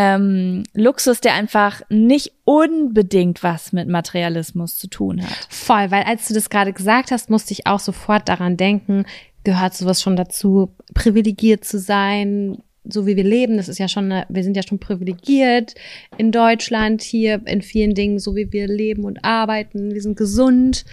ähm, 0.00 0.62
Luxus, 0.74 1.20
der 1.20 1.34
einfach 1.34 1.82
nicht 1.88 2.30
unbedingt 2.44 3.42
was 3.42 3.72
mit 3.72 3.88
Materialismus 3.88 4.78
zu 4.78 4.86
tun 4.86 5.22
hat. 5.22 5.48
Voll, 5.48 5.90
weil 5.90 6.04
als 6.04 6.28
du 6.28 6.34
das 6.34 6.50
gerade 6.50 6.72
gesagt 6.72 7.10
hast, 7.10 7.30
musste 7.30 7.52
ich 7.52 7.66
auch 7.66 7.80
sofort 7.80 8.28
daran 8.28 8.56
denken, 8.56 9.06
gehört 9.42 9.74
sowas 9.74 10.00
schon 10.00 10.14
dazu, 10.14 10.72
privilegiert 10.94 11.64
zu 11.64 11.80
sein, 11.80 12.58
so 12.84 13.08
wie 13.08 13.16
wir 13.16 13.24
leben. 13.24 13.56
Das 13.56 13.68
ist 13.68 13.78
ja 13.78 13.88
schon, 13.88 14.12
eine, 14.12 14.26
wir 14.28 14.44
sind 14.44 14.56
ja 14.56 14.62
schon 14.62 14.78
privilegiert 14.78 15.74
in 16.16 16.30
Deutschland 16.30 17.02
hier 17.02 17.42
in 17.46 17.60
vielen 17.60 17.94
Dingen, 17.94 18.20
so 18.20 18.36
wie 18.36 18.52
wir 18.52 18.68
leben 18.68 19.02
und 19.02 19.24
arbeiten. 19.24 19.94
Wir 19.94 20.00
sind 20.00 20.16
gesund. 20.16 20.84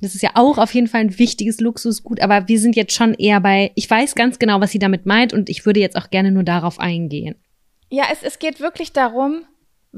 Das 0.00 0.14
ist 0.14 0.22
ja 0.22 0.30
auch 0.34 0.56
auf 0.56 0.72
jeden 0.72 0.86
Fall 0.86 1.02
ein 1.02 1.18
wichtiges 1.18 1.60
Luxusgut, 1.60 2.22
aber 2.22 2.48
wir 2.48 2.58
sind 2.58 2.74
jetzt 2.74 2.94
schon 2.94 3.12
eher 3.12 3.40
bei, 3.40 3.70
ich 3.74 3.90
weiß 3.90 4.14
ganz 4.14 4.38
genau, 4.38 4.62
was 4.62 4.70
sie 4.70 4.78
damit 4.78 5.04
meint 5.04 5.34
und 5.34 5.50
ich 5.50 5.66
würde 5.66 5.80
jetzt 5.80 5.96
auch 5.96 6.08
gerne 6.08 6.32
nur 6.32 6.42
darauf 6.42 6.80
eingehen. 6.80 7.34
Ja, 7.88 8.04
es, 8.12 8.22
es 8.22 8.38
geht 8.38 8.60
wirklich 8.60 8.92
darum, 8.92 9.44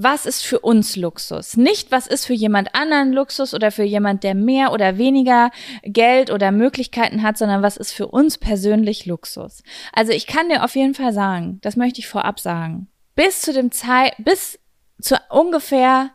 was 0.01 0.27
ist 0.27 0.45
für 0.45 0.61
uns 0.61 0.95
Luxus? 0.95 1.57
Nicht, 1.57 1.91
was 1.91 2.07
ist 2.07 2.25
für 2.25 2.33
jemand 2.33 2.75
anderen 2.75 3.13
Luxus 3.13 3.53
oder 3.53 3.73
für 3.73 3.83
jemand, 3.83 4.23
der 4.23 4.37
mehr 4.37 4.73
oder 4.73 4.97
weniger 4.97 5.51
Geld 5.83 6.31
oder 6.31 6.53
Möglichkeiten 6.53 7.23
hat, 7.23 7.37
sondern 7.37 7.63
was 7.63 7.77
ist 7.77 7.93
für 7.93 8.07
uns 8.07 8.39
persönlich 8.39 9.07
Luxus? 9.07 9.63
Also 9.93 10.13
ich 10.13 10.29
kann 10.29 10.49
dir 10.51 10.63
auf 10.63 10.77
jeden 10.77 10.95
Fall 10.95 11.13
sagen, 11.13 11.59
das 11.63 11.75
möchte 11.75 11.99
ich 11.99 12.07
vorab 12.07 12.39
sagen. 12.39 12.89
Bis 13.17 13.43
zu 13.43 13.53
dem 13.53 13.73
Zeit, 13.73 14.13
bis 14.19 14.61
zu 15.01 15.17
ungefähr 15.31 16.11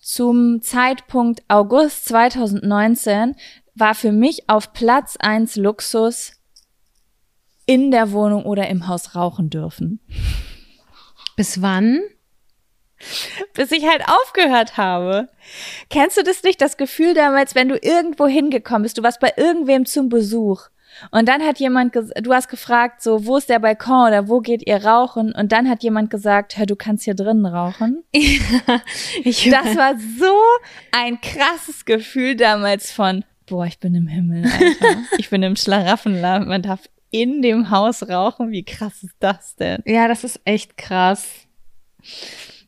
zum 0.00 0.62
Zeitpunkt 0.62 1.42
August 1.48 2.06
2019 2.06 3.34
war 3.74 3.94
für 3.94 4.12
mich 4.12 4.48
auf 4.48 4.72
Platz 4.72 5.16
eins 5.18 5.56
Luxus 5.56 6.32
in 7.66 7.90
der 7.90 8.12
Wohnung 8.12 8.46
oder 8.46 8.68
im 8.68 8.88
Haus 8.88 9.14
rauchen 9.14 9.50
dürfen. 9.50 10.00
Bis 11.36 11.62
wann? 11.62 12.00
bis 13.54 13.72
ich 13.72 13.86
halt 13.86 14.02
aufgehört 14.08 14.76
habe. 14.76 15.28
Kennst 15.90 16.16
du 16.16 16.22
das 16.22 16.42
nicht, 16.42 16.60
das 16.60 16.76
Gefühl 16.76 17.14
damals, 17.14 17.54
wenn 17.54 17.68
du 17.68 17.76
irgendwo 17.76 18.26
hingekommen 18.26 18.82
bist, 18.82 18.98
du 18.98 19.02
warst 19.02 19.20
bei 19.20 19.32
irgendwem 19.36 19.86
zum 19.86 20.08
Besuch 20.08 20.68
Und 21.10 21.28
dann 21.28 21.42
hat 21.42 21.58
jemand, 21.58 21.94
du 21.94 22.32
hast 22.32 22.48
gefragt, 22.48 23.02
so, 23.02 23.26
wo 23.26 23.36
ist 23.36 23.50
der 23.50 23.58
Balkon 23.58 24.08
oder 24.08 24.28
wo 24.28 24.40
geht 24.40 24.66
ihr 24.66 24.84
rauchen? 24.84 25.32
Und 25.32 25.52
dann 25.52 25.68
hat 25.68 25.82
jemand 25.82 26.10
gesagt, 26.10 26.56
hör, 26.56 26.66
du 26.66 26.76
kannst 26.76 27.04
hier 27.04 27.14
drinnen 27.14 27.46
rauchen. 27.46 28.02
ich, 28.12 29.50
Das 29.50 29.76
war 29.76 29.94
so 30.18 30.34
ein 30.92 31.20
krasses 31.20 31.84
Gefühl 31.84 32.34
damals 32.36 32.90
von, 32.92 33.24
boah, 33.46 33.66
ich 33.66 33.78
bin 33.78 33.94
im 33.94 34.06
Himmel, 34.06 34.44
Alter. 34.44 35.02
Ich 35.18 35.28
bin 35.28 35.42
im 35.42 35.56
Schlaraffenland, 35.56 36.48
man 36.48 36.62
darf 36.62 36.88
in 37.10 37.42
dem 37.42 37.70
Haus 37.70 38.08
rauchen. 38.08 38.50
Wie 38.50 38.64
krass 38.64 39.02
ist 39.02 39.16
das 39.20 39.56
denn? 39.56 39.82
ja, 39.84 40.08
das 40.08 40.24
ist 40.24 40.40
echt 40.44 40.76
krass. 40.76 41.46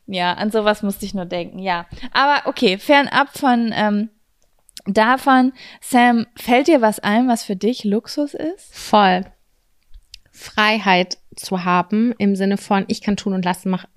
Ja, 0.05 0.33
an 0.33 0.51
sowas 0.51 0.81
musste 0.81 1.05
ich 1.05 1.13
nur 1.13 1.25
denken, 1.25 1.59
ja. 1.59 1.85
Aber 2.11 2.47
okay, 2.47 2.77
fernab 2.77 3.37
von 3.37 3.71
ähm, 3.75 4.09
davon, 4.85 5.53
Sam, 5.81 6.25
fällt 6.35 6.67
dir 6.67 6.81
was 6.81 6.99
ein, 6.99 7.27
was 7.27 7.43
für 7.43 7.55
dich 7.55 7.83
Luxus 7.83 8.33
ist? 8.33 8.75
Voll. 8.75 9.25
Freiheit 10.31 11.19
zu 11.35 11.63
haben 11.63 12.13
im 12.17 12.35
Sinne 12.35 12.57
von, 12.57 12.85
ich 12.87 13.01
kann 13.01 13.17
tun 13.17 13.33
und 13.33 13.45
lassen, 13.45 13.69
machen, 13.69 13.89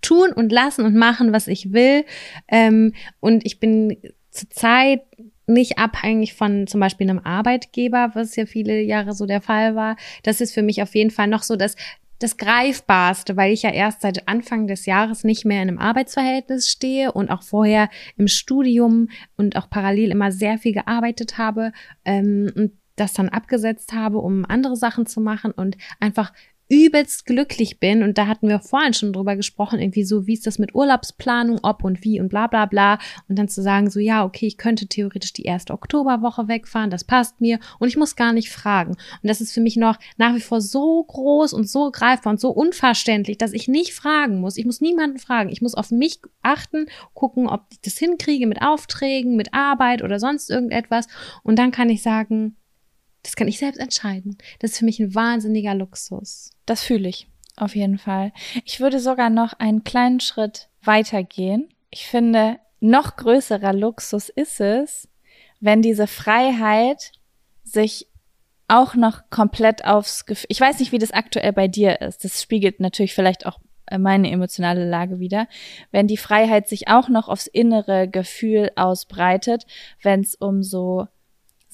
tun 0.00 0.32
und 0.32 0.52
lassen 0.52 0.84
und 0.84 0.96
machen, 0.96 1.32
was 1.32 1.48
ich 1.48 1.72
will. 1.72 2.04
Ähm, 2.48 2.94
und 3.20 3.46
ich 3.46 3.60
bin 3.60 3.96
zurzeit 4.30 5.02
nicht 5.46 5.78
abhängig 5.78 6.34
von 6.34 6.66
zum 6.66 6.80
Beispiel 6.80 7.08
einem 7.08 7.20
Arbeitgeber, 7.20 8.10
was 8.14 8.36
ja 8.36 8.46
viele 8.46 8.80
Jahre 8.80 9.12
so 9.12 9.26
der 9.26 9.40
Fall 9.40 9.74
war. 9.74 9.96
Das 10.22 10.40
ist 10.40 10.54
für 10.54 10.62
mich 10.62 10.82
auf 10.82 10.94
jeden 10.94 11.10
Fall 11.10 11.26
noch 11.26 11.42
so 11.42 11.56
das, 11.56 11.76
das 12.18 12.36
Greifbarste, 12.36 13.36
weil 13.36 13.52
ich 13.52 13.62
ja 13.62 13.70
erst 13.70 14.00
seit 14.00 14.28
Anfang 14.28 14.66
des 14.66 14.86
Jahres 14.86 15.24
nicht 15.24 15.44
mehr 15.44 15.62
in 15.62 15.68
einem 15.68 15.78
Arbeitsverhältnis 15.78 16.70
stehe 16.70 17.12
und 17.12 17.30
auch 17.30 17.42
vorher 17.42 17.90
im 18.16 18.28
Studium 18.28 19.08
und 19.36 19.56
auch 19.56 19.68
parallel 19.68 20.10
immer 20.10 20.32
sehr 20.32 20.58
viel 20.58 20.72
gearbeitet 20.72 21.38
habe 21.38 21.72
ähm, 22.04 22.50
und 22.54 22.72
das 22.96 23.12
dann 23.12 23.28
abgesetzt 23.28 23.92
habe, 23.92 24.18
um 24.18 24.44
andere 24.44 24.76
Sachen 24.76 25.06
zu 25.06 25.20
machen 25.20 25.50
und 25.50 25.76
einfach 26.00 26.32
übelst 26.74 27.26
glücklich 27.26 27.78
bin. 27.78 28.02
Und 28.02 28.18
da 28.18 28.26
hatten 28.26 28.48
wir 28.48 28.60
vorhin 28.60 28.94
schon 28.94 29.12
drüber 29.12 29.36
gesprochen, 29.36 29.80
irgendwie 29.80 30.04
so, 30.04 30.26
wie 30.26 30.34
ist 30.34 30.46
das 30.46 30.58
mit 30.58 30.74
Urlaubsplanung, 30.74 31.60
ob 31.62 31.84
und 31.84 32.02
wie 32.02 32.20
und 32.20 32.28
bla 32.28 32.46
bla 32.46 32.66
bla. 32.66 32.98
Und 33.28 33.38
dann 33.38 33.48
zu 33.48 33.62
sagen, 33.62 33.90
so 33.90 34.00
ja, 34.00 34.24
okay, 34.24 34.46
ich 34.46 34.58
könnte 34.58 34.86
theoretisch 34.86 35.32
die 35.32 35.44
erste 35.44 35.72
Oktoberwoche 35.72 36.48
wegfahren, 36.48 36.90
das 36.90 37.04
passt 37.04 37.40
mir 37.40 37.58
und 37.78 37.88
ich 37.88 37.96
muss 37.96 38.16
gar 38.16 38.32
nicht 38.32 38.50
fragen. 38.50 38.92
Und 38.92 39.28
das 39.28 39.40
ist 39.40 39.52
für 39.52 39.60
mich 39.60 39.76
noch 39.76 39.98
nach 40.16 40.34
wie 40.34 40.40
vor 40.40 40.60
so 40.60 41.02
groß 41.04 41.52
und 41.52 41.68
so 41.68 41.90
greifbar 41.90 42.32
und 42.32 42.40
so 42.40 42.50
unverständlich, 42.50 43.38
dass 43.38 43.52
ich 43.52 43.68
nicht 43.68 43.94
fragen 43.94 44.40
muss. 44.40 44.56
Ich 44.56 44.66
muss 44.66 44.80
niemanden 44.80 45.18
fragen. 45.18 45.50
Ich 45.50 45.62
muss 45.62 45.74
auf 45.74 45.90
mich 45.90 46.20
achten, 46.42 46.86
gucken, 47.14 47.48
ob 47.48 47.66
ich 47.70 47.80
das 47.80 47.98
hinkriege 47.98 48.46
mit 48.46 48.62
Aufträgen, 48.62 49.36
mit 49.36 49.52
Arbeit 49.52 50.02
oder 50.02 50.18
sonst 50.18 50.50
irgendetwas. 50.50 51.06
Und 51.42 51.58
dann 51.58 51.70
kann 51.70 51.90
ich 51.90 52.02
sagen, 52.02 52.56
das 53.24 53.34
kann 53.34 53.48
ich 53.48 53.58
selbst 53.58 53.80
entscheiden. 53.80 54.38
Das 54.60 54.72
ist 54.72 54.78
für 54.78 54.84
mich 54.84 55.00
ein 55.00 55.14
wahnsinniger 55.14 55.74
Luxus. 55.74 56.50
Das 56.66 56.82
fühle 56.82 57.08
ich, 57.08 57.26
auf 57.56 57.74
jeden 57.74 57.98
Fall. 57.98 58.32
Ich 58.64 58.78
würde 58.78 59.00
sogar 59.00 59.30
noch 59.30 59.54
einen 59.54 59.82
kleinen 59.82 60.20
Schritt 60.20 60.68
weitergehen. 60.82 61.68
Ich 61.90 62.06
finde, 62.06 62.58
noch 62.80 63.16
größerer 63.16 63.72
Luxus 63.72 64.28
ist 64.28 64.60
es, 64.60 65.08
wenn 65.58 65.80
diese 65.80 66.06
Freiheit 66.06 67.12
sich 67.64 68.08
auch 68.68 68.94
noch 68.94 69.30
komplett 69.30 69.84
aufs 69.84 70.26
Gefühl, 70.26 70.46
ich 70.50 70.60
weiß 70.60 70.78
nicht, 70.78 70.92
wie 70.92 70.98
das 70.98 71.10
aktuell 71.10 71.52
bei 71.52 71.66
dir 71.66 72.02
ist. 72.02 72.24
Das 72.24 72.42
spiegelt 72.42 72.80
natürlich 72.80 73.14
vielleicht 73.14 73.46
auch 73.46 73.58
äh, 73.86 73.98
meine 73.98 74.30
emotionale 74.30 74.88
Lage 74.88 75.18
wieder. 75.18 75.48
Wenn 75.90 76.06
die 76.06 76.16
Freiheit 76.16 76.68
sich 76.68 76.88
auch 76.88 77.08
noch 77.08 77.28
aufs 77.28 77.46
innere 77.46 78.08
Gefühl 78.08 78.70
ausbreitet, 78.76 79.64
wenn 80.02 80.20
es 80.20 80.34
um 80.34 80.62
so 80.62 81.08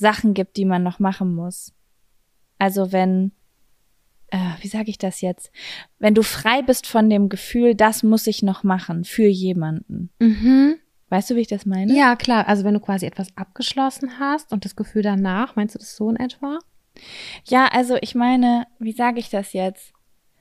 Sachen 0.01 0.35
gibt, 0.35 0.57
die 0.57 0.65
man 0.65 0.83
noch 0.83 0.99
machen 0.99 1.35
muss. 1.35 1.73
Also 2.59 2.91
wenn, 2.91 3.33
äh, 4.29 4.55
wie 4.61 4.69
sage 4.69 4.91
ich 4.91 4.99
das 4.99 5.21
jetzt? 5.21 5.53
Wenn 5.99 6.15
du 6.15 6.23
frei 6.23 6.63
bist 6.63 6.87
von 6.87 7.09
dem 7.09 7.29
Gefühl, 7.29 7.75
das 7.75 8.03
muss 8.03 8.27
ich 8.27 8.43
noch 8.43 8.65
machen 8.65 9.05
für 9.05 9.27
jemanden. 9.27 10.11
Mhm. 10.19 10.77
Weißt 11.11 11.31
du, 11.31 11.37
wie 11.37 11.41
ich 11.41 11.49
das 11.49 11.67
meine? 11.67 11.95
Ja, 11.95 12.17
klar. 12.17 12.49
Also 12.49 12.65
wenn 12.65 12.75
du 12.75 12.81
quasi 12.81 13.05
etwas 13.05 13.37
abgeschlossen 13.37 14.19
hast 14.19 14.53
und 14.53 14.65
das 14.65 14.75
Gefühl 14.75 15.03
danach, 15.03 15.55
meinst 15.57 15.75
du 15.75 15.79
das 15.79 15.95
so 15.95 16.09
in 16.09 16.17
etwa? 16.17 16.59
Ja, 17.47 17.67
also 17.67 17.97
ich 18.01 18.15
meine, 18.15 18.67
wie 18.79 18.93
sage 18.93 19.21
ich 19.21 19.29
das 19.29 19.53
jetzt? 19.53 19.93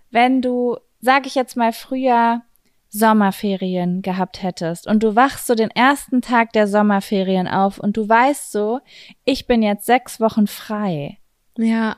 Wenn 0.09 0.41
du, 0.41 0.77
sage 1.01 1.27
ich 1.27 1.35
jetzt 1.35 1.57
mal 1.57 1.73
früher 1.73 2.43
Sommerferien 2.89 4.01
gehabt 4.01 4.41
hättest 4.41 4.87
und 4.87 5.03
du 5.03 5.15
wachst 5.15 5.45
so 5.47 5.53
den 5.53 5.69
ersten 5.69 6.21
Tag 6.21 6.53
der 6.53 6.67
Sommerferien 6.67 7.47
auf 7.47 7.79
und 7.79 7.97
du 7.97 8.09
weißt 8.09 8.51
so, 8.51 8.79
ich 9.25 9.45
bin 9.45 9.61
jetzt 9.61 9.85
sechs 9.85 10.19
Wochen 10.19 10.47
frei. 10.47 11.19
Ja. 11.57 11.97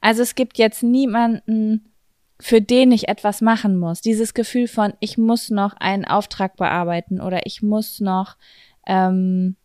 Also 0.00 0.22
es 0.22 0.34
gibt 0.34 0.58
jetzt 0.58 0.82
niemanden, 0.82 1.92
für 2.40 2.60
den 2.60 2.90
ich 2.90 3.08
etwas 3.08 3.40
machen 3.40 3.78
muss. 3.78 4.00
Dieses 4.00 4.34
Gefühl 4.34 4.66
von, 4.66 4.94
ich 5.00 5.18
muss 5.18 5.50
noch 5.50 5.74
einen 5.74 6.04
Auftrag 6.04 6.56
bearbeiten 6.56 7.20
oder 7.20 7.46
ich 7.46 7.62
muss 7.62 8.00
noch 8.00 8.36
ähm, 8.86 9.56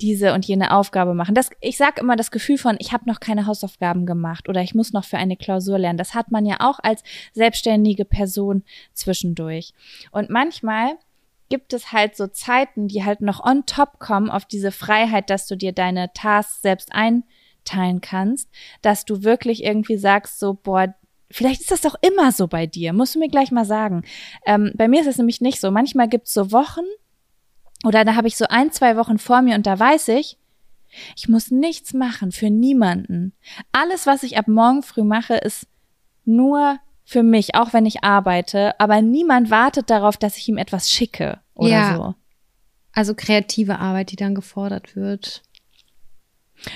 diese 0.00 0.34
und 0.34 0.46
jene 0.46 0.72
Aufgabe 0.72 1.14
machen. 1.14 1.34
Das, 1.34 1.50
ich 1.60 1.76
sage 1.76 2.00
immer 2.00 2.16
das 2.16 2.30
Gefühl 2.30 2.58
von, 2.58 2.76
ich 2.78 2.92
habe 2.92 3.08
noch 3.08 3.20
keine 3.20 3.46
Hausaufgaben 3.46 4.06
gemacht 4.06 4.48
oder 4.48 4.62
ich 4.62 4.74
muss 4.74 4.92
noch 4.92 5.04
für 5.04 5.18
eine 5.18 5.36
Klausur 5.36 5.78
lernen. 5.78 5.98
Das 5.98 6.14
hat 6.14 6.30
man 6.30 6.46
ja 6.46 6.56
auch 6.60 6.78
als 6.82 7.02
selbstständige 7.32 8.04
Person 8.04 8.64
zwischendurch. 8.92 9.72
Und 10.10 10.30
manchmal 10.30 10.92
gibt 11.48 11.72
es 11.72 11.92
halt 11.92 12.16
so 12.16 12.28
Zeiten, 12.28 12.88
die 12.88 13.04
halt 13.04 13.20
noch 13.20 13.44
on 13.44 13.66
top 13.66 13.98
kommen 13.98 14.30
auf 14.30 14.44
diese 14.46 14.72
Freiheit, 14.72 15.30
dass 15.30 15.46
du 15.46 15.56
dir 15.56 15.72
deine 15.72 16.12
Tasks 16.14 16.62
selbst 16.62 16.92
einteilen 16.92 18.00
kannst, 18.00 18.48
dass 18.82 19.04
du 19.04 19.22
wirklich 19.22 19.64
irgendwie 19.64 19.98
sagst, 19.98 20.38
so, 20.38 20.54
boah, 20.54 20.94
vielleicht 21.30 21.60
ist 21.60 21.70
das 21.70 21.82
doch 21.82 21.96
immer 22.00 22.32
so 22.32 22.48
bei 22.48 22.66
dir, 22.66 22.92
musst 22.92 23.14
du 23.14 23.18
mir 23.18 23.28
gleich 23.28 23.50
mal 23.50 23.64
sagen. 23.64 24.02
Ähm, 24.46 24.72
bei 24.76 24.88
mir 24.88 25.00
ist 25.00 25.06
es 25.06 25.18
nämlich 25.18 25.40
nicht 25.40 25.60
so. 25.60 25.70
Manchmal 25.70 26.08
gibt 26.08 26.28
es 26.28 26.34
so 26.34 26.52
Wochen, 26.52 26.84
oder 27.84 28.04
da 28.04 28.14
habe 28.14 28.28
ich 28.28 28.36
so 28.36 28.46
ein, 28.48 28.72
zwei 28.72 28.96
Wochen 28.96 29.18
vor 29.18 29.42
mir 29.42 29.54
und 29.54 29.66
da 29.66 29.78
weiß 29.78 30.08
ich, 30.08 30.38
ich 31.16 31.28
muss 31.28 31.50
nichts 31.50 31.94
machen 31.94 32.32
für 32.32 32.50
niemanden. 32.50 33.32
Alles, 33.72 34.06
was 34.06 34.22
ich 34.22 34.36
ab 34.38 34.48
morgen 34.48 34.82
früh 34.82 35.04
mache, 35.04 35.34
ist 35.34 35.66
nur 36.24 36.78
für 37.04 37.22
mich, 37.22 37.54
auch 37.54 37.72
wenn 37.72 37.86
ich 37.86 38.04
arbeite, 38.04 38.78
aber 38.78 39.02
niemand 39.02 39.50
wartet 39.50 39.90
darauf, 39.90 40.16
dass 40.16 40.36
ich 40.36 40.48
ihm 40.48 40.58
etwas 40.58 40.90
schicke 40.90 41.40
oder 41.54 41.70
Ja. 41.70 41.96
so. 41.96 42.14
Also 42.92 43.14
kreative 43.14 43.78
Arbeit, 43.78 44.10
die 44.10 44.16
dann 44.16 44.34
gefordert 44.34 44.96
wird. 44.96 45.42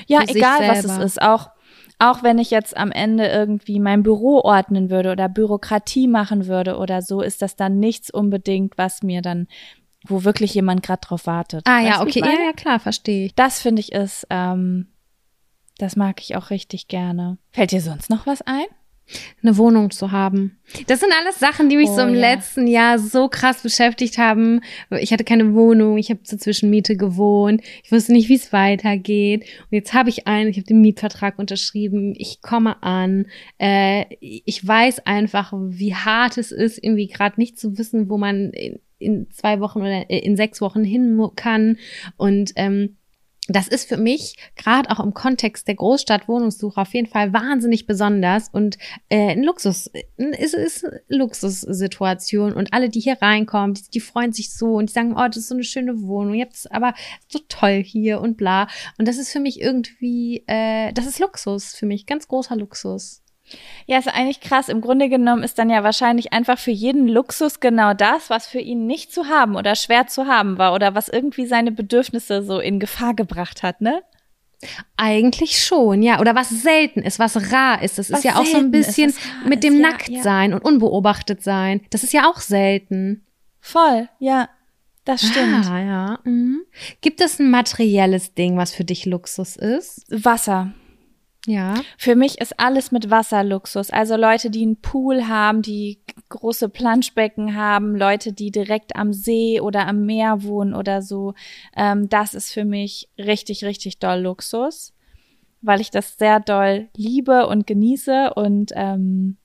Ja, 0.07 0.23
egal 0.27 0.69
was 0.69 0.85
es 0.85 0.99
ist, 0.99 1.23
auch 1.23 1.51
auch 1.99 2.23
wenn 2.23 2.39
ich 2.39 2.51
jetzt 2.51 2.77
am 2.77 2.91
Ende 2.91 3.29
irgendwie 3.29 3.79
mein 3.79 4.03
Büro 4.03 4.41
ordnen 4.41 4.91
würde 4.91 5.13
oder 5.13 5.29
Bürokratie 5.29 6.09
machen 6.09 6.47
würde 6.47 6.77
oder 6.77 7.03
so, 7.03 7.23
ist 7.23 7.41
das 7.41 7.57
dann 7.57 7.79
nichts 7.79 8.11
unbedingt, 8.11 8.77
was 8.77 9.03
mir 9.03 9.23
dann, 9.23 9.47
wo 10.07 10.25
wirklich 10.25 10.55
jemand 10.55 10.83
gerade 10.83 11.01
drauf 11.01 11.27
wartet. 11.27 11.67
Ah 11.67 11.79
Weißt 11.79 11.87
ja, 11.87 12.03
okay. 12.03 12.21
Ja, 12.21 12.47
ja, 12.47 12.53
klar, 12.53 12.79
verstehe 12.79 13.27
ich. 13.27 13.35
Das 13.35 13.61
finde 13.61 13.81
ich 13.81 13.93
ist, 13.93 14.27
ähm, 14.31 14.89
das 15.79 15.97
mag 15.97 16.21
ich 16.21 16.37
auch 16.37 16.51
richtig 16.51 16.89
gerne. 16.89 17.39
Fällt 17.51 17.73
dir 17.73 17.81
sonst 17.81 18.11
noch 18.11 18.27
was 18.27 18.43
ein? 18.43 18.67
Eine 19.43 19.57
Wohnung 19.57 19.91
zu 19.91 20.13
haben. 20.13 20.59
Das 20.87 21.01
sind 21.01 21.13
alles 21.21 21.39
Sachen, 21.39 21.69
die 21.69 21.77
mich 21.77 21.91
Oh, 21.91 21.97
so 21.97 22.03
im 22.03 22.15
ja. 22.15 22.21
letzten 22.21 22.67
Jahr 22.67 22.99
so 22.99 23.29
krass 23.29 23.63
beschäftigt 23.63 24.19
haben. 24.19 24.61
Ich 24.99 25.13
hatte 25.13 25.25
keine 25.25 25.55
Wohnung, 25.55 25.99
ich 25.99 26.11
habe 26.11 26.23
zur 26.23 26.39
Zwischenmiete 26.39 26.97
gewohnt, 26.97 27.63
ich 27.83 27.93
wusste 27.93 28.13
nicht, 28.13 28.29
wie 28.29 28.37
es 28.37 28.53
weitergeht. 28.53 29.43
Und 29.43 29.73
jetzt 29.73 29.93
habe 29.93 30.09
ich 30.09 30.27
einen, 30.27 30.51
ich 30.51 30.57
habe 30.57 30.67
den 30.67 30.81
Mietvertrag 30.81 31.39
unterschrieben, 31.39 32.15
ich 32.17 32.41
komme 32.41 32.83
an. 32.83 33.27
Äh, 33.59 34.07
ich 34.21 34.67
weiß 34.67 35.07
einfach, 35.07 35.53
wie 35.55 35.95
hart 35.95 36.39
es 36.39 36.51
ist, 36.51 36.83
irgendwie 36.83 37.09
gerade 37.09 37.39
nicht 37.39 37.59
zu 37.59 37.79
wissen, 37.79 38.09
wo 38.09 38.19
man 38.19 38.51
in, 38.51 38.81
in 38.99 39.31
zwei 39.31 39.61
Wochen 39.61 39.81
oder 39.81 40.09
in 40.09 40.37
sechs 40.37 40.61
Wochen 40.61 40.83
hin 40.83 41.21
kann. 41.37 41.77
Und 42.17 42.53
ähm, 42.57 42.97
das 43.49 43.69
ist 43.69 43.87
für 43.89 43.99
mich 43.99 44.37
gerade 44.57 44.91
auch 44.91 45.01
im 45.01 45.13
Kontext 45.13 45.69
der 45.69 45.75
Großstadt-Wohnungssuche 45.75 46.81
auf 46.81 46.95
jeden 46.95 47.09
Fall 47.09 47.33
wahnsinnig 47.35 47.87
besonders 47.87 48.49
und 48.49 48.79
äh, 49.11 49.33
ein 49.33 49.43
Luxus, 49.43 49.91
ist 50.17 50.85
eine 50.85 51.03
Luxussituation 51.09 52.55
und 52.55 52.73
alle, 52.73 52.89
die 52.89 53.01
hier 53.01 53.21
reinkommen, 53.21 53.75
die, 53.75 53.83
die 53.93 54.01
freuen 54.01 54.33
sich 54.33 54.55
so 54.55 54.77
und 54.77 54.89
die 54.89 54.95
sagen, 54.95 55.15
oh, 55.15 55.27
das 55.27 55.37
ist 55.37 55.49
so 55.49 55.55
eine 55.55 55.65
schöne 55.65 56.01
Wohnung, 56.03 56.41
es 56.41 56.67
aber 56.67 56.95
so 57.29 57.39
toll 57.49 57.83
hier 57.85 58.21
und 58.21 58.37
bla. 58.37 58.67
Und 58.99 59.09
das 59.09 59.19
ist 59.19 59.31
für 59.31 59.41
mich 59.41 59.61
irgendwie, 59.61 60.45
äh, 60.47 60.93
das 60.95 61.07
ist 61.07 61.19
Luxus 61.19 61.75
für 61.75 61.87
mich, 61.87 62.07
ganz 62.07 62.29
großer 62.29 62.57
Luxus. 62.57 63.24
Ja, 63.87 63.99
ist 63.99 64.09
eigentlich 64.09 64.41
krass. 64.41 64.69
Im 64.69 64.81
Grunde 64.81 65.09
genommen 65.09 65.43
ist 65.43 65.59
dann 65.59 65.69
ja 65.71 65.85
wahrscheinlich 65.85 66.33
einfach 66.33 66.59
für 66.59 66.71
jeden 66.71 67.09
Luxus 67.09 67.61
genau 67.61 67.93
das, 67.93 68.31
was 68.31 68.47
für 68.47 68.61
ihn 68.61 68.87
nicht 68.87 69.13
zu 69.13 69.27
haben 69.27 69.57
oder 69.57 69.75
schwer 69.75 70.07
zu 70.07 70.27
haben 70.27 70.59
war 70.59 70.75
oder 70.75 70.95
was 70.95 71.09
irgendwie 71.09 71.47
seine 71.47 71.71
Bedürfnisse 71.71 72.43
so 72.43 72.59
in 72.59 72.81
Gefahr 72.81 73.15
gebracht 73.15 73.63
hat, 73.63 73.81
ne? 73.81 74.03
Eigentlich 74.97 75.63
schon, 75.63 76.03
ja. 76.03 76.21
Oder 76.21 76.35
was 76.35 76.49
selten 76.49 77.01
ist, 77.01 77.19
was 77.19 77.53
rar 77.53 77.83
ist. 77.83 77.99
Das 77.99 78.11
Was 78.11 78.21
ist 78.21 78.25
ja 78.25 78.37
auch 78.37 78.47
so 78.47 78.57
ein 78.57 78.73
ist, 78.73 78.87
bisschen 78.87 79.11
rar 79.11 79.49
mit 79.49 79.63
ist, 79.63 79.65
dem 79.65 79.81
ja, 79.81 79.91
Nacktsein 79.91 80.55
und 80.55 80.65
unbeobachtet 80.65 81.43
sein. 81.43 81.83
Das 81.91 82.03
ist 82.03 82.13
ja 82.13 82.31
auch 82.31 82.41
selten. 82.41 83.27
Voll, 83.61 84.09
ja. 84.19 84.49
Das 85.05 85.21
stimmt. 85.21 85.67
Ah, 85.69 85.81
ja. 85.81 86.19
Mhm. 86.25 86.63
Gibt 87.03 87.21
es 87.21 87.39
ein 87.39 87.51
materielles 87.51 88.33
Ding, 88.33 88.57
was 88.57 88.73
für 88.73 88.85
dich 88.85 89.05
Luxus 89.05 89.57
ist? 89.57 90.07
Wasser. 90.09 90.73
Ja. 91.47 91.75
Für 91.99 92.15
mich 92.17 92.41
ist 92.41 92.59
alles 92.59 92.91
mit 92.91 93.11
Wasser 93.11 93.45
Luxus. 93.45 93.91
Also 93.91 94.17
Leute, 94.17 94.51
die 94.51 94.63
einen 94.63 94.81
Pool 94.81 95.29
haben, 95.29 95.61
die 95.63 96.01
große 96.31 96.69
Planschbecken 96.71 97.55
haben, 97.55 97.95
Leute, 97.97 98.33
die 98.33 98.51
direkt 98.51 98.97
am 98.97 99.13
See 99.13 99.61
oder 99.61 99.87
am 99.87 100.07
Meer 100.07 100.43
wohnen 100.43 100.75
oder 100.75 101.03
so. 101.03 101.35
Ähm, 101.77 102.09
das 102.09 102.35
ist 102.35 102.51
für 102.53 102.65
mich 102.65 103.09
richtig, 103.19 103.65
richtig 103.65 103.99
doll 103.99 104.21
Luxus, 104.21 104.95
weil 105.61 105.81
ich 105.83 105.91
das 105.91 106.17
sehr 106.17 106.41
doll 106.41 106.89
liebe 106.97 107.47
und 107.47 107.67
genieße 107.67 108.33
und 108.35 108.73
ähm, 108.75 109.37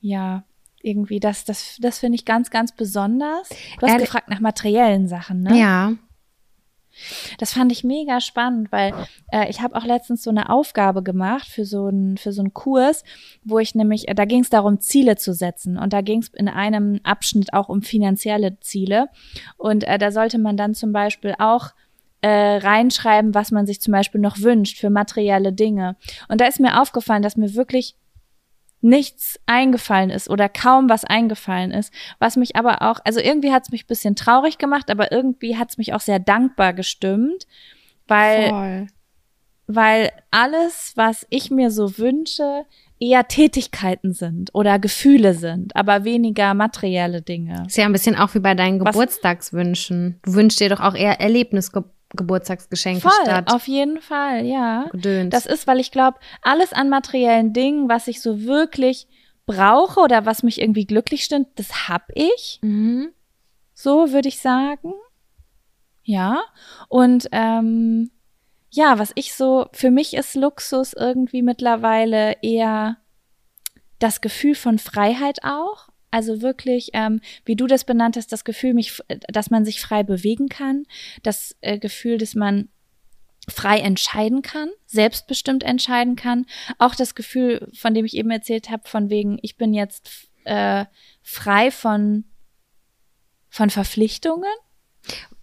ja, 0.00 0.44
irgendwie 0.82 1.20
das, 1.20 1.44
das, 1.44 1.78
das 1.80 2.00
finde 2.00 2.16
ich 2.16 2.24
ganz, 2.24 2.50
ganz 2.50 2.72
besonders. 2.72 3.48
Du 3.48 3.82
hast 3.82 3.92
Ehrlich- 3.92 4.06
gefragt 4.06 4.28
nach 4.28 4.40
materiellen 4.40 5.06
Sachen, 5.06 5.42
ne? 5.42 5.56
Ja. 5.56 5.92
Das 7.38 7.52
fand 7.52 7.72
ich 7.72 7.84
mega 7.84 8.20
spannend, 8.20 8.70
weil 8.72 8.94
äh, 9.32 9.48
ich 9.48 9.60
habe 9.60 9.76
auch 9.76 9.84
letztens 9.84 10.22
so 10.22 10.30
eine 10.30 10.50
Aufgabe 10.50 11.02
gemacht 11.02 11.46
für 11.46 11.64
so 11.64 11.86
einen 11.86 12.16
für 12.16 12.32
so 12.32 12.42
einen 12.42 12.54
Kurs, 12.54 13.04
wo 13.44 13.58
ich 13.58 13.74
nämlich, 13.74 14.08
äh, 14.08 14.14
da 14.14 14.24
ging 14.24 14.42
es 14.42 14.50
darum, 14.50 14.80
Ziele 14.80 15.16
zu 15.16 15.32
setzen 15.32 15.78
und 15.78 15.92
da 15.92 16.00
ging 16.00 16.20
es 16.20 16.28
in 16.28 16.48
einem 16.48 17.00
Abschnitt 17.02 17.52
auch 17.52 17.68
um 17.68 17.82
finanzielle 17.82 18.58
Ziele 18.60 19.08
und 19.56 19.84
äh, 19.84 19.98
da 19.98 20.12
sollte 20.12 20.38
man 20.38 20.56
dann 20.56 20.74
zum 20.74 20.92
Beispiel 20.92 21.34
auch 21.38 21.70
äh, 22.22 22.56
reinschreiben, 22.58 23.34
was 23.34 23.50
man 23.50 23.66
sich 23.66 23.80
zum 23.80 23.92
Beispiel 23.92 24.20
noch 24.20 24.38
wünscht 24.40 24.78
für 24.78 24.90
materielle 24.90 25.52
Dinge. 25.52 25.96
Und 26.28 26.40
da 26.40 26.46
ist 26.46 26.60
mir 26.60 26.80
aufgefallen, 26.80 27.22
dass 27.22 27.36
mir 27.36 27.54
wirklich 27.54 27.96
nichts 28.82 29.38
eingefallen 29.46 30.10
ist 30.10 30.28
oder 30.28 30.48
kaum 30.48 30.88
was 30.88 31.04
eingefallen 31.04 31.70
ist, 31.70 31.92
was 32.18 32.36
mich 32.36 32.56
aber 32.56 32.82
auch, 32.82 32.98
also 33.04 33.20
irgendwie 33.20 33.52
hat 33.52 33.64
es 33.64 33.70
mich 33.70 33.84
ein 33.84 33.88
bisschen 33.88 34.16
traurig 34.16 34.58
gemacht, 34.58 34.90
aber 34.90 35.12
irgendwie 35.12 35.56
hat 35.56 35.70
es 35.70 35.78
mich 35.78 35.94
auch 35.94 36.00
sehr 36.00 36.18
dankbar 36.18 36.72
gestimmt, 36.72 37.46
weil, 38.08 38.48
Voll. 38.48 38.86
weil 39.68 40.10
alles, 40.30 40.92
was 40.96 41.26
ich 41.30 41.50
mir 41.50 41.70
so 41.70 41.96
wünsche, 41.96 42.64
eher 42.98 43.26
Tätigkeiten 43.26 44.12
sind 44.12 44.54
oder 44.54 44.78
Gefühle 44.78 45.34
sind, 45.34 45.74
aber 45.74 46.04
weniger 46.04 46.54
materielle 46.54 47.22
Dinge. 47.22 47.64
Ist 47.66 47.76
ja 47.76 47.86
ein 47.86 47.92
bisschen 47.92 48.16
auch 48.16 48.34
wie 48.34 48.40
bei 48.40 48.54
deinen 48.54 48.78
Geburtstagswünschen. 48.78 50.20
Du 50.22 50.34
wünschst 50.34 50.60
dir 50.60 50.68
doch 50.68 50.80
auch 50.80 50.94
eher 50.94 51.20
Erlebnisgeburtstagsgeschenke 52.12 53.02
Voll, 53.02 53.12
statt 53.22 53.52
auf 53.52 53.66
jeden 53.68 54.00
Fall, 54.00 54.44
ja. 54.44 54.86
Gedöns. 54.92 55.30
Das 55.30 55.46
ist, 55.46 55.66
weil 55.66 55.80
ich 55.80 55.90
glaube, 55.90 56.18
alles 56.42 56.72
an 56.72 56.88
materiellen 56.88 57.52
Dingen, 57.52 57.88
was 57.88 58.08
ich 58.08 58.20
so 58.20 58.44
wirklich 58.44 59.06
brauche 59.46 60.00
oder 60.00 60.26
was 60.26 60.42
mich 60.42 60.60
irgendwie 60.60 60.86
glücklich 60.86 61.24
stimmt, 61.24 61.48
das 61.56 61.88
hab 61.88 62.08
ich. 62.14 62.58
mhm. 62.62 63.12
So 63.74 64.12
würde 64.12 64.28
ich 64.28 64.38
sagen. 64.38 64.92
Ja. 66.04 66.42
Und 66.88 67.28
ähm, 67.32 68.10
ja, 68.70 68.98
was 68.98 69.12
ich 69.14 69.34
so, 69.34 69.66
für 69.72 69.90
mich 69.90 70.14
ist 70.14 70.34
Luxus 70.34 70.92
irgendwie 70.92 71.42
mittlerweile 71.42 72.36
eher 72.42 72.98
das 73.98 74.20
Gefühl 74.20 74.54
von 74.54 74.78
Freiheit 74.78 75.40
auch. 75.42 75.88
Also 76.12 76.42
wirklich, 76.42 76.90
ähm, 76.92 77.20
wie 77.44 77.56
du 77.56 77.66
das 77.66 77.84
benannt 77.84 78.16
hast, 78.16 78.30
das 78.30 78.44
Gefühl, 78.44 78.74
mich, 78.74 79.00
dass 79.28 79.50
man 79.50 79.64
sich 79.64 79.80
frei 79.80 80.04
bewegen 80.04 80.48
kann, 80.48 80.84
das 81.22 81.56
äh, 81.60 81.78
Gefühl, 81.78 82.18
dass 82.18 82.34
man 82.34 82.68
frei 83.48 83.80
entscheiden 83.80 84.42
kann, 84.42 84.68
selbstbestimmt 84.86 85.64
entscheiden 85.64 86.14
kann. 86.14 86.46
Auch 86.78 86.94
das 86.94 87.16
Gefühl, 87.16 87.68
von 87.74 87.94
dem 87.94 88.04
ich 88.04 88.16
eben 88.16 88.30
erzählt 88.30 88.70
habe, 88.70 88.88
von 88.88 89.10
wegen, 89.10 89.38
ich 89.42 89.56
bin 89.56 89.74
jetzt 89.74 90.28
äh, 90.44 90.84
frei 91.22 91.70
von 91.72 92.24
von 93.48 93.68
Verpflichtungen. 93.68 94.50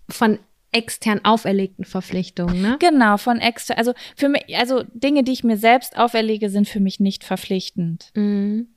Von 0.10 0.40
extern 0.72 1.22
auferlegten 1.24 1.86
Verpflichtungen, 1.86 2.62
ne? 2.62 2.78
Genau, 2.80 3.18
von 3.18 3.40
extra, 3.40 3.76
also 3.76 3.94
für 4.16 4.30
mich, 4.30 4.44
also 4.56 4.84
Dinge, 4.94 5.24
die 5.24 5.32
ich 5.32 5.44
mir 5.44 5.58
selbst 5.58 5.98
auferlege, 5.98 6.50
sind 6.50 6.68
für 6.68 6.80
mich 6.80 7.00
nicht 7.00 7.24
verpflichtend. 7.24 8.12
Mhm. 8.16 8.68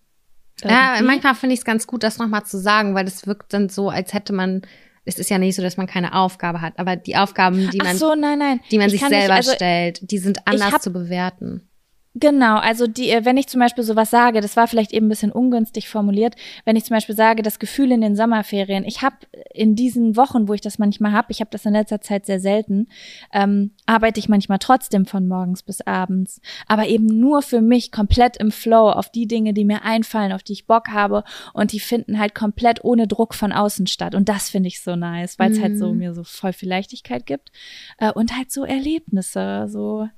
Ja, 0.64 0.98
manchmal 1.02 1.34
finde 1.34 1.54
ich 1.54 1.60
es 1.60 1.64
ganz 1.64 1.86
gut, 1.86 2.02
das 2.02 2.18
nochmal 2.18 2.44
zu 2.44 2.58
sagen, 2.58 2.94
weil 2.94 3.04
das 3.04 3.26
wirkt 3.26 3.52
dann 3.52 3.68
so, 3.68 3.88
als 3.90 4.12
hätte 4.14 4.32
man, 4.32 4.62
es 5.04 5.18
ist 5.18 5.28
ja 5.30 5.38
nicht 5.38 5.56
so, 5.56 5.62
dass 5.62 5.76
man 5.76 5.86
keine 5.86 6.14
Aufgabe 6.14 6.60
hat, 6.60 6.78
aber 6.78 6.94
die 6.96 7.16
Aufgaben, 7.16 7.68
die 7.70 7.78
man, 7.78 7.96
so, 7.96 8.14
nein, 8.14 8.38
nein. 8.38 8.60
die 8.70 8.78
man 8.78 8.86
Ich 8.86 8.92
sich 8.92 9.00
kann 9.00 9.10
nicht- 9.10 9.20
selber 9.20 9.34
also, 9.34 9.52
stellt, 9.52 10.10
die 10.10 10.18
sind 10.18 10.46
anders 10.46 10.72
hab- 10.72 10.82
zu 10.82 10.92
bewerten. 10.92 11.68
Genau, 12.14 12.56
also 12.58 12.86
die, 12.86 13.08
äh, 13.08 13.24
wenn 13.24 13.38
ich 13.38 13.46
zum 13.48 13.58
Beispiel 13.58 13.84
sowas 13.84 14.10
sage, 14.10 14.42
das 14.42 14.54
war 14.54 14.68
vielleicht 14.68 14.92
eben 14.92 15.06
ein 15.06 15.08
bisschen 15.08 15.32
ungünstig 15.32 15.88
formuliert, 15.88 16.36
wenn 16.66 16.76
ich 16.76 16.84
zum 16.84 16.94
Beispiel 16.94 17.16
sage, 17.16 17.40
das 17.42 17.58
Gefühl 17.58 17.90
in 17.90 18.02
den 18.02 18.16
Sommerferien, 18.16 18.84
ich 18.84 19.00
habe 19.00 19.16
in 19.54 19.76
diesen 19.76 20.14
Wochen, 20.14 20.46
wo 20.46 20.52
ich 20.52 20.60
das 20.60 20.78
manchmal 20.78 21.12
habe, 21.12 21.28
ich 21.30 21.40
habe 21.40 21.50
das 21.50 21.64
in 21.64 21.72
letzter 21.72 22.02
Zeit 22.02 22.26
sehr 22.26 22.38
selten, 22.38 22.88
ähm, 23.32 23.70
arbeite 23.86 24.20
ich 24.20 24.28
manchmal 24.28 24.58
trotzdem 24.58 25.06
von 25.06 25.26
morgens 25.26 25.62
bis 25.62 25.80
abends, 25.80 26.42
aber 26.66 26.86
eben 26.86 27.06
nur 27.06 27.40
für 27.40 27.62
mich 27.62 27.90
komplett 27.90 28.36
im 28.36 28.50
Flow 28.50 28.90
auf 28.90 29.08
die 29.10 29.26
Dinge, 29.26 29.54
die 29.54 29.64
mir 29.64 29.82
einfallen, 29.82 30.32
auf 30.32 30.42
die 30.42 30.52
ich 30.52 30.66
Bock 30.66 30.88
habe 30.88 31.24
und 31.54 31.72
die 31.72 31.80
finden 31.80 32.18
halt 32.18 32.34
komplett 32.34 32.84
ohne 32.84 33.06
Druck 33.08 33.34
von 33.34 33.52
außen 33.52 33.86
statt 33.86 34.14
und 34.14 34.28
das 34.28 34.50
finde 34.50 34.68
ich 34.68 34.82
so 34.82 34.96
nice, 34.96 35.38
weil 35.38 35.50
es 35.50 35.60
halt 35.62 35.78
so 35.78 35.92
Mhm. 35.92 35.98
mir 35.98 36.12
so 36.14 36.24
voll 36.24 36.52
viel 36.52 36.68
Leichtigkeit 36.68 37.24
gibt 37.24 37.52
äh, 37.96 38.12
und 38.12 38.36
halt 38.36 38.52
so 38.52 38.64
Erlebnisse, 38.64 39.66
so 39.68 40.08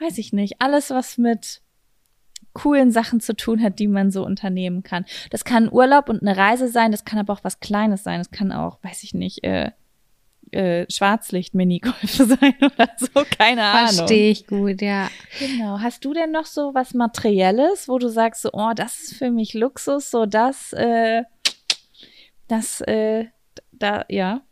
weiß 0.00 0.18
ich 0.18 0.32
nicht, 0.32 0.56
alles, 0.60 0.90
was 0.90 1.18
mit 1.18 1.62
coolen 2.52 2.90
Sachen 2.90 3.20
zu 3.20 3.34
tun 3.36 3.62
hat, 3.62 3.78
die 3.78 3.86
man 3.86 4.10
so 4.10 4.24
unternehmen 4.24 4.82
kann. 4.82 5.04
Das 5.30 5.44
kann 5.44 5.64
ein 5.64 5.72
Urlaub 5.72 6.08
und 6.08 6.22
eine 6.22 6.36
Reise 6.36 6.68
sein, 6.68 6.90
das 6.90 7.04
kann 7.04 7.18
aber 7.18 7.32
auch 7.32 7.44
was 7.44 7.60
Kleines 7.60 8.02
sein. 8.02 8.18
Das 8.18 8.30
kann 8.30 8.50
auch, 8.50 8.78
weiß 8.82 9.04
ich 9.04 9.14
nicht, 9.14 9.44
äh, 9.44 9.70
äh, 10.50 10.86
Schwarzlicht-Minigolf 10.90 11.94
sein 12.10 12.54
oder 12.60 12.90
so, 12.96 13.24
keine 13.38 13.62
Ahnung. 13.62 13.94
Verstehe 13.94 14.30
ich 14.30 14.46
gut, 14.46 14.82
ja. 14.82 15.08
Genau. 15.38 15.78
Hast 15.80 16.04
du 16.04 16.12
denn 16.12 16.32
noch 16.32 16.46
so 16.46 16.74
was 16.74 16.92
Materielles, 16.94 17.88
wo 17.88 17.98
du 17.98 18.08
sagst, 18.08 18.42
so, 18.42 18.50
oh, 18.52 18.72
das 18.74 19.00
ist 19.00 19.14
für 19.14 19.30
mich 19.30 19.54
Luxus, 19.54 20.10
so 20.10 20.26
das, 20.26 20.72
äh, 20.72 21.22
das, 22.48 22.80
äh, 22.82 23.26
da, 23.72 24.04
ja. 24.08 24.42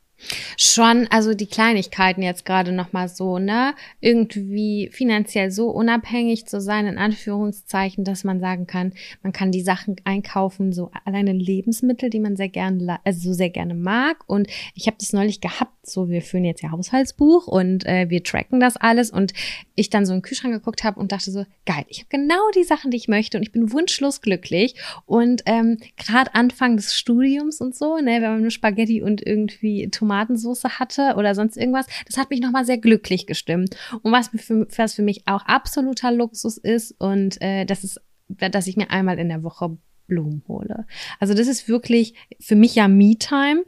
Schon, 0.57 1.07
also 1.11 1.35
die 1.35 1.47
Kleinigkeiten 1.47 2.23
jetzt 2.23 2.45
gerade 2.45 2.73
nochmal 2.73 3.09
so, 3.09 3.39
ne? 3.39 3.75
Irgendwie 4.01 4.91
finanziell 4.93 5.51
so 5.51 5.71
unabhängig 5.71 6.47
zu 6.47 6.61
sein, 6.61 6.87
in 6.87 6.99
Anführungszeichen, 6.99 8.05
dass 8.05 8.25
man 8.25 8.41
sagen 8.41 8.67
kann, 8.67 8.93
man 9.23 9.33
kann 9.33 9.53
die 9.53 9.63
Sachen 9.63 9.97
einkaufen, 10.05 10.73
so 10.73 10.91
alleine 11.05 11.33
Lebensmittel, 11.33 12.11
die 12.11 12.21
man 12.21 12.37
sehr 12.37 12.49
gerne, 12.49 12.99
also 13.05 13.31
so 13.31 13.33
sehr 13.33 13.51
gerne 13.51 13.75
mag. 13.75 14.25
Und 14.27 14.49
ich 14.75 14.87
habe 14.87 14.97
das 14.99 15.13
neulich 15.13 15.41
gehabt, 15.41 15.73
so 15.83 16.09
wir 16.09 16.23
führen 16.23 16.45
jetzt 16.45 16.63
ja 16.63 16.71
Haushaltsbuch 16.71 17.47
und 17.47 17.87
äh, 17.87 18.11
wir 18.11 18.23
tracken 18.23 18.61
das 18.61 18.77
alles 18.77 19.11
und 19.11 19.33
ich 19.75 19.91
dann 19.91 20.05
so 20.05 20.13
in 20.13 20.19
den 20.19 20.23
Kühlschrank 20.23 20.55
geguckt 20.55 20.85
habe 20.85 20.99
und 20.99 21.13
dachte 21.13 21.31
so, 21.31 21.45
geil, 21.65 21.85
ich 21.89 22.01
habe 22.01 22.09
genau 22.11 22.51
die 22.55 22.65
Sachen, 22.65 22.91
die 22.91 22.97
ich 22.97 23.09
möchte 23.09 23.37
und 23.37 23.43
ich 23.43 23.53
bin 23.53 23.73
wunschlos 23.73 24.21
glücklich. 24.21 24.75
Und 25.07 25.43
ähm, 25.47 25.79
gerade 25.97 26.35
Anfang 26.35 26.77
des 26.77 26.95
Studiums 26.95 27.61
und 27.61 27.75
so, 27.75 27.97
ne, 27.99 28.21
wenn 28.21 28.33
man 28.33 28.41
nur 28.43 28.51
Spaghetti 28.51 29.03
und 29.03 29.25
irgendwie 29.25 29.89
Tomatensauce 30.09 30.65
hatte 30.79 31.15
oder 31.17 31.35
sonst 31.35 31.57
irgendwas, 31.57 31.87
das 32.07 32.17
hat 32.17 32.31
mich 32.31 32.41
nochmal 32.41 32.65
sehr 32.65 32.79
glücklich 32.79 33.27
gestimmt. 33.27 33.77
Und 34.03 34.13
was, 34.13 34.29
für, 34.29 34.67
was 34.77 34.95
für 34.95 35.03
mich 35.03 35.23
auch 35.27 35.45
absoluter 35.45 36.13
Luxus 36.13 36.57
ist 36.57 36.93
und 36.99 37.41
äh, 37.43 37.65
das 37.65 37.85
ist, 37.85 38.01
dass 38.29 38.67
ich 38.67 38.77
mir 38.77 38.91
einmal 38.91 39.19
in 39.19 39.29
der 39.29 39.43
Woche 39.43 39.77
Blumen 40.07 40.43
hole. 40.49 40.87
Also 41.21 41.35
das 41.35 41.49
ist 41.49 41.69
wirklich 41.69 42.15
für 42.41 42.57
mich 42.57 42.75
ja 42.75 42.89
Me-Time, 42.89 43.65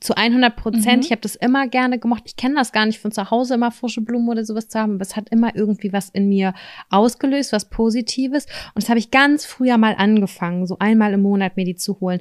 zu 0.00 0.14
100 0.14 0.56
Prozent. 0.56 0.96
Mhm. 0.96 1.00
Ich 1.00 1.10
habe 1.10 1.22
das 1.22 1.36
immer 1.36 1.68
gerne 1.68 1.98
gemocht. 1.98 2.24
Ich 2.26 2.36
kenne 2.36 2.56
das 2.56 2.72
gar 2.72 2.84
nicht 2.84 2.98
von 2.98 3.12
zu 3.12 3.30
Hause 3.30 3.54
immer 3.54 3.70
frische 3.70 4.02
Blumen 4.02 4.28
oder 4.28 4.44
sowas 4.44 4.68
zu 4.68 4.78
haben, 4.78 4.94
aber 4.94 5.02
es 5.02 5.16
hat 5.16 5.30
immer 5.30 5.56
irgendwie 5.56 5.92
was 5.92 6.10
in 6.10 6.28
mir 6.28 6.52
ausgelöst, 6.90 7.52
was 7.52 7.70
Positives. 7.70 8.44
Und 8.74 8.82
das 8.82 8.90
habe 8.90 8.98
ich 8.98 9.10
ganz 9.10 9.46
früher 9.46 9.78
mal 9.78 9.94
angefangen, 9.96 10.66
so 10.66 10.78
einmal 10.78 11.14
im 11.14 11.22
Monat 11.22 11.56
mir 11.56 11.64
die 11.64 11.76
zu 11.76 11.98
holen. 12.00 12.20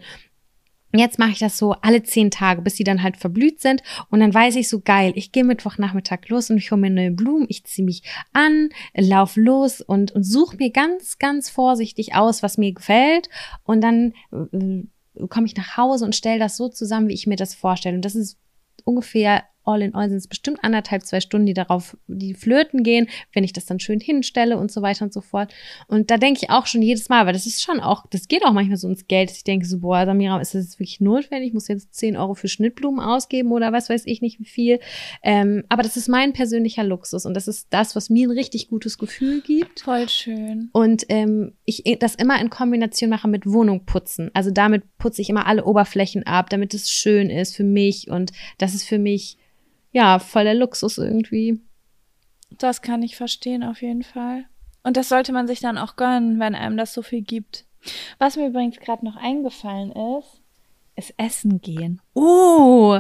Jetzt 0.98 1.20
mache 1.20 1.32
ich 1.32 1.40
das 1.40 1.58
so 1.58 1.74
alle 1.82 2.04
zehn 2.04 2.32
Tage, 2.32 2.62
bis 2.62 2.76
die 2.76 2.84
dann 2.84 3.04
halt 3.04 3.18
verblüht 3.18 3.62
sind. 3.62 3.82
Und 4.10 4.20
dann 4.20 4.34
weiß 4.34 4.56
ich 4.56 4.70
so 4.70 4.82
geil, 4.82 5.14
ich 5.16 5.32
gehe 5.32 5.44
Mittwochnachmittag 5.44 6.28
los 6.30 6.50
und 6.50 6.58
ich 6.58 6.72
hole 6.72 6.82
mir 6.82 6.90
neue 6.90 7.12
Blumen, 7.12 7.46
ich 7.50 7.64
ziehe 7.66 7.86
mich 7.86 8.04
an, 8.34 8.70
lauf 8.96 9.36
los 9.36 9.82
und, 9.82 10.12
und 10.12 10.24
suche 10.24 10.58
mir 10.58 10.72
ganz, 10.72 11.18
ganz 11.18 11.50
vorsichtig 11.50 12.16
aus, 12.16 12.44
was 12.44 12.58
mir 12.58 12.74
gefällt. 12.74 13.30
Und 13.64 13.82
dann 13.82 14.14
äh, 14.32 15.28
komme 15.28 15.48
ich 15.48 15.56
nach 15.56 15.78
Hause 15.78 16.06
und 16.06 16.16
stelle 16.16 16.40
das 16.40 16.58
so 16.58 16.70
zusammen, 16.70 17.08
wie 17.08 17.14
ich 17.14 17.28
mir 17.28 17.38
das 17.38 17.56
vorstelle. 17.56 17.96
Und 17.96 18.06
das 18.06 18.16
ist 18.16 18.38
ungefähr 18.84 19.44
all 19.66 19.82
in 19.82 19.96
all 19.96 20.10
sind 20.10 20.18
es 20.18 20.28
bestimmt 20.28 20.60
anderthalb, 20.64 21.04
zwei 21.04 21.20
Stunden, 21.20 21.46
die 21.46 21.54
darauf, 21.54 21.98
die 22.08 22.34
flöten 22.34 22.84
gehen, 22.84 23.08
wenn 23.34 23.44
ich 23.44 23.54
das 23.54 23.66
dann 23.66 23.80
schön 23.80 24.00
hinstelle 24.00 24.58
und 24.58 24.72
so 24.72 24.82
weiter 24.82 25.06
und 25.06 25.14
so 25.14 25.22
fort. 25.22 25.54
Und 25.88 26.12
da 26.12 26.18
denke 26.18 26.42
ich 26.44 26.50
auch 26.50 26.66
schon 26.66 26.82
jedes 26.82 27.10
Mal, 27.10 27.26
weil 27.26 27.34
das 27.34 27.46
ist 27.46 27.64
schon 27.64 27.80
auch, 27.80 28.06
das 28.10 28.28
geht 28.28 28.46
auch 28.46 28.54
manchmal 28.54 28.78
so 28.78 28.88
ins 28.88 29.08
Geld, 29.08 29.30
dass 29.30 29.38
ich 29.38 29.44
denke 29.44 29.66
so, 29.66 29.80
boah, 29.80 30.06
Samira, 30.06 30.40
ist 30.40 30.54
das 30.54 30.66
jetzt 30.66 30.80
wirklich 30.80 31.02
notwendig? 31.02 31.50
Ich 31.50 31.54
muss 31.54 31.68
jetzt 31.68 31.94
10 31.96 32.18
Euro 32.18 32.34
für 32.34 32.48
Schnittblumen 32.48 33.00
ausgeben 33.00 33.52
oder 33.52 33.72
was 33.72 33.90
weiß 33.90 34.04
ich 34.06 34.22
nicht 34.22 34.40
wie 34.40 34.46
viel. 34.46 34.80
Ähm, 35.24 35.64
aber 35.70 35.84
das 35.84 35.98
ist 35.98 36.08
mein 36.08 36.34
persönlicher 36.34 36.84
Luxus 36.84 37.26
und 37.26 37.34
das 37.34 37.48
ist 37.48 37.68
das, 37.72 37.96
was 37.96 38.10
mir 38.10 38.28
ein 38.28 38.38
richtig 38.38 38.70
gutes 38.70 38.98
Gefühl 38.98 39.42
gibt. 39.42 39.82
Voll 39.82 40.10
schön. 40.10 40.70
Und 40.72 41.06
ähm, 41.10 41.54
ich 41.66 41.84
das 42.00 42.16
immer 42.16 42.40
in 42.40 42.50
Kombination 42.50 43.10
mache 43.10 43.28
mit 43.28 43.46
Wohnung 43.46 43.86
putzen. 43.86 44.32
Also 44.34 44.52
damit 44.52 44.84
putze 44.98 45.22
ich 45.22 45.30
immer 45.30 45.48
alle 45.48 45.66
Oberflächen 45.66 46.24
ab, 46.24 46.50
damit 46.50 46.74
es 46.74 46.90
schön 46.90 47.30
ist 47.30 47.56
für 47.56 47.64
mich. 47.64 48.10
Und 48.10 48.32
das 48.58 48.74
ist 48.74 48.88
für 48.88 49.00
mich, 49.00 49.38
ja, 49.96 50.20
voll 50.20 50.44
der 50.44 50.56
Luxus 50.56 50.98
irgendwie. 50.98 51.62
Das 52.52 52.82
kann 52.82 53.02
ich 53.02 53.16
verstehen, 53.16 53.64
auf 53.64 53.82
jeden 53.82 54.04
Fall. 54.04 54.44
Und 54.84 54.98
das 54.98 55.08
sollte 55.08 55.32
man 55.32 55.48
sich 55.48 55.62
dann 55.62 55.78
auch 55.78 55.96
gönnen, 55.96 56.38
wenn 56.38 56.54
einem 56.54 56.76
das 56.76 56.94
so 56.94 57.02
viel 57.02 57.22
gibt. 57.22 57.64
Was 58.20 58.36
mir 58.36 58.48
übrigens 58.48 58.78
gerade 58.80 59.06
noch 59.06 59.16
eingefallen 59.16 59.94
ist, 59.94 60.42
ist 60.98 61.14
Essen 61.16 61.62
gehen. 61.62 62.02
Oh, 62.14 63.00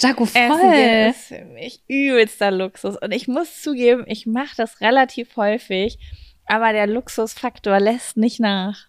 Jaco, 0.00 0.22
Essen 0.22 0.48
voll. 0.48 0.70
gehen 0.70 1.10
ist 1.10 1.26
für 1.26 1.44
mich 1.46 1.82
übelster 1.88 2.52
Luxus. 2.52 2.96
Und 2.96 3.12
ich 3.12 3.26
muss 3.26 3.60
zugeben, 3.60 4.04
ich 4.06 4.24
mache 4.24 4.54
das 4.56 4.80
relativ 4.80 5.36
häufig, 5.36 5.98
aber 6.46 6.72
der 6.72 6.86
Luxusfaktor 6.86 7.80
lässt 7.80 8.16
nicht 8.16 8.38
nach. 8.38 8.86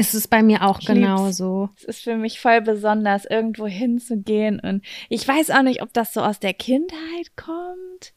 Ist 0.00 0.14
es 0.14 0.26
bei 0.26 0.42
mir 0.42 0.66
auch 0.66 0.80
Ich 0.80 0.88
lieb's. 0.88 1.00
genauso. 1.00 1.68
Es 1.76 1.84
ist 1.84 2.02
für 2.02 2.16
mich 2.16 2.40
voll 2.40 2.62
besonders, 2.62 3.26
irgendwo 3.26 3.66
hinzugehen. 3.66 4.58
Und 4.58 4.82
ich 5.10 5.28
weiß 5.28 5.50
auch 5.50 5.62
nicht, 5.62 5.82
ob 5.82 5.92
das 5.92 6.14
so 6.14 6.22
aus 6.22 6.40
der 6.40 6.54
Kindheit 6.54 7.36
kommt 7.36 8.14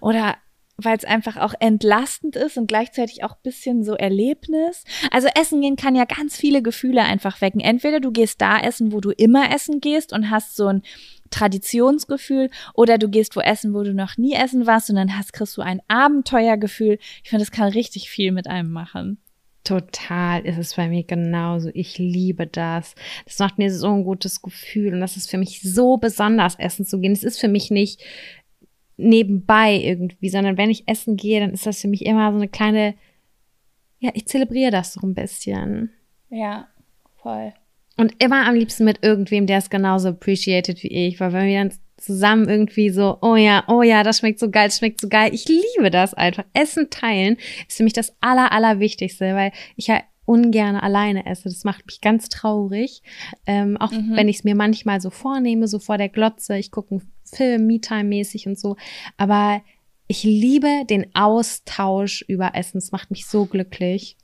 oder 0.00 0.36
weil 0.76 0.96
es 0.96 1.04
einfach 1.04 1.36
auch 1.36 1.54
entlastend 1.60 2.34
ist 2.34 2.56
und 2.56 2.66
gleichzeitig 2.66 3.22
auch 3.22 3.36
bisschen 3.36 3.84
so 3.84 3.94
Erlebnis. 3.94 4.82
Also 5.12 5.28
essen 5.34 5.60
gehen 5.60 5.76
kann 5.76 5.94
ja 5.94 6.04
ganz 6.04 6.36
viele 6.36 6.62
Gefühle 6.62 7.02
einfach 7.02 7.40
wecken. 7.40 7.60
Entweder 7.60 8.00
du 8.00 8.10
gehst 8.10 8.40
da 8.40 8.58
essen, 8.58 8.90
wo 8.90 9.00
du 9.00 9.10
immer 9.10 9.54
essen 9.54 9.80
gehst 9.80 10.12
und 10.12 10.30
hast 10.30 10.56
so 10.56 10.66
ein 10.66 10.82
Traditionsgefühl 11.30 12.50
oder 12.74 12.98
du 12.98 13.08
gehst 13.08 13.36
wo 13.36 13.40
essen, 13.40 13.72
wo 13.72 13.82
du 13.82 13.94
noch 13.94 14.16
nie 14.16 14.34
essen 14.34 14.66
warst 14.66 14.90
und 14.90 14.96
dann 14.96 15.16
hast, 15.16 15.32
kriegst 15.32 15.56
du 15.56 15.62
ein 15.62 15.80
Abenteuergefühl. 15.86 16.98
Ich 17.22 17.30
finde, 17.30 17.44
das 17.44 17.52
kann 17.52 17.68
richtig 17.68 18.10
viel 18.10 18.32
mit 18.32 18.48
einem 18.48 18.72
machen. 18.72 19.18
Total 19.64 20.44
ist 20.44 20.58
es 20.58 20.74
bei 20.74 20.88
mir 20.88 21.04
genauso. 21.04 21.70
Ich 21.72 21.98
liebe 21.98 22.46
das. 22.46 22.94
Das 23.24 23.38
macht 23.38 23.58
mir 23.58 23.72
so 23.72 23.88
ein 23.88 24.04
gutes 24.04 24.42
Gefühl 24.42 24.92
und 24.92 25.00
das 25.00 25.16
ist 25.16 25.30
für 25.30 25.38
mich 25.38 25.62
so 25.62 25.96
besonders, 25.96 26.56
essen 26.56 26.84
zu 26.84 27.00
gehen. 27.00 27.12
Es 27.12 27.24
ist 27.24 27.40
für 27.40 27.48
mich 27.48 27.70
nicht 27.70 28.02
nebenbei 28.96 29.74
irgendwie, 29.74 30.28
sondern 30.28 30.56
wenn 30.56 30.70
ich 30.70 30.86
essen 30.86 31.16
gehe, 31.16 31.40
dann 31.40 31.52
ist 31.52 31.66
das 31.66 31.80
für 31.80 31.88
mich 31.88 32.04
immer 32.04 32.30
so 32.30 32.36
eine 32.36 32.48
kleine, 32.48 32.94
ja, 33.98 34.10
ich 34.14 34.26
zelebriere 34.26 34.70
das 34.70 34.92
so 34.92 35.00
ein 35.06 35.14
bisschen. 35.14 35.90
Ja, 36.28 36.68
voll. 37.16 37.54
Und 37.96 38.22
immer 38.22 38.46
am 38.46 38.54
liebsten 38.54 38.84
mit 38.84 39.02
irgendwem, 39.02 39.46
der 39.46 39.58
es 39.58 39.70
genauso 39.70 40.10
appreciated 40.10 40.82
wie 40.82 40.88
ich, 40.88 41.20
weil 41.20 41.32
wenn 41.32 41.46
wir 41.46 41.58
dann 41.58 41.72
zusammen 41.96 42.48
irgendwie 42.48 42.90
so, 42.90 43.18
oh 43.22 43.36
ja, 43.36 43.64
oh 43.68 43.82
ja, 43.82 44.02
das 44.02 44.18
schmeckt 44.18 44.38
so 44.40 44.50
geil, 44.50 44.68
das 44.68 44.78
schmeckt 44.78 45.00
so 45.00 45.08
geil. 45.08 45.30
Ich 45.32 45.46
liebe 45.48 45.90
das 45.90 46.14
einfach. 46.14 46.44
Essen 46.52 46.90
teilen 46.90 47.36
ist 47.68 47.76
für 47.76 47.84
mich 47.84 47.92
das 47.92 48.14
aller, 48.20 48.52
allerwichtigste, 48.52 49.34
weil 49.34 49.52
ich 49.76 49.86
ja 49.86 50.00
ungern 50.26 50.76
alleine 50.76 51.26
esse. 51.26 51.44
Das 51.44 51.64
macht 51.64 51.86
mich 51.86 52.00
ganz 52.00 52.28
traurig. 52.28 53.02
Ähm, 53.46 53.76
auch 53.76 53.92
Mhm. 53.92 54.16
wenn 54.16 54.28
ich 54.28 54.36
es 54.38 54.44
mir 54.44 54.54
manchmal 54.54 55.00
so 55.00 55.10
vornehme, 55.10 55.68
so 55.68 55.78
vor 55.78 55.98
der 55.98 56.08
Glotze, 56.08 56.56
ich 56.56 56.70
gucke 56.70 56.92
einen 56.92 57.12
Film, 57.24 57.66
Me-Time-mäßig 57.66 58.46
und 58.46 58.58
so. 58.58 58.76
Aber 59.16 59.62
ich 60.06 60.22
liebe 60.24 60.84
den 60.88 61.14
Austausch 61.14 62.22
über 62.28 62.52
Essen. 62.54 62.78
Es 62.78 62.92
macht 62.92 63.10
mich 63.10 63.26
so 63.26 63.46
glücklich. 63.46 64.16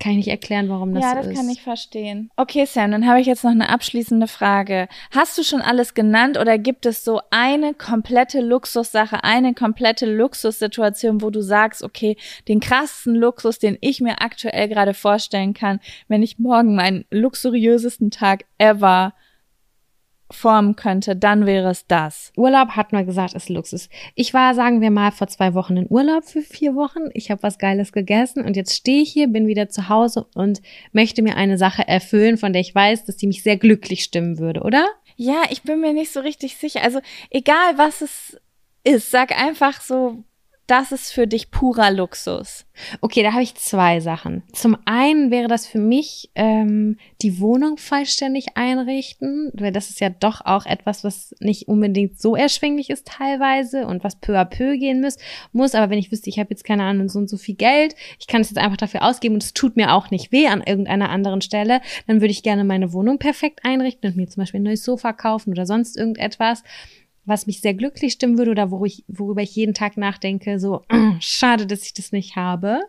Kann 0.00 0.12
ich 0.12 0.18
nicht 0.18 0.28
erklären, 0.28 0.70
warum 0.70 0.94
das 0.94 1.02
ja, 1.02 1.10
so 1.10 1.16
das 1.16 1.26
ist. 1.26 1.34
kann 1.36 1.48
ich 1.50 1.62
verstehen. 1.62 2.30
Okay, 2.36 2.64
Sam, 2.64 2.90
dann 2.90 3.06
habe 3.06 3.20
ich 3.20 3.26
jetzt 3.26 3.44
noch 3.44 3.50
eine 3.50 3.68
abschließende 3.68 4.28
Frage. 4.28 4.88
Hast 5.10 5.36
du 5.36 5.42
schon 5.42 5.60
alles 5.60 5.92
genannt 5.92 6.38
oder 6.38 6.56
gibt 6.56 6.86
es 6.86 7.04
so 7.04 7.20
eine 7.30 7.74
komplette 7.74 8.40
Luxussache, 8.40 9.22
eine 9.24 9.52
komplette 9.52 10.06
Luxussituation, 10.06 11.20
wo 11.20 11.28
du 11.28 11.42
sagst, 11.42 11.82
okay, 11.82 12.16
den 12.48 12.60
krassesten 12.60 13.14
Luxus, 13.14 13.58
den 13.58 13.76
ich 13.82 14.00
mir 14.00 14.22
aktuell 14.22 14.68
gerade 14.68 14.94
vorstellen 14.94 15.52
kann, 15.52 15.80
wenn 16.08 16.22
ich 16.22 16.38
morgen 16.38 16.74
meinen 16.74 17.04
luxuriösesten 17.10 18.10
Tag 18.10 18.46
ever 18.56 19.12
formen 20.30 20.76
könnte, 20.76 21.16
dann 21.16 21.46
wäre 21.46 21.70
es 21.70 21.86
das. 21.86 22.32
Urlaub 22.36 22.70
hat 22.70 22.92
man 22.92 23.06
gesagt, 23.06 23.34
ist 23.34 23.48
Luxus. 23.48 23.88
Ich 24.14 24.32
war, 24.32 24.54
sagen 24.54 24.80
wir 24.80 24.90
mal, 24.90 25.10
vor 25.10 25.26
zwei 25.28 25.54
Wochen 25.54 25.76
in 25.76 25.86
Urlaub 25.88 26.24
für 26.24 26.42
vier 26.42 26.74
Wochen. 26.74 27.10
Ich 27.14 27.30
habe 27.30 27.42
was 27.42 27.58
Geiles 27.58 27.92
gegessen 27.92 28.44
und 28.44 28.56
jetzt 28.56 28.74
stehe 28.74 29.02
ich 29.02 29.12
hier, 29.12 29.28
bin 29.28 29.46
wieder 29.46 29.68
zu 29.68 29.88
Hause 29.88 30.26
und 30.34 30.62
möchte 30.92 31.22
mir 31.22 31.36
eine 31.36 31.58
Sache 31.58 31.86
erfüllen, 31.86 32.36
von 32.36 32.52
der 32.52 32.60
ich 32.60 32.74
weiß, 32.74 33.04
dass 33.04 33.16
die 33.16 33.26
mich 33.26 33.42
sehr 33.42 33.56
glücklich 33.56 34.04
stimmen 34.04 34.38
würde, 34.38 34.62
oder? 34.62 34.86
Ja, 35.16 35.42
ich 35.50 35.62
bin 35.62 35.80
mir 35.80 35.92
nicht 35.92 36.12
so 36.12 36.20
richtig 36.20 36.56
sicher. 36.56 36.82
Also 36.82 37.00
egal, 37.30 37.76
was 37.76 38.00
es 38.00 38.40
ist, 38.84 39.10
sag 39.10 39.38
einfach 39.38 39.80
so, 39.80 40.24
das 40.70 40.92
ist 40.92 41.12
für 41.12 41.26
dich 41.26 41.50
purer 41.50 41.90
Luxus. 41.90 42.64
Okay, 43.00 43.24
da 43.24 43.32
habe 43.32 43.42
ich 43.42 43.56
zwei 43.56 43.98
Sachen. 43.98 44.44
Zum 44.52 44.76
einen 44.84 45.32
wäre 45.32 45.48
das 45.48 45.66
für 45.66 45.80
mich 45.80 46.30
ähm, 46.36 46.96
die 47.22 47.40
Wohnung 47.40 47.76
vollständig 47.76 48.56
einrichten, 48.56 49.50
weil 49.54 49.72
das 49.72 49.90
ist 49.90 50.00
ja 50.00 50.10
doch 50.10 50.42
auch 50.44 50.66
etwas, 50.66 51.02
was 51.02 51.34
nicht 51.40 51.66
unbedingt 51.66 52.20
so 52.20 52.36
erschwinglich 52.36 52.88
ist 52.88 53.08
teilweise 53.08 53.86
und 53.86 54.04
was 54.04 54.20
peu 54.20 54.38
à 54.38 54.44
peu 54.44 54.78
gehen 54.78 55.00
muss. 55.00 55.18
muss. 55.52 55.74
Aber 55.74 55.90
wenn 55.90 55.98
ich 55.98 56.12
wüsste, 56.12 56.30
ich 56.30 56.38
habe 56.38 56.50
jetzt 56.50 56.64
keine 56.64 56.84
Ahnung 56.84 57.08
so 57.08 57.18
und 57.18 57.28
so 57.28 57.36
viel 57.36 57.56
Geld, 57.56 57.96
ich 58.20 58.28
kann 58.28 58.40
es 58.40 58.50
jetzt 58.50 58.58
einfach 58.58 58.76
dafür 58.76 59.02
ausgeben 59.02 59.34
und 59.34 59.42
es 59.42 59.54
tut 59.54 59.76
mir 59.76 59.92
auch 59.92 60.10
nicht 60.12 60.30
weh 60.30 60.46
an 60.46 60.62
irgendeiner 60.64 61.10
anderen 61.10 61.40
Stelle, 61.40 61.80
dann 62.06 62.20
würde 62.20 62.30
ich 62.30 62.44
gerne 62.44 62.62
meine 62.62 62.92
Wohnung 62.92 63.18
perfekt 63.18 63.60
einrichten 63.64 64.08
und 64.08 64.16
mir 64.16 64.28
zum 64.28 64.42
Beispiel 64.42 64.60
ein 64.60 64.64
neues 64.64 64.84
Sofa 64.84 65.12
kaufen 65.12 65.50
oder 65.50 65.66
sonst 65.66 65.96
irgendetwas 65.96 66.62
was 67.24 67.46
mich 67.46 67.60
sehr 67.60 67.74
glücklich 67.74 68.12
stimmen 68.14 68.38
würde 68.38 68.50
oder 68.50 68.70
worüber 68.70 68.86
ich, 68.86 69.04
worüber 69.08 69.42
ich 69.42 69.54
jeden 69.54 69.74
Tag 69.74 69.96
nachdenke, 69.96 70.58
so 70.58 70.82
schade, 71.20 71.66
dass 71.66 71.84
ich 71.84 71.94
das 71.94 72.12
nicht 72.12 72.36
habe. 72.36 72.80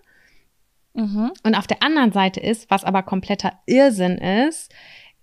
Mhm. 0.93 1.31
Und 1.43 1.55
auf 1.55 1.67
der 1.67 1.83
anderen 1.83 2.11
Seite 2.11 2.39
ist, 2.39 2.69
was 2.69 2.83
aber 2.83 3.03
kompletter 3.03 3.53
Irrsinn 3.65 4.17
ist, 4.17 4.73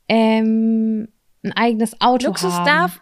ähm, 0.09 1.09
ein 1.43 1.53
eigenes 1.53 2.01
Auto 2.01 2.29
Luxus 2.29 2.55
haben. 2.55 2.67
darf 2.67 3.01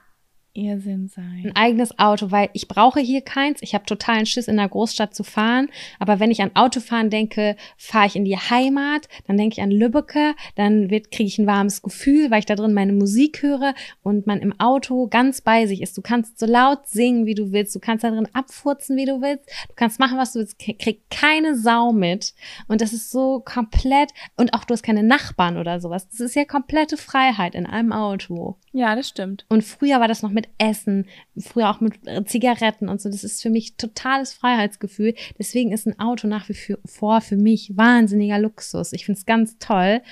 Irrsinn 0.56 1.08
sein. 1.08 1.42
ein 1.44 1.56
eigenes 1.56 1.98
Auto, 1.98 2.30
weil 2.30 2.50
ich 2.52 2.68
brauche 2.68 3.00
hier 3.00 3.20
keins. 3.20 3.60
Ich 3.62 3.74
habe 3.74 3.84
totalen 3.84 4.26
Schiss, 4.26 4.48
in 4.48 4.56
der 4.56 4.68
Großstadt 4.68 5.14
zu 5.14 5.22
fahren. 5.22 5.68
Aber 5.98 6.20
wenn 6.20 6.30
ich 6.30 6.42
an 6.42 6.50
Autofahren 6.54 7.10
denke, 7.10 7.56
fahre 7.76 8.06
ich 8.06 8.16
in 8.16 8.24
die 8.24 8.36
Heimat, 8.36 9.08
dann 9.26 9.36
denke 9.36 9.54
ich 9.54 9.62
an 9.62 9.70
Lübbecke, 9.70 10.34
dann 10.54 10.88
kriege 10.88 11.24
ich 11.24 11.38
ein 11.38 11.46
warmes 11.46 11.82
Gefühl, 11.82 12.30
weil 12.30 12.40
ich 12.40 12.46
da 12.46 12.54
drin 12.54 12.74
meine 12.74 12.92
Musik 12.92 13.42
höre 13.42 13.74
und 14.02 14.26
man 14.26 14.40
im 14.40 14.58
Auto 14.58 15.08
ganz 15.08 15.40
bei 15.40 15.66
sich 15.66 15.82
ist. 15.82 15.96
Du 15.96 16.02
kannst 16.02 16.38
so 16.38 16.46
laut 16.46 16.86
singen, 16.86 17.26
wie 17.26 17.34
du 17.34 17.52
willst. 17.52 17.74
Du 17.74 17.80
kannst 17.80 18.04
da 18.04 18.10
drin 18.10 18.28
abfurzen, 18.32 18.96
wie 18.96 19.04
du 19.04 19.20
willst. 19.20 19.48
Du 19.68 19.74
kannst 19.74 20.00
machen, 20.00 20.18
was 20.18 20.32
du 20.32 20.38
willst. 20.38 20.58
Krieg 20.58 21.02
keine 21.10 21.56
Sau 21.56 21.92
mit. 21.92 22.34
Und 22.68 22.80
das 22.80 22.92
ist 22.92 23.10
so 23.10 23.40
komplett, 23.44 24.12
und 24.36 24.54
auch 24.54 24.64
du 24.64 24.72
hast 24.72 24.82
keine 24.82 25.02
Nachbarn 25.02 25.56
oder 25.56 25.80
sowas. 25.80 26.08
Das 26.08 26.20
ist 26.20 26.34
ja 26.34 26.44
komplette 26.44 26.96
Freiheit 26.96 27.54
in 27.54 27.66
einem 27.66 27.92
Auto. 27.92 28.56
Ja, 28.76 28.94
das 28.94 29.08
stimmt. 29.08 29.46
Und 29.48 29.64
früher 29.64 30.00
war 30.00 30.06
das 30.06 30.20
noch 30.22 30.30
mit 30.30 30.50
Essen, 30.58 31.06
früher 31.38 31.70
auch 31.70 31.80
mit 31.80 31.94
äh, 32.04 32.22
Zigaretten 32.26 32.90
und 32.90 33.00
so. 33.00 33.08
Das 33.08 33.24
ist 33.24 33.40
für 33.40 33.48
mich 33.48 33.78
totales 33.78 34.34
Freiheitsgefühl. 34.34 35.14
Deswegen 35.38 35.72
ist 35.72 35.86
ein 35.86 35.98
Auto 35.98 36.28
nach 36.28 36.46
wie 36.50 36.76
vor 36.84 37.22
für 37.22 37.36
mich 37.38 37.72
wahnsinniger 37.74 38.38
Luxus. 38.38 38.92
Ich 38.92 39.06
finde 39.06 39.18
es 39.18 39.24
ganz 39.24 39.56
toll. 39.58 40.02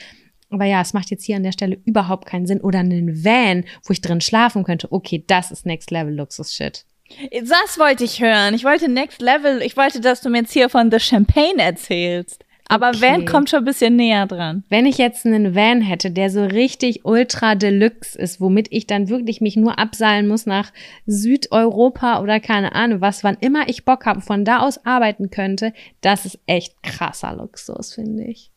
Aber 0.48 0.64
ja, 0.64 0.80
es 0.80 0.94
macht 0.94 1.10
jetzt 1.10 1.24
hier 1.24 1.36
an 1.36 1.42
der 1.42 1.52
Stelle 1.52 1.78
überhaupt 1.84 2.24
keinen 2.24 2.46
Sinn. 2.46 2.62
Oder 2.62 2.78
einen 2.78 3.22
Van, 3.22 3.66
wo 3.82 3.92
ich 3.92 4.00
drin 4.00 4.22
schlafen 4.22 4.64
könnte. 4.64 4.90
Okay, 4.90 5.22
das 5.26 5.50
ist 5.50 5.66
Next 5.66 5.90
Level 5.90 6.14
Luxus-Shit. 6.14 6.86
Das 7.32 7.78
wollte 7.78 8.04
ich 8.04 8.22
hören. 8.22 8.54
Ich 8.54 8.64
wollte 8.64 8.88
Next 8.88 9.20
Level. 9.20 9.60
Ich 9.60 9.76
wollte, 9.76 10.00
dass 10.00 10.22
du 10.22 10.30
mir 10.30 10.38
jetzt 10.38 10.54
hier 10.54 10.70
von 10.70 10.90
The 10.90 11.00
Champagne 11.00 11.58
erzählst. 11.58 12.46
Aber 12.68 12.88
Okay. 12.88 13.00
Van 13.02 13.24
kommt 13.26 13.50
schon 13.50 13.60
ein 13.60 13.64
bisschen 13.64 13.96
näher 13.96 14.26
dran. 14.26 14.64
Wenn 14.68 14.86
ich 14.86 14.96
jetzt 14.96 15.26
einen 15.26 15.54
Van 15.54 15.80
hätte, 15.82 16.10
der 16.10 16.30
so 16.30 16.44
richtig 16.44 17.04
ultra 17.04 17.54
deluxe 17.54 18.18
ist, 18.18 18.40
womit 18.40 18.68
ich 18.70 18.86
dann 18.86 19.08
wirklich 19.08 19.40
mich 19.40 19.56
nur 19.56 19.78
abseilen 19.78 20.26
muss 20.26 20.46
nach 20.46 20.72
Südeuropa 21.06 22.20
oder 22.22 22.40
keine 22.40 22.74
Ahnung 22.74 23.00
was, 23.00 23.22
wann 23.22 23.36
immer 23.40 23.68
ich 23.68 23.84
Bock 23.84 24.06
habe, 24.06 24.22
von 24.22 24.44
da 24.44 24.60
aus 24.60 24.84
arbeiten 24.86 25.30
könnte, 25.30 25.72
das 26.00 26.24
ist 26.24 26.38
echt 26.46 26.82
krasser 26.82 27.36
Luxus, 27.36 27.94
finde 27.94 28.24
ich. 28.24 28.50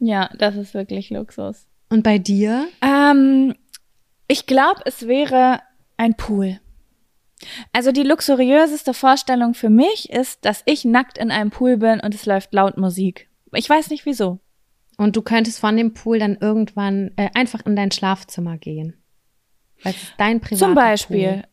Ja, 0.00 0.30
das 0.36 0.56
ist 0.56 0.74
wirklich 0.74 1.10
Luxus. 1.10 1.66
Und 1.90 2.02
bei 2.02 2.18
dir? 2.18 2.66
Ähm, 2.82 3.54
ich 4.26 4.46
glaube, 4.46 4.80
es 4.84 5.06
wäre 5.06 5.60
ein 5.96 6.14
Pool. 6.14 6.58
Also 7.72 7.92
die 7.92 8.02
luxuriöseste 8.02 8.94
Vorstellung 8.94 9.54
für 9.54 9.70
mich 9.70 10.10
ist, 10.10 10.44
dass 10.44 10.62
ich 10.66 10.84
nackt 10.84 11.18
in 11.18 11.30
einem 11.30 11.50
Pool 11.50 11.76
bin 11.76 12.00
und 12.00 12.14
es 12.14 12.26
läuft 12.26 12.52
laut 12.52 12.78
Musik. 12.78 13.28
Ich 13.54 13.68
weiß 13.68 13.90
nicht 13.90 14.06
wieso. 14.06 14.40
Und 14.96 15.16
du 15.16 15.22
könntest 15.22 15.58
von 15.58 15.76
dem 15.76 15.94
Pool 15.94 16.18
dann 16.18 16.36
irgendwann 16.40 17.12
äh, 17.16 17.30
einfach 17.34 17.64
in 17.66 17.76
dein 17.76 17.90
Schlafzimmer 17.90 18.58
gehen. 18.58 18.94
Weil 19.82 19.92
es 19.92 20.02
ist 20.02 20.14
dein 20.18 20.40
privater 20.40 20.66
Zum 20.66 20.74
Beispiel. 20.74 21.32
Pool. 21.32 21.44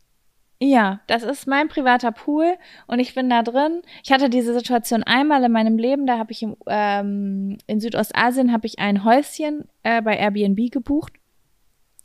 Ja, 0.64 1.02
das 1.08 1.24
ist 1.24 1.48
mein 1.48 1.70
privater 1.70 2.12
Pool 2.12 2.56
und 2.86 3.00
ich 3.00 3.16
bin 3.16 3.32
da 3.32 3.42
drin. 3.42 3.82
Ich 4.04 4.12
hatte 4.12 4.30
diese 4.30 4.54
Situation 4.54 5.02
einmal 5.02 5.44
in 5.44 5.52
meinem 5.52 5.80
Leben, 5.80 6.06
da 6.06 6.20
habe 6.20 6.32
ich 6.32 6.44
im, 6.44 6.56
ähm, 6.68 7.58
in 7.66 7.80
Südostasien 7.80 8.54
habe 8.54 8.68
ich 8.68 8.78
ein 8.78 9.04
Häuschen 9.04 9.68
äh, 9.82 10.04
bei 10.04 10.16
Airbnb 10.18 10.72
gebucht, 10.72 11.14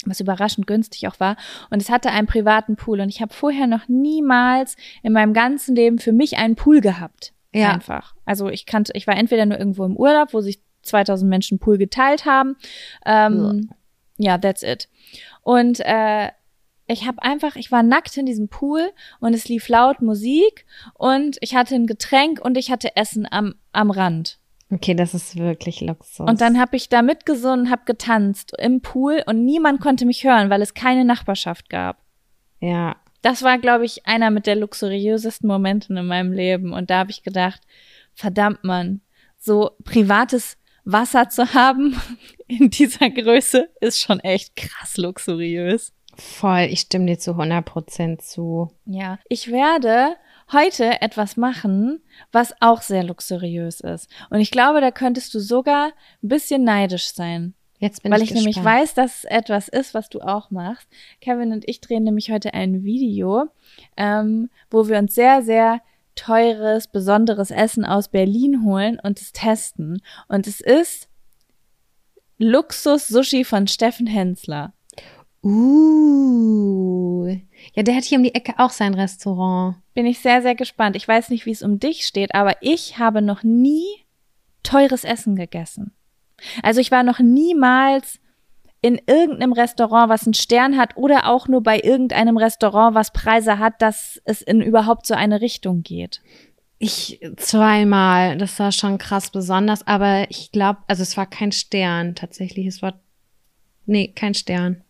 was 0.06 0.20
überraschend 0.20 0.66
günstig 0.66 1.06
auch 1.06 1.20
war 1.20 1.36
und 1.68 1.82
es 1.82 1.90
hatte 1.90 2.10
einen 2.10 2.26
privaten 2.26 2.76
Pool 2.76 3.00
und 3.00 3.10
ich 3.10 3.20
habe 3.20 3.34
vorher 3.34 3.66
noch 3.66 3.88
niemals 3.88 4.76
in 5.02 5.12
meinem 5.12 5.34
ganzen 5.34 5.76
Leben 5.76 5.98
für 5.98 6.12
mich 6.12 6.38
einen 6.38 6.56
Pool 6.56 6.80
gehabt. 6.80 7.34
Ja. 7.56 7.72
Einfach. 7.72 8.14
Also 8.24 8.48
ich 8.48 8.66
kannte, 8.66 8.92
ich 8.94 9.06
war 9.06 9.16
entweder 9.16 9.46
nur 9.46 9.58
irgendwo 9.58 9.84
im 9.84 9.96
Urlaub, 9.96 10.32
wo 10.32 10.40
sich 10.40 10.60
2000 10.82 11.28
Menschen 11.28 11.58
Pool 11.58 11.78
geteilt 11.78 12.24
haben. 12.24 12.56
Ähm, 13.04 13.70
ja, 14.18 14.38
that's 14.38 14.62
it. 14.62 14.88
Und 15.42 15.80
äh, 15.80 16.30
ich 16.86 17.06
habe 17.06 17.22
einfach, 17.22 17.56
ich 17.56 17.72
war 17.72 17.82
nackt 17.82 18.16
in 18.16 18.26
diesem 18.26 18.48
Pool 18.48 18.90
und 19.20 19.34
es 19.34 19.48
lief 19.48 19.68
laut 19.68 20.00
Musik 20.02 20.64
und 20.94 21.36
ich 21.40 21.54
hatte 21.54 21.74
ein 21.74 21.86
Getränk 21.86 22.40
und 22.40 22.56
ich 22.56 22.70
hatte 22.70 22.96
Essen 22.96 23.26
am, 23.30 23.54
am 23.72 23.90
Rand. 23.90 24.38
Okay, 24.70 24.94
das 24.94 25.14
ist 25.14 25.36
wirklich 25.36 25.80
Luxus. 25.80 26.26
Und 26.26 26.40
dann 26.40 26.58
habe 26.58 26.76
ich 26.76 26.88
da 26.88 27.02
mitgesungen, 27.02 27.70
habe 27.70 27.82
getanzt 27.84 28.52
im 28.58 28.80
Pool 28.80 29.22
und 29.26 29.44
niemand 29.44 29.80
konnte 29.80 30.06
mich 30.06 30.24
hören, 30.24 30.50
weil 30.50 30.62
es 30.62 30.74
keine 30.74 31.04
Nachbarschaft 31.04 31.68
gab. 31.70 31.98
Ja. 32.60 32.96
Das 33.26 33.42
war, 33.42 33.58
glaube 33.58 33.84
ich, 33.84 34.06
einer 34.06 34.30
mit 34.30 34.46
der 34.46 34.54
luxuriösesten 34.54 35.48
Momenten 35.48 35.96
in 35.96 36.06
meinem 36.06 36.30
Leben. 36.30 36.72
Und 36.72 36.90
da 36.90 36.98
habe 36.98 37.10
ich 37.10 37.24
gedacht, 37.24 37.60
verdammt 38.14 38.62
man, 38.62 39.00
so 39.36 39.72
privates 39.82 40.56
Wasser 40.84 41.28
zu 41.28 41.52
haben 41.52 42.00
in 42.46 42.70
dieser 42.70 43.10
Größe 43.10 43.68
ist 43.80 43.98
schon 43.98 44.20
echt 44.20 44.54
krass 44.54 44.96
luxuriös. 44.96 45.92
Voll, 46.14 46.68
ich 46.70 46.82
stimme 46.82 47.06
dir 47.06 47.18
zu 47.18 47.32
100 47.32 47.64
Prozent 47.64 48.22
zu. 48.22 48.70
Ja, 48.84 49.18
ich 49.28 49.50
werde 49.50 50.14
heute 50.52 51.02
etwas 51.02 51.36
machen, 51.36 52.04
was 52.30 52.54
auch 52.60 52.80
sehr 52.80 53.02
luxuriös 53.02 53.80
ist. 53.80 54.08
Und 54.30 54.38
ich 54.38 54.52
glaube, 54.52 54.80
da 54.80 54.92
könntest 54.92 55.34
du 55.34 55.40
sogar 55.40 55.86
ein 56.22 56.28
bisschen 56.28 56.62
neidisch 56.62 57.08
sein. 57.08 57.55
Jetzt 57.78 58.02
bin 58.02 58.12
Weil 58.12 58.22
ich 58.22 58.30
ich 58.30 58.36
nämlich 58.36 58.62
weiß, 58.62 58.94
dass 58.94 59.18
es 59.18 59.24
etwas 59.24 59.68
ist, 59.68 59.92
was 59.94 60.08
du 60.08 60.20
auch 60.20 60.50
machst. 60.50 60.88
Kevin 61.20 61.52
und 61.52 61.68
ich 61.68 61.80
drehen 61.80 62.04
nämlich 62.04 62.30
heute 62.30 62.54
ein 62.54 62.84
Video, 62.84 63.48
ähm, 63.96 64.48
wo 64.70 64.88
wir 64.88 64.98
uns 64.98 65.14
sehr, 65.14 65.42
sehr 65.42 65.80
teures, 66.14 66.88
besonderes 66.88 67.50
Essen 67.50 67.84
aus 67.84 68.08
Berlin 68.08 68.64
holen 68.64 68.98
und 69.02 69.20
es 69.20 69.32
testen. 69.32 70.00
Und 70.28 70.46
es 70.46 70.60
ist 70.60 71.08
Luxus-Sushi 72.38 73.44
von 73.44 73.66
Steffen 73.66 74.06
Hensler. 74.06 74.72
Uh. 75.42 77.28
Ja, 77.74 77.82
der 77.82 77.94
hat 77.94 78.04
hier 78.04 78.18
um 78.18 78.24
die 78.24 78.34
Ecke 78.34 78.54
auch 78.58 78.70
sein 78.70 78.94
Restaurant. 78.94 79.76
Bin 79.94 80.06
ich 80.06 80.18
sehr, 80.20 80.42
sehr 80.42 80.54
gespannt. 80.54 80.96
Ich 80.96 81.06
weiß 81.06 81.28
nicht, 81.28 81.46
wie 81.46 81.50
es 81.50 81.62
um 81.62 81.78
dich 81.78 82.06
steht, 82.06 82.34
aber 82.34 82.56
ich 82.62 82.98
habe 82.98 83.22
noch 83.22 83.42
nie 83.42 83.86
teures 84.62 85.04
Essen 85.04 85.36
gegessen. 85.36 85.92
Also 86.62 86.80
ich 86.80 86.90
war 86.90 87.02
noch 87.02 87.18
niemals 87.18 88.20
in 88.82 89.00
irgendeinem 89.06 89.52
Restaurant, 89.52 90.08
was 90.10 90.26
einen 90.26 90.34
Stern 90.34 90.76
hat 90.76 90.96
oder 90.96 91.26
auch 91.26 91.48
nur 91.48 91.62
bei 91.62 91.80
irgendeinem 91.80 92.36
Restaurant, 92.36 92.94
was 92.94 93.12
Preise 93.12 93.58
hat, 93.58 93.82
dass 93.82 94.20
es 94.24 94.42
in 94.42 94.60
überhaupt 94.60 95.06
so 95.06 95.14
eine 95.14 95.40
Richtung 95.40 95.82
geht. 95.82 96.20
Ich 96.78 97.20
zweimal, 97.36 98.36
das 98.36 98.58
war 98.58 98.70
schon 98.70 98.98
krass 98.98 99.30
besonders, 99.30 99.86
aber 99.86 100.30
ich 100.30 100.52
glaube, 100.52 100.80
also 100.86 101.02
es 101.02 101.16
war 101.16 101.26
kein 101.26 101.52
Stern 101.52 102.14
tatsächlich, 102.14 102.66
es 102.66 102.82
war 102.82 103.00
nee, 103.86 104.08
kein 104.08 104.34
Stern. 104.34 104.82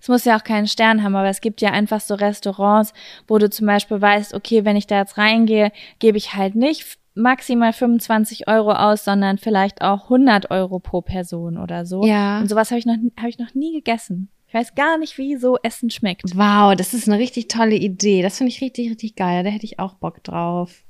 Es 0.00 0.08
muss 0.08 0.24
ja 0.24 0.38
auch 0.38 0.44
keinen 0.44 0.66
Stern 0.66 1.02
haben, 1.02 1.16
aber 1.16 1.28
es 1.28 1.40
gibt 1.40 1.60
ja 1.60 1.70
einfach 1.70 2.00
so 2.00 2.14
Restaurants, 2.14 2.92
wo 3.26 3.38
du 3.38 3.48
zum 3.48 3.66
Beispiel 3.66 4.00
weißt, 4.00 4.34
okay, 4.34 4.64
wenn 4.64 4.76
ich 4.76 4.86
da 4.86 4.98
jetzt 4.98 5.18
reingehe, 5.18 5.72
gebe 5.98 6.18
ich 6.18 6.34
halt 6.34 6.54
nicht 6.54 6.97
maximal 7.18 7.72
25 7.72 8.48
Euro 8.48 8.72
aus, 8.72 9.04
sondern 9.04 9.38
vielleicht 9.38 9.82
auch 9.82 10.04
100 10.04 10.50
Euro 10.50 10.78
pro 10.78 11.02
Person 11.02 11.58
oder 11.58 11.84
so. 11.84 12.04
Ja. 12.04 12.40
Und 12.40 12.48
sowas 12.48 12.70
habe 12.70 12.78
ich 12.78 12.86
noch, 12.86 12.96
habe 13.18 13.28
ich 13.28 13.38
noch 13.38 13.54
nie 13.54 13.72
gegessen. 13.72 14.30
Ich 14.46 14.54
weiß 14.54 14.74
gar 14.74 14.96
nicht, 14.96 15.18
wie 15.18 15.36
so 15.36 15.58
Essen 15.62 15.90
schmeckt. 15.90 16.22
Wow, 16.34 16.74
das 16.74 16.94
ist 16.94 17.06
eine 17.06 17.18
richtig 17.18 17.48
tolle 17.48 17.74
Idee. 17.74 18.22
Das 18.22 18.38
finde 18.38 18.50
ich 18.50 18.62
richtig, 18.62 18.88
richtig 18.88 19.14
geil. 19.14 19.44
Da 19.44 19.50
hätte 19.50 19.66
ich 19.66 19.78
auch 19.78 19.94
Bock 19.94 20.24
drauf. 20.24 20.82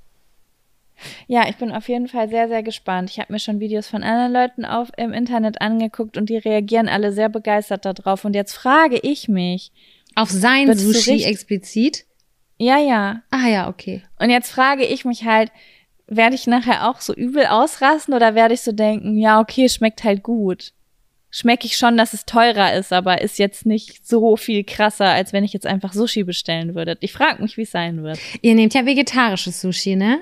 Ja, 1.26 1.48
ich 1.48 1.56
bin 1.56 1.72
auf 1.72 1.88
jeden 1.88 2.08
Fall 2.08 2.28
sehr, 2.28 2.48
sehr 2.48 2.62
gespannt. 2.62 3.10
Ich 3.10 3.18
habe 3.18 3.32
mir 3.32 3.38
schon 3.38 3.60
Videos 3.60 3.88
von 3.88 4.02
anderen 4.02 4.32
Leuten 4.32 4.64
auf 4.64 4.90
im 4.96 5.12
Internet 5.12 5.60
angeguckt 5.60 6.16
und 6.16 6.28
die 6.28 6.36
reagieren 6.38 6.88
alle 6.88 7.12
sehr 7.12 7.28
begeistert 7.28 7.84
darauf. 7.84 8.24
Und 8.24 8.34
jetzt 8.34 8.54
frage 8.54 8.98
ich 9.02 9.28
mich, 9.28 9.72
Auf 10.14 10.30
sein 10.30 10.76
Sushi 10.76 11.24
explizit? 11.24 12.04
ja, 12.58 12.78
ja, 12.78 13.22
Ah 13.30 13.48
ja, 13.48 13.68
okay. 13.68 14.02
Und 14.18 14.30
jetzt 14.30 14.50
frage 14.50 14.84
ich 14.84 15.04
mich 15.04 15.24
halt, 15.24 15.52
werde 16.08 16.34
ich 16.34 16.46
nachher 16.46 16.88
auch 16.88 17.00
so 17.00 17.14
übel 17.14 17.46
ausrasten 17.46 18.14
oder 18.14 18.34
werde 18.34 18.54
ich 18.54 18.62
so 18.62 18.72
denken, 18.72 19.18
ja, 19.18 19.40
okay, 19.40 19.68
schmeckt 19.68 20.04
halt 20.04 20.22
gut. 20.22 20.72
Schmecke 21.30 21.66
ich 21.66 21.76
schon, 21.76 21.98
dass 21.98 22.14
es 22.14 22.24
teurer 22.24 22.72
ist, 22.74 22.92
aber 22.92 23.20
ist 23.20 23.38
jetzt 23.38 23.66
nicht 23.66 24.06
so 24.06 24.36
viel 24.36 24.64
krasser, 24.64 25.10
als 25.10 25.34
wenn 25.34 25.44
ich 25.44 25.52
jetzt 25.52 25.66
einfach 25.66 25.92
Sushi 25.92 26.24
bestellen 26.24 26.74
würde. 26.74 26.96
Ich 27.00 27.12
frage 27.12 27.42
mich, 27.42 27.58
wie 27.58 27.62
es 27.62 27.70
sein 27.70 28.02
wird. 28.02 28.18
Ihr 28.40 28.54
nehmt 28.54 28.72
ja 28.72 28.86
vegetarisches 28.86 29.60
Sushi, 29.60 29.94
ne? 29.94 30.20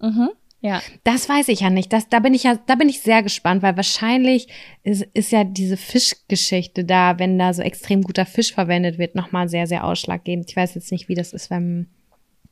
Mhm. 0.00 0.30
Ja. 0.60 0.80
Das 1.04 1.28
weiß 1.28 1.48
ich 1.48 1.60
ja 1.60 1.70
nicht. 1.70 1.92
Das, 1.92 2.08
da 2.08 2.18
bin 2.20 2.32
ich 2.32 2.44
ja, 2.44 2.58
da 2.66 2.74
bin 2.74 2.88
ich 2.88 3.02
sehr 3.02 3.22
gespannt, 3.22 3.62
weil 3.62 3.76
wahrscheinlich 3.76 4.48
ist, 4.82 5.02
ist 5.12 5.30
ja 5.30 5.44
diese 5.44 5.76
Fischgeschichte 5.76 6.84
da, 6.84 7.18
wenn 7.18 7.38
da 7.38 7.52
so 7.52 7.60
extrem 7.62 8.02
guter 8.02 8.24
Fisch 8.24 8.54
verwendet 8.54 8.98
wird, 8.98 9.14
nochmal 9.14 9.48
sehr, 9.48 9.66
sehr 9.66 9.84
ausschlaggebend. 9.84 10.48
Ich 10.48 10.56
weiß 10.56 10.74
jetzt 10.74 10.90
nicht, 10.90 11.08
wie 11.08 11.14
das 11.14 11.32
ist, 11.34 11.50
wenn. 11.50 11.90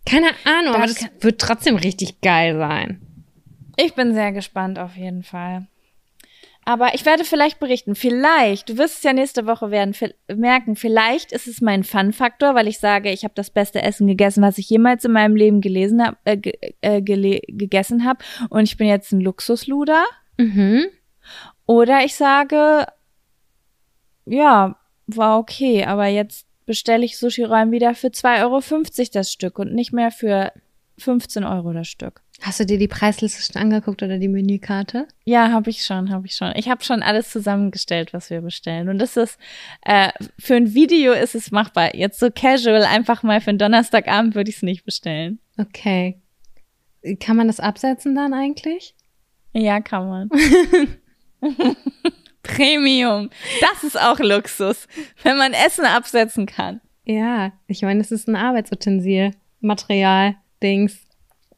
Keine 0.05 0.29
Ahnung, 0.45 0.75
aber 0.75 0.87
Das 0.87 0.95
das 0.95 1.09
wird 1.21 1.41
trotzdem 1.41 1.77
richtig 1.77 2.21
geil 2.21 2.57
sein. 2.57 3.01
Ich 3.77 3.95
bin 3.95 4.15
sehr 4.15 4.33
gespannt 4.33 4.79
auf 4.79 4.97
jeden 4.97 5.23
Fall. 5.23 5.67
Aber 6.65 6.95
ich 6.95 7.05
werde 7.05 7.25
vielleicht 7.25 7.59
berichten. 7.59 7.97
Vielleicht, 7.97 8.69
du 8.69 8.79
wirst 8.79 8.99
es 8.99 9.03
ja 9.03 9.13
nächste 9.13 9.47
Woche 9.47 9.73
werden 9.73 9.97
merken, 10.33 10.77
vielleicht 10.77 11.33
ist 11.33 11.49
es 11.49 11.61
mein 11.61 11.83
Fun-Faktor, 11.83 12.55
weil 12.55 12.69
ich 12.69 12.79
sage, 12.79 13.11
ich 13.11 13.25
habe 13.25 13.35
das 13.35 13.51
beste 13.51 13.83
Essen 13.83 14.07
gegessen, 14.07 14.43
was 14.43 14.59
ich 14.59 14.71
jemals 14.71 15.05
in 15.05 15.13
meinem 15.13 15.35
Leben 15.35 15.61
gelesen 15.61 16.05
hab, 16.07 16.19
äh, 16.25 16.37
ge 16.37 16.53
äh, 16.81 17.03
gegessen 17.03 18.05
habe. 18.05 18.25
Und 18.49 18.63
ich 18.63 18.77
bin 18.77 18.87
jetzt 18.87 19.13
ein 19.13 19.21
Luxusluder. 19.21 20.05
Mhm. 20.37 20.87
Oder 21.67 22.05
ich 22.05 22.15
sage, 22.15 22.87
ja, 24.25 24.77
war 25.07 25.39
okay, 25.39 25.85
aber 25.85 26.07
jetzt 26.07 26.47
bestelle 26.67 27.05
ich 27.05 27.19
Sushi-Rollen 27.19 27.71
wieder 27.71 27.95
für 27.95 28.09
2,50 28.09 28.43
Euro 28.43 29.11
das 29.13 29.33
Stück 29.33 29.59
und 29.59 29.75
nicht 29.75 29.93
mehr 29.93 30.11
für 30.11 30.53
15 30.99 31.45
Euro 31.45 31.73
das 31.73 31.89
Stück. 31.89 32.23
Hast 32.41 32.59
du 32.59 32.67
dir 32.67 32.79
die 32.79 32.89
Preisliste 32.89 33.41
schon 33.41 33.63
angeguckt 33.63 34.03
oder 34.03 34.19
die 34.19 34.29
Menükarte? 34.29 35.07
Ja, 35.25 35.53
habe 35.53 35.71
ich 35.71 35.85
schon, 35.85 36.11
habe 36.11 36.27
ich 36.27 36.35
schon. 36.35 36.53
Ich 36.57 36.69
habe 36.69 36.83
schon 36.83 37.03
alles 37.03 37.31
zusammengestellt, 37.31 38.13
was 38.13 38.31
wir 38.31 38.41
bestellen. 38.41 38.89
Und 38.89 38.99
das 38.99 39.17
ist, 39.17 39.39
äh, 39.83 40.11
für 40.39 40.57
ein 40.57 40.75
Video 40.75 41.13
ist 41.13 41.37
es 41.37 41.53
machbar. 41.53 41.95
Jetzt 41.95 42.19
so 42.19 42.31
casual, 42.35 42.85
einfach 42.85 43.23
mal 43.23 43.41
für 43.41 43.51
einen 43.51 43.59
Donnerstagabend 43.59 44.35
würde 44.35 44.51
ich 44.51 44.57
es 44.57 44.63
nicht 44.63 44.85
bestellen. 44.85 45.39
Okay. 45.57 46.21
Kann 47.21 47.37
man 47.37 47.47
das 47.47 47.61
absetzen 47.61 48.15
dann 48.15 48.35
eigentlich? 48.35 48.95
Ja, 49.53 49.81
kann 49.81 50.09
man. 50.09 50.31
Premium. 52.43 53.31
Das 53.61 53.85
ist 53.85 54.01
auch 54.01 54.19
Luxus, 54.19 54.87
wenn 55.23 55.37
man 55.37 55.53
Essen 55.53 55.85
absetzen 55.85 56.47
kann. 56.47 56.81
Ja, 57.05 57.53
ich 57.67 57.83
meine, 57.83 58.01
es 58.01 58.13
ist 58.13 58.29
ein 58.29 58.37
Arbeitsutensil, 58.37 59.33
Material, 59.61 60.37
Dings. 60.63 61.01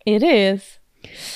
It 0.04 0.22
is. 0.22 0.80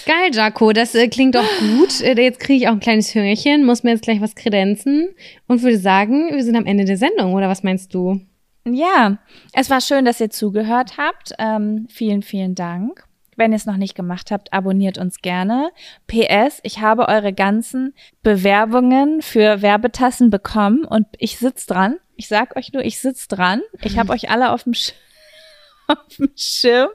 Geil, 0.07 0.31
Jaco, 0.33 0.73
das 0.73 0.95
äh, 0.95 1.09
klingt 1.09 1.35
doch 1.35 1.49
gut. 1.59 2.01
Äh, 2.01 2.21
jetzt 2.21 2.41
kriege 2.41 2.63
ich 2.63 2.69
auch 2.69 2.73
ein 2.73 2.81
kleines 2.81 3.15
Hüngerchen, 3.15 3.65
muss 3.65 3.83
mir 3.83 3.91
jetzt 3.91 4.03
gleich 4.03 4.21
was 4.21 4.35
kredenzen 4.35 5.11
und 5.47 5.63
würde 5.63 5.79
sagen, 5.79 6.31
wir 6.35 6.43
sind 6.43 6.57
am 6.57 6.67
Ende 6.67 6.85
der 6.85 6.97
Sendung, 6.97 7.35
oder 7.35 7.49
was 7.49 7.63
meinst 7.63 7.93
du? 7.95 8.21
Ja, 8.65 9.19
es 9.53 9.71
war 9.71 9.81
schön, 9.81 10.05
dass 10.05 10.21
ihr 10.21 10.31
zugehört 10.31 10.97
habt. 10.97 11.33
Ähm, 11.39 11.87
vielen, 11.91 12.23
vielen 12.23 12.55
Dank. 12.55 13.08
Wenn 13.39 13.53
ihr 13.53 13.57
es 13.57 13.67
noch 13.67 13.77
nicht 13.77 13.95
gemacht 13.95 14.33
habt, 14.33 14.53
abonniert 14.53 14.99
uns 14.99 15.23
gerne. 15.23 15.71
PS, 16.09 16.59
ich 16.65 16.81
habe 16.81 17.07
eure 17.07 17.33
ganzen 17.33 17.95
Bewerbungen 18.25 19.23
für 19.23 19.63
Werbetassen 19.63 20.29
bekommen 20.29 20.85
und 20.85 21.07
ich 21.19 21.39
sitz 21.39 21.65
dran. 21.67 22.01
Ich 22.17 22.27
sag 22.27 22.57
euch 22.57 22.73
nur, 22.73 22.85
ich 22.85 22.99
sitz 22.99 23.29
dran. 23.29 23.63
Ich 23.83 23.97
habe 23.97 24.13
euch 24.13 24.29
alle 24.29 24.51
auf 24.51 24.65
dem, 24.65 24.75
Sch 24.75 24.93
auf 25.87 26.17
dem 26.19 26.31
Schirm. 26.35 26.89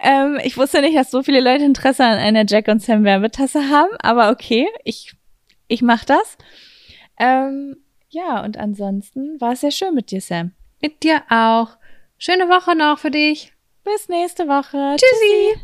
Ähm, 0.00 0.38
ich 0.44 0.56
wusste 0.56 0.80
nicht, 0.80 0.96
dass 0.96 1.10
so 1.10 1.24
viele 1.24 1.40
Leute 1.40 1.64
Interesse 1.64 2.04
an 2.04 2.18
einer 2.18 2.44
Jack 2.46 2.68
und 2.68 2.80
Sam 2.80 3.02
Werbetasse 3.02 3.68
haben, 3.68 3.90
aber 3.98 4.30
okay, 4.30 4.68
ich, 4.84 5.16
ich 5.66 5.82
mach 5.82 6.04
das. 6.04 6.38
Ähm, 7.18 7.78
ja, 8.10 8.44
und 8.44 8.58
ansonsten 8.58 9.40
war 9.40 9.54
es 9.54 9.62
sehr 9.62 9.72
schön 9.72 9.92
mit 9.92 10.12
dir, 10.12 10.20
Sam. 10.20 10.52
Mit 10.80 11.02
dir 11.02 11.22
auch. 11.30 11.70
Schöne 12.16 12.48
Woche 12.48 12.76
noch 12.76 13.00
für 13.00 13.10
dich. 13.10 13.52
Bis 13.84 14.08
nächste 14.08 14.46
Woche. 14.46 14.96
Tschüssi. 14.96 15.58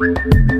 Tschüssi. 0.00 0.51